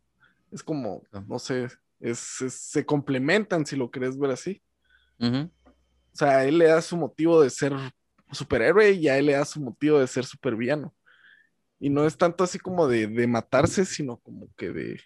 Es 0.51 0.63
como, 0.63 1.03
no 1.27 1.39
sé, 1.39 1.65
es, 1.99 2.41
es- 2.41 2.53
se 2.53 2.85
complementan 2.85 3.65
si 3.65 3.75
lo 3.75 3.91
querés 3.91 4.17
ver 4.17 4.31
así. 4.31 4.61
O 6.17 6.19
sea, 6.19 6.37
a 6.37 6.45
él 6.45 6.57
le 6.57 6.65
da 6.65 6.81
su 6.81 6.97
motivo 6.97 7.39
de 7.43 7.51
ser 7.51 7.71
superhéroe 8.31 8.89
y 8.93 9.07
a 9.07 9.19
él 9.19 9.27
le 9.27 9.33
da 9.33 9.45
su 9.45 9.61
motivo 9.61 9.99
de 9.99 10.07
ser 10.07 10.25
supervillano. 10.25 10.95
Y 11.79 11.91
no 11.91 12.07
es 12.07 12.17
tanto 12.17 12.43
así 12.43 12.57
como 12.57 12.87
de, 12.87 13.05
de 13.05 13.27
matarse, 13.27 13.85
sino 13.85 14.17
como 14.17 14.49
que 14.55 14.71
de... 14.71 14.99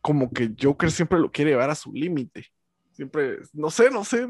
Como 0.00 0.30
que 0.30 0.54
Joker 0.56 0.88
siempre 0.88 1.18
lo 1.18 1.32
quiere 1.32 1.50
llevar 1.50 1.68
a 1.68 1.74
su 1.74 1.92
límite. 1.92 2.46
Siempre, 2.92 3.40
no 3.52 3.70
sé, 3.70 3.90
no 3.90 4.04
sé. 4.04 4.28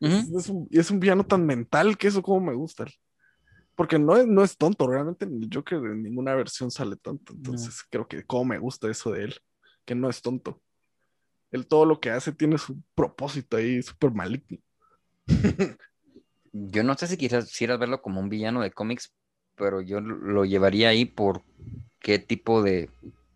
Es, 0.00 0.24
Ujú. 0.24 0.38
es 0.38 0.48
un, 0.48 0.68
es 0.70 0.90
un 0.90 1.00
villano 1.00 1.26
tan 1.26 1.44
mental 1.44 1.98
que 1.98 2.06
eso 2.08 2.22
como 2.22 2.40
me 2.40 2.54
gusta. 2.54 2.86
Porque 3.74 3.98
no 3.98 4.16
es, 4.16 4.26
no 4.26 4.42
es 4.42 4.56
tonto, 4.56 4.86
realmente 4.86 5.26
en 5.26 5.42
el 5.42 5.50
Joker 5.52 5.80
en 5.80 6.02
ninguna 6.02 6.34
versión 6.34 6.70
sale 6.70 6.96
tonto. 6.96 7.34
Entonces 7.34 7.82
creo 7.90 8.08
que 8.08 8.24
como 8.24 8.46
me 8.46 8.58
gusta 8.58 8.90
eso 8.90 9.12
de 9.12 9.24
él, 9.24 9.34
que 9.84 9.94
no 9.94 10.08
es 10.08 10.22
tonto. 10.22 10.62
Él 11.56 11.66
todo 11.66 11.84
lo 11.84 12.00
que 12.00 12.10
hace 12.10 12.32
tiene 12.32 12.58
su 12.58 12.80
propósito 12.94 13.56
ahí 13.56 13.82
súper 13.82 14.12
maligno. 14.12 14.58
Yo 16.52 16.82
no 16.84 16.94
sé 16.96 17.06
si 17.06 17.16
quisieras, 17.16 17.48
quisieras 17.48 17.78
verlo 17.78 18.00
como 18.00 18.20
un 18.20 18.28
villano 18.28 18.62
de 18.62 18.70
cómics, 18.70 19.12
pero 19.56 19.80
yo 19.80 20.00
lo- 20.00 20.44
llevaría 20.44 20.88
ahí 20.88 21.04
porque 21.04 21.44
qué 22.00 22.18
tipo 22.18 22.62
de. 22.62 22.90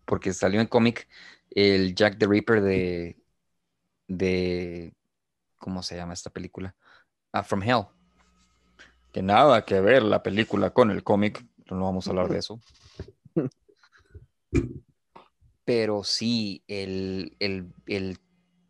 Porque 0.05 0.33
salió 0.33 0.61
en 0.61 0.67
cómic 0.67 1.07
el 1.51 1.93
Jack 1.95 2.17
the 2.17 2.27
Ripper 2.27 2.61
de. 2.61 3.17
de. 4.07 4.93
¿Cómo 5.57 5.83
se 5.83 5.95
llama 5.95 6.13
esta 6.13 6.29
película? 6.31 6.75
Ah, 7.31 7.43
From 7.43 7.61
Hell. 7.63 7.85
Que 9.11 9.21
nada 9.21 9.65
que 9.65 9.81
ver 9.81 10.03
la 10.03 10.23
película 10.23 10.71
con 10.71 10.89
el 10.89 11.03
cómic. 11.03 11.45
No 11.69 11.83
vamos 11.83 12.07
a 12.07 12.11
hablar 12.11 12.29
de 12.29 12.39
eso. 12.39 12.59
Pero 15.65 16.03
sí, 16.03 16.63
el, 16.67 17.35
el, 17.39 17.73
el 17.87 18.17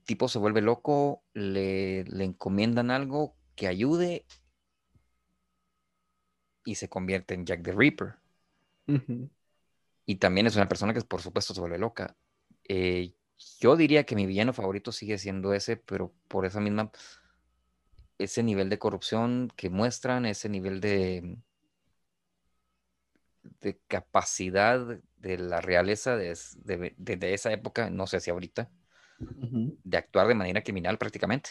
tipo 0.06 0.28
se 0.28 0.40
vuelve 0.40 0.62
loco, 0.62 1.24
le, 1.34 2.04
le 2.06 2.24
encomiendan 2.26 2.92
algo 2.92 3.36
que 3.56 3.68
ayude 3.68 4.26
y 6.66 6.76
se 6.76 6.90
convierte 6.90 7.34
en 7.34 7.46
Jack 7.46 7.64
the 7.64 7.72
Ripper. 7.72 8.16
Ujú. 8.88 9.30
Y 10.06 10.16
también 10.16 10.48
es 10.48 10.56
una 10.56 10.68
persona 10.68 10.94
que 10.94 11.02
por 11.02 11.22
supuesto 11.22 11.54
se 11.54 11.62
vuelve 11.62 11.78
loca. 11.78 12.16
Eh, 12.68 13.14
yo 13.60 13.76
diría 13.76 14.04
que 14.04 14.16
mi 14.16 14.26
villano 14.26 14.54
favorito 14.54 14.92
sigue 14.92 15.18
siendo 15.18 15.54
ese, 15.54 15.78
pero 15.78 16.14
por 16.28 16.46
esa 16.46 16.60
misma, 16.60 16.92
ese 18.18 18.44
nivel 18.44 18.70
de 18.70 18.80
corrupción 18.80 19.52
que 19.56 19.70
muestran, 19.70 20.26
ese 20.26 20.50
nivel 20.50 20.82
de, 20.82 21.38
de 23.62 23.80
capacidad 23.88 25.00
de 25.22 25.38
la 25.38 25.62
realeza 25.62 26.16
de, 26.18 26.38
de- 26.64 26.96
de- 26.98 27.34
esa 27.34 27.52
época, 27.52 27.90
no 27.90 28.08
sé 28.08 28.20
si 28.20 28.30
ahorita, 28.32 28.70
de 29.84 29.98
actuar 29.98 30.28
de 30.28 30.36
manera 30.36 30.64
criminal 30.64 30.98
prácticamente, 30.98 31.50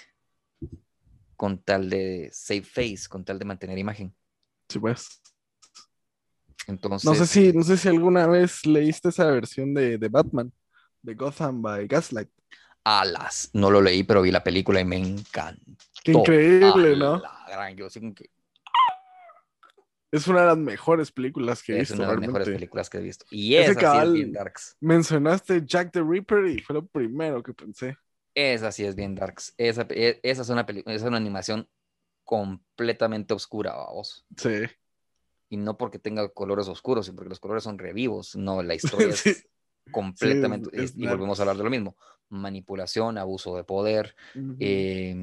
con 1.36 1.58
tal 1.62 1.88
de 1.90 2.30
save 2.32 2.62
face, 2.62 3.08
con 3.08 3.24
tal 3.24 3.38
de 3.38 3.44
mantener 3.44 3.78
imagen. 3.78 4.14
Sí, 4.68 4.78
pues. 4.78 5.20
Entonces, 6.66 7.04
No 7.08 7.14
sé 7.14 7.26
si, 7.26 7.52
no 7.52 7.62
sé 7.62 7.76
si 7.76 7.88
alguna 7.88 8.26
vez 8.26 8.66
leíste 8.66 9.08
esa 9.08 9.26
versión 9.30 9.74
de, 9.74 9.98
de 9.98 10.08
Batman, 10.08 10.52
de 11.02 11.14
Gotham 11.14 11.62
by 11.62 11.86
Gaslight. 11.86 12.30
alas, 12.84 13.50
no 13.52 13.70
lo 13.70 13.80
leí, 13.80 14.02
pero 14.04 14.22
vi 14.22 14.30
la 14.30 14.42
película 14.42 14.80
y 14.80 14.84
me 14.84 14.96
encantó. 14.96 15.62
Qué 16.04 16.12
increíble, 16.12 16.96
A 16.96 16.96
¿no? 16.96 17.22
la 17.22 17.44
gran, 17.48 17.76
yo 17.76 17.88
Es 20.12 20.26
una 20.26 20.40
de 20.40 20.46
las 20.46 20.58
mejores 20.58 21.12
películas 21.12 21.62
que 21.62 21.72
he 21.72 21.80
es 21.80 21.90
visto, 21.90 21.94
una 22.02 22.08
de 22.08 22.12
las 22.16 22.26
mejores 22.26 22.48
películas 22.48 22.90
que 22.90 22.98
he 22.98 23.02
visto. 23.02 23.26
Y 23.30 23.54
Ese 23.54 23.72
esa 23.72 23.92
sí 23.92 23.98
es 23.98 24.12
bien 24.12 24.32
darks. 24.32 24.76
Mencionaste 24.80 25.62
Jack 25.64 25.92
the 25.92 26.02
Ripper 26.02 26.46
y 26.46 26.60
fue 26.60 26.74
lo 26.74 26.86
primero 26.86 27.42
que 27.42 27.54
pensé. 27.54 27.96
Esa 28.34 28.72
sí 28.72 28.84
es 28.84 28.94
bien 28.96 29.14
darks. 29.14 29.54
Esa, 29.56 29.86
e- 29.90 30.18
esa 30.22 30.42
es 30.42 30.48
una 30.48 30.62
esa 30.62 30.90
es 30.92 31.02
una 31.02 31.16
animación 31.16 31.68
completamente 32.24 33.34
oscura, 33.34 33.74
vos. 33.90 34.26
Sí. 34.36 34.64
Y 35.48 35.56
no 35.56 35.76
porque 35.76 35.98
tenga 35.98 36.28
colores 36.28 36.68
oscuros, 36.68 37.06
sino 37.06 37.16
porque 37.16 37.30
los 37.30 37.40
colores 37.40 37.64
son 37.64 37.78
revivos. 37.78 38.34
No, 38.36 38.62
la 38.62 38.74
historia 39.08 39.08
es 39.14 39.20
Sí. 39.20 39.34
completamente. 39.92 40.70
es 40.72 40.90
es- 40.90 40.96
y 40.96 41.06
volvemos 41.06 41.38
a 41.38 41.42
hablar 41.42 41.56
de 41.56 41.64
lo 41.64 41.70
mismo: 41.70 41.96
manipulación, 42.28 43.16
abuso 43.18 43.56
de 43.56 43.64
poder, 43.64 44.14
eh, 44.58 45.14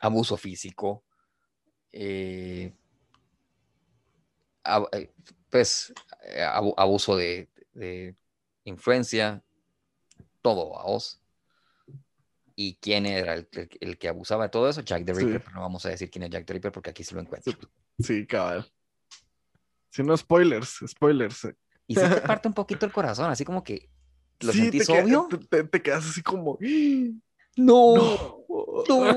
abuso 0.00 0.36
físico, 0.36 1.04
eh, 1.92 2.72
pues 5.48 5.92
eh, 6.24 6.42
abu- 6.42 6.74
abuso 6.76 7.16
de, 7.16 7.48
de 7.72 8.14
influencia, 8.64 9.42
todo 10.42 10.78
a 10.78 10.84
vos. 10.84 11.20
¿Y 12.56 12.74
quién 12.76 13.06
era 13.06 13.34
el, 13.34 13.48
el- 13.52 13.70
el 13.80 13.98
que 13.98 14.08
abusaba 14.08 14.44
de 14.44 14.50
todo 14.50 14.68
eso? 14.68 14.82
Jack 14.82 15.04
the 15.06 15.14
Sí. 15.14 15.20
Ripper, 15.24 15.40
pero 15.42 15.56
no 15.56 15.62
vamos 15.62 15.84
a 15.86 15.88
decir 15.88 16.10
quién 16.10 16.24
es 16.24 16.30
Jack 16.30 16.44
the 16.46 16.52
Ripper 16.54 16.72
porque 16.72 16.90
aquí 16.90 17.02
se 17.04 17.14
lo 17.14 17.20
encuentro. 17.20 17.52
Sí, 17.98 18.26
cabal. 18.26 18.70
Si 19.90 20.02
no, 20.02 20.16
spoilers, 20.16 20.80
spoilers. 20.86 21.48
Y 21.86 21.94
sí 21.96 22.00
te 22.08 22.20
parte 22.20 22.48
un 22.48 22.54
poquito 22.54 22.84
el 22.86 22.92
corazón, 22.92 23.30
así 23.30 23.44
como 23.44 23.64
que 23.64 23.88
lo 24.40 24.52
Sí, 24.52 24.60
sentís 24.60 24.86
te, 24.86 24.92
obvio. 25.02 25.26
te, 25.28 25.38
te- 25.38 25.64
te 25.64 25.82
quedas 25.82 26.06
así 26.08 26.22
como. 26.22 26.58
No. 27.56 27.94
no, 28.88 29.14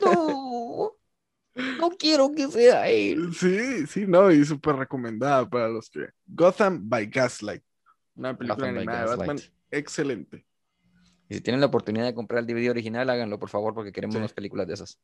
no 1.56 1.85
quiero 1.98 2.32
que 2.32 2.48
sea 2.48 2.88
él. 2.88 3.32
Sí, 3.34 3.86
sí, 3.86 4.06
no, 4.06 4.30
y 4.30 4.44
súper 4.44 4.76
recomendada 4.76 5.48
para 5.48 5.68
los 5.68 5.88
que. 5.90 6.08
Gotham 6.26 6.88
by 6.88 7.06
Gaslight. 7.06 7.62
Una 8.14 8.36
película 8.36 8.54
Gotham 8.66 8.76
animada 8.78 9.10
de 9.10 9.16
Batman. 9.16 9.38
Excelente. 9.70 10.46
Y 11.28 11.34
si 11.34 11.40
tienen 11.40 11.60
la 11.60 11.66
oportunidad 11.66 12.04
de 12.04 12.14
comprar 12.14 12.40
el 12.40 12.46
DVD 12.46 12.70
original, 12.70 13.10
háganlo, 13.10 13.38
por 13.38 13.48
favor, 13.48 13.74
porque 13.74 13.92
queremos 13.92 14.14
Sí. 14.14 14.18
unas 14.18 14.32
películas 14.32 14.66
de 14.68 14.74
esas. 14.74 14.98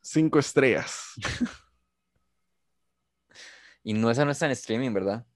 Cinco 0.00 0.38
estrellas. 0.38 1.12
Y 3.84 3.94
no, 3.94 4.10
esa 4.10 4.24
no 4.24 4.30
está 4.30 4.46
en 4.46 4.52
streaming, 4.52 4.92
¿verdad? 4.92 5.26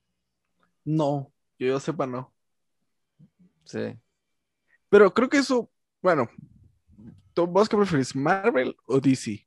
No, 0.84 1.32
que 1.58 1.66
yo 1.66 1.80
sepa, 1.80 2.06
no. 2.06 2.32
Sí. 3.64 3.98
Pero 4.88 5.12
creo 5.12 5.28
que 5.28 5.38
eso, 5.38 5.68
bueno, 6.00 6.30
¿tú- 7.34 7.46
¿vos 7.48 7.68
qué 7.68 7.76
preferís, 7.76 8.14
Marvel 8.14 8.76
o 8.86 9.00
DC? 9.00 9.45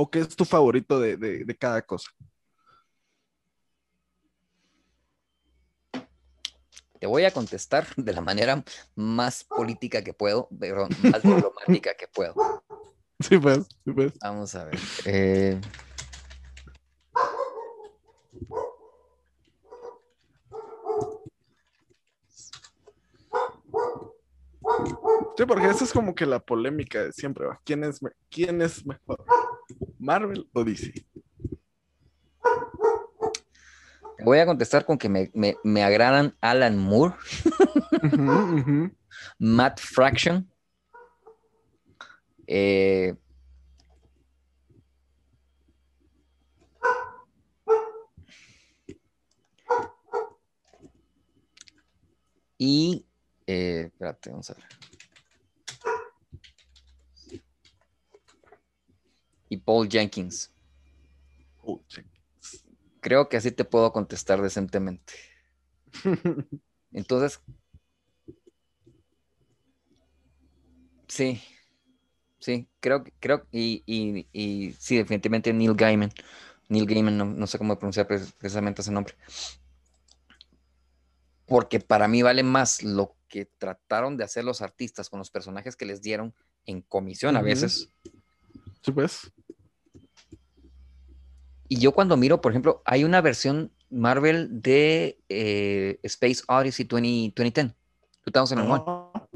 ¿O 0.00 0.10
qué 0.10 0.20
es 0.20 0.34
tu 0.34 0.46
favorito 0.46 0.98
de, 0.98 1.18
de- 1.18 1.44
de 1.44 1.56
cada 1.56 1.82
cosa? 1.82 2.08
Te 6.98 7.06
voy 7.06 7.24
a 7.24 7.30
contestar 7.32 7.86
de 7.96 8.12
la 8.14 8.22
manera 8.22 8.64
más 8.94 9.44
política 9.44 10.02
que 10.02 10.14
puedo, 10.14 10.48
perdón, 10.58 10.88
más 11.10 11.22
diplomática 11.22 11.94
que 11.94 12.08
puedo. 12.08 12.34
Sí, 13.22 13.36
pues, 13.36 13.66
sí, 13.84 13.92
pues. 13.92 14.14
Vamos 14.22 14.54
a 14.54 14.64
ver. 14.64 14.78
eh, 15.04 15.60
Sí, 25.40 25.46
porque 25.46 25.68
esa 25.70 25.84
es 25.84 25.92
como 25.94 26.14
que 26.14 26.26
la 26.26 26.38
polémica 26.38 27.02
de 27.02 27.12
siempre, 27.14 27.46
¿va? 27.46 27.58
¿Quién 27.64 27.82
es, 27.84 27.98
quién 28.28 28.60
es 28.60 28.84
mejor? 28.84 29.24
¿Marvel 29.98 30.46
o 30.52 30.62
DC? 30.62 30.92
voy 34.22 34.38
a 34.38 34.44
contestar 34.44 34.84
con 34.84 34.98
que 34.98 35.08
me, 35.08 35.30
me- 35.32 35.56
me 35.64 35.82
agradan 35.82 36.36
Alan 36.42 36.76
Moore. 36.76 37.14
Matt 39.38 39.80
Fraction. 39.80 40.46
eh, 42.46 43.14
y 52.58 53.06
eh, 53.46 53.84
espérate, 53.86 54.28
vamos 54.28 54.50
a 54.50 54.54
ver. 54.54 54.79
Y 59.50 59.58
Paul 59.58 59.88
Jenkins. 59.90 60.50
Oh, 61.62 61.82
che. 61.88 62.04
Creo 63.00 63.28
que 63.28 63.36
así 63.36 63.50
te 63.50 63.64
puedo 63.64 63.92
contestar 63.92 64.40
decentemente. 64.40 65.12
Entonces, 66.92 67.40
sí, 71.08 71.42
sí, 72.38 72.68
creo, 72.80 73.04
que- 73.04 73.12
creo, 73.20 73.46
y, 73.50 73.82
y, 73.86 74.26
y 74.32 74.72
sí, 74.78 74.96
definitivamente 74.96 75.52
Neil 75.52 75.74
Gaiman. 75.74 76.10
Neil 76.68 76.86
Gaiman, 76.86 77.16
no, 77.18 77.24
no 77.24 77.46
sé 77.46 77.58
cómo 77.58 77.76
pronunciar 77.78 78.06
pre- 78.06 78.20
precisamente 78.38 78.82
ese 78.82 78.92
nombre. 78.92 79.14
Porque 81.46 81.80
para 81.80 82.06
mí 82.06 82.22
vale 82.22 82.42
más 82.44 82.82
lo 82.84 83.16
que 83.28 83.46
trataron 83.46 84.16
de 84.16 84.24
hacer 84.24 84.44
los 84.44 84.62
artistas 84.62 85.08
con 85.10 85.18
los 85.18 85.30
personajes 85.30 85.74
que 85.74 85.84
les 85.86 86.00
dieron 86.00 86.32
en 86.64 86.82
comisión 86.82 87.36
a 87.36 87.42
veces. 87.42 87.88
Sí, 88.82 88.92
pues. 88.92 89.32
Y 91.72 91.78
yo 91.78 91.92
cuando 91.92 92.16
miro, 92.16 92.40
por 92.40 92.50
ejemplo, 92.50 92.82
hay 92.84 93.04
una 93.04 93.20
versión 93.20 93.70
Marvel 93.90 94.60
de 94.60 95.20
eh, 95.28 96.00
Space 96.02 96.42
Odyssey 96.48 96.84
20, 96.84 97.32
2010, 97.36 97.74
2001, 98.26 98.84
Ah, 99.14 99.28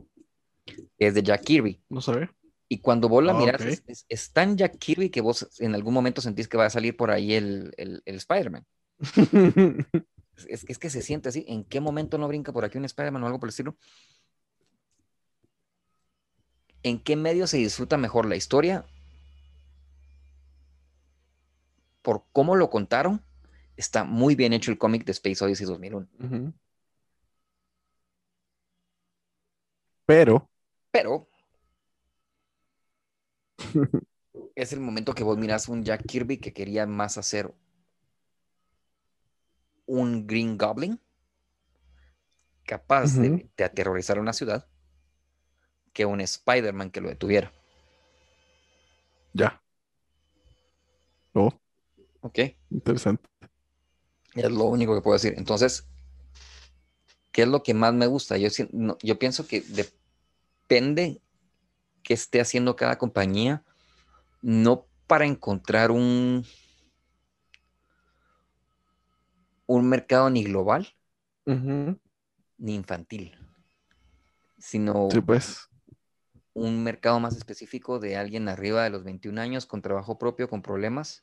que 0.98 1.06
es 1.06 1.14
de 1.14 1.22
Jack 1.22 1.44
Kirby. 1.44 1.80
no 1.88 2.00
sé. 2.00 2.28
Y 2.68 2.80
cuando 2.80 3.08
vos 3.08 3.22
la 3.22 3.34
Ah, 3.34 3.36
miras, 3.36 3.60
ok. 3.60 3.68
es, 3.68 3.82
es- 3.86 4.06
es 4.08 4.32
tan 4.32 4.56
Jack 4.56 4.78
Kirby 4.78 5.10
que 5.10 5.20
vos 5.20 5.48
en 5.60 5.76
algún 5.76 5.94
momento 5.94 6.20
sentís 6.20 6.48
que 6.48 6.56
va 6.56 6.66
a 6.66 6.70
salir 6.70 6.96
por 6.96 7.12
ahí 7.12 7.34
el, 7.34 7.72
el, 7.76 8.02
el 8.04 8.16
Spider-Man. 8.16 8.66
Es, 10.36 10.46
es 10.48 10.64
que- 10.64 10.72
es 10.72 10.78
que 10.80 10.90
se 10.90 11.02
siente 11.02 11.28
así. 11.28 11.44
¿En 11.46 11.62
qué 11.62 11.78
momento 11.80 12.18
no 12.18 12.26
brinca 12.26 12.52
por 12.52 12.64
aquí 12.64 12.76
un 12.78 12.84
Spider-Man 12.84 13.22
o 13.22 13.26
algo 13.26 13.38
por 13.38 13.46
el 13.46 13.50
estilo? 13.50 13.76
¿En 16.82 16.98
qué 16.98 17.14
medio 17.14 17.46
se 17.46 17.58
disfruta 17.58 17.96
mejor 17.96 18.26
la 18.26 18.34
historia? 18.34 18.84
Por 22.04 22.24
cómo 22.32 22.54
lo 22.54 22.68
contaron, 22.68 23.24
está 23.78 24.04
muy 24.04 24.36
bien 24.36 24.52
hecho 24.52 24.70
el 24.70 24.76
cómic 24.76 25.06
de 25.06 25.12
Space 25.12 25.42
Odyssey 25.42 25.66
2001. 25.66 26.06
Ujú. 26.20 26.52
Pero, 30.06 30.50
Pero 30.92 31.26
es 34.54 34.72
el 34.74 34.80
momento 34.80 35.14
que 35.14 35.24
vos 35.24 35.38
miras 35.38 35.68
un 35.68 35.82
Jack 35.82 36.04
Kirby 36.06 36.36
que 36.36 36.52
quería 36.52 36.86
más 36.86 37.16
hacer 37.16 37.54
un 39.86 40.26
Green 40.26 40.58
Goblin 40.58 41.00
capaz 42.66 43.14
de 43.16 43.48
aterrorizar 43.64 44.18
una 44.18 44.34
ciudad 44.34 44.66
que 45.94 46.04
un 46.04 46.20
Spider-Man 46.20 46.90
que 46.90 47.00
lo 47.00 47.08
detuviera. 47.08 47.50
Ya. 49.34 49.60
Oh, 51.34 51.50
¿Ok? 52.24 52.38
interesante. 52.70 53.28
Es 54.34 54.50
lo 54.50 54.64
único 54.64 54.94
que 54.94 55.02
puedo 55.02 55.14
decir. 55.14 55.34
Entonces, 55.36 55.86
¿qué 57.32 57.42
es 57.42 57.48
lo 57.48 57.62
que 57.62 57.74
más 57.74 57.92
me 57.92 58.06
gusta? 58.06 58.38
Yo, 58.38 58.48
no- 58.72 58.96
yo 59.02 59.18
pienso 59.18 59.46
que 59.46 59.60
depende 59.60 61.20
que 62.02 62.14
esté 62.14 62.40
haciendo 62.40 62.76
cada 62.76 62.96
compañía, 62.96 63.62
no 64.40 64.86
para 65.06 65.26
encontrar 65.26 65.90
un, 65.90 66.44
un 69.66 69.88
mercado 69.88 70.30
ni 70.30 70.44
global 70.44 70.88
ni 72.56 72.74
infantil, 72.74 73.36
sino 74.58 75.08
Sí, 75.10 75.20
pues. 75.20 75.68
un 76.54 76.82
mercado 76.82 77.20
más 77.20 77.36
específico 77.36 77.98
de 77.98 78.16
alguien 78.16 78.48
arriba 78.48 78.82
de 78.82 78.90
los 78.90 79.04
21 79.04 79.38
años 79.38 79.66
con 79.66 79.82
trabajo 79.82 80.18
propio, 80.18 80.48
con 80.48 80.62
problemas 80.62 81.22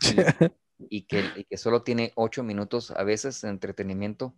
y 0.90 1.02
que, 1.06 1.32
y 1.34 1.44
que 1.44 1.56
solo 1.56 1.82
tiene 1.82 2.12
8 2.16 2.42
minutos 2.42 2.90
a 2.92 3.04
veces 3.04 3.40
de 3.42 3.48
entretenimiento. 3.50 4.34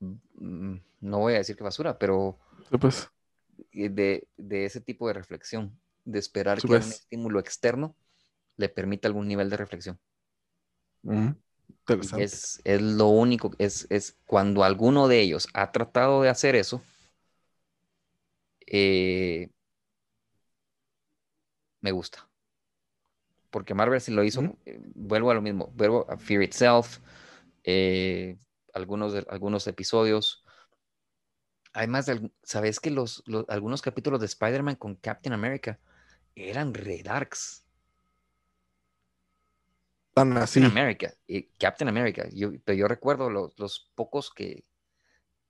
Mm, 0.00 0.76
No 1.00 1.18
voy 1.20 1.34
a 1.34 1.38
decir 1.38 1.56
que 1.56 1.64
basura, 1.64 1.98
pero 1.98 2.38
Sí, 2.70 2.78
pues. 2.78 3.08
de, 3.72 4.28
de 4.36 4.64
ese 4.64 4.80
tipo 4.80 5.06
de 5.08 5.14
reflexión, 5.14 5.78
de 6.04 6.18
esperar 6.18 6.62
Sí, 6.62 6.66
que 6.66 6.76
un 6.76 6.90
pues. 6.90 6.92
estímulo 6.92 7.38
externo 7.40 7.94
le 8.56 8.68
permita 8.68 9.08
algún 9.08 9.28
nivel 9.28 9.50
de 9.50 9.56
reflexión. 9.58 10.00
Interesante. 11.78 12.38
Es, 12.40 12.60
es 12.64 12.80
lo 12.82 13.08
único, 13.08 13.52
es, 13.58 13.86
es 13.90 14.16
cuando 14.26 14.64
alguno 14.64 15.06
de 15.08 15.20
ellos 15.20 15.48
ha 15.54 15.70
tratado 15.72 16.22
de 16.22 16.28
hacer 16.30 16.56
eso, 16.56 16.82
eh, 18.66 19.48
me 21.80 21.90
gusta. 21.92 22.28
Porque 23.56 23.72
Marvel 23.72 24.02
sí 24.02 24.12
lo 24.12 24.22
hizo, 24.22 24.42
eh, 24.66 24.78
vuelvo 24.94 25.30
a 25.30 25.34
lo 25.34 25.40
mismo, 25.40 25.72
vuelvo 25.74 26.04
a 26.10 26.18
Fear 26.18 26.42
Itself, 26.42 26.98
eh, 27.64 28.36
algunos, 28.74 29.14
de- 29.14 29.26
algunos 29.30 29.66
episodios. 29.66 30.44
Además, 31.72 32.04
¿sabes 32.42 32.80
que 32.80 32.90
los, 32.90 33.22
los- 33.24 33.46
algunos 33.48 33.80
capítulos 33.80 34.20
de 34.20 34.26
Spider-Man 34.26 34.76
con 34.76 34.96
Captain 34.96 35.32
America 35.32 35.80
eran 36.34 36.74
re 36.74 37.02
darks? 37.02 37.64
Tan 40.12 40.36
así. 40.36 40.60
Captain 40.60 40.78
America, 40.78 41.14
eh, 41.26 41.48
Captain 41.58 41.88
America, 41.88 42.28
yo, 42.34 42.50
pero 42.62 42.76
yo 42.76 42.88
recuerdo 42.88 43.30
los, 43.30 43.58
los 43.58 43.90
pocos 43.94 44.30
que, 44.34 44.66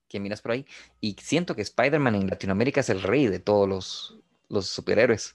que 0.07 0.20
miras 0.20 0.43
por 0.43 0.53
ahí 0.53 0.65
y 1.01 1.16
siento 1.20 1.57
que 1.57 1.62
Spider-Man 1.62 2.15
en 2.15 2.28
Latinoamérica 2.28 2.83
es 2.83 2.89
el 2.89 3.03
rey 3.03 3.27
de 3.27 3.41
todos 3.41 3.69
los, 3.69 4.20
los 4.49 4.69
superhéroes. 4.69 5.35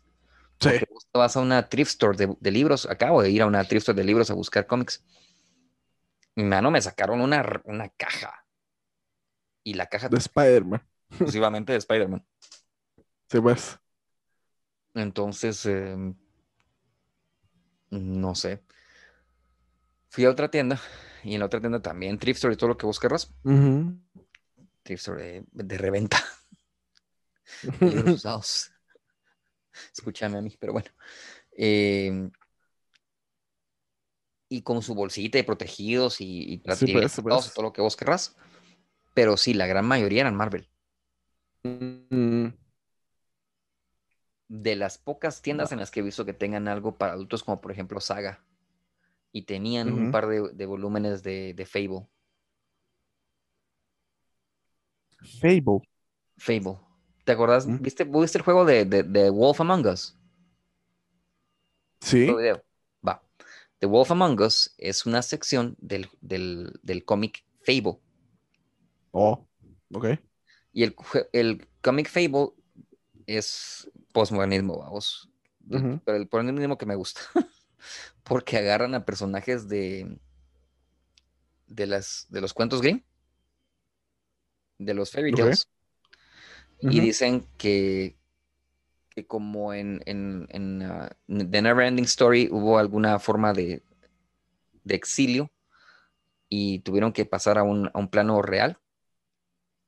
Sí. 0.61 0.69
Porque 0.69 0.87
vos 0.91 1.07
te 1.11 1.17
vas 1.19 1.35
a 1.35 1.39
una 1.39 1.67
thrift 1.67 1.89
store 1.91 2.17
de, 2.17 2.35
de 2.39 2.51
libros, 2.51 2.85
acabo 2.85 3.21
de 3.21 3.31
ir 3.31 3.41
a 3.41 3.47
una 3.47 3.63
thrift 3.63 3.81
store 3.81 3.97
de 3.97 4.03
libros 4.03 4.29
a 4.29 4.35
buscar 4.35 4.67
cómics. 4.67 5.03
Y, 6.35 6.43
Mano, 6.43 6.69
me 6.71 6.81
sacaron 6.81 7.19
una, 7.19 7.61
una 7.65 7.89
caja. 7.89 8.45
Y 9.63 9.73
la 9.73 9.87
caja 9.87 10.07
De 10.07 10.17
Spider-Man. 10.17 10.81
exclusivamente 11.09 11.73
de 11.73 11.79
Spider-Man. 11.79 12.25
Sí, 13.29 13.41
pues. 13.41 13.79
Entonces, 14.93 15.65
eh, 15.65 16.13
no 17.89 18.35
sé. 18.35 18.63
Fui 20.09 20.25
a 20.25 20.29
otra 20.29 20.51
tienda 20.51 20.79
y 21.23 21.33
en 21.33 21.39
la 21.39 21.45
otra 21.45 21.59
tienda 21.59 21.81
también 21.81 22.19
thrift 22.19 22.37
store 22.37 22.53
y 22.53 22.57
todo 22.57 22.69
lo 22.69 22.77
que 22.77 22.85
vos 22.85 22.99
querrás. 22.99 23.33
Ujú. 23.43 23.97
Thrift 24.83 25.01
store 25.01 25.23
de, 25.23 25.45
de 25.51 25.77
reventa. 25.77 26.23
libros 27.79 28.15
usados. 28.15 28.70
Escúchame 29.93 30.37
a 30.37 30.41
mí, 30.41 30.55
pero 30.59 30.73
bueno. 30.73 30.89
Eh, 31.57 32.29
y 34.49 34.63
con 34.63 34.81
su 34.81 34.93
bolsita 34.95 35.39
y 35.39 35.43
protegidos 35.43 36.19
y, 36.19 36.53
y 36.53 36.57
Sí, 36.73 36.93
pues, 36.93 37.17
y 37.17 37.21
pues. 37.21 37.53
todo 37.53 37.63
lo 37.63 37.73
que 37.73 37.81
vos 37.81 37.95
querrás. 37.95 38.35
Pero 39.13 39.37
sí, 39.37 39.53
la 39.53 39.67
gran 39.67 39.85
mayoría 39.85 40.21
eran 40.21 40.35
Marvel. 40.35 40.69
Mm, 41.63 42.47
De 44.49 44.75
las 44.75 44.97
pocas 44.97 45.41
tiendas 45.41 45.71
en 45.71 45.79
las 45.79 45.89
que 45.89 46.01
he 46.01 46.03
visto 46.03 46.25
que 46.25 46.33
tengan 46.33 46.67
algo 46.67 46.97
para 46.97 47.13
adultos, 47.13 47.43
como 47.43 47.61
por 47.61 47.71
ejemplo 47.71 47.99
Saga. 48.01 48.43
Y 49.31 49.43
tenían 49.43 49.93
un 49.93 50.11
par 50.11 50.27
de, 50.27 50.49
de 50.53 50.65
volúmenes 50.65 51.23
de, 51.23 51.53
de 51.53 51.65
Fable. 51.65 52.07
Fable. 55.41 55.81
Fable. 56.37 56.79
¿Te 57.25 57.31
acordás? 57.31 57.67
Mm. 57.67 57.81
¿Viste, 57.81 58.03
¿Viste 58.03 58.37
el 58.37 58.43
juego 58.43 58.65
de, 58.65 58.85
de, 58.85 59.03
de 59.03 59.29
Wolf 59.29 59.61
Among 59.61 59.85
Us? 59.87 60.17
Sí. 62.01 62.21
Video. 62.21 62.63
Va. 63.07 63.23
The 63.79 63.87
Wolf 63.87 64.11
Among 64.11 64.39
Us 64.41 64.73
es 64.77 65.05
una 65.05 65.21
sección 65.21 65.75
del, 65.79 66.09
del, 66.21 66.79
del 66.81 67.05
cómic 67.05 67.43
Fable. 67.63 67.99
Oh, 69.11 69.47
ok. 69.93 70.07
Y 70.73 70.83
el, 70.83 70.95
el 71.33 71.67
cómic 71.81 72.09
Fable 72.09 72.53
es 73.27 73.89
postmodernismo, 74.13 74.79
vamos. 74.79 75.29
Pero 75.69 76.17
el 76.17 76.27
postmodernismo 76.27 76.77
que 76.77 76.85
me 76.85 76.95
gusta. 76.95 77.21
Porque 78.23 78.57
agarran 78.57 78.93
a 78.95 79.05
personajes 79.05 79.67
de, 79.67 80.19
de, 81.67 81.87
las, 81.87 82.27
de 82.29 82.41
los 82.41 82.53
cuentos 82.53 82.81
Grimm, 82.81 83.03
de 84.77 84.93
los 84.93 85.11
fairy 85.11 85.31
Y 86.81 86.99
dicen 86.99 87.45
que, 87.57 88.17
que 89.09 89.25
como 89.27 89.73
en, 89.73 90.01
en, 90.05 90.47
en 90.49 90.81
uh, 90.89 91.07
The 91.27 91.61
Never 91.61 91.85
Ending 91.85 92.05
Story 92.05 92.49
hubo 92.51 92.77
alguna 92.79 93.19
forma 93.19 93.53
de, 93.53 93.83
de 94.83 94.95
exilio 94.95 95.51
y 96.49 96.79
tuvieron 96.79 97.13
que 97.13 97.25
pasar 97.25 97.57
a 97.57 97.63
un, 97.63 97.89
a 97.93 97.99
un 97.99 98.09
plano 98.09 98.41
real. 98.41 98.77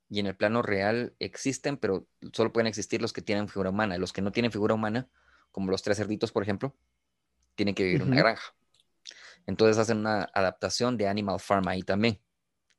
Y 0.10 0.20
en 0.20 0.28
el 0.28 0.36
plano 0.36 0.62
real 0.62 1.16
existen, 1.18 1.78
pero 1.78 2.06
solo 2.34 2.54
pueden 2.54 2.68
existir 2.68 3.02
los 3.02 3.14
que 3.14 3.24
tienen 3.24 3.48
figura 3.48 3.72
humana. 3.72 3.98
Los 3.98 4.14
que 4.14 4.22
no 4.22 4.32
tienen 4.32 4.52
figura 4.52 4.76
humana, 4.76 5.10
como 5.52 5.72
los 5.72 5.82
tres 5.82 5.98
cerditos, 5.98 6.32
por 6.32 6.44
ejemplo, 6.44 6.76
tienen 7.56 7.74
que 7.74 7.84
vivir 7.84 8.02
en 8.02 8.10
una 8.10 8.18
granja. 8.18 8.54
Entonces 9.48 9.78
hacen 9.78 9.98
una 9.98 10.30
adaptación 10.34 10.98
de 10.98 11.08
Animal 11.08 11.40
Farm 11.40 11.68
ahí 11.68 11.82
también, 11.82 12.20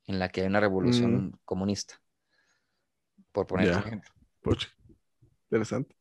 en 0.06 0.18
la 0.18 0.28
que 0.28 0.42
hay 0.42 0.46
una 0.46 0.60
revolución 0.60 1.38
comunista. 1.44 2.00
Por 3.34 3.48
poner 3.48 3.66
Ya. 3.66 3.78
un 3.78 3.86
ejemplo. 3.86 4.10
Interesante. 5.50 5.96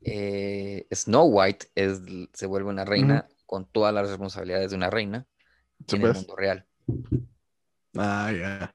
Eh, 0.00 0.86
Snow 0.90 1.26
White 1.28 1.66
es, 1.74 2.00
se 2.32 2.46
vuelve 2.46 2.70
una 2.70 2.86
reina 2.86 3.28
con 3.44 3.70
todas 3.70 3.92
las 3.92 4.08
responsabilidades 4.08 4.70
de 4.70 4.76
una 4.76 4.88
reina 4.88 5.26
en 5.86 6.02
el 6.02 6.14
mundo 6.14 6.34
real. 6.34 6.66
Ah, 7.94 8.32
ya. 8.32 8.74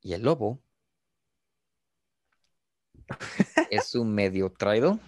Y 0.00 0.14
el 0.14 0.22
lobo 0.22 0.62
es 3.70 3.94
un 3.94 4.14
medio 4.14 4.50
traidor, 4.50 4.98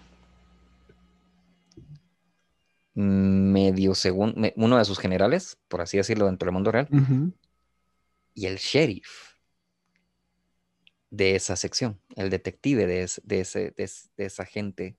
medio 2.93 3.95
según 3.95 4.35
me- 4.37 4.53
uno 4.57 4.77
de 4.77 4.85
sus 4.85 4.99
generales, 4.99 5.57
por 5.67 5.81
así 5.81 5.97
decirlo, 5.97 6.27
dentro 6.27 6.45
del 6.45 6.53
mundo 6.53 6.71
real, 6.71 6.87
y 8.35 8.45
el 8.45 8.57
sheriff 8.57 9.30
de 11.11 11.35
esa 11.35 11.55
sección, 11.55 11.99
el 12.15 12.29
detective 12.31 12.87
de, 12.87 13.03
es- 13.03 13.21
de 13.23 13.41
ese, 13.41 13.71
de, 13.77 13.83
es- 13.83 14.09
de 14.17 14.25
esa 14.25 14.45
gente 14.45 14.97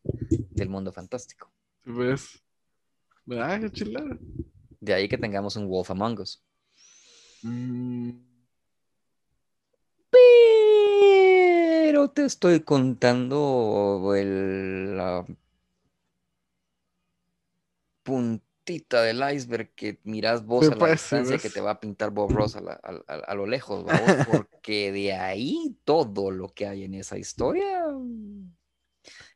del 0.51 0.69
mundo 0.69 0.93
fantástico. 0.93 1.51
Pues. 1.85 2.41
Ah, 3.31 3.59
qué 3.61 3.71
chilada. 3.71 4.17
De 4.81 4.95
ahí 4.95 5.09
que 5.09 5.19
tengamos 5.19 5.57
un 5.57 5.67
Wolf 5.69 5.91
Among 5.91 6.21
Us. 6.21 6.43
Mm, 7.43 8.11
Pero 10.11 12.11
te 12.11 12.25
estoy 12.25 12.61
contando 12.61 14.13
el, 14.17 14.97
la 14.97 15.25
puntita 18.65 19.03
del 19.03 19.23
iceberg 19.35 19.75
que 19.75 19.99
miras 20.05 20.45
vos 20.45 20.67
a 20.71 20.75
la 20.77 20.93
distancia 20.93 21.37
que 21.39 21.51
te 21.51 21.61
va 21.61 21.73
a 21.73 21.81
pintar 21.81 22.11
Bob 22.11 22.31
Ross 22.35 22.57
a, 22.57 22.61
la- 22.61 22.81
a- 22.83 23.03
a- 23.13 23.17
a 23.17 23.35
lo 23.35 23.47
lejos, 23.47 23.85
porque 24.27 24.93
de 24.93 25.13
ahí 25.15 25.77
todo 25.85 26.31
lo 26.31 26.49
que 26.49 26.67
hay 26.67 26.85
en 26.85 26.95
esa 26.95 27.19
historia. 27.19 27.85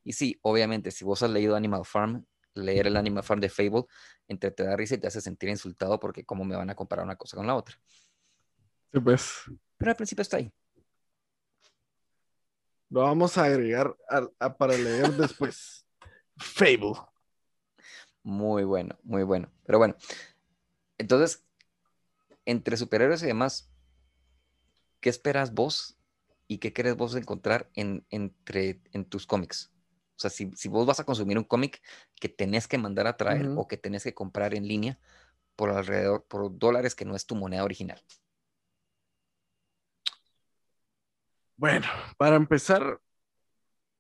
Y 0.05 0.13
sí, 0.13 0.39
obviamente, 0.43 0.91
si 0.93 1.05
vos 1.05 1.23
has 1.23 1.31
leído 1.31 1.57
Animal 1.57 1.85
Farm, 1.85 2.25
leer 2.55 2.87
el 2.87 2.97
Animal 2.97 3.25
Farm 3.25 3.41
de 3.41 3.49
Fable, 3.49 3.85
entre 4.29 4.51
te 4.53 4.63
da 4.65 4.77
risa 4.77 4.95
y 4.95 4.99
te 4.99 5.09
hace 5.09 5.21
sentir 5.21 5.49
insultado 5.49 5.99
porque 5.99 6.25
cómo 6.25 6.45
me 6.45 6.57
van 6.57 6.71
a 6.71 6.75
comparar 6.77 7.05
una 7.05 7.17
cosa 7.17 7.37
con 7.37 7.47
la 7.47 7.57
otra. 7.57 7.77
sí, 8.93 9.01
pues. 9.01 9.43
Pero 9.77 9.91
al 9.91 9.97
principio 9.97 10.23
está 10.23 10.37
ahí. 10.39 10.53
Lo 12.89 13.01
vamos 13.01 13.37
a 13.37 13.45
agregar 13.45 13.95
a- 14.39 14.57
para 14.57 14.75
leer 14.79 15.13
después. 15.15 15.85
Fable. 16.37 16.93
Muy 18.27 18.65
bueno, 18.65 18.99
muy 19.05 19.23
bueno. 19.23 19.49
Pero 19.65 19.79
bueno, 19.79 19.95
entonces, 20.99 21.45
entre 22.45 22.77
superhéroes 22.77 23.23
y 23.23 23.27
demás, 23.27 23.71
¿qué 25.01 25.11
esperas 25.11 25.55
vos 25.55 25.97
y 26.49 26.59
qué 26.59 26.73
querés 26.73 26.97
vos 26.97 27.15
encontrar 27.15 27.71
en, 27.75 28.05
entre, 28.11 28.81
en 28.91 29.05
tus 29.05 29.29
cómics? 29.29 29.71
O 30.17 30.19
sea, 30.19 30.29
si, 30.29 30.51
si 30.57 30.69
vos 30.69 30.85
vas 30.87 30.99
a 30.99 31.05
consumir 31.05 31.39
un 31.39 31.45
cómic 31.45 31.81
que 32.17 32.29
tenés 32.29 32.67
que 32.67 32.79
mandar 32.79 33.07
a 33.07 33.17
traer 33.17 33.47
o 33.55 33.69
que 33.69 33.77
tenés 33.77 34.03
que 34.03 34.13
comprar 34.13 34.55
en 34.57 34.67
línea 34.67 34.99
por 35.55 35.71
alrededor, 35.71 36.25
por 36.25 36.59
dólares 36.59 36.97
que 36.97 37.05
no 37.05 37.15
es 37.15 37.27
tu 37.27 37.37
moneda 37.37 37.63
original. 37.63 38.03
Bueno, 41.57 41.87
para 42.19 42.35
empezar, 42.35 43.01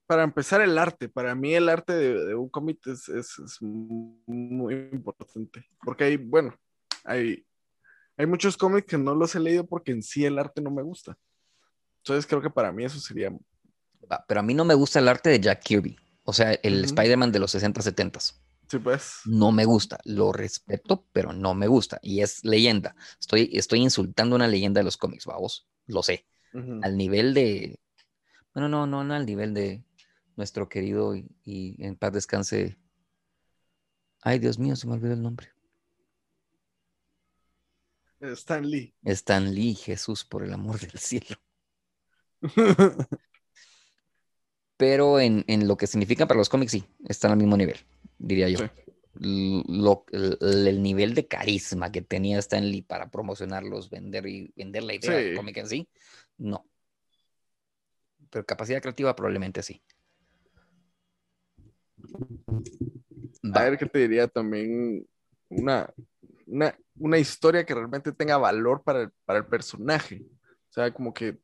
para 0.06 0.22
empezar 0.24 0.60
el 0.60 0.78
arte, 0.78 1.08
para 1.08 1.34
mí 1.34 1.54
el 1.54 1.68
arte 1.68 1.92
de, 1.94 2.24
de 2.26 2.34
un 2.34 2.48
cómic 2.48 2.78
es, 2.86 3.08
es- 3.08 3.38
es 3.38 3.58
muy 3.60 4.74
importante, 4.92 5.66
porque 5.84 6.04
hay, 6.04 6.16
bueno, 6.16 6.54
hay, 7.04 7.44
hay 8.16 8.26
muchos 8.26 8.56
cómics 8.56 8.86
que 8.86 8.98
no 8.98 9.14
los 9.14 9.34
he 9.34 9.40
leído 9.40 9.66
porque 9.66 9.92
en 9.92 10.02
sí 10.02 10.24
el 10.24 10.38
arte 10.38 10.62
no 10.62 10.70
me 10.70 10.82
gusta. 10.82 11.16
Entonces 11.98 12.26
creo 12.26 12.40
que 12.42 12.50
para 12.50 12.72
mí 12.72 12.84
eso 12.84 13.00
sería, 13.00 13.30
Pero 14.28 14.40
a 14.40 14.42
mí 14.42 14.54
no 14.54 14.64
me 14.64 14.74
gusta 14.74 14.98
el 15.00 15.08
arte 15.08 15.30
de 15.30 15.40
Jack 15.40 15.62
Kirby. 15.62 15.96
O 16.24 16.32
sea, 16.32 16.52
el 16.52 16.76
Ujú. 16.76 16.84
Spider-Man 16.86 17.32
de 17.32 17.38
los 17.38 17.50
60, 17.50 17.82
70. 17.82 18.20
sí 18.20 18.78
pues, 18.82 19.20
No 19.26 19.52
me 19.52 19.64
gusta. 19.64 19.98
Lo 20.04 20.32
respeto, 20.32 21.04
pero 21.12 21.32
no 21.32 21.54
me 21.54 21.66
gusta. 21.66 21.98
Y 22.02 22.20
es 22.20 22.44
leyenda. 22.44 22.94
Estoy, 23.20 23.50
estoy 23.52 23.80
insultando 23.80 24.36
una 24.36 24.48
leyenda 24.48 24.80
de 24.80 24.84
los 24.84 24.96
cómics, 24.96 25.26
vamos. 25.26 25.68
Lo 25.86 26.02
sé. 26.02 26.26
Al 26.82 26.96
nivel 26.96 27.34
de. 27.34 27.78
Bueno, 28.54 28.68
no, 28.68 28.86
no, 28.86 29.04
no 29.04 29.14
al 29.14 29.26
nivel 29.26 29.52
de 29.54 29.82
nuestro 30.36 30.68
querido 30.68 31.16
y, 31.16 31.26
y 31.44 31.76
en 31.84 31.96
paz 31.96 32.12
descanse. 32.12 32.78
Ay, 34.22 34.38
Dios 34.38 34.58
mío, 34.58 34.76
se 34.76 34.86
me 34.86 34.94
olvidó 34.94 35.14
el 35.14 35.22
nombre. 35.22 35.48
Stan 38.20 38.68
Lee. 38.68 38.94
Stan 39.04 39.54
Lee, 39.54 39.74
Jesús, 39.74 40.24
por 40.24 40.42
el 40.42 40.52
amor 40.52 40.78
del 40.80 40.98
cielo. 40.98 41.36
Pero 44.76 45.20
en, 45.20 45.44
en 45.48 45.66
lo 45.68 45.76
que 45.76 45.86
significa 45.86 46.26
para 46.26 46.38
los 46.38 46.48
cómics, 46.48 46.72
sí, 46.72 46.84
están 47.08 47.30
al 47.32 47.38
mismo 47.38 47.56
nivel, 47.56 47.78
diría 48.18 48.48
yo. 48.48 48.58
Sí. 48.58 48.64
L- 49.20 49.62
lo- 49.68 50.04
el, 50.12 50.36
el 50.66 50.82
nivel 50.82 51.14
de 51.14 51.26
carisma 51.26 51.90
que 51.90 52.02
tenía 52.02 52.38
Stan 52.40 52.68
Lee 52.70 52.82
para 52.82 53.10
promocionarlos, 53.10 53.88
vender 53.88 54.26
y 54.26 54.52
vender 54.56 54.82
la 54.82 54.94
idea 54.94 55.12
del 55.12 55.30
Sí. 55.30 55.36
cómic 55.36 55.56
en 55.56 55.68
sí, 55.68 55.88
no. 56.36 56.66
Pero 58.28 58.44
capacidad 58.44 58.82
creativa 58.82 59.16
probablemente 59.16 59.62
sí. 59.62 59.82
A 63.42 63.48
Va, 63.48 63.64
ver 63.64 63.78
qué 63.78 63.86
te 63.86 63.98
diría 64.00 64.28
también 64.28 65.06
una, 65.48 65.92
una, 66.46 66.76
una 66.98 67.18
historia 67.18 67.64
que 67.64 67.74
realmente 67.74 68.12
tenga 68.12 68.36
valor 68.36 68.82
para 68.82 69.02
el, 69.02 69.10
para 69.24 69.38
el 69.38 69.46
personaje. 69.46 70.22
O 70.68 70.72
sea, 70.72 70.92
como 70.92 71.12
que, 71.14 71.38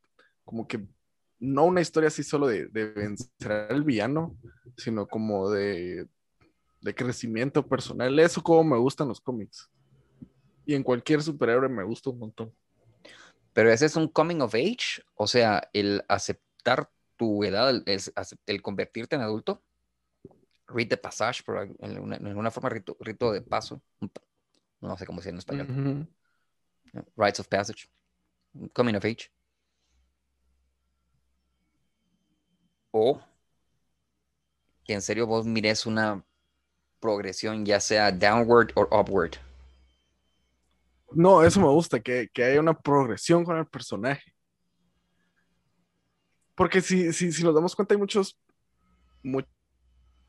como 0.45 0.67
que 0.67 0.87
no 1.39 1.65
una 1.65 1.81
historia 1.81 2.09
así 2.09 2.23
solo 2.23 2.47
de, 2.47 2.67
de 2.69 2.87
vencer 2.87 3.53
al 3.53 3.85
villano, 3.85 4.37
sino 4.77 5.07
como 5.07 5.51
de, 5.51 6.07
de 6.81 6.95
crecimiento 6.95 7.67
personal. 7.67 8.19
Eso 8.19 8.43
como 8.43 8.65
me 8.65 8.79
gustan 8.79 9.09
los 9.09 9.21
cómics. 9.21 9.71
Y 10.65 10.75
en 10.75 10.83
cualquier 10.83 11.23
superhéroe 11.23 11.69
me 11.69 11.85
gusta 11.85 12.11
un 12.11 12.19
montón. 12.19 12.53
Pero 13.53 13.71
ese 13.71 13.87
es 13.87 13.97
un 13.97 14.09
coming 14.09 14.41
of 14.41 14.55
age, 14.55 15.03
o 15.15 15.27
sea, 15.27 15.69
el 15.73 16.03
aceptar 16.09 16.89
tu 17.17 17.45
edad, 17.45 17.69
el, 17.71 17.85
acep- 17.85 18.41
el 18.47 18.63
convertirte 18.63 19.15
en 19.17 19.23
adulto. 19.23 19.63
Read 20.73 20.89
the 20.89 20.97
passage, 20.97 21.43
por 21.45 21.59
en 21.59 21.77
alguna, 21.81 22.17
en 22.17 22.27
alguna 22.27 22.51
forma 22.51 22.71
rito, 22.71 22.97
rito 23.01 23.33
de 23.33 23.43
paso. 23.43 23.83
No 24.81 24.97
sé 24.97 25.07
cómo 25.07 25.21
dice 25.21 25.31
en 25.31 25.39
español. 25.39 26.09
Rites 27.17 27.41
of 27.41 27.49
passage. 27.49 27.89
Coming 28.73 28.97
of 28.97 29.05
age. 29.05 29.31
O 32.91 33.21
que 34.85 34.95
en 34.95 35.03
serio 35.03 35.27
vos 35.27 35.47
mires 35.47 35.87
una 35.87 36.25
progresión, 37.01 37.65
ya 37.65 37.81
sea 37.81 38.11
downward 38.11 38.73
o 38.75 38.83
upward. 39.01 39.37
No, 41.15 41.43
eso 41.43 41.61
me 41.61 41.69
gusta, 41.69 42.01
que, 42.01 42.29
que 42.33 42.45
haya 42.45 42.61
una 42.61 42.79
progresión 42.79 43.45
con 43.45 43.59
el 43.59 43.67
personaje. 43.67 44.35
Porque 46.55 46.81
si, 46.81 47.13
si, 47.13 47.33
si 47.33 47.43
nos 47.43 47.55
damos 47.55 47.75
cuenta, 47.75 47.95
hay 47.95 47.99
muchos, 47.99 48.39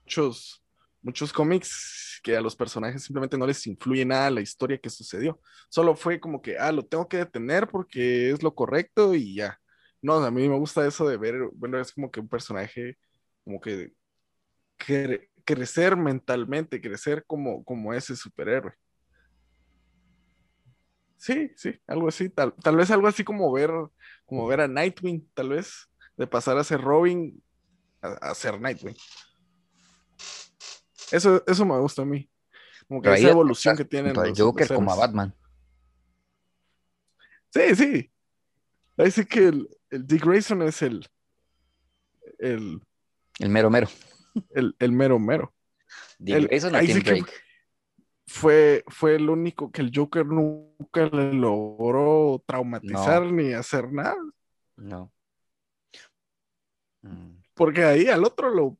muchos, 0.06 0.64
muchos 1.02 1.34
cómics 1.34 2.20
que 2.24 2.36
a 2.38 2.42
los 2.42 2.56
personajes 2.56 3.04
simplemente 3.04 3.38
no 3.38 3.48
les 3.48 3.66
influye 3.68 4.06
nada 4.06 4.30
la 4.32 4.42
historia 4.42 4.78
que 4.78 4.90
sucedió. 4.90 5.40
Solo 5.70 5.96
fue 5.96 6.20
como 6.20 6.42
que, 6.42 6.58
ah, 6.58 6.72
lo 6.72 6.84
tengo 6.86 7.08
que 7.08 7.18
detener 7.18 7.68
porque 7.68 8.32
es 8.32 8.44
lo 8.44 8.54
correcto 8.56 9.14
y 9.14 9.36
ya. 9.36 9.60
No, 10.02 10.16
a 10.16 10.32
mí 10.32 10.48
me 10.50 10.58
gusta 10.58 10.86
eso 10.88 11.08
de 11.08 11.18
ver, 11.18 11.36
bueno, 11.54 11.80
es 11.80 11.92
como 11.94 12.12
que 12.12 12.20
un 12.20 12.28
personaje, 12.30 12.98
como 13.44 13.60
que 13.62 13.94
cre- 14.80 15.30
crecer 15.46 15.96
mentalmente, 15.98 16.82
crecer 16.82 17.24
como, 17.28 17.64
como 17.66 17.94
ese 17.94 18.16
superhéroe. 18.16 18.74
Sí, 21.18 21.52
sí, 21.56 21.80
algo 21.88 22.10
así, 22.10 22.30
tal, 22.30 22.54
tal 22.62 22.76
vez 22.76 22.92
algo 22.92 23.08
así 23.08 23.24
como 23.24 23.52
ver, 23.52 23.72
como 24.26 24.46
ver 24.48 24.60
a 24.62 24.68
Nightwing, 24.68 25.30
tal 25.34 25.50
vez, 25.50 25.90
de 26.18 26.28
pasar 26.28 26.58
a 26.58 26.64
ser 26.66 26.82
Robin 26.82 27.42
a 28.02 28.36
ser 28.36 28.60
Nightwing. 28.60 28.96
Eso, 31.14 31.44
eso 31.46 31.66
me 31.66 31.78
gusta 31.80 32.02
a 32.02 32.06
mí. 32.06 32.30
Como 32.88 33.02
que 33.02 33.10
Pero 33.10 33.16
esa 33.16 33.30
evolución 33.30 33.78
que 33.78 33.86
tienen 33.86 34.14
los 34.14 34.38
Joker 34.38 34.68
como 34.68 34.92
a. 34.92 34.96
Batman. 34.96 35.34
Sí, 37.52 37.76
sí. 37.76 38.12
Ahí 38.98 39.12
sí 39.12 39.26
que 39.26 39.48
el, 39.48 39.70
el 39.90 40.06
Dick 40.08 40.26
Grayson 40.26 40.64
es 40.64 40.82
el, 40.82 41.08
el, 42.40 42.82
El 43.40 43.50
mero 43.50 43.70
mero. 43.70 43.88
el, 44.50 44.76
el 44.80 44.92
mero 44.92 45.20
mero. 45.20 45.54
Dick 46.18 46.36
El- 46.36 46.48
Grayson 46.48 46.76
ahí 46.76 46.88
sí 46.92 47.02
que-. 47.02 47.24
Fue, 48.26 48.84
fue 48.88 49.16
el 49.16 49.30
único 49.30 49.72
que 49.72 49.82
el 49.82 49.92
Joker 49.94 50.26
nunca 50.26 51.06
le 51.06 51.34
logró 51.34 52.42
traumatizar 52.48 53.24
ni 53.32 53.54
hacer 53.54 53.92
nada. 53.92 54.16
No. 54.78 55.12
Mm. 57.02 57.36
Porque 57.54 57.84
ahí 57.84 58.08
al 58.08 58.24
otro 58.24 58.50
lo, 58.50 58.78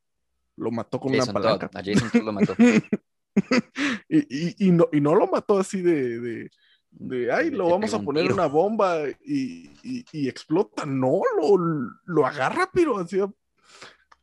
lo 0.58 0.72
mató 0.72 1.00
con 1.00 1.12
Jason 1.14 1.30
una 1.30 1.34
palanca. 1.42 1.68
Todd. 1.70 1.80
A 1.80 1.84
Jason 1.84 2.10
Todd 2.12 2.24
lo 2.24 2.32
mató. 2.34 2.56
y, 4.10 4.18
y- 4.50 4.56
y 4.68 4.72
no, 4.72 4.88
y 4.92 5.02
no 5.02 5.16
lo 5.16 5.28
mató 5.28 5.58
así 5.60 5.82
de, 5.82 6.20
de, 6.20 6.52
de, 6.92 7.32
ay, 7.34 7.50
Le- 7.50 7.58
lo 7.58 7.66
le 7.66 7.72
vamos 7.72 7.94
a 7.94 7.98
un 7.98 8.06
poner 8.06 8.24
tiro. 8.24 8.36
una 8.36 8.46
bomba 8.48 8.98
y, 9.26 10.28
explota. 10.28 10.86
No, 10.86 11.22
lo, 11.40 11.58
lo 12.06 12.26
agarra, 12.26 12.70
pero 12.72 12.98
así 13.00 13.20
a, 13.20 13.24
A 13.24 13.30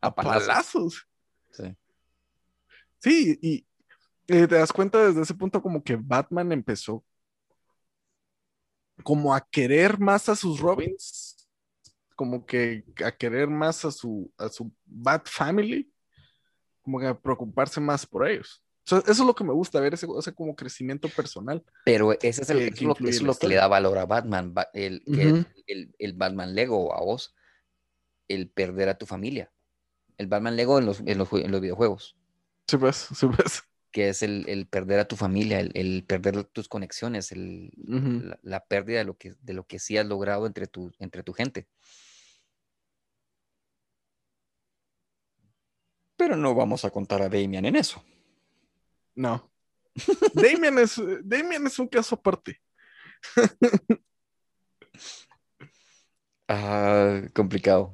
a 0.08 0.14
palazos. 0.14 0.46
palazos. 0.46 1.08
Sí. 1.50 1.76
Sí, 3.00 3.38
y 3.42 3.66
eh, 4.28 4.46
te 4.46 4.54
das 4.54 4.72
cuenta 4.72 5.04
desde 5.06 5.22
ese 5.22 5.34
punto 5.34 5.60
como 5.60 5.82
que 5.82 5.96
Batman 5.96 6.52
empezó 6.52 7.04
como 9.02 9.34
a 9.34 9.40
querer 9.40 9.98
más 9.98 10.28
a 10.28 10.36
sus 10.36 10.60
Robins, 10.60 11.48
como 12.14 12.44
que 12.44 12.84
a 13.04 13.10
querer 13.10 13.48
más 13.48 13.84
a 13.86 13.90
su, 13.90 14.30
a 14.36 14.48
su 14.50 14.70
Bat 14.84 15.26
Family, 15.26 15.89
como 16.82 17.00
que 17.00 17.14
preocuparse 17.14 17.80
más 17.80 18.06
por 18.06 18.26
ellos. 18.28 18.62
O 18.86 18.88
sea, 18.90 18.98
eso 18.98 19.10
es 19.12 19.18
lo 19.20 19.34
que 19.34 19.44
me 19.44 19.52
gusta 19.52 19.78
ver, 19.80 19.94
ese, 19.94 20.06
ese 20.18 20.32
como 20.34 20.56
crecimiento 20.56 21.08
personal. 21.10 21.62
Pero 21.84 22.12
ese 22.12 22.42
es, 22.42 22.50
el, 22.50 22.58
que- 22.58 22.64
eso 22.64 22.74
que 22.74 22.80
es 22.80 22.82
lo, 22.82 23.08
eso 23.08 23.26
lo 23.26 23.34
que 23.34 23.48
le 23.48 23.54
da 23.56 23.68
valor 23.68 23.98
a 23.98 24.06
Batman, 24.06 24.54
ba- 24.54 24.68
el, 24.72 25.02
que 25.04 25.26
Ujú. 25.26 25.36
es 25.36 25.46
el, 25.66 25.94
el 25.98 26.12
Batman 26.14 26.54
Lego 26.54 26.94
a 26.94 27.00
vos, 27.00 27.34
el 28.28 28.48
perder 28.50 28.88
a 28.88 28.98
tu 28.98 29.06
familia. 29.06 29.52
El 30.18 30.26
Batman 30.26 30.56
Lego 30.56 30.78
en 30.78 30.86
los, 30.86 31.00
en 31.00 31.18
los, 31.18 31.32
en 31.32 31.50
los 31.50 31.60
videojuegos, 31.60 32.16
Sí, 32.68 32.76
pues, 32.76 32.96
sí, 33.16 33.26
pues. 33.26 33.62
que 33.90 34.08
es 34.10 34.22
el, 34.22 34.48
el 34.48 34.66
perder 34.66 35.00
a 35.00 35.08
tu 35.08 35.16
familia, 35.16 35.60
el, 35.60 35.72
el 35.74 36.04
perder 36.06 36.44
tus 36.44 36.68
conexiones, 36.68 37.32
el, 37.32 37.70
Ujú. 37.88 38.20
la, 38.28 38.38
la 38.42 38.64
pérdida 38.66 38.98
de 38.98 39.04
lo 39.04 39.16
que, 39.16 39.34
de 39.40 39.52
lo 39.54 39.66
que 39.66 39.78
sí 39.78 39.96
has 39.98 40.06
logrado 40.06 40.46
entre 40.46 40.66
tu, 40.66 40.92
entre 40.98 41.22
tu 41.22 41.32
gente. 41.32 41.68
Pero 46.20 46.36
no 46.36 46.54
vamos 46.54 46.84
a 46.84 46.90
contar 46.90 47.22
a 47.22 47.30
Damian 47.30 47.64
en 47.64 47.76
eso. 47.76 48.04
No. 49.14 49.50
Damian 50.34 50.78
es, 50.78 51.00
Damian 51.24 51.66
es 51.66 51.78
un 51.78 51.88
caso 51.88 52.14
aparte. 52.14 52.60
Ah, 56.48 57.22
complicado. 57.32 57.92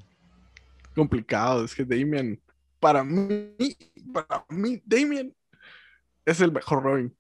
complicado. 0.95 1.65
Es 1.65 1.75
que 1.75 1.85
Damian, 1.85 2.41
para 2.81 3.05
mí, 3.05 3.55
para 4.15 4.47
mí, 4.49 4.81
Damian 4.83 5.35
es 6.25 6.41
el 6.41 6.51
mejor 6.53 6.83
Robin. 6.83 7.15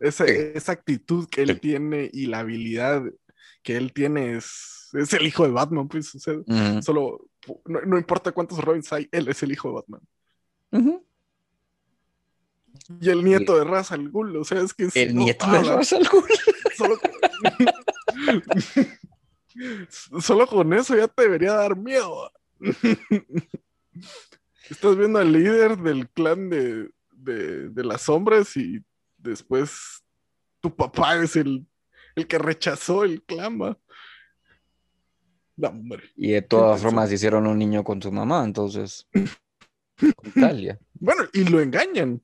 Esa, 0.00 0.24
esa 0.24 0.72
actitud 0.72 1.28
que 1.28 1.42
él 1.42 1.54
Sí. 1.54 1.60
tiene 1.60 2.08
y 2.10 2.24
la 2.26 2.38
habilidad 2.38 3.02
que 3.62 3.76
él 3.76 3.92
tiene 3.92 4.36
es, 4.36 4.88
es 4.94 5.12
el 5.12 5.26
hijo 5.26 5.44
de 5.44 5.50
Batman, 5.52 5.88
pues. 5.88 6.14
o 6.14 6.18
sea, 6.18 6.34
solo, 6.80 7.28
no, 7.66 7.82
no 7.82 7.98
importa 7.98 8.32
cuántos 8.32 8.58
Robins 8.64 8.90
hay, 8.94 9.08
él 9.12 9.28
es 9.28 9.42
el 9.42 9.52
hijo 9.52 9.68
de 9.68 9.74
Batman. 9.74 10.00
Y 13.00 13.08
el 13.10 13.24
nieto 13.24 13.58
de 13.58 13.64
Ra's 13.64 13.90
al 13.92 14.08
Ghul, 14.10 14.36
o 14.36 14.44
sea, 14.44 14.60
es 14.60 14.72
que... 14.72 14.88
El 14.94 15.14
no, 15.14 15.24
nieto 15.24 15.50
de 15.50 15.62
Ra's 15.62 15.92
al 15.92 16.06
Ghul. 16.06 16.28
Solo 16.76 16.98
con... 16.98 17.10
solo 20.20 20.46
con 20.46 20.72
eso 20.72 20.96
ya 20.96 21.08
te 21.08 21.22
debería 21.22 21.54
dar 21.54 21.76
miedo. 21.76 22.30
Estás 24.70 24.96
viendo 24.96 25.18
al 25.18 25.32
líder 25.32 25.76
del 25.78 26.08
clan 26.10 26.48
de, 26.50 26.90
de, 27.12 27.68
de 27.70 27.84
las 27.84 28.02
sombras 28.02 28.56
y 28.56 28.84
después 29.16 30.02
tu 30.60 30.74
papá 30.74 31.16
es 31.16 31.36
el, 31.36 31.66
el 32.14 32.26
que 32.26 32.38
rechazó 32.38 33.04
el 33.04 33.22
clan, 33.22 33.60
¿va? 33.60 33.78
No, 35.56 35.68
hombre. 35.68 36.04
Y 36.16 36.32
de 36.32 36.42
todas 36.42 36.82
formas 36.82 37.10
hicieron 37.10 37.46
un 37.46 37.58
niño 37.58 37.82
con 37.82 38.02
su 38.02 38.12
mamá, 38.12 38.44
entonces. 38.44 39.06
Con 39.98 40.32
Talia. 40.32 40.78
Bueno, 40.98 41.24
y 41.34 41.44
lo 41.44 41.60
engañan. 41.60 42.22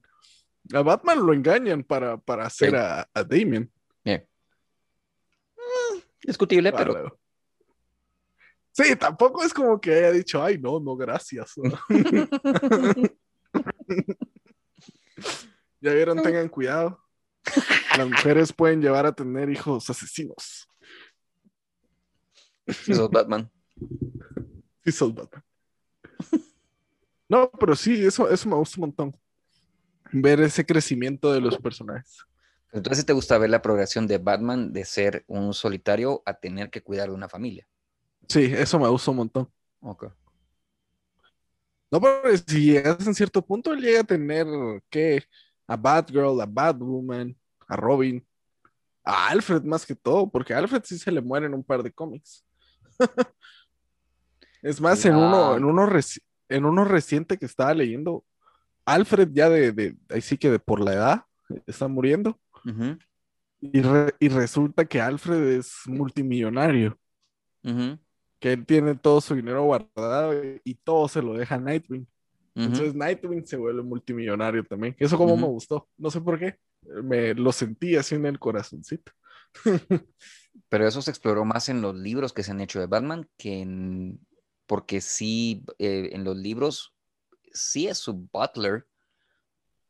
A 0.72 0.80
Batman 0.80 1.26
lo 1.26 1.34
engañan 1.34 1.84
para, 1.84 2.16
para 2.16 2.46
hacer 2.46 2.70
Sí. 2.70 2.76
a, 2.76 3.06
a 3.12 3.22
Damien. 3.22 3.70
Bien. 4.02 4.26
Mm, 5.56 5.98
Discutible, 6.26 6.72
pero. 6.72 6.94
Vale. 6.94 7.10
Sí, 8.70 8.96
tampoco 8.96 9.42
es 9.44 9.52
como 9.52 9.78
que 9.78 9.92
haya 9.92 10.10
dicho, 10.12 10.42
ay, 10.42 10.56
no, 10.56 10.80
no, 10.80 10.96
gracias. 10.96 11.52
ya 15.80 15.92
vieron, 15.92 16.22
tengan 16.22 16.48
cuidado. 16.48 16.98
Las 17.98 18.08
mujeres 18.08 18.52
pueden 18.54 18.80
llevar 18.80 19.04
a 19.04 19.12
tener 19.12 19.50
hijos 19.50 19.90
asesinos. 19.90 20.66
Si 22.66 22.94
sos 22.94 23.10
Batman. 23.10 23.50
Sí, 24.84 24.92
sos 24.92 25.14
Batman. 25.14 25.44
No, 27.32 27.50
pero 27.50 27.74
sí, 27.74 28.04
eso, 28.04 28.28
eso 28.28 28.46
me 28.46 28.56
gusta 28.56 28.76
un 28.76 28.80
montón. 28.82 29.16
Ver 30.12 30.38
ese 30.42 30.66
crecimiento 30.66 31.32
de 31.32 31.40
los 31.40 31.56
personajes. 31.56 32.18
Entonces, 32.72 33.06
¿te 33.06 33.14
gusta 33.14 33.38
ver 33.38 33.48
la 33.48 33.62
progresión 33.62 34.06
de 34.06 34.18
Batman 34.18 34.70
de 34.70 34.84
ser 34.84 35.24
un 35.26 35.54
solitario 35.54 36.22
a 36.26 36.34
tener 36.34 36.68
que 36.68 36.82
cuidar 36.82 37.08
de 37.08 37.14
una 37.14 37.30
familia? 37.30 37.66
Sí, 38.28 38.52
eso 38.54 38.78
me 38.78 38.86
gusta 38.86 39.12
un 39.12 39.16
montón. 39.16 39.50
Ok. 39.80 40.12
No, 41.90 42.02
pero 42.02 42.36
si 42.36 42.66
llegas 42.66 43.06
en 43.06 43.14
cierto 43.14 43.40
punto, 43.40 43.72
él 43.72 43.80
llega 43.80 44.00
a 44.00 44.04
tener, 44.04 44.46
¿qué? 44.90 45.24
A 45.66 45.74
Batgirl, 45.74 46.38
a 46.38 46.44
Batwoman, 46.46 47.34
a 47.66 47.76
Robin, 47.76 48.26
a 49.04 49.28
Alfred 49.28 49.62
más 49.62 49.86
que 49.86 49.94
todo, 49.94 50.30
porque 50.30 50.52
a 50.52 50.58
Alfred 50.58 50.82
sí 50.84 50.98
se 50.98 51.10
le 51.10 51.22
mueren 51.22 51.54
un 51.54 51.64
par 51.64 51.82
de 51.82 51.90
cómics. 51.90 52.44
es 54.62 54.78
más, 54.82 55.02
en 55.06 55.16
uno, 55.16 55.56
en 55.56 55.64
uno, 55.64 55.86
reci- 55.86 56.20
en 56.54 56.64
uno 56.64 56.84
reciente 56.84 57.38
que 57.38 57.46
estaba 57.46 57.74
leyendo, 57.74 58.24
Alfred 58.84 59.28
ya 59.32 59.48
de, 59.48 59.72
de, 59.72 59.96
ahí 60.08 60.20
sí 60.20 60.36
que 60.38 60.50
de 60.50 60.58
por 60.58 60.80
la 60.80 60.92
edad, 60.92 61.24
está 61.66 61.88
muriendo, 61.88 62.38
y, 63.60 63.80
re- 63.82 64.14
y 64.20 64.28
resulta 64.28 64.84
que 64.84 65.00
Alfred 65.00 65.42
es 65.58 65.74
multimillonario, 65.86 66.98
que 68.40 68.52
él 68.52 68.66
tiene 68.66 68.94
todo 68.96 69.20
su 69.20 69.34
dinero 69.34 69.62
guardado 69.64 70.34
y, 70.64 70.74
todo 70.82 71.08
se 71.08 71.22
lo 71.22 71.34
deja 71.34 71.54
a 71.56 71.60
Nightwing. 71.60 72.06
Entonces 72.54 72.94
Nightwing 72.94 73.46
se 73.46 73.56
vuelve 73.56 73.82
multimillonario 73.82 74.64
también. 74.64 74.94
Eso 74.98 75.16
como 75.16 75.36
me 75.36 75.46
gustó. 75.46 75.88
No 75.96 76.10
sé 76.10 76.20
por 76.20 76.38
qué. 76.38 76.58
Me 77.02 77.34
lo 77.34 77.52
sentí 77.52 77.96
así 77.96 78.14
en 78.16 78.26
el 78.26 78.38
corazoncito. 78.38 79.12
Pero 80.68 80.86
eso 80.86 81.00
se 81.00 81.10
exploró 81.10 81.44
más 81.44 81.68
en 81.68 81.80
los 81.80 81.94
libros 81.94 82.32
que 82.32 82.42
se 82.42 82.50
han 82.50 82.60
hecho 82.60 82.80
de 82.80 82.86
Batman 82.86 83.28
que 83.38 83.60
en. 83.60 84.20
Porque 84.66 85.00
sí, 85.00 85.64
eh, 85.78 86.10
en 86.12 86.24
los 86.24 86.36
libros 86.36 86.94
sí 87.52 87.88
es 87.88 87.98
su 87.98 88.14
butler, 88.32 88.86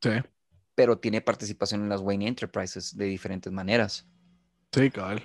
Sí, 0.03 0.11
pero 0.74 0.99
tiene 0.99 1.20
participación 1.20 1.82
en 1.82 1.89
las 1.89 2.01
Wayne 2.01 2.28
Enterprises 2.28 2.97
de 2.97 3.07
diferentes 3.07 3.53
maneras. 3.53 4.07
sí, 4.73 4.90
cabal. 4.90 5.23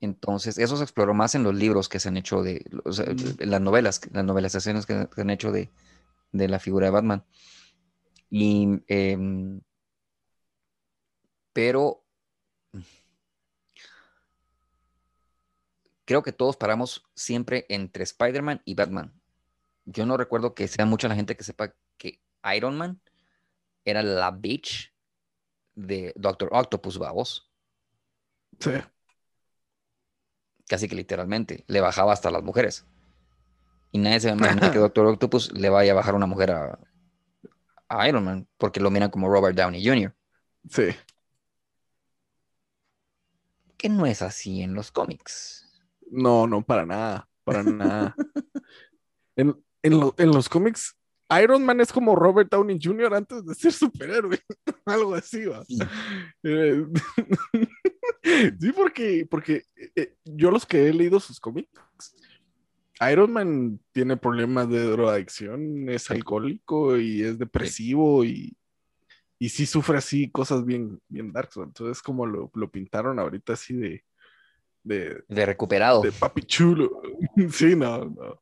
Entonces, 0.00 0.58
eso 0.58 0.76
se 0.76 0.84
exploró 0.84 1.12
más 1.12 1.34
en 1.34 1.42
los 1.42 1.54
libros 1.54 1.88
que 1.88 1.98
se 1.98 2.08
han 2.08 2.16
hecho 2.16 2.42
de, 2.42 2.64
o 2.84 2.92
sea, 2.92 3.06
en 3.06 3.50
las 3.50 3.60
novelas, 3.60 4.00
las 4.12 4.24
novelaciones 4.24 4.86
que 4.86 5.08
se 5.12 5.20
han 5.20 5.30
hecho 5.30 5.50
de, 5.50 5.70
de 6.32 6.48
la 6.48 6.60
figura 6.60 6.86
de 6.86 6.92
Batman. 6.92 7.24
Y, 8.30 8.68
em, 8.88 9.60
pero 11.52 12.04
creo 16.08 16.22
que 16.22 16.32
todos 16.32 16.56
paramos 16.56 17.04
siempre 17.14 17.66
entre 17.68 18.02
Spider-Man 18.02 18.62
y 18.64 18.74
Batman. 18.74 19.12
Yo 19.84 20.06
no 20.06 20.16
recuerdo 20.16 20.54
que 20.54 20.66
sea 20.66 20.86
mucha 20.86 21.06
la 21.06 21.14
gente 21.14 21.36
que 21.36 21.44
sepa 21.44 21.74
que 21.98 22.22
Iron 22.56 22.78
Man 22.78 22.98
era 23.84 24.02
la 24.02 24.30
bitch 24.30 24.94
de 25.74 26.14
Doctor 26.16 26.48
Octopus, 26.50 26.96
vamos 26.96 27.52
Sí. 28.58 28.70
casi 30.66 30.88
que 30.88 30.94
literalmente, 30.94 31.64
le 31.66 31.82
bajaba 31.82 32.14
hasta 32.14 32.30
las 32.30 32.42
mujeres. 32.42 32.86
Y 33.92 33.98
nadie 33.98 34.20
se 34.20 34.30
imagina 34.30 34.72
que 34.72 34.78
Doctor 34.78 35.04
Octopus 35.08 35.52
le 35.52 35.68
vaya 35.68 35.92
a 35.92 35.96
bajar 35.96 36.14
una 36.14 36.26
mujer 36.26 36.52
a, 36.52 36.78
a 37.90 38.08
Iron 38.08 38.24
Man, 38.24 38.48
porque 38.56 38.80
lo 38.80 38.90
miran 38.90 39.10
como 39.10 39.28
Robert 39.28 39.54
Downey 39.58 39.86
Jr., 39.86 40.14
Sí. 40.70 40.88
que 43.76 43.90
no 43.90 44.06
es 44.06 44.22
así 44.22 44.62
en 44.62 44.72
los 44.72 44.90
cómics. 44.90 45.67
No, 46.10 46.46
no, 46.46 46.62
para 46.64 46.84
nada. 46.86 47.28
Para 47.44 47.62
nada. 47.62 48.14
En, 49.36 49.54
en, 49.84 50.00
lo- 50.00 50.16
en 50.18 50.32
los 50.32 50.48
cómics, 50.48 50.96
Iron 51.40 51.64
Man 51.64 51.80
es 51.80 51.92
como 51.92 52.16
Robert 52.16 52.50
Downey 52.50 52.80
Jr. 52.82 53.14
antes 53.14 53.44
de 53.46 53.54
ser 53.54 53.72
superhéroe. 53.72 54.40
Algo 54.84 55.14
así, 55.14 55.44
va. 55.44 55.64
Sí. 55.64 55.78
Eh, 56.42 56.84
sí, 58.60 58.72
porque, 58.74 59.26
porque 59.30 59.62
eh, 59.94 60.16
yo 60.24 60.50
los 60.50 60.66
que 60.66 60.88
he 60.88 60.92
leído 60.92 61.20
sus 61.20 61.38
cómics, 61.38 61.70
Iron 63.10 63.32
Man 63.32 63.80
tiene 63.92 64.16
problemas 64.16 64.68
de 64.68 64.82
drogadicción, 64.82 65.88
es 65.88 66.10
alcohólico 66.10 66.96
y 66.98 67.22
es 67.22 67.38
depresivo 67.38 68.24
y, 68.24 68.56
y 69.38 69.50
sí 69.50 69.66
sufre 69.66 69.98
así 69.98 70.30
cosas 70.32 70.64
bien, 70.64 70.98
bien 71.08 71.32
darks. 71.32 71.58
Entonces, 71.58 72.02
como 72.02 72.26
lo, 72.26 72.50
lo 72.54 72.70
pintaron 72.72 73.20
ahorita 73.20 73.52
así 73.52 73.76
de, 73.76 74.04
de, 74.88 75.22
De 75.28 75.46
recuperado. 75.46 76.02
de 76.02 76.12
papi 76.12 76.42
chulo. 76.42 77.02
Sí, 77.52 77.76
no, 77.76 78.04
no. 78.06 78.40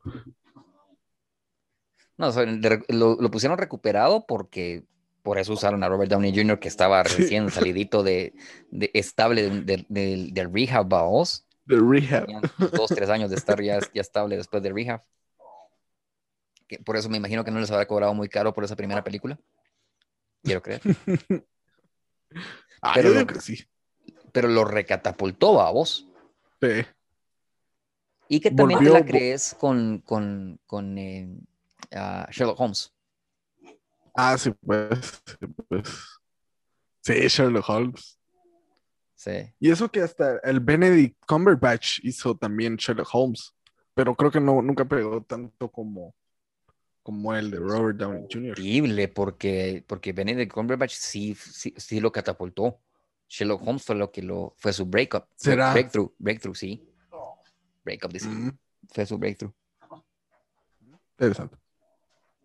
No, 2.18 2.32
de 2.32 2.82
lo, 2.88 3.16
lo 3.20 3.30
pusieron 3.30 3.58
recuperado 3.58 4.24
porque 4.26 4.84
por 5.22 5.38
eso 5.38 5.52
usaron 5.52 5.82
a 5.84 5.88
Robert 5.88 6.10
Downey 6.10 6.34
Jr., 6.34 6.58
que 6.58 6.68
estaba 6.68 7.04
Sí. 7.04 7.22
recién 7.22 7.50
salidito 7.50 8.02
de, 8.02 8.32
de 8.70 8.90
estable 8.94 9.42
de, 9.50 9.60
de- 9.62 9.86
de- 9.88 10.28
del 10.32 10.52
rehab, 10.52 10.88
vamos. 10.88 11.46
The 11.66 11.76
Rehab. 11.76 12.26
Tenían 12.26 12.42
dos, 12.72 12.88
tres 12.90 13.10
años 13.10 13.28
de 13.28 13.36
estar 13.36 13.60
ya, 13.60 13.80
ya 13.92 14.00
estable 14.00 14.36
después 14.36 14.62
de 14.62 14.72
rehab. 14.72 15.02
Que 16.68 16.78
por 16.78 16.96
eso 16.96 17.08
me 17.10 17.16
imagino 17.16 17.44
que 17.44 17.50
no 17.50 17.58
les 17.60 17.70
habrá 17.70 17.86
cobrado 17.86 18.14
muy 18.14 18.28
caro 18.28 18.54
por 18.54 18.64
esa 18.64 18.76
primera 18.76 19.02
película. 19.04 19.38
Quiero 20.42 20.62
creer. 20.62 20.80
Ah, 22.82 22.92
Pero 22.94 23.08
yo 23.08 23.14
lo- 23.14 23.20
digo 23.20 23.32
que 23.34 23.40
sí. 23.40 23.64
Pero 24.32 24.48
lo 24.48 24.64
recatapultó 24.64 25.60
a 25.62 25.70
vos. 25.70 26.06
Sí. 26.60 26.86
Y 28.28 28.40
que 28.40 28.50
también 28.50 28.80
te 28.80 28.90
la 28.90 29.04
crees 29.04 29.54
con, 29.54 29.98
con, 30.00 30.58
con 30.66 30.98
eh, 30.98 31.28
ah, 31.92 32.28
Sherlock 32.30 32.58
Holmes. 32.60 32.92
Ah, 34.14 34.36
sí, 34.38 34.50
pues. 34.64 35.22
sí, 35.26 35.46
pues. 35.68 35.88
Sí, 37.02 37.14
Sherlock 37.28 37.68
Holmes. 37.68 38.18
Sí. 39.14 39.54
Y 39.60 39.70
eso 39.70 39.90
que 39.90 40.00
hasta 40.00 40.38
el 40.38 40.60
Benedict 40.60 41.16
Cumberbatch 41.26 42.00
hizo 42.02 42.36
también 42.36 42.76
Sherlock 42.76 43.08
Holmes, 43.12 43.54
pero 43.94 44.14
creo 44.14 44.30
que 44.30 44.40
no, 44.40 44.60
nunca 44.60 44.84
pegó 44.84 45.22
tanto 45.22 45.70
como, 45.70 46.14
como 47.02 47.34
el 47.34 47.50
de 47.50 47.58
Robert 47.58 47.98
Downey 47.98 48.26
Jr. 48.30 48.50
Increíble, 48.50 49.08
porque, 49.08 49.84
porque 49.86 50.12
Benedict 50.12 50.52
Cumberbatch 50.52 50.92
sí, 50.94 51.34
sí, 51.34 51.72
sí 51.76 52.00
lo 52.00 52.10
catapultó. 52.10 52.80
Sherlock 53.28 53.62
Holmes 53.66 53.84
fue 53.84 53.94
lo 53.96 54.10
que 54.10 54.22
lo 54.22 54.54
fue 54.56 54.72
su 54.72 54.86
breakup. 54.86 55.24
¿Será? 55.34 55.72
Breakthrough, 55.72 56.12
breakthrough, 56.18 56.54
sí. 56.54 56.82
Breakup, 57.84 58.12
dice. 58.12 58.28
Mm, 58.28 58.50
Fue 58.88 59.06
su 59.06 59.18
breakthrough. 59.18 59.52
interesante. 61.12 61.56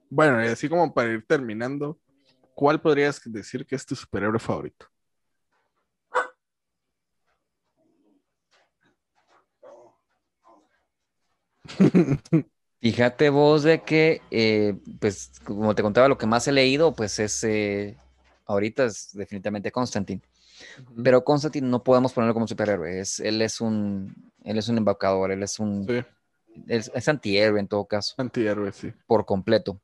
Bueno, 0.10 0.44
y 0.44 0.48
así 0.48 0.68
como 0.68 0.94
para 0.94 1.12
ir 1.12 1.26
terminando, 1.26 2.00
¿cuál 2.54 2.82
podrías 2.82 3.22
decir 3.26 3.66
que 3.66 3.76
es 3.76 3.86
tu 3.86 3.96
superhéroe 3.96 4.40
favorito? 4.40 4.88
Fíjate 12.82 13.30
vos 13.30 13.64
de 13.64 13.84
que, 13.84 14.22
eh, 14.32 14.76
pues, 15.00 15.32
como 15.44 15.76
te 15.76 15.84
contaba, 15.84 16.08
lo 16.08 16.18
que 16.18 16.26
más 16.26 16.48
he 16.48 16.52
leído, 16.52 16.96
pues 16.96 17.20
es, 17.20 17.44
eh, 17.44 17.96
ahorita 18.46 18.86
es 18.86 19.12
definitivamente 19.14 19.72
Constantine. 19.72 20.22
Pero 21.04 21.24
Constantine 21.24 21.68
no 21.68 21.84
podemos 21.84 22.14
ponerlo 22.14 22.34
como 22.34 22.48
superhéroe. 22.48 23.00
Es, 23.00 23.20
él 23.20 23.42
es 23.42 23.62
un, 23.62 24.14
él 24.44 24.58
es 24.58 24.68
un 24.70 24.78
embaucador, 24.78 25.32
él 25.32 25.44
es 25.44 25.60
un, 25.60 25.86
Sí, 25.88 26.04
es, 26.68 26.92
es 26.94 27.08
antihéroe 27.08 27.60
en 27.60 27.68
todo 27.68 27.86
caso, 27.86 28.16
antihéroe, 28.18 28.72
sí. 28.72 28.94
por 29.08 29.26
completo. 29.26 29.80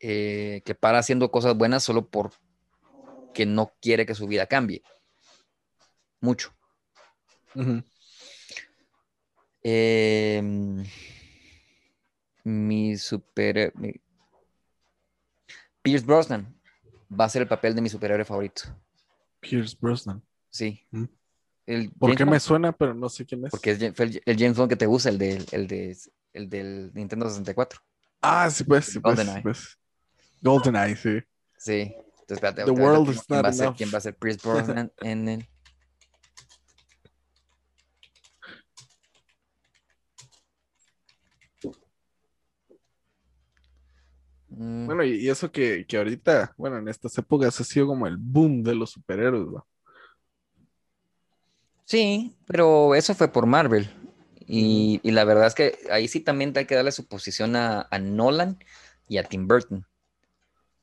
Eh, 0.00 0.62
que 0.64 0.74
para 0.74 0.98
haciendo 0.98 1.30
cosas 1.30 1.56
buenas 1.56 1.82
solo 1.82 2.08
por, 2.08 2.32
que 3.34 3.44
no 3.44 3.72
quiere 3.82 4.06
que 4.06 4.14
su 4.14 4.26
vida 4.26 4.46
cambie. 4.46 4.82
Mucho. 6.20 6.54
Em, 9.62 10.84
mi 12.44 12.96
super. 12.96 13.72
mi- 13.76 14.00
Pierce 15.82 16.04
Brosnan 16.06 16.54
va 17.10 17.24
a 17.24 17.28
ser 17.28 17.42
el 17.42 17.48
papel 17.48 17.74
de 17.74 17.82
mi 17.82 17.88
superhéroe 17.88 18.24
favorito. 18.24 18.62
Pierce 19.40 19.76
Brosnan. 19.80 20.22
Sí. 20.50 20.86
Mm. 20.90 21.04
El 21.66 21.90
¿Por 21.92 22.10
James 22.10 22.18
qué 22.18 22.24
me 22.24 22.40
suena, 22.40 22.72
pero 22.72 22.94
no 22.94 23.08
sé 23.08 23.24
quién 23.24 23.44
es? 23.44 23.50
Porque 23.50 23.72
es 23.72 23.80
el, 23.82 24.22
el 24.24 24.36
James 24.38 24.56
Bond 24.56 24.68
que 24.70 24.76
te 24.76 24.86
gusta, 24.86 25.08
el, 25.08 25.18
del 25.18 25.46
el, 25.52 25.66
de, 25.68 25.96
el 26.32 26.48
del 26.50 26.90
Nintendo 26.94 27.28
64. 27.28 27.80
Ah, 28.22 28.50
sí, 28.50 28.64
pues, 28.64 28.86
sí, 28.86 28.98
pues. 28.98 29.16
GoldenEye. 29.16 29.42
pues. 29.42 29.78
GoldenEye, 30.42 30.96
sí. 30.96 31.20
Sí. 31.58 31.94
Entonces, 32.20 32.44
espérate, 32.44 32.64
The 32.64 32.70
world 32.70 33.10
is 33.10 33.22
quién 33.22 33.36
not 33.38 33.46
va 33.46 33.52
ser- 33.52 33.72
quién 33.76 33.90
va 33.92 33.98
a 33.98 34.00
ser 34.00 34.16
Pierce 34.16 34.40
Brosnan 34.46 34.92
en 35.00 35.28
el. 35.28 35.48
Mm, 44.60 44.86
Bueno, 44.86 45.04
y, 45.04 45.14
y 45.24 45.28
eso 45.30 45.50
que, 45.52 45.86
que 45.86 45.96
ahorita, 45.98 46.52
bueno, 46.56 46.78
en 46.78 46.88
estas 46.88 47.16
épocas 47.18 47.60
ha 47.60 47.64
sido 47.64 47.86
como 47.86 48.06
el 48.06 48.16
boom 48.18 48.62
de 48.62 48.74
los 48.74 48.90
superhéroes, 48.90 49.46
¿no? 49.48 49.66
Sí, 51.84 52.36
pero 52.46 52.94
eso 52.94 53.14
fue 53.14 53.28
por 53.32 53.46
Marvel. 53.46 53.90
Y, 54.46 55.00
y 55.02 55.10
la 55.12 55.24
verdad 55.24 55.46
es 55.46 55.54
que 55.54 55.78
ahí 55.90 56.08
sí 56.08 56.20
también 56.20 56.52
hay 56.56 56.66
que 56.66 56.74
darle 56.74 56.92
su 56.92 57.06
posición 57.06 57.56
a, 57.56 57.86
a 57.90 57.98
Nolan 57.98 58.58
y 59.08 59.18
a 59.18 59.24
Tim 59.24 59.46
Burton. 59.46 59.86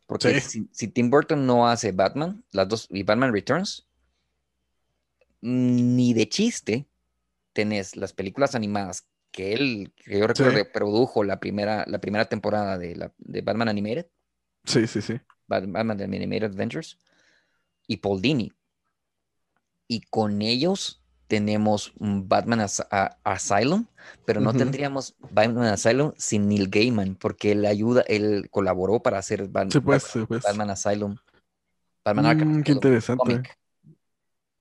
Porque 0.08 0.34
Sí. 0.34 0.42
si, 0.42 0.70
si 0.72 0.88
Tim 0.88 1.10
Burton 1.10 1.46
no 1.46 1.68
hace 1.68 1.92
Batman, 1.92 2.44
las 2.52 2.68
dos, 2.68 2.88
y 2.90 3.04
Batman 3.04 3.32
Returns, 3.34 3.88
ni 5.42 6.14
de 6.14 6.28
chiste 6.30 6.88
tenés 7.54 7.96
las 7.96 8.14
películas 8.14 8.56
animadas 8.56 9.08
que 9.38 9.54
él, 9.54 9.94
que 9.96 10.18
yo 10.18 10.26
recuerdo, 10.26 10.58
Sí. 10.58 10.64
produjo 10.74 11.24
la 11.24 11.40
primera, 11.40 11.86
la 11.88 12.00
primera 12.00 12.26
temporada 12.26 12.80
de, 12.80 12.96
la, 12.96 13.14
de 13.20 13.42
Batman 13.42 13.70
Animated, 13.70 14.08
Sí, 14.66 14.88
sí, 14.88 15.00
sí. 15.00 15.14
Bat- 15.48 15.72
Batman 15.72 16.02
Animated 16.02 16.46
Adventures, 16.46 16.98
y 17.86 17.98
Paul 17.98 18.20
Dini. 18.20 18.52
Y 19.88 20.02
con 20.02 20.42
ellos 20.42 21.04
tenemos 21.28 21.94
un 22.00 22.28
Batman 22.28 22.62
As- 22.62 22.88
a- 22.90 23.20
Asylum, 23.24 23.86
pero 24.26 24.42
no 24.42 24.54
tendríamos 24.54 25.16
Batman 25.30 25.66
Asylum 25.66 26.14
sin 26.18 26.48
Neil 26.50 26.68
Gaiman, 26.70 27.14
porque 27.16 27.52
él 27.52 27.64
ayuda, 27.68 28.02
él 28.08 28.48
colaboró 28.50 29.02
para 29.04 29.20
hacer 29.20 29.48
Sí, 29.70 29.80
pues, 29.82 30.02
sí, 30.04 30.26
pues. 30.28 30.44
Batman 30.44 30.72
Asylum. 30.72 31.16
Batman 32.04 32.26
Arkham 32.26 32.58
Mm, 32.58 32.64
qué 32.64 32.72
interesante. 32.72 33.42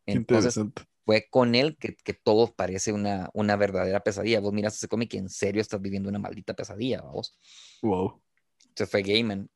Qué 0.05 0.13
interesante. 0.13 0.83
Fue 1.07 1.29
con 1.31 1.57
él 1.57 1.79
que, 1.79 1.97
que 1.97 2.15
todo 2.15 2.55
parece 2.55 2.93
una, 2.93 3.31
una 3.35 3.57
verdadera 3.57 4.03
pesadilla. 4.03 4.41
Vos 4.41 4.55
miras 4.55 4.77
ese 4.77 4.89
cómic 4.89 5.15
y 5.15 5.19
en 5.19 5.31
serio 5.31 5.63
estás 5.63 5.83
viviendo 5.83 6.11
una 6.11 6.21
maldita 6.21 6.55
pesadilla, 6.55 7.03
vos. 7.03 7.39
Wow. 7.83 8.21
Entonces 8.69 8.91
fue 8.91 9.03
Gaiman. 9.03 9.51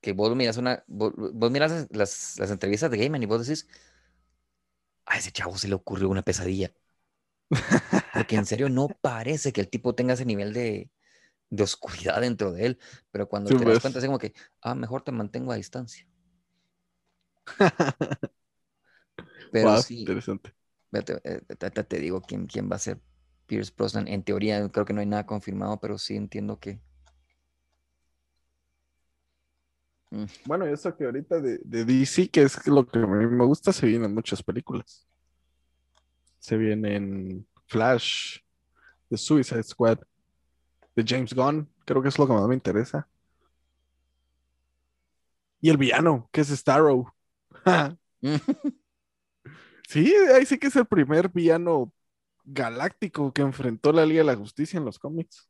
Que 0.00 0.12
vos 0.12 0.34
miras 0.34 0.56
una, 0.56 0.82
vos, 0.88 1.12
vos 1.16 1.50
miras 1.50 1.86
las, 1.90 2.36
las 2.38 2.50
entrevistas 2.50 2.90
de 2.90 2.98
Gaiman 2.98 3.22
y 3.22 3.26
vos 3.26 3.46
decís, 3.46 3.68
a 5.06 5.16
ese 5.18 5.30
chavo 5.32 5.56
se 5.58 5.68
le 5.68 5.74
ocurrió 5.76 6.08
una 6.08 6.22
pesadilla. 6.22 6.72
Porque 8.10 8.36
en 8.36 8.46
serio 8.46 8.68
no 8.68 8.88
parece 9.00 9.52
que 9.52 9.60
el 9.60 9.68
tipo 9.70 9.94
tenga 9.94 10.14
ese 10.14 10.24
nivel 10.26 10.52
de, 10.52 10.90
de 11.50 11.62
oscuridad 11.64 12.20
dentro 12.22 12.52
de 12.52 12.66
él. 12.66 12.80
Pero 13.12 13.28
cuando 13.28 13.50
Sí, 13.50 13.54
te 13.54 13.64
das 13.66 13.80
pues. 13.80 13.82
cuenta, 13.82 13.98
es 14.00 14.06
como 14.06 14.18
que, 14.18 14.34
ah, 14.62 14.74
mejor 14.76 15.02
te 15.02 15.12
mantengo 15.12 15.52
a 15.52 15.56
distancia. 15.56 16.06
Pero 19.52 19.70
Wow, 19.70 19.82
sí, 19.82 20.00
interesante. 20.00 20.52
Eh, 20.92 21.40
te, 21.58 21.70
te- 21.70 21.84
te 21.84 21.98
digo 22.00 22.20
quién, 22.22 22.46
quién 22.46 22.70
va 22.70 22.76
a 22.76 22.78
ser 22.78 23.00
Pierce 23.46 23.72
Brosnan. 23.76 24.08
En 24.08 24.22
teoría, 24.24 24.68
creo 24.70 24.84
que 24.86 24.92
no 24.92 25.00
hay 25.00 25.06
nada 25.06 25.26
confirmado, 25.26 25.80
pero 25.80 25.98
sí 25.98 26.16
entiendo 26.16 26.58
que. 26.60 26.80
Mm, 30.10 30.24
Bueno, 30.46 30.68
y 30.68 30.72
eso 30.72 30.94
que 30.96 31.04
ahorita 31.04 31.40
de, 31.40 31.58
de 31.64 31.84
DC, 31.84 32.28
que 32.28 32.42
es 32.42 32.66
lo 32.66 32.86
que 32.86 32.98
a 32.98 33.06
mí 33.06 33.26
me 33.26 33.44
gusta, 33.44 33.72
se 33.72 33.86
vienen 33.86 34.14
muchas 34.14 34.42
películas. 34.42 35.06
Se 36.38 36.56
vienen 36.56 37.46
Flash, 37.68 38.38
The 39.10 39.16
Suicide 39.18 39.62
Squad, 39.64 40.00
de 40.96 41.04
James 41.06 41.34
Gunn, 41.34 41.68
creo 41.86 42.02
que 42.02 42.08
es 42.10 42.18
lo 42.18 42.26
que 42.26 42.32
más 42.34 42.48
me 42.48 42.54
interesa. 42.54 43.08
Y 45.60 45.70
el 45.70 45.76
villano, 45.78 46.28
que 46.32 46.40
es 46.42 46.48
Starrow. 46.48 47.06
Sí, 49.92 50.10
ahí 50.34 50.46
sí 50.46 50.56
que 50.58 50.68
es 50.68 50.76
el 50.76 50.86
primer 50.86 51.28
villano 51.28 51.92
galáctico 52.44 53.30
que 53.32 53.42
enfrentó 53.42 53.92
la 53.92 54.06
Liga 54.06 54.20
de 54.20 54.24
la 54.26 54.36
Justicia 54.36 54.78
en 54.78 54.86
los 54.86 54.98
cómics. 54.98 55.48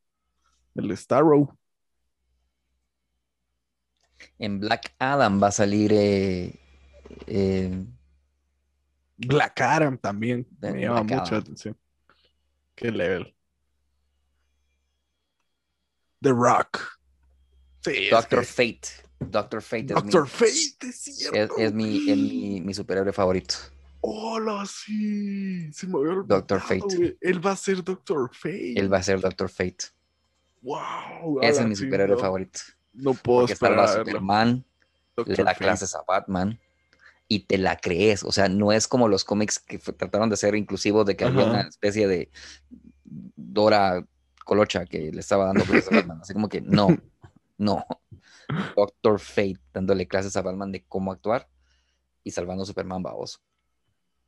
El 0.75 0.97
Starrow. 0.97 1.57
En 4.39 4.59
Black 4.59 4.95
Adam 4.99 5.41
va 5.43 5.49
a 5.49 5.53
salir. 5.53 5.93
eh, 5.95 6.59
eh, 7.27 7.85
Black 9.17 9.61
Adam 9.61 9.97
también 9.99 10.47
Black 10.59 10.75
me 10.75 10.81
llama 10.81 11.03
mucho 11.03 11.15
la 11.15 11.23
Adam. 11.23 11.39
atención. 11.41 11.79
Qué 12.75 12.91
level. 12.91 13.35
The 16.21 16.31
Rock. 16.31 16.81
Sí, 17.85 17.93
es 18.05 18.11
Doctor 18.11 18.41
que- 18.41 18.47
Fate. 18.47 18.89
Doctor 19.21 19.63
Fate 19.63 19.85
es, 19.85 19.95
Doctor 19.95 20.23
mi, 20.25 20.29
Fate, 20.29 20.51
es 20.89 21.07
es, 21.09 21.17
cierto. 21.19 21.57
es 21.59 21.73
mi, 21.73 22.11
es 22.11 22.17
mi, 22.17 22.61
mi 22.61 22.75
superhéroe 22.75 23.13
favorito. 23.13 23.55
Hola, 24.05 24.65
sí. 24.67 25.73
Se 25.73 25.87
me 25.87 25.99
había 25.99 26.23
Doctor 26.27 26.61
Fate. 26.61 27.17
Él 27.21 27.45
va 27.45 27.53
a 27.53 27.57
ser 27.57 27.85
Doctor 27.85 28.31
Fate. 28.35 28.79
Él 28.79 28.93
va 28.93 28.99
a 28.99 29.03
ser 29.03 29.21
Doctor 29.21 29.49
Fate. 29.49 29.85
Wow. 30.61 31.41
Ese 31.41 31.63
es 31.63 31.69
mi 31.69 31.77
superhéroe 31.77 32.17
no, 32.17 32.21
favorito. 32.21 32.61
No 32.93 33.15
puedo 33.15 33.41
Porque 33.41 33.53
esperar 33.53 33.89
salva 33.89 34.03
a. 34.03 34.05
Superman, 34.05 34.65
le 35.25 35.37
da 35.37 35.45
Fate. 35.45 35.59
clases 35.59 35.95
a 35.95 36.03
Batman 36.03 36.59
y 37.29 37.41
te 37.47 37.59
la 37.59 37.77
crees. 37.77 38.25
O 38.25 38.33
sea, 38.33 38.49
no 38.49 38.73
es 38.73 38.89
como 38.89 39.07
los 39.07 39.25
cómics 39.25 39.61
que 39.61 39.79
trataron 39.79 40.29
de 40.29 40.37
ser 40.37 40.57
inclusivos 40.57 41.07
de 41.07 41.17
que 41.17 41.25
había 41.25 41.43
Ajá. 41.43 41.51
una 41.51 41.61
especie 41.63 42.09
de 42.09 42.31
Dora 43.05 44.05
Colocha 44.45 44.85
que 44.85 45.13
le 45.13 45.21
estaba 45.21 45.47
dando 45.47 45.65
clases 45.65 45.93
a 45.93 45.95
Batman. 45.95 46.19
Así 46.23 46.33
como 46.33 46.49
que 46.49 46.61
no, 46.61 46.89
no. 47.57 47.87
Doctor 48.77 49.21
Fate 49.21 49.61
dándole 49.73 50.09
clases 50.09 50.37
a 50.37 50.43
Batman 50.43 50.73
de 50.73 50.85
cómo 50.89 51.13
actuar 51.13 51.49
y 52.25 52.33
salvando 52.33 52.65
a 52.65 52.67
Superman 52.67 53.03
baboso. 53.03 53.39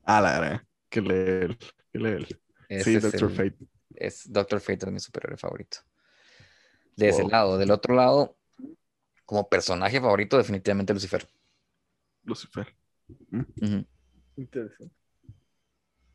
Ah, 0.05 0.21
la 0.21 0.41
verdad. 0.41 0.63
Qué 0.89 1.01
level. 1.01 1.57
Qué. 1.93 2.39
Ese 2.69 2.85
Sí, 2.91 2.97
es 2.97 3.03
Doctor 3.03 3.31
el- 3.31 3.37
Fate. 3.37 3.67
es 3.97 4.33
Doctor 4.33 4.61
Fate 4.61 4.87
es 4.87 4.93
mi 4.93 5.01
superhéroe 5.01 5.37
favorito. 5.37 5.79
De 6.97 7.09
ese 7.09 7.25
lado, 7.25 7.59
del 7.59 7.71
otro 7.71 7.95
lado, 7.95 8.37
como 9.27 9.49
personaje 9.49 10.01
favorito, 10.01 10.37
definitivamente 10.37 10.93
Lucifer. 10.95 11.27
Lucifer. 12.25 12.75
Interesante. 14.37 14.95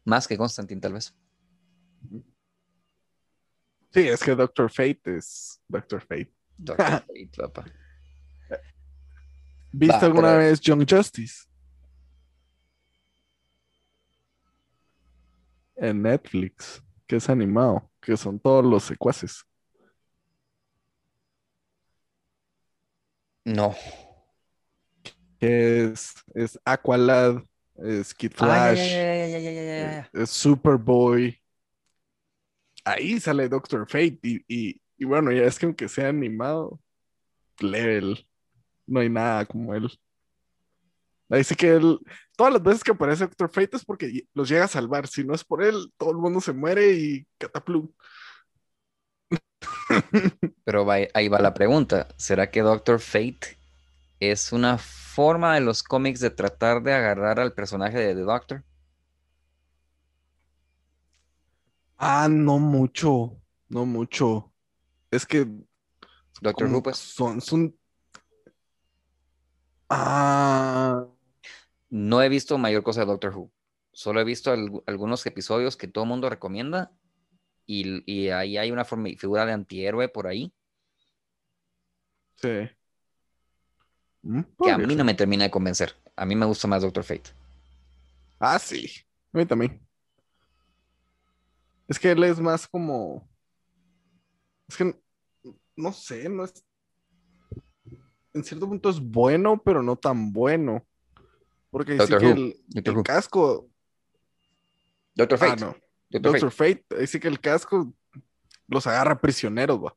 Más 0.06 0.28
que 0.28 0.38
Constantine, 0.38 0.80
tal 0.82 0.94
vez. 0.94 1.14
Sí, 3.92 4.08
es 4.08 4.22
que 4.24 4.36
Doctor 4.36 4.70
Fate 4.72 5.18
es 5.18 5.60
Doctor 5.68 6.02
Fate. 6.02 6.32
Doctor 6.58 6.86
Fate, 7.08 7.30
papá. 7.38 7.66
¿Viste 9.72 9.96
Va, 9.98 10.02
alguna 10.06 10.28
pero- 10.30 10.40
vez 10.40 10.62
Young 10.62 10.86
Justice? 10.90 11.46
En 15.80 16.02
Netflix, 16.04 16.84
que 17.08 17.16
es 17.18 17.30
animado, 17.30 17.90
que 18.02 18.16
son 18.18 18.40
todos 18.40 18.64
los 18.66 18.84
secuaces. 18.84 19.44
No. 23.46 23.76
Que 25.40 25.86
es, 25.86 26.14
es 26.34 26.60
Aqualad, 26.66 27.42
es 27.78 28.14
Kid 28.14 28.34
Ah, 28.38 28.76
Flash, 28.76 28.92
ya. 28.92 30.10
es 30.14 30.30
Superboy. 30.30 31.40
Ahí 32.86 33.20
sale 33.20 33.48
Doctor 33.50 33.88
Fate. 33.90 34.20
Y, 34.24 34.44
y, 34.48 34.82
y 34.98 35.06
bueno, 35.06 35.32
ya 35.32 35.44
es 35.44 35.60
que 35.60 35.66
aunque 35.66 35.88
sea 35.88 36.10
animado, 36.10 36.80
level. 37.60 38.28
No 38.88 39.00
hay 39.02 39.10
nada 39.10 39.46
como 39.46 39.74
él. 39.76 39.90
Ahí 41.30 41.44
sí 41.44 41.56
que 41.56 41.70
él, 41.76 42.00
todas 42.36 42.54
las 42.54 42.64
veces 42.64 42.84
que 42.84 42.92
aparece 42.92 43.26
Doctor 43.26 43.50
Fate 43.52 43.78
es 43.78 43.86
porque 43.86 44.24
los 44.34 44.50
llega 44.50 44.66
a 44.66 44.68
salvar. 44.68 45.08
Si 45.08 45.24
no 45.24 45.34
es 45.36 45.44
por 45.44 45.64
él, 45.64 45.92
todo 45.98 46.12
el 46.12 46.18
mundo 46.18 46.42
se 46.42 46.54
muere 46.54 46.92
y 46.94 47.28
cataplum. 47.38 47.90
Pero 50.64 50.86
va- 50.86 50.98
ahí 51.14 51.28
va 51.28 51.40
la 51.40 51.54
pregunta. 51.54 52.08
¿Será 52.18 52.50
que 52.50 52.62
Doctor 52.62 53.00
Fate 53.00 53.58
es 54.20 54.52
una 54.54 54.78
forma 54.78 55.56
de 55.56 55.62
los 55.62 55.84
cómics 55.84 56.20
de 56.22 56.32
tratar 56.32 56.84
de 56.84 56.94
agarrar 56.94 57.40
al 57.40 57.54
personaje 57.54 58.00
de 58.00 58.16
The 58.16 58.22
Doctor? 58.22 58.64
Ah, 61.98 62.28
no 62.30 62.60
mucho, 62.60 63.42
no 63.70 63.86
mucho. 63.86 64.54
Es 65.12 65.26
que 65.26 65.48
Doctor 66.42 66.68
Who, 66.70 66.82
pues. 66.84 66.98
son, 66.98 67.42
son. 67.42 67.76
Ah, 69.90 71.09
No 71.90 72.22
he 72.22 72.30
visto 72.30 72.58
mayor 72.58 72.84
cosa 72.84 73.02
de 73.02 73.08
Doctor 73.08 73.36
Who. 73.36 73.52
Solo 73.92 74.20
he 74.22 74.24
visto 74.24 74.54
algu- 74.54 74.84
algunos 74.86 75.26
episodios 75.26 75.76
que 75.76 75.88
todo 75.88 76.04
el 76.04 76.10
mundo 76.10 76.30
recomienda 76.30 76.92
y, 77.66 78.04
y 78.12 78.30
ahí 78.30 78.58
hay 78.58 78.72
una 78.72 78.86
forma, 78.86 79.10
figura 79.18 79.46
de 79.46 79.54
antihéroe 79.54 80.08
por 80.10 80.28
ahí 80.28 80.54
Sí. 82.36 82.70
Mm, 84.22 84.42
que 84.64 84.72
a 84.72 84.78
mí 84.78 84.96
no 84.96 85.04
me 85.04 85.14
termina 85.14 85.44
de 85.44 85.52
convencer. 85.52 85.94
A 86.16 86.26
mí 86.26 86.36
me 86.36 86.46
gusta 86.46 86.68
más 86.68 86.82
Doctor 86.82 87.04
Fate. 87.04 87.32
Ah, 88.40 88.58
sí. 88.60 88.90
A 89.34 89.38
mí 89.38 89.46
también. 89.46 89.86
Es 91.88 92.00
que 92.00 92.12
él 92.12 92.24
es 92.24 92.40
más 92.40 92.66
como. 92.68 93.28
Es 94.70 94.78
que 94.78 94.98
no 95.76 95.92
sé, 95.92 96.30
no 96.30 96.46
es. 96.46 96.66
En 98.34 98.44
cierto 98.44 98.68
punto 98.70 98.90
es 98.90 99.00
bueno, 99.00 99.62
pero 99.62 99.82
no 99.84 99.96
tan 99.98 100.32
bueno. 100.32 100.86
Porque 101.70 101.94
dice 101.94 102.18
que 102.18 102.32
el, 102.32 103.04
casco. 103.04 103.70
Doctor 105.16 105.38
Ah, 105.42 105.48
Fate. 105.50 105.62
no. 105.66 105.76
Doctor 106.10 106.32
Fate. 106.32 106.40
Doctor 106.46 106.52
Fate. 106.52 106.86
Dice 107.02 107.20
que 107.20 107.28
el 107.28 107.40
casco 107.40 107.94
los 108.68 108.88
agarra 108.88 109.20
prisioneros, 109.20 109.80
va. 109.84 109.96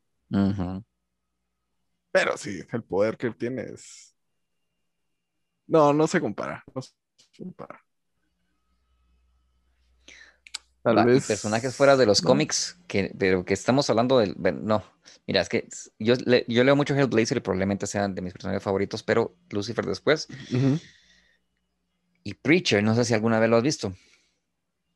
Pero 2.10 2.36
sí, 2.36 2.60
el 2.72 2.82
poder 2.82 3.16
que 3.16 3.26
él 3.28 3.36
tiene 3.36 3.62
es. 3.62 4.14
No, 5.66 5.92
no 5.92 6.06
se 6.06 6.20
compara. 6.20 6.62
No 6.74 6.82
se 6.82 6.92
compara. 7.38 7.82
Tal 10.82 10.98
Va, 10.98 11.04
vez. 11.04 11.26
personajes 11.28 11.76
fuera 11.76 11.96
de 11.96 12.06
los 12.06 12.22
¿no? 12.24 12.28
cómics, 12.28 12.76
que, 12.88 13.14
pero 13.16 13.44
que 13.44 13.54
estamos 13.54 13.88
hablando 13.88 14.18
del. 14.18 14.34
bueno, 14.34 14.60
No, 14.62 14.84
mira, 15.28 15.40
es 15.40 15.48
que 15.48 15.68
yo, 16.00 16.14
le- 16.26 16.44
yo 16.48 16.64
leo 16.64 16.74
mucho 16.74 16.94
Hellblazer 16.94 17.38
y 17.38 17.40
probablemente 17.40 17.86
sean 17.86 18.14
de 18.16 18.20
mis 18.22 18.32
personajes 18.32 18.62
favoritos, 18.64 19.02
pero 19.04 19.36
Lucifer 19.50 19.86
después. 19.86 20.26
Ujú. 20.52 20.78
Y 22.24 22.34
Preacher, 22.34 22.82
no 22.82 22.94
sé 22.94 23.04
si 23.04 23.14
alguna 23.14 23.38
vez 23.40 23.50
lo 23.50 23.56
has 23.56 23.62
visto. 23.62 23.94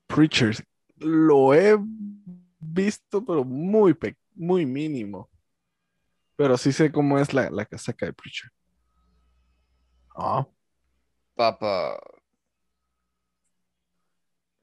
Preachers. 0.07 0.62
Lo 0.98 1.53
he 1.55 1.77
visto, 2.61 3.24
pero 3.24 3.44
muy, 3.44 3.97
muy 4.35 4.65
mínimo. 4.65 5.28
Pero 6.36 6.57
sí 6.57 6.73
sé 6.73 6.93
cómo 6.93 7.19
es 7.19 7.32
la, 7.35 7.51
la 7.51 7.65
casaca 7.65 8.07
de 8.07 8.12
Preacher. 8.12 8.51
Ah, 10.15 10.47
Papa. 11.35 11.98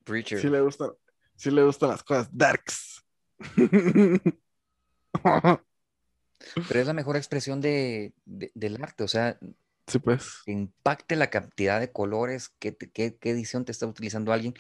Preacher. 0.04 0.40
sí 0.40 0.50
le 0.50 0.62
gustan, 0.62 0.92
sí 1.36 1.52
le 1.52 1.64
gustan 1.64 1.90
las 1.90 2.04
cosas 2.04 2.30
darks. 2.32 3.06
Pero 6.68 6.80
es 6.80 6.88
la 6.88 6.94
mejor 6.94 7.16
expresión 7.16 7.62
de, 7.62 8.14
de- 8.26 8.52
del 8.54 8.82
arte, 8.84 9.04
o 9.04 9.08
sea, 9.08 9.38
Sí, 9.88 10.00
pues. 10.00 10.44
que 10.46 10.52
impacte 10.52 11.16
la 11.16 11.30
cantidad 11.30 11.80
de 11.80 11.92
colores, 11.92 12.50
qué, 12.60 12.76
qué- 12.76 13.18
qué 13.18 13.30
edición 13.32 13.66
te 13.66 13.72
está 13.72 13.86
utilizando 13.88 14.34
alguien, 14.34 14.54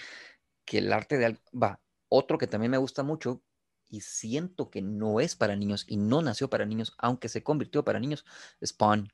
que 0.65 0.79
el 0.79 0.93
arte 0.93 1.17
de... 1.17 1.25
al- 1.25 1.41
Va, 1.61 1.79
otro 2.09 2.37
que 2.37 2.47
también 2.47 2.71
me 2.71 2.77
gusta 2.77 3.03
mucho 3.03 3.41
y 3.89 4.01
siento 4.01 4.69
que 4.69 4.81
no 4.81 5.19
es 5.19 5.35
para 5.35 5.55
niños 5.55 5.85
y 5.87 5.97
no 5.97 6.21
nació 6.21 6.49
para 6.49 6.65
niños, 6.65 6.93
aunque 6.97 7.29
se 7.29 7.43
convirtió 7.43 7.83
para 7.83 7.99
niños, 7.99 8.25
Spawn. 8.65 9.09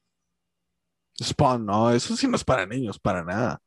Spawn, 1.22 1.65
no, 1.65 1.91
eso 1.91 2.15
sí 2.15 2.27
no 2.27 2.36
es 2.36 2.44
para 2.44 2.65
niños, 2.65 2.99
para 2.99 3.23
nada. 3.23 3.61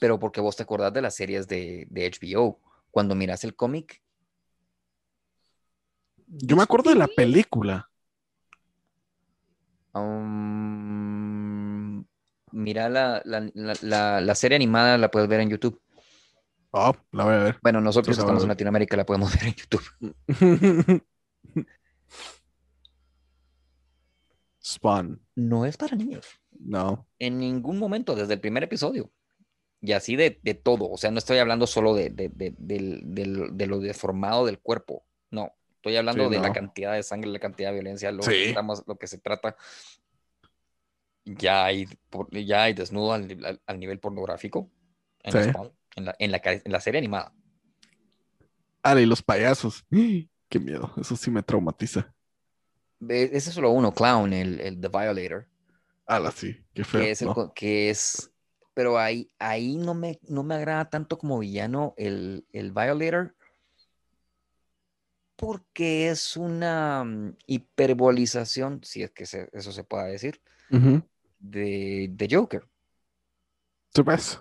Pero 0.00 0.18
porque 0.18 0.40
vos 0.40 0.56
te 0.56 0.62
acordás 0.62 0.92
de 0.92 1.02
las 1.02 1.14
series 1.14 1.48
de, 1.48 1.86
de 1.90 2.06
HBO, 2.06 2.60
cuando 2.90 3.14
miras 3.14 3.44
el 3.44 3.54
cómic. 3.54 4.02
Yo 6.28 6.56
me 6.56 6.62
acuerdo 6.62 6.90
de 6.90 6.96
la 6.96 7.06
película. 7.08 7.88
um, 9.94 10.95
mira 12.56 12.88
la, 12.88 13.22
la- 13.24 13.50
la- 13.82 14.20
la- 14.20 14.34
serie 14.34 14.56
animada, 14.56 14.98
la 14.98 15.10
puedes 15.10 15.28
ver 15.28 15.40
en 15.40 15.50
YouTube. 15.50 15.80
Oh, 16.70 16.94
la 17.12 17.24
voy 17.24 17.34
a 17.34 17.38
ver. 17.38 17.58
Bueno, 17.62 17.80
nosotros 17.80 18.16
Sí, 18.16 18.20
estamos 18.20 18.42
en. 18.42 18.48
Latinoamérica, 18.48 18.96
la 18.96 19.06
podemos 19.06 19.32
ver 19.34 19.44
en 19.46 19.54
YouTube. 19.54 19.84
Spawn, 24.64 25.20
No 25.36 25.64
es 25.64 25.76
para 25.76 25.96
niños. 25.96 26.26
no. 26.58 27.06
En 27.18 27.38
ningún 27.38 27.78
momento, 27.78 28.14
desde 28.14 28.34
el 28.34 28.40
primer 28.40 28.64
episodio. 28.64 29.10
Y 29.80 29.92
así 29.92 30.16
de, 30.16 30.40
de 30.42 30.54
todo. 30.54 30.90
O 30.90 30.96
sea, 30.96 31.10
no 31.10 31.18
estoy 31.18 31.38
hablando 31.38 31.66
solo 31.66 31.94
de, 31.94 32.10
de- 32.10 32.30
de- 32.32 33.66
lo 33.66 33.78
deformado 33.78 34.46
del 34.46 34.58
cuerpo. 34.58 35.04
No. 35.30 35.52
Estoy 35.76 35.96
hablando 35.96 36.24
Sí, 36.24 36.30
de 36.30 36.38
la 36.40 36.52
cantidad 36.52 36.94
de 36.94 37.02
sangre, 37.04 37.30
la 37.30 37.38
cantidad 37.38 37.68
de 37.68 37.74
violencia, 37.74 38.10
lo, 38.10 38.22
Sí. 38.22 38.30
que, 38.30 38.48
estamos- 38.48 38.82
lo 38.86 38.96
que 38.96 39.06
se 39.06 39.18
trata. 39.18 39.56
Ya 41.26 41.64
hay, 41.64 41.86
ya 42.30 42.62
hay 42.62 42.72
desnudo 42.74 43.12
al, 43.12 43.44
al- 43.44 43.60
al 43.66 43.78
nivel 43.80 43.98
pornográfico 43.98 44.70
en, 45.24 45.32
Sí. 45.32 45.50
Spawn, 45.50 45.72
en, 45.96 46.04
la, 46.04 46.14
en, 46.18 46.30
la, 46.30 46.40
en 46.44 46.72
la 46.72 46.80
serie 46.80 46.98
animada. 46.98 47.32
Ah, 48.82 48.98
y 49.00 49.06
los 49.06 49.22
payasos. 49.22 49.84
Qué 50.48 50.60
miedo, 50.60 50.92
eso 50.96 51.16
sí 51.16 51.30
me 51.30 51.42
traumatiza. 51.42 52.14
Ese 53.08 53.36
es 53.36 53.44
solo 53.54 53.70
uno, 53.70 53.92
Clown, 53.92 54.32
el, 54.32 54.60
el 54.60 54.80
The 54.80 54.88
Violator. 54.88 55.48
Ala, 56.06 56.30
sí, 56.30 56.56
qué 56.72 56.84
feo. 56.84 57.00
que 57.02 57.10
es 57.10 57.22
el 57.22 57.28
¿no? 57.28 57.34
co- 57.34 57.52
que 57.52 57.90
es 57.90 58.30
pero 58.74 58.98
ahí 58.98 59.28
ahí 59.38 59.76
no 59.76 59.94
me 59.94 60.20
no 60.28 60.42
me 60.44 60.54
agrada 60.54 60.88
tanto 60.88 61.18
como 61.18 61.38
villano 61.40 61.94
el, 61.96 62.46
el 62.52 62.70
Violator 62.72 63.34
porque 65.34 66.08
es 66.10 66.36
una 66.36 67.02
mm, 67.04 67.36
hiperbolización 67.46 68.80
si 68.84 69.02
es 69.02 69.10
que 69.10 69.26
se- 69.26 69.48
eso 69.52 69.72
se 69.72 69.82
pueda 69.84 70.04
decir 70.04 70.40
Ujú. 70.70 71.02
De, 71.38 72.08
de 72.10 72.28
Joker 72.30 72.64
¿Sí 73.94 74.02
ves? 74.02 74.40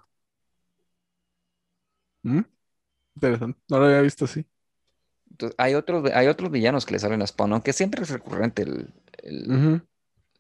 ¿Mm? 2.24 2.42
Interesante, 3.16 3.60
no 3.70 3.80
lo 3.80 3.86
había 3.86 4.02
visto 4.02 4.26
así. 4.26 4.46
Entonces, 5.32 5.56
hay 5.60 5.74
otros 5.76 6.12
hay 6.14 6.28
otros 6.28 6.52
villanos 6.52 6.86
que 6.86 6.94
le 6.94 7.00
salen 7.00 7.22
a 7.22 7.28
Spawn 7.28 7.54
aunque 7.54 7.74
siempre 7.74 8.04
es 8.04 8.10
recurrente 8.10 8.64
el, 8.64 8.94
el, 9.24 9.52
Ujú. 9.52 9.82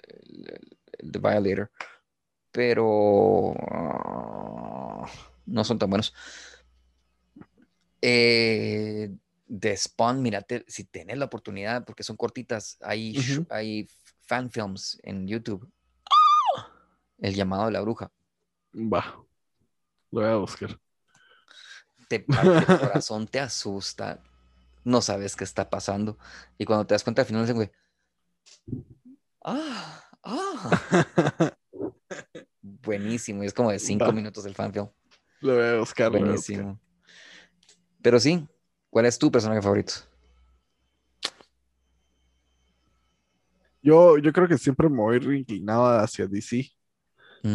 el- 0.03 0.77
el 0.99 1.11
The 1.11 1.19
Violator 1.19 1.72
pero 2.52 3.53
ah, 3.72 5.07
no 5.45 5.64
son 5.65 5.77
tan 5.80 5.90
buenos. 5.90 6.14
Eh, 8.02 9.10
de 9.48 9.77
Spawn, 9.77 10.22
mírate, 10.22 10.64
si 10.68 10.86
tenés 10.86 11.18
la 11.18 11.26
oportunidad, 11.26 11.86
porque 11.86 12.03
son 12.03 12.15
cortitas, 12.18 12.77
hay, 12.82 13.15
hay 13.49 13.88
fan 14.22 14.49
films 14.49 14.99
en 15.03 15.27
YouTube. 15.27 15.69
El 17.18 17.34
llamado 17.34 17.66
de 17.66 17.72
la 17.72 17.82
bruja. 17.82 18.12
Va, 18.74 19.26
lo 20.12 20.22
voy 20.22 20.30
a 20.30 20.36
buscar. 20.36 20.80
Te 22.08 22.20
parte 22.22 22.72
el 22.72 22.80
corazón, 22.80 23.28
te 23.28 23.40
asusta, 23.40 24.22
no 24.84 25.02
sabes 25.02 25.36
qué 25.36 25.44
está 25.44 25.70
pasando. 25.70 26.18
Y 26.58 26.66
cuando 26.66 26.86
te 26.86 26.94
das 26.94 27.04
cuenta 27.04 27.22
al 27.22 27.28
final, 27.28 27.44
dicen, 27.44 27.56
güey, 27.56 27.72
ah, 29.44 30.04
ah, 30.24 31.56
buenísimo. 32.62 33.44
Y 33.44 33.48
es 33.48 33.54
como 33.54 33.72
de 33.72 33.80
cinco 33.80 34.06
Va. 34.06 34.12
minutos 34.12 34.46
el 34.46 34.56
fan 34.56 34.72
film. 34.72 34.90
Lo 35.42 35.56
voy 35.56 35.66
a 35.66 35.80
buscar. 35.80 36.12
lo 36.12 36.20
voy 36.20 36.30
a 36.30 36.32
buscar. 36.32 36.58
Buenísimo. 36.58 36.80
Pero 38.02 38.20
sí, 38.20 38.48
¿cuál 38.90 39.06
es 39.06 39.18
tu 39.18 39.32
personaje 39.32 39.62
favorito? 39.62 39.94
Yo, 43.82 44.18
yo 44.18 44.34
creo 44.34 44.48
que 44.48 44.58
siempre 44.58 44.90
me 44.90 44.98
voy 44.98 45.38
inclinado 45.38 45.86
hacia 46.00 46.26
DC. 46.26 46.72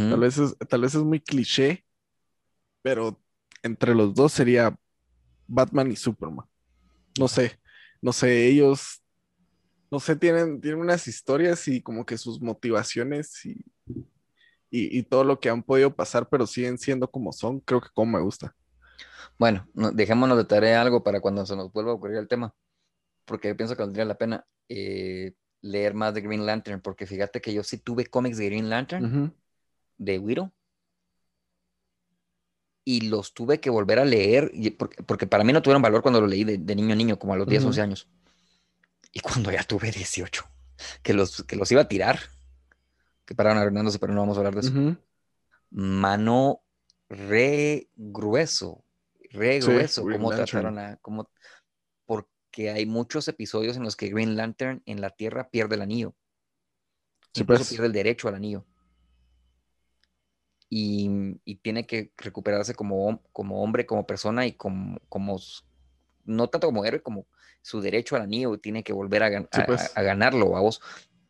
Tal 0.09 0.21
vez 0.21 0.39
es, 0.39 0.57
tal 0.69 0.83
vez 0.83 0.95
es 0.95 1.03
muy 1.03 1.21
cliché, 1.21 1.85
pero 2.83 3.21
entre 3.63 3.95
los 3.95 4.15
dos 4.15 4.33
sería 4.33 4.79
Batman 5.47 5.91
y 5.93 5.97
Superman. 5.97 6.47
No 7.19 7.29
sé, 7.29 7.61
no 8.03 8.13
sé, 8.13 8.47
ellos, 8.49 9.03
no 9.91 10.01
sé, 10.01 10.17
tienen, 10.17 10.61
tienen 10.61 10.81
unas 10.81 11.09
historias 11.09 11.67
y 11.69 11.83
como 11.83 12.07
que 12.07 12.19
sus 12.19 12.41
motivaciones 12.43 13.45
y, 13.47 13.65
y, 14.71 14.99
y 14.99 15.03
todo 15.03 15.25
lo 15.25 15.41
que 15.41 15.51
han 15.51 15.63
podido 15.63 15.95
pasar, 15.95 16.29
pero 16.29 16.47
siguen 16.47 16.79
siendo 16.79 17.11
como 17.11 17.33
son. 17.33 17.61
Creo 17.61 17.81
que 17.81 17.89
como 17.95 18.19
me 18.19 18.25
gusta. 18.25 18.55
Bueno, 19.39 19.69
no- 19.75 19.93
dejémonos 19.93 20.39
de 20.39 20.45
tarea 20.47 20.83
algo 20.83 21.03
para 21.05 21.21
cuando 21.21 21.47
se 21.47 21.57
nos 21.57 21.73
vuelva 21.73 21.93
a 21.93 21.95
ocurrir 21.95 22.19
el 22.19 22.29
tema, 22.29 22.55
porque 23.27 23.55
pienso 23.55 23.77
que 23.77 23.83
valdría 23.85 24.05
la 24.07 24.19
pena 24.19 24.47
eh, 24.69 25.35
leer 25.63 25.95
más 25.95 26.15
de 26.15 26.23
Green 26.23 26.47
Lantern, 26.47 26.81
porque 26.83 27.07
fíjate 27.07 27.41
que 27.41 27.55
yo 27.55 27.63
sí 27.65 27.79
tuve 27.79 28.07
cómics 28.07 28.39
de 28.39 28.47
Green 28.47 28.71
Lantern. 28.71 29.05
De 30.01 30.19
Widow, 30.19 30.51
y 32.85 33.03
los 33.03 33.35
tuve 33.35 33.61
que 33.61 33.71
volver 33.71 33.99
a 33.99 34.05
leer, 34.05 34.51
porque, 34.79 35.03
porque 35.03 35.27
para 35.27 35.45
mí 35.45 35.53
no 35.53 35.63
tuvieron 35.63 35.83
valor 35.83 36.03
cuando 36.03 36.21
los 36.21 36.31
leí 36.31 36.45
de, 36.45 36.59
de 36.59 36.75
niño 36.75 36.95
a 36.95 36.97
niño, 36.97 37.19
como 37.19 37.35
a 37.35 37.37
los 37.37 37.47
10, 37.47 37.61
Ujú. 37.61 37.69
11 37.69 37.83
años. 37.83 38.09
Y 39.13 39.21
cuando 39.21 39.51
ya 39.53 39.63
tuve 39.63 39.91
18, 39.91 40.45
que 41.03 41.13
los, 41.13 41.45
que 41.45 41.57
los 41.57 41.71
iba 41.71 41.83
a 41.83 41.89
tirar, 41.89 42.19
que 43.27 43.35
pararon 43.35 43.59
arruinándose, 43.59 43.99
pero 43.99 44.13
no 44.13 44.21
vamos 44.21 44.37
a 44.37 44.41
hablar 44.41 44.55
de 44.55 44.61
eso. 44.61 44.73
Mano 45.71 46.63
re 47.09 47.89
grueso, 47.95 48.85
re 49.31 49.61
Sí, 49.61 49.67
grueso, 49.67 50.05
Green 50.05 50.21
cómo 50.21 50.31
trataron 50.35 50.79
a, 50.79 50.97
cómo, 50.97 51.31
porque 52.07 52.71
hay 52.71 52.87
muchos 52.87 53.29
episodios 53.29 53.77
en 53.77 53.85
los 53.85 53.95
que 53.95 54.09
Green 54.09 54.37
Lantern 54.37 54.83
en 54.87 55.01
la 55.01 55.11
Tierra 55.11 55.49
pierde 55.51 55.77
el 55.77 55.83
anillo, 55.83 56.15
Sí, 57.35 57.43
incluso 57.43 57.63
pues. 57.63 57.71
pierde 57.71 57.87
el 57.87 57.93
derecho 57.93 58.29
al 58.29 58.35
anillo. 58.37 58.65
Y, 60.71 61.11
y 61.45 61.57
tiene 61.57 61.87
que 61.87 62.13
recuperarse 62.17 62.75
como, 62.75 63.21
como 63.33 63.63
hombre, 63.63 63.85
como 63.85 64.07
persona 64.07 64.47
y 64.47 64.53
como, 64.53 64.99
como, 65.09 65.39
no 66.25 66.49
tanto 66.49 66.69
como 66.69 66.85
héroe, 66.85 67.03
como 67.03 67.27
su 67.61 67.81
derecho 67.81 68.17
al 68.17 68.23
anillo, 68.23 68.57
tiene 68.59 68.83
que 68.83 68.93
volver 68.93 69.23
a, 69.25 69.29
gan- 69.31 69.49
Sí, 69.53 69.61
a- 69.61 69.67
pues. 69.67 69.93
a 69.95 70.03
ganarlo 70.03 70.57
a 70.57 70.61
vos, 70.61 70.81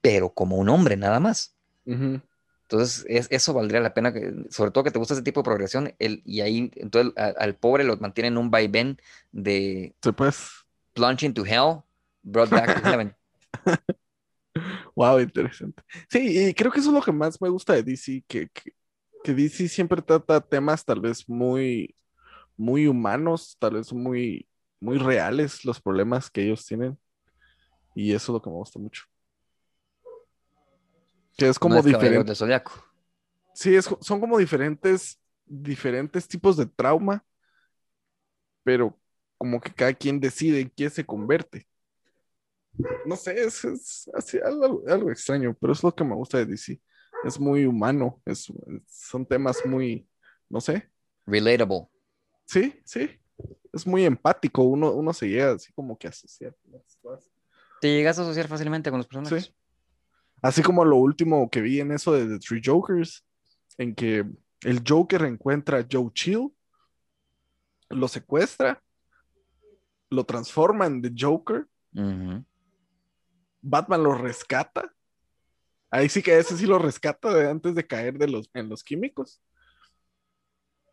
pero 0.01 0.31
como 0.33 0.57
un 0.57 0.69
hombre 0.69 0.97
nada 0.97 1.19
más. 1.19 1.57
Ujú. 1.87 2.21
Entonces, 2.63 3.05
es- 3.09 3.27
eso 3.31 3.53
valdría 3.53 3.81
la 3.81 3.95
pena, 3.95 4.13
que, 4.13 4.33
sobre 4.51 4.71
todo 4.71 4.85
que 4.85 4.91
te 4.93 4.99
gusta 4.99 5.15
ese 5.15 5.23
tipo 5.25 5.41
de 5.41 5.45
progresión, 5.45 5.93
el, 5.99 6.23
y 6.25 6.43
ahí, 6.43 6.71
entonces, 6.77 7.13
a- 7.17 7.35
al 7.43 7.57
pobre 7.57 7.83
lo 7.83 7.97
mantienen 7.97 8.35
en 8.35 8.39
un 8.39 8.51
vaivén 8.51 8.99
de 9.33 9.95
Sí, 10.03 10.13
pues. 10.13 10.51
plunge 10.93 11.25
into 11.27 11.45
hell, 11.45 11.83
brought 12.23 12.51
back 12.51 12.75
to 12.77 12.83
heaven. 12.89 13.15
Wow, 14.95 15.21
interesante. 15.21 15.83
Sí, 16.09 16.49
y 16.49 16.55
creo 16.55 16.71
que 16.73 16.81
eso 16.81 16.91
es 16.91 16.95
lo 16.95 17.03
que 17.03 17.13
más 17.13 17.41
me 17.41 17.49
gusta 17.49 17.73
de 17.73 17.83
DC, 17.83 18.25
que, 18.27 18.49
que, 18.49 18.73
que 19.23 19.35
DC 19.35 19.69
siempre 19.69 20.03
trata 20.03 20.41
temas 20.41 20.85
tal 20.85 21.01
vez 21.01 21.29
muy, 21.29 21.95
muy 22.57 22.87
humanos, 22.87 23.57
tal 23.59 23.75
vez 23.75 23.93
muy, 23.93 24.49
muy 24.81 24.99
reales, 24.99 25.65
los 25.65 25.81
problemas 25.81 26.31
que 26.31 26.43
ellos 26.43 26.65
tienen. 26.65 26.99
Y 27.95 28.13
eso 28.13 28.33
es 28.33 28.35
lo 28.35 28.43
que 28.43 28.51
me 28.51 28.57
gusta 28.57 28.79
mucho. 28.79 29.05
Que 31.37 31.49
es 31.49 31.59
como 31.59 31.77
No 31.77 31.83
diferente. 31.83 32.35
Sí, 33.55 33.75
es, 33.75 33.89
son 34.01 34.21
como 34.21 34.39
diferentes, 34.39 35.21
diferentes 35.45 36.27
tipos 36.29 36.57
de 36.57 36.67
trauma, 36.67 37.25
pero 38.63 38.99
como 39.37 39.61
que 39.61 39.73
cada 39.73 39.93
quien 39.93 40.21
decide 40.21 40.61
en 40.61 40.71
qué 40.71 40.89
se 40.91 41.05
convierte. 41.05 41.67
No 43.05 43.17
sé, 43.17 43.43
es, 43.43 43.65
es 43.65 44.11
así, 44.15 44.39
algo, 44.39 44.83
algo 44.87 45.11
extraño, 45.11 45.57
pero 45.61 45.73
es 45.73 45.83
lo 45.83 45.95
que 45.95 46.05
me 46.05 46.15
gusta 46.15 46.39
de 46.39 46.47
DC. 46.47 46.81
Es 47.25 47.39
muy 47.39 47.67
humano, 47.67 48.21
es, 48.25 48.53
son 48.87 49.27
temas 49.27 49.65
muy, 49.67 50.09
no 50.49 50.61
sé, 50.61 50.91
Relatable. 51.27 51.87
sí, 52.47 52.81
sí, 52.85 53.11
es 53.73 53.87
muy 53.87 54.05
empático, 54.05 54.63
uno, 54.63 54.93
uno 54.93 55.13
se 55.13 55.29
llega 55.29 55.53
así 55.53 55.73
como 55.73 55.99
que 55.99 56.07
a 56.07 56.11
asociar. 56.11 56.57
Te 57.81 57.89
llegas 57.89 58.19
a 58.19 58.23
asociar 58.23 58.49
fácilmente 58.49 58.91
con 58.91 58.99
los 58.99 59.07
personajes. 59.07 59.45
Sí. 59.45 59.55
Así 60.43 60.63
como 60.63 60.85
lo 60.85 60.97
último 60.97 61.51
que 61.51 61.61
vi 61.61 61.81
en 61.81 61.93
eso 61.93 62.13
de 62.13 62.27
The 62.27 62.39
Three 62.39 62.63
Jokers, 62.65 63.27
en 63.79 63.95
que 63.95 64.25
el 64.63 64.83
Joker 64.87 65.23
encuentra 65.23 65.79
a 65.79 65.87
Joe 65.91 66.11
Chill, 66.13 66.51
lo 67.91 68.09
secuestra, 68.09 68.83
lo 70.11 70.25
transforma 70.25 70.87
en 70.87 71.03
The 71.03 71.13
Joker. 71.17 71.67
Batman 73.63 74.03
lo 74.03 74.15
rescata. 74.15 74.93
Ahí 75.91 76.09
sí 76.09 76.23
que 76.23 76.39
ese 76.39 76.57
sí 76.57 76.67
lo 76.67 76.79
rescata 76.79 77.35
de 77.35 77.49
antes 77.51 77.75
de 77.75 77.87
caer 77.87 78.17
de 78.19 78.29
los, 78.29 78.49
en 78.55 78.69
los 78.69 78.85
químicos. 78.85 79.43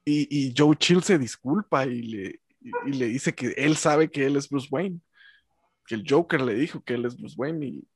Y, 0.05 0.27
y 0.29 0.53
Joe 0.57 0.75
Chill 0.75 1.03
se 1.03 1.17
disculpa 1.17 1.85
y 1.85 2.01
le, 2.01 2.41
y, 2.61 2.71
y 2.87 2.93
le 2.93 3.07
dice 3.07 3.33
que 3.35 3.47
él 3.57 3.75
sabe 3.75 4.09
que 4.09 4.25
él 4.25 4.37
es 4.37 4.49
Bruce 4.49 4.67
Wayne. 4.71 5.01
Que 5.85 5.95
el 5.95 6.03
Joker 6.07 6.41
le 6.41 6.53
dijo 6.55 6.81
que 6.83 6.95
él 6.95 7.05
es 7.05 7.17
Bruce 7.17 7.35
Wayne. 7.37 7.65
Y, 7.65 7.87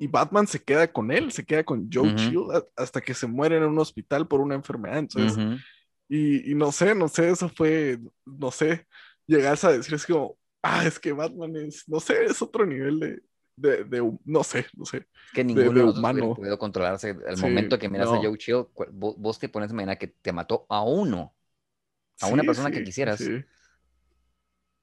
y 0.00 0.06
Batman 0.06 0.46
se 0.46 0.62
queda 0.62 0.92
con 0.92 1.10
él, 1.12 1.30
se 1.32 1.44
queda 1.44 1.64
con 1.64 1.88
Joe 1.92 2.08
Ujú. 2.08 2.16
Chill 2.16 2.44
a- 2.52 2.64
hasta 2.82 3.00
que 3.00 3.14
se 3.14 3.26
muere 3.26 3.56
en 3.56 3.64
un 3.64 3.78
hospital 3.78 4.26
por 4.26 4.40
una 4.40 4.54
enfermedad. 4.54 4.98
Entonces, 4.98 5.38
Ujú. 5.38 5.56
y, 6.08 6.50
y 6.50 6.54
no 6.54 6.72
sé, 6.72 6.94
no 6.94 7.08
sé, 7.08 7.30
eso 7.30 7.48
fue, 7.48 7.98
no 8.24 8.50
sé, 8.50 8.86
llegas 9.26 9.62
a 9.64 9.72
decir, 9.72 9.94
es 9.94 10.06
como, 10.06 10.36
ah, 10.62 10.84
es 10.86 10.98
que 10.98 11.12
Batman 11.12 11.54
es, 11.56 11.88
no 11.88 12.00
sé, 12.00 12.24
es 12.24 12.42
otro 12.42 12.66
nivel 12.66 12.98
de, 12.98 13.20
de, 13.60 13.84
de- 13.84 14.18
no 14.24 14.44
sé, 14.44 14.66
no 14.76 14.84
sé. 14.84 15.06
Que 15.32 15.44
de 15.44 15.44
ninguno 15.44 15.80
de, 15.80 15.84
los 15.84 15.94
dos 15.94 15.98
humano. 16.00 16.34
podido 16.34 16.58
controlarse. 16.58 17.10
Al 17.26 17.36
Sí, 17.36 17.42
momento 17.42 17.78
que 17.78 17.88
miras 17.88 18.12
a. 18.12 18.16
Joe 18.22 18.36
Chill, 18.38 18.66
cu- 18.74 18.86
vo- 18.92 19.14
vos, 19.16 19.38
te 19.38 19.48
pones 19.48 19.70
a 19.70 19.72
imaginar 19.72 19.98
que 19.98 20.08
te 20.08 20.32
mató 20.32 20.66
a 20.68 20.82
uno 20.82 21.34
A 22.20 22.26
una 22.28 22.42
Sí, 22.42 22.46
persona 22.46 22.70
que 22.70 22.84
quisieras. 22.84 23.20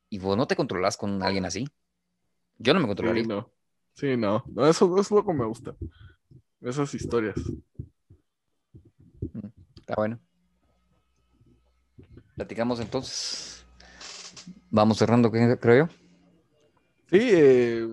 Y 0.10 0.20
vos 0.20 0.36
no 0.38 0.48
te 0.48 0.56
controlas 0.58 0.98
con 0.98 1.24
alguien 1.24 1.46
así. 1.46 1.66
Yo 2.60 2.74
no 2.74 2.80
me 2.80 2.88
sí, 2.88 2.88
controlaría. 2.88 3.24
no, 3.24 3.52
sí, 3.94 4.18
no, 4.18 4.44
no, 4.48 4.68
eso, 4.68 4.86
eso 5.00 5.00
es 5.02 5.12
lo 5.12 5.26
que 5.26 5.34
me 5.34 5.46
gusta, 5.46 5.76
esas 6.62 6.94
historias. 6.94 7.36
Está 9.80 9.96
bueno. 9.96 10.20
Platicamos 12.36 12.80
entonces. 12.80 13.66
Vamos 14.72 14.98
cerrando, 14.98 15.32
¿qué- 15.32 15.58
creo 15.60 15.88
yo. 15.88 15.94
Sí, 17.10 17.18
eh, 17.34 17.88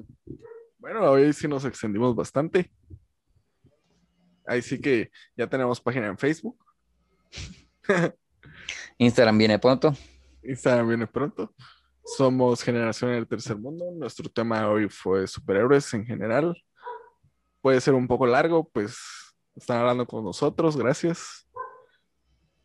bueno, 0.84 1.00
hoy 1.10 1.32
sí 1.32 1.48
nos 1.48 1.64
extendimos 1.64 2.14
bastante. 2.14 2.70
Ahí 4.46 4.60
sí 4.60 4.78
que 4.78 5.10
ya 5.34 5.46
tenemos 5.46 5.80
página 5.80 6.08
en 6.08 6.18
Facebook, 6.18 6.62
Instagram 8.98 9.38
viene 9.38 9.58
pronto. 9.58 9.96
Instagram 10.42 10.88
viene 10.88 11.06
pronto. 11.06 11.54
Somos 12.04 12.62
Generación 12.62 13.12
del 13.12 13.26
Tercer 13.26 13.56
Mundo. 13.56 13.86
Nuestro 13.96 14.28
tema 14.28 14.68
hoy 14.68 14.90
fue 14.90 15.26
superhéroes 15.26 15.94
en 15.94 16.04
general. 16.04 16.54
Puede 17.62 17.80
ser 17.80 17.94
un 17.94 18.06
poco 18.06 18.26
largo, 18.26 18.68
pues 18.68 18.98
están 19.56 19.78
hablando 19.78 20.06
con 20.06 20.22
nosotros, 20.22 20.76
gracias. 20.76 21.48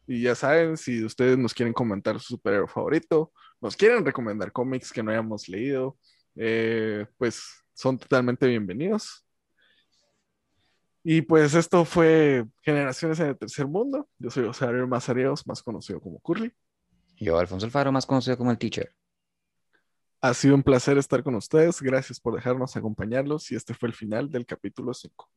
Y 0.06 0.24
ya 0.24 0.36
saben, 0.36 0.76
si 0.76 1.06
ustedes 1.06 1.38
nos 1.38 1.54
quieren 1.54 1.72
comentar 1.74 2.20
su 2.20 2.34
superhéroe 2.34 2.68
favorito, 2.68 3.32
nos 3.62 3.78
quieren 3.78 4.06
recomendar 4.06 4.52
cómics 4.52 4.92
que 4.92 5.02
no 5.02 5.10
hayamos 5.12 5.48
leído, 5.48 5.98
eh, 6.36 7.06
pues 7.18 7.64
son 7.80 7.98
totalmente 7.98 8.46
bienvenidos. 8.46 9.26
Y 11.02 11.22
pues 11.22 11.54
esto 11.54 11.86
fue 11.86 12.46
Generaciones 12.62 13.22
en 13.22 13.28
el 13.28 13.38
Tercer 13.38 13.68
Mundo. 13.68 14.10
Yo 14.18 14.30
soy 14.30 14.44
Osario 14.44 14.86
Mazareos, 14.86 15.48
más 15.48 15.64
conocido 15.64 16.02
como 16.02 16.20
Curly. 16.20 16.52
Yo, 17.16 17.40
Alfonso 17.40 17.66
Alfaro, 17.66 17.94
más 17.94 18.06
conocido 18.06 18.38
como 18.38 18.52
el 18.52 18.58
Teacher. 18.58 18.94
Ha 20.20 20.34
sido 20.34 20.56
un 20.56 20.64
placer 20.64 20.98
estar 20.98 21.24
con 21.24 21.36
ustedes. 21.36 21.82
Gracias 21.82 22.20
por 22.20 22.36
dejarnos 22.36 22.76
acompañarlos 22.76 23.50
y 23.50 23.56
este 23.56 23.74
fue 23.74 23.88
el 23.88 23.96
final 23.96 24.30
del 24.30 24.46
capítulo 24.46 24.94
5. 24.94 25.30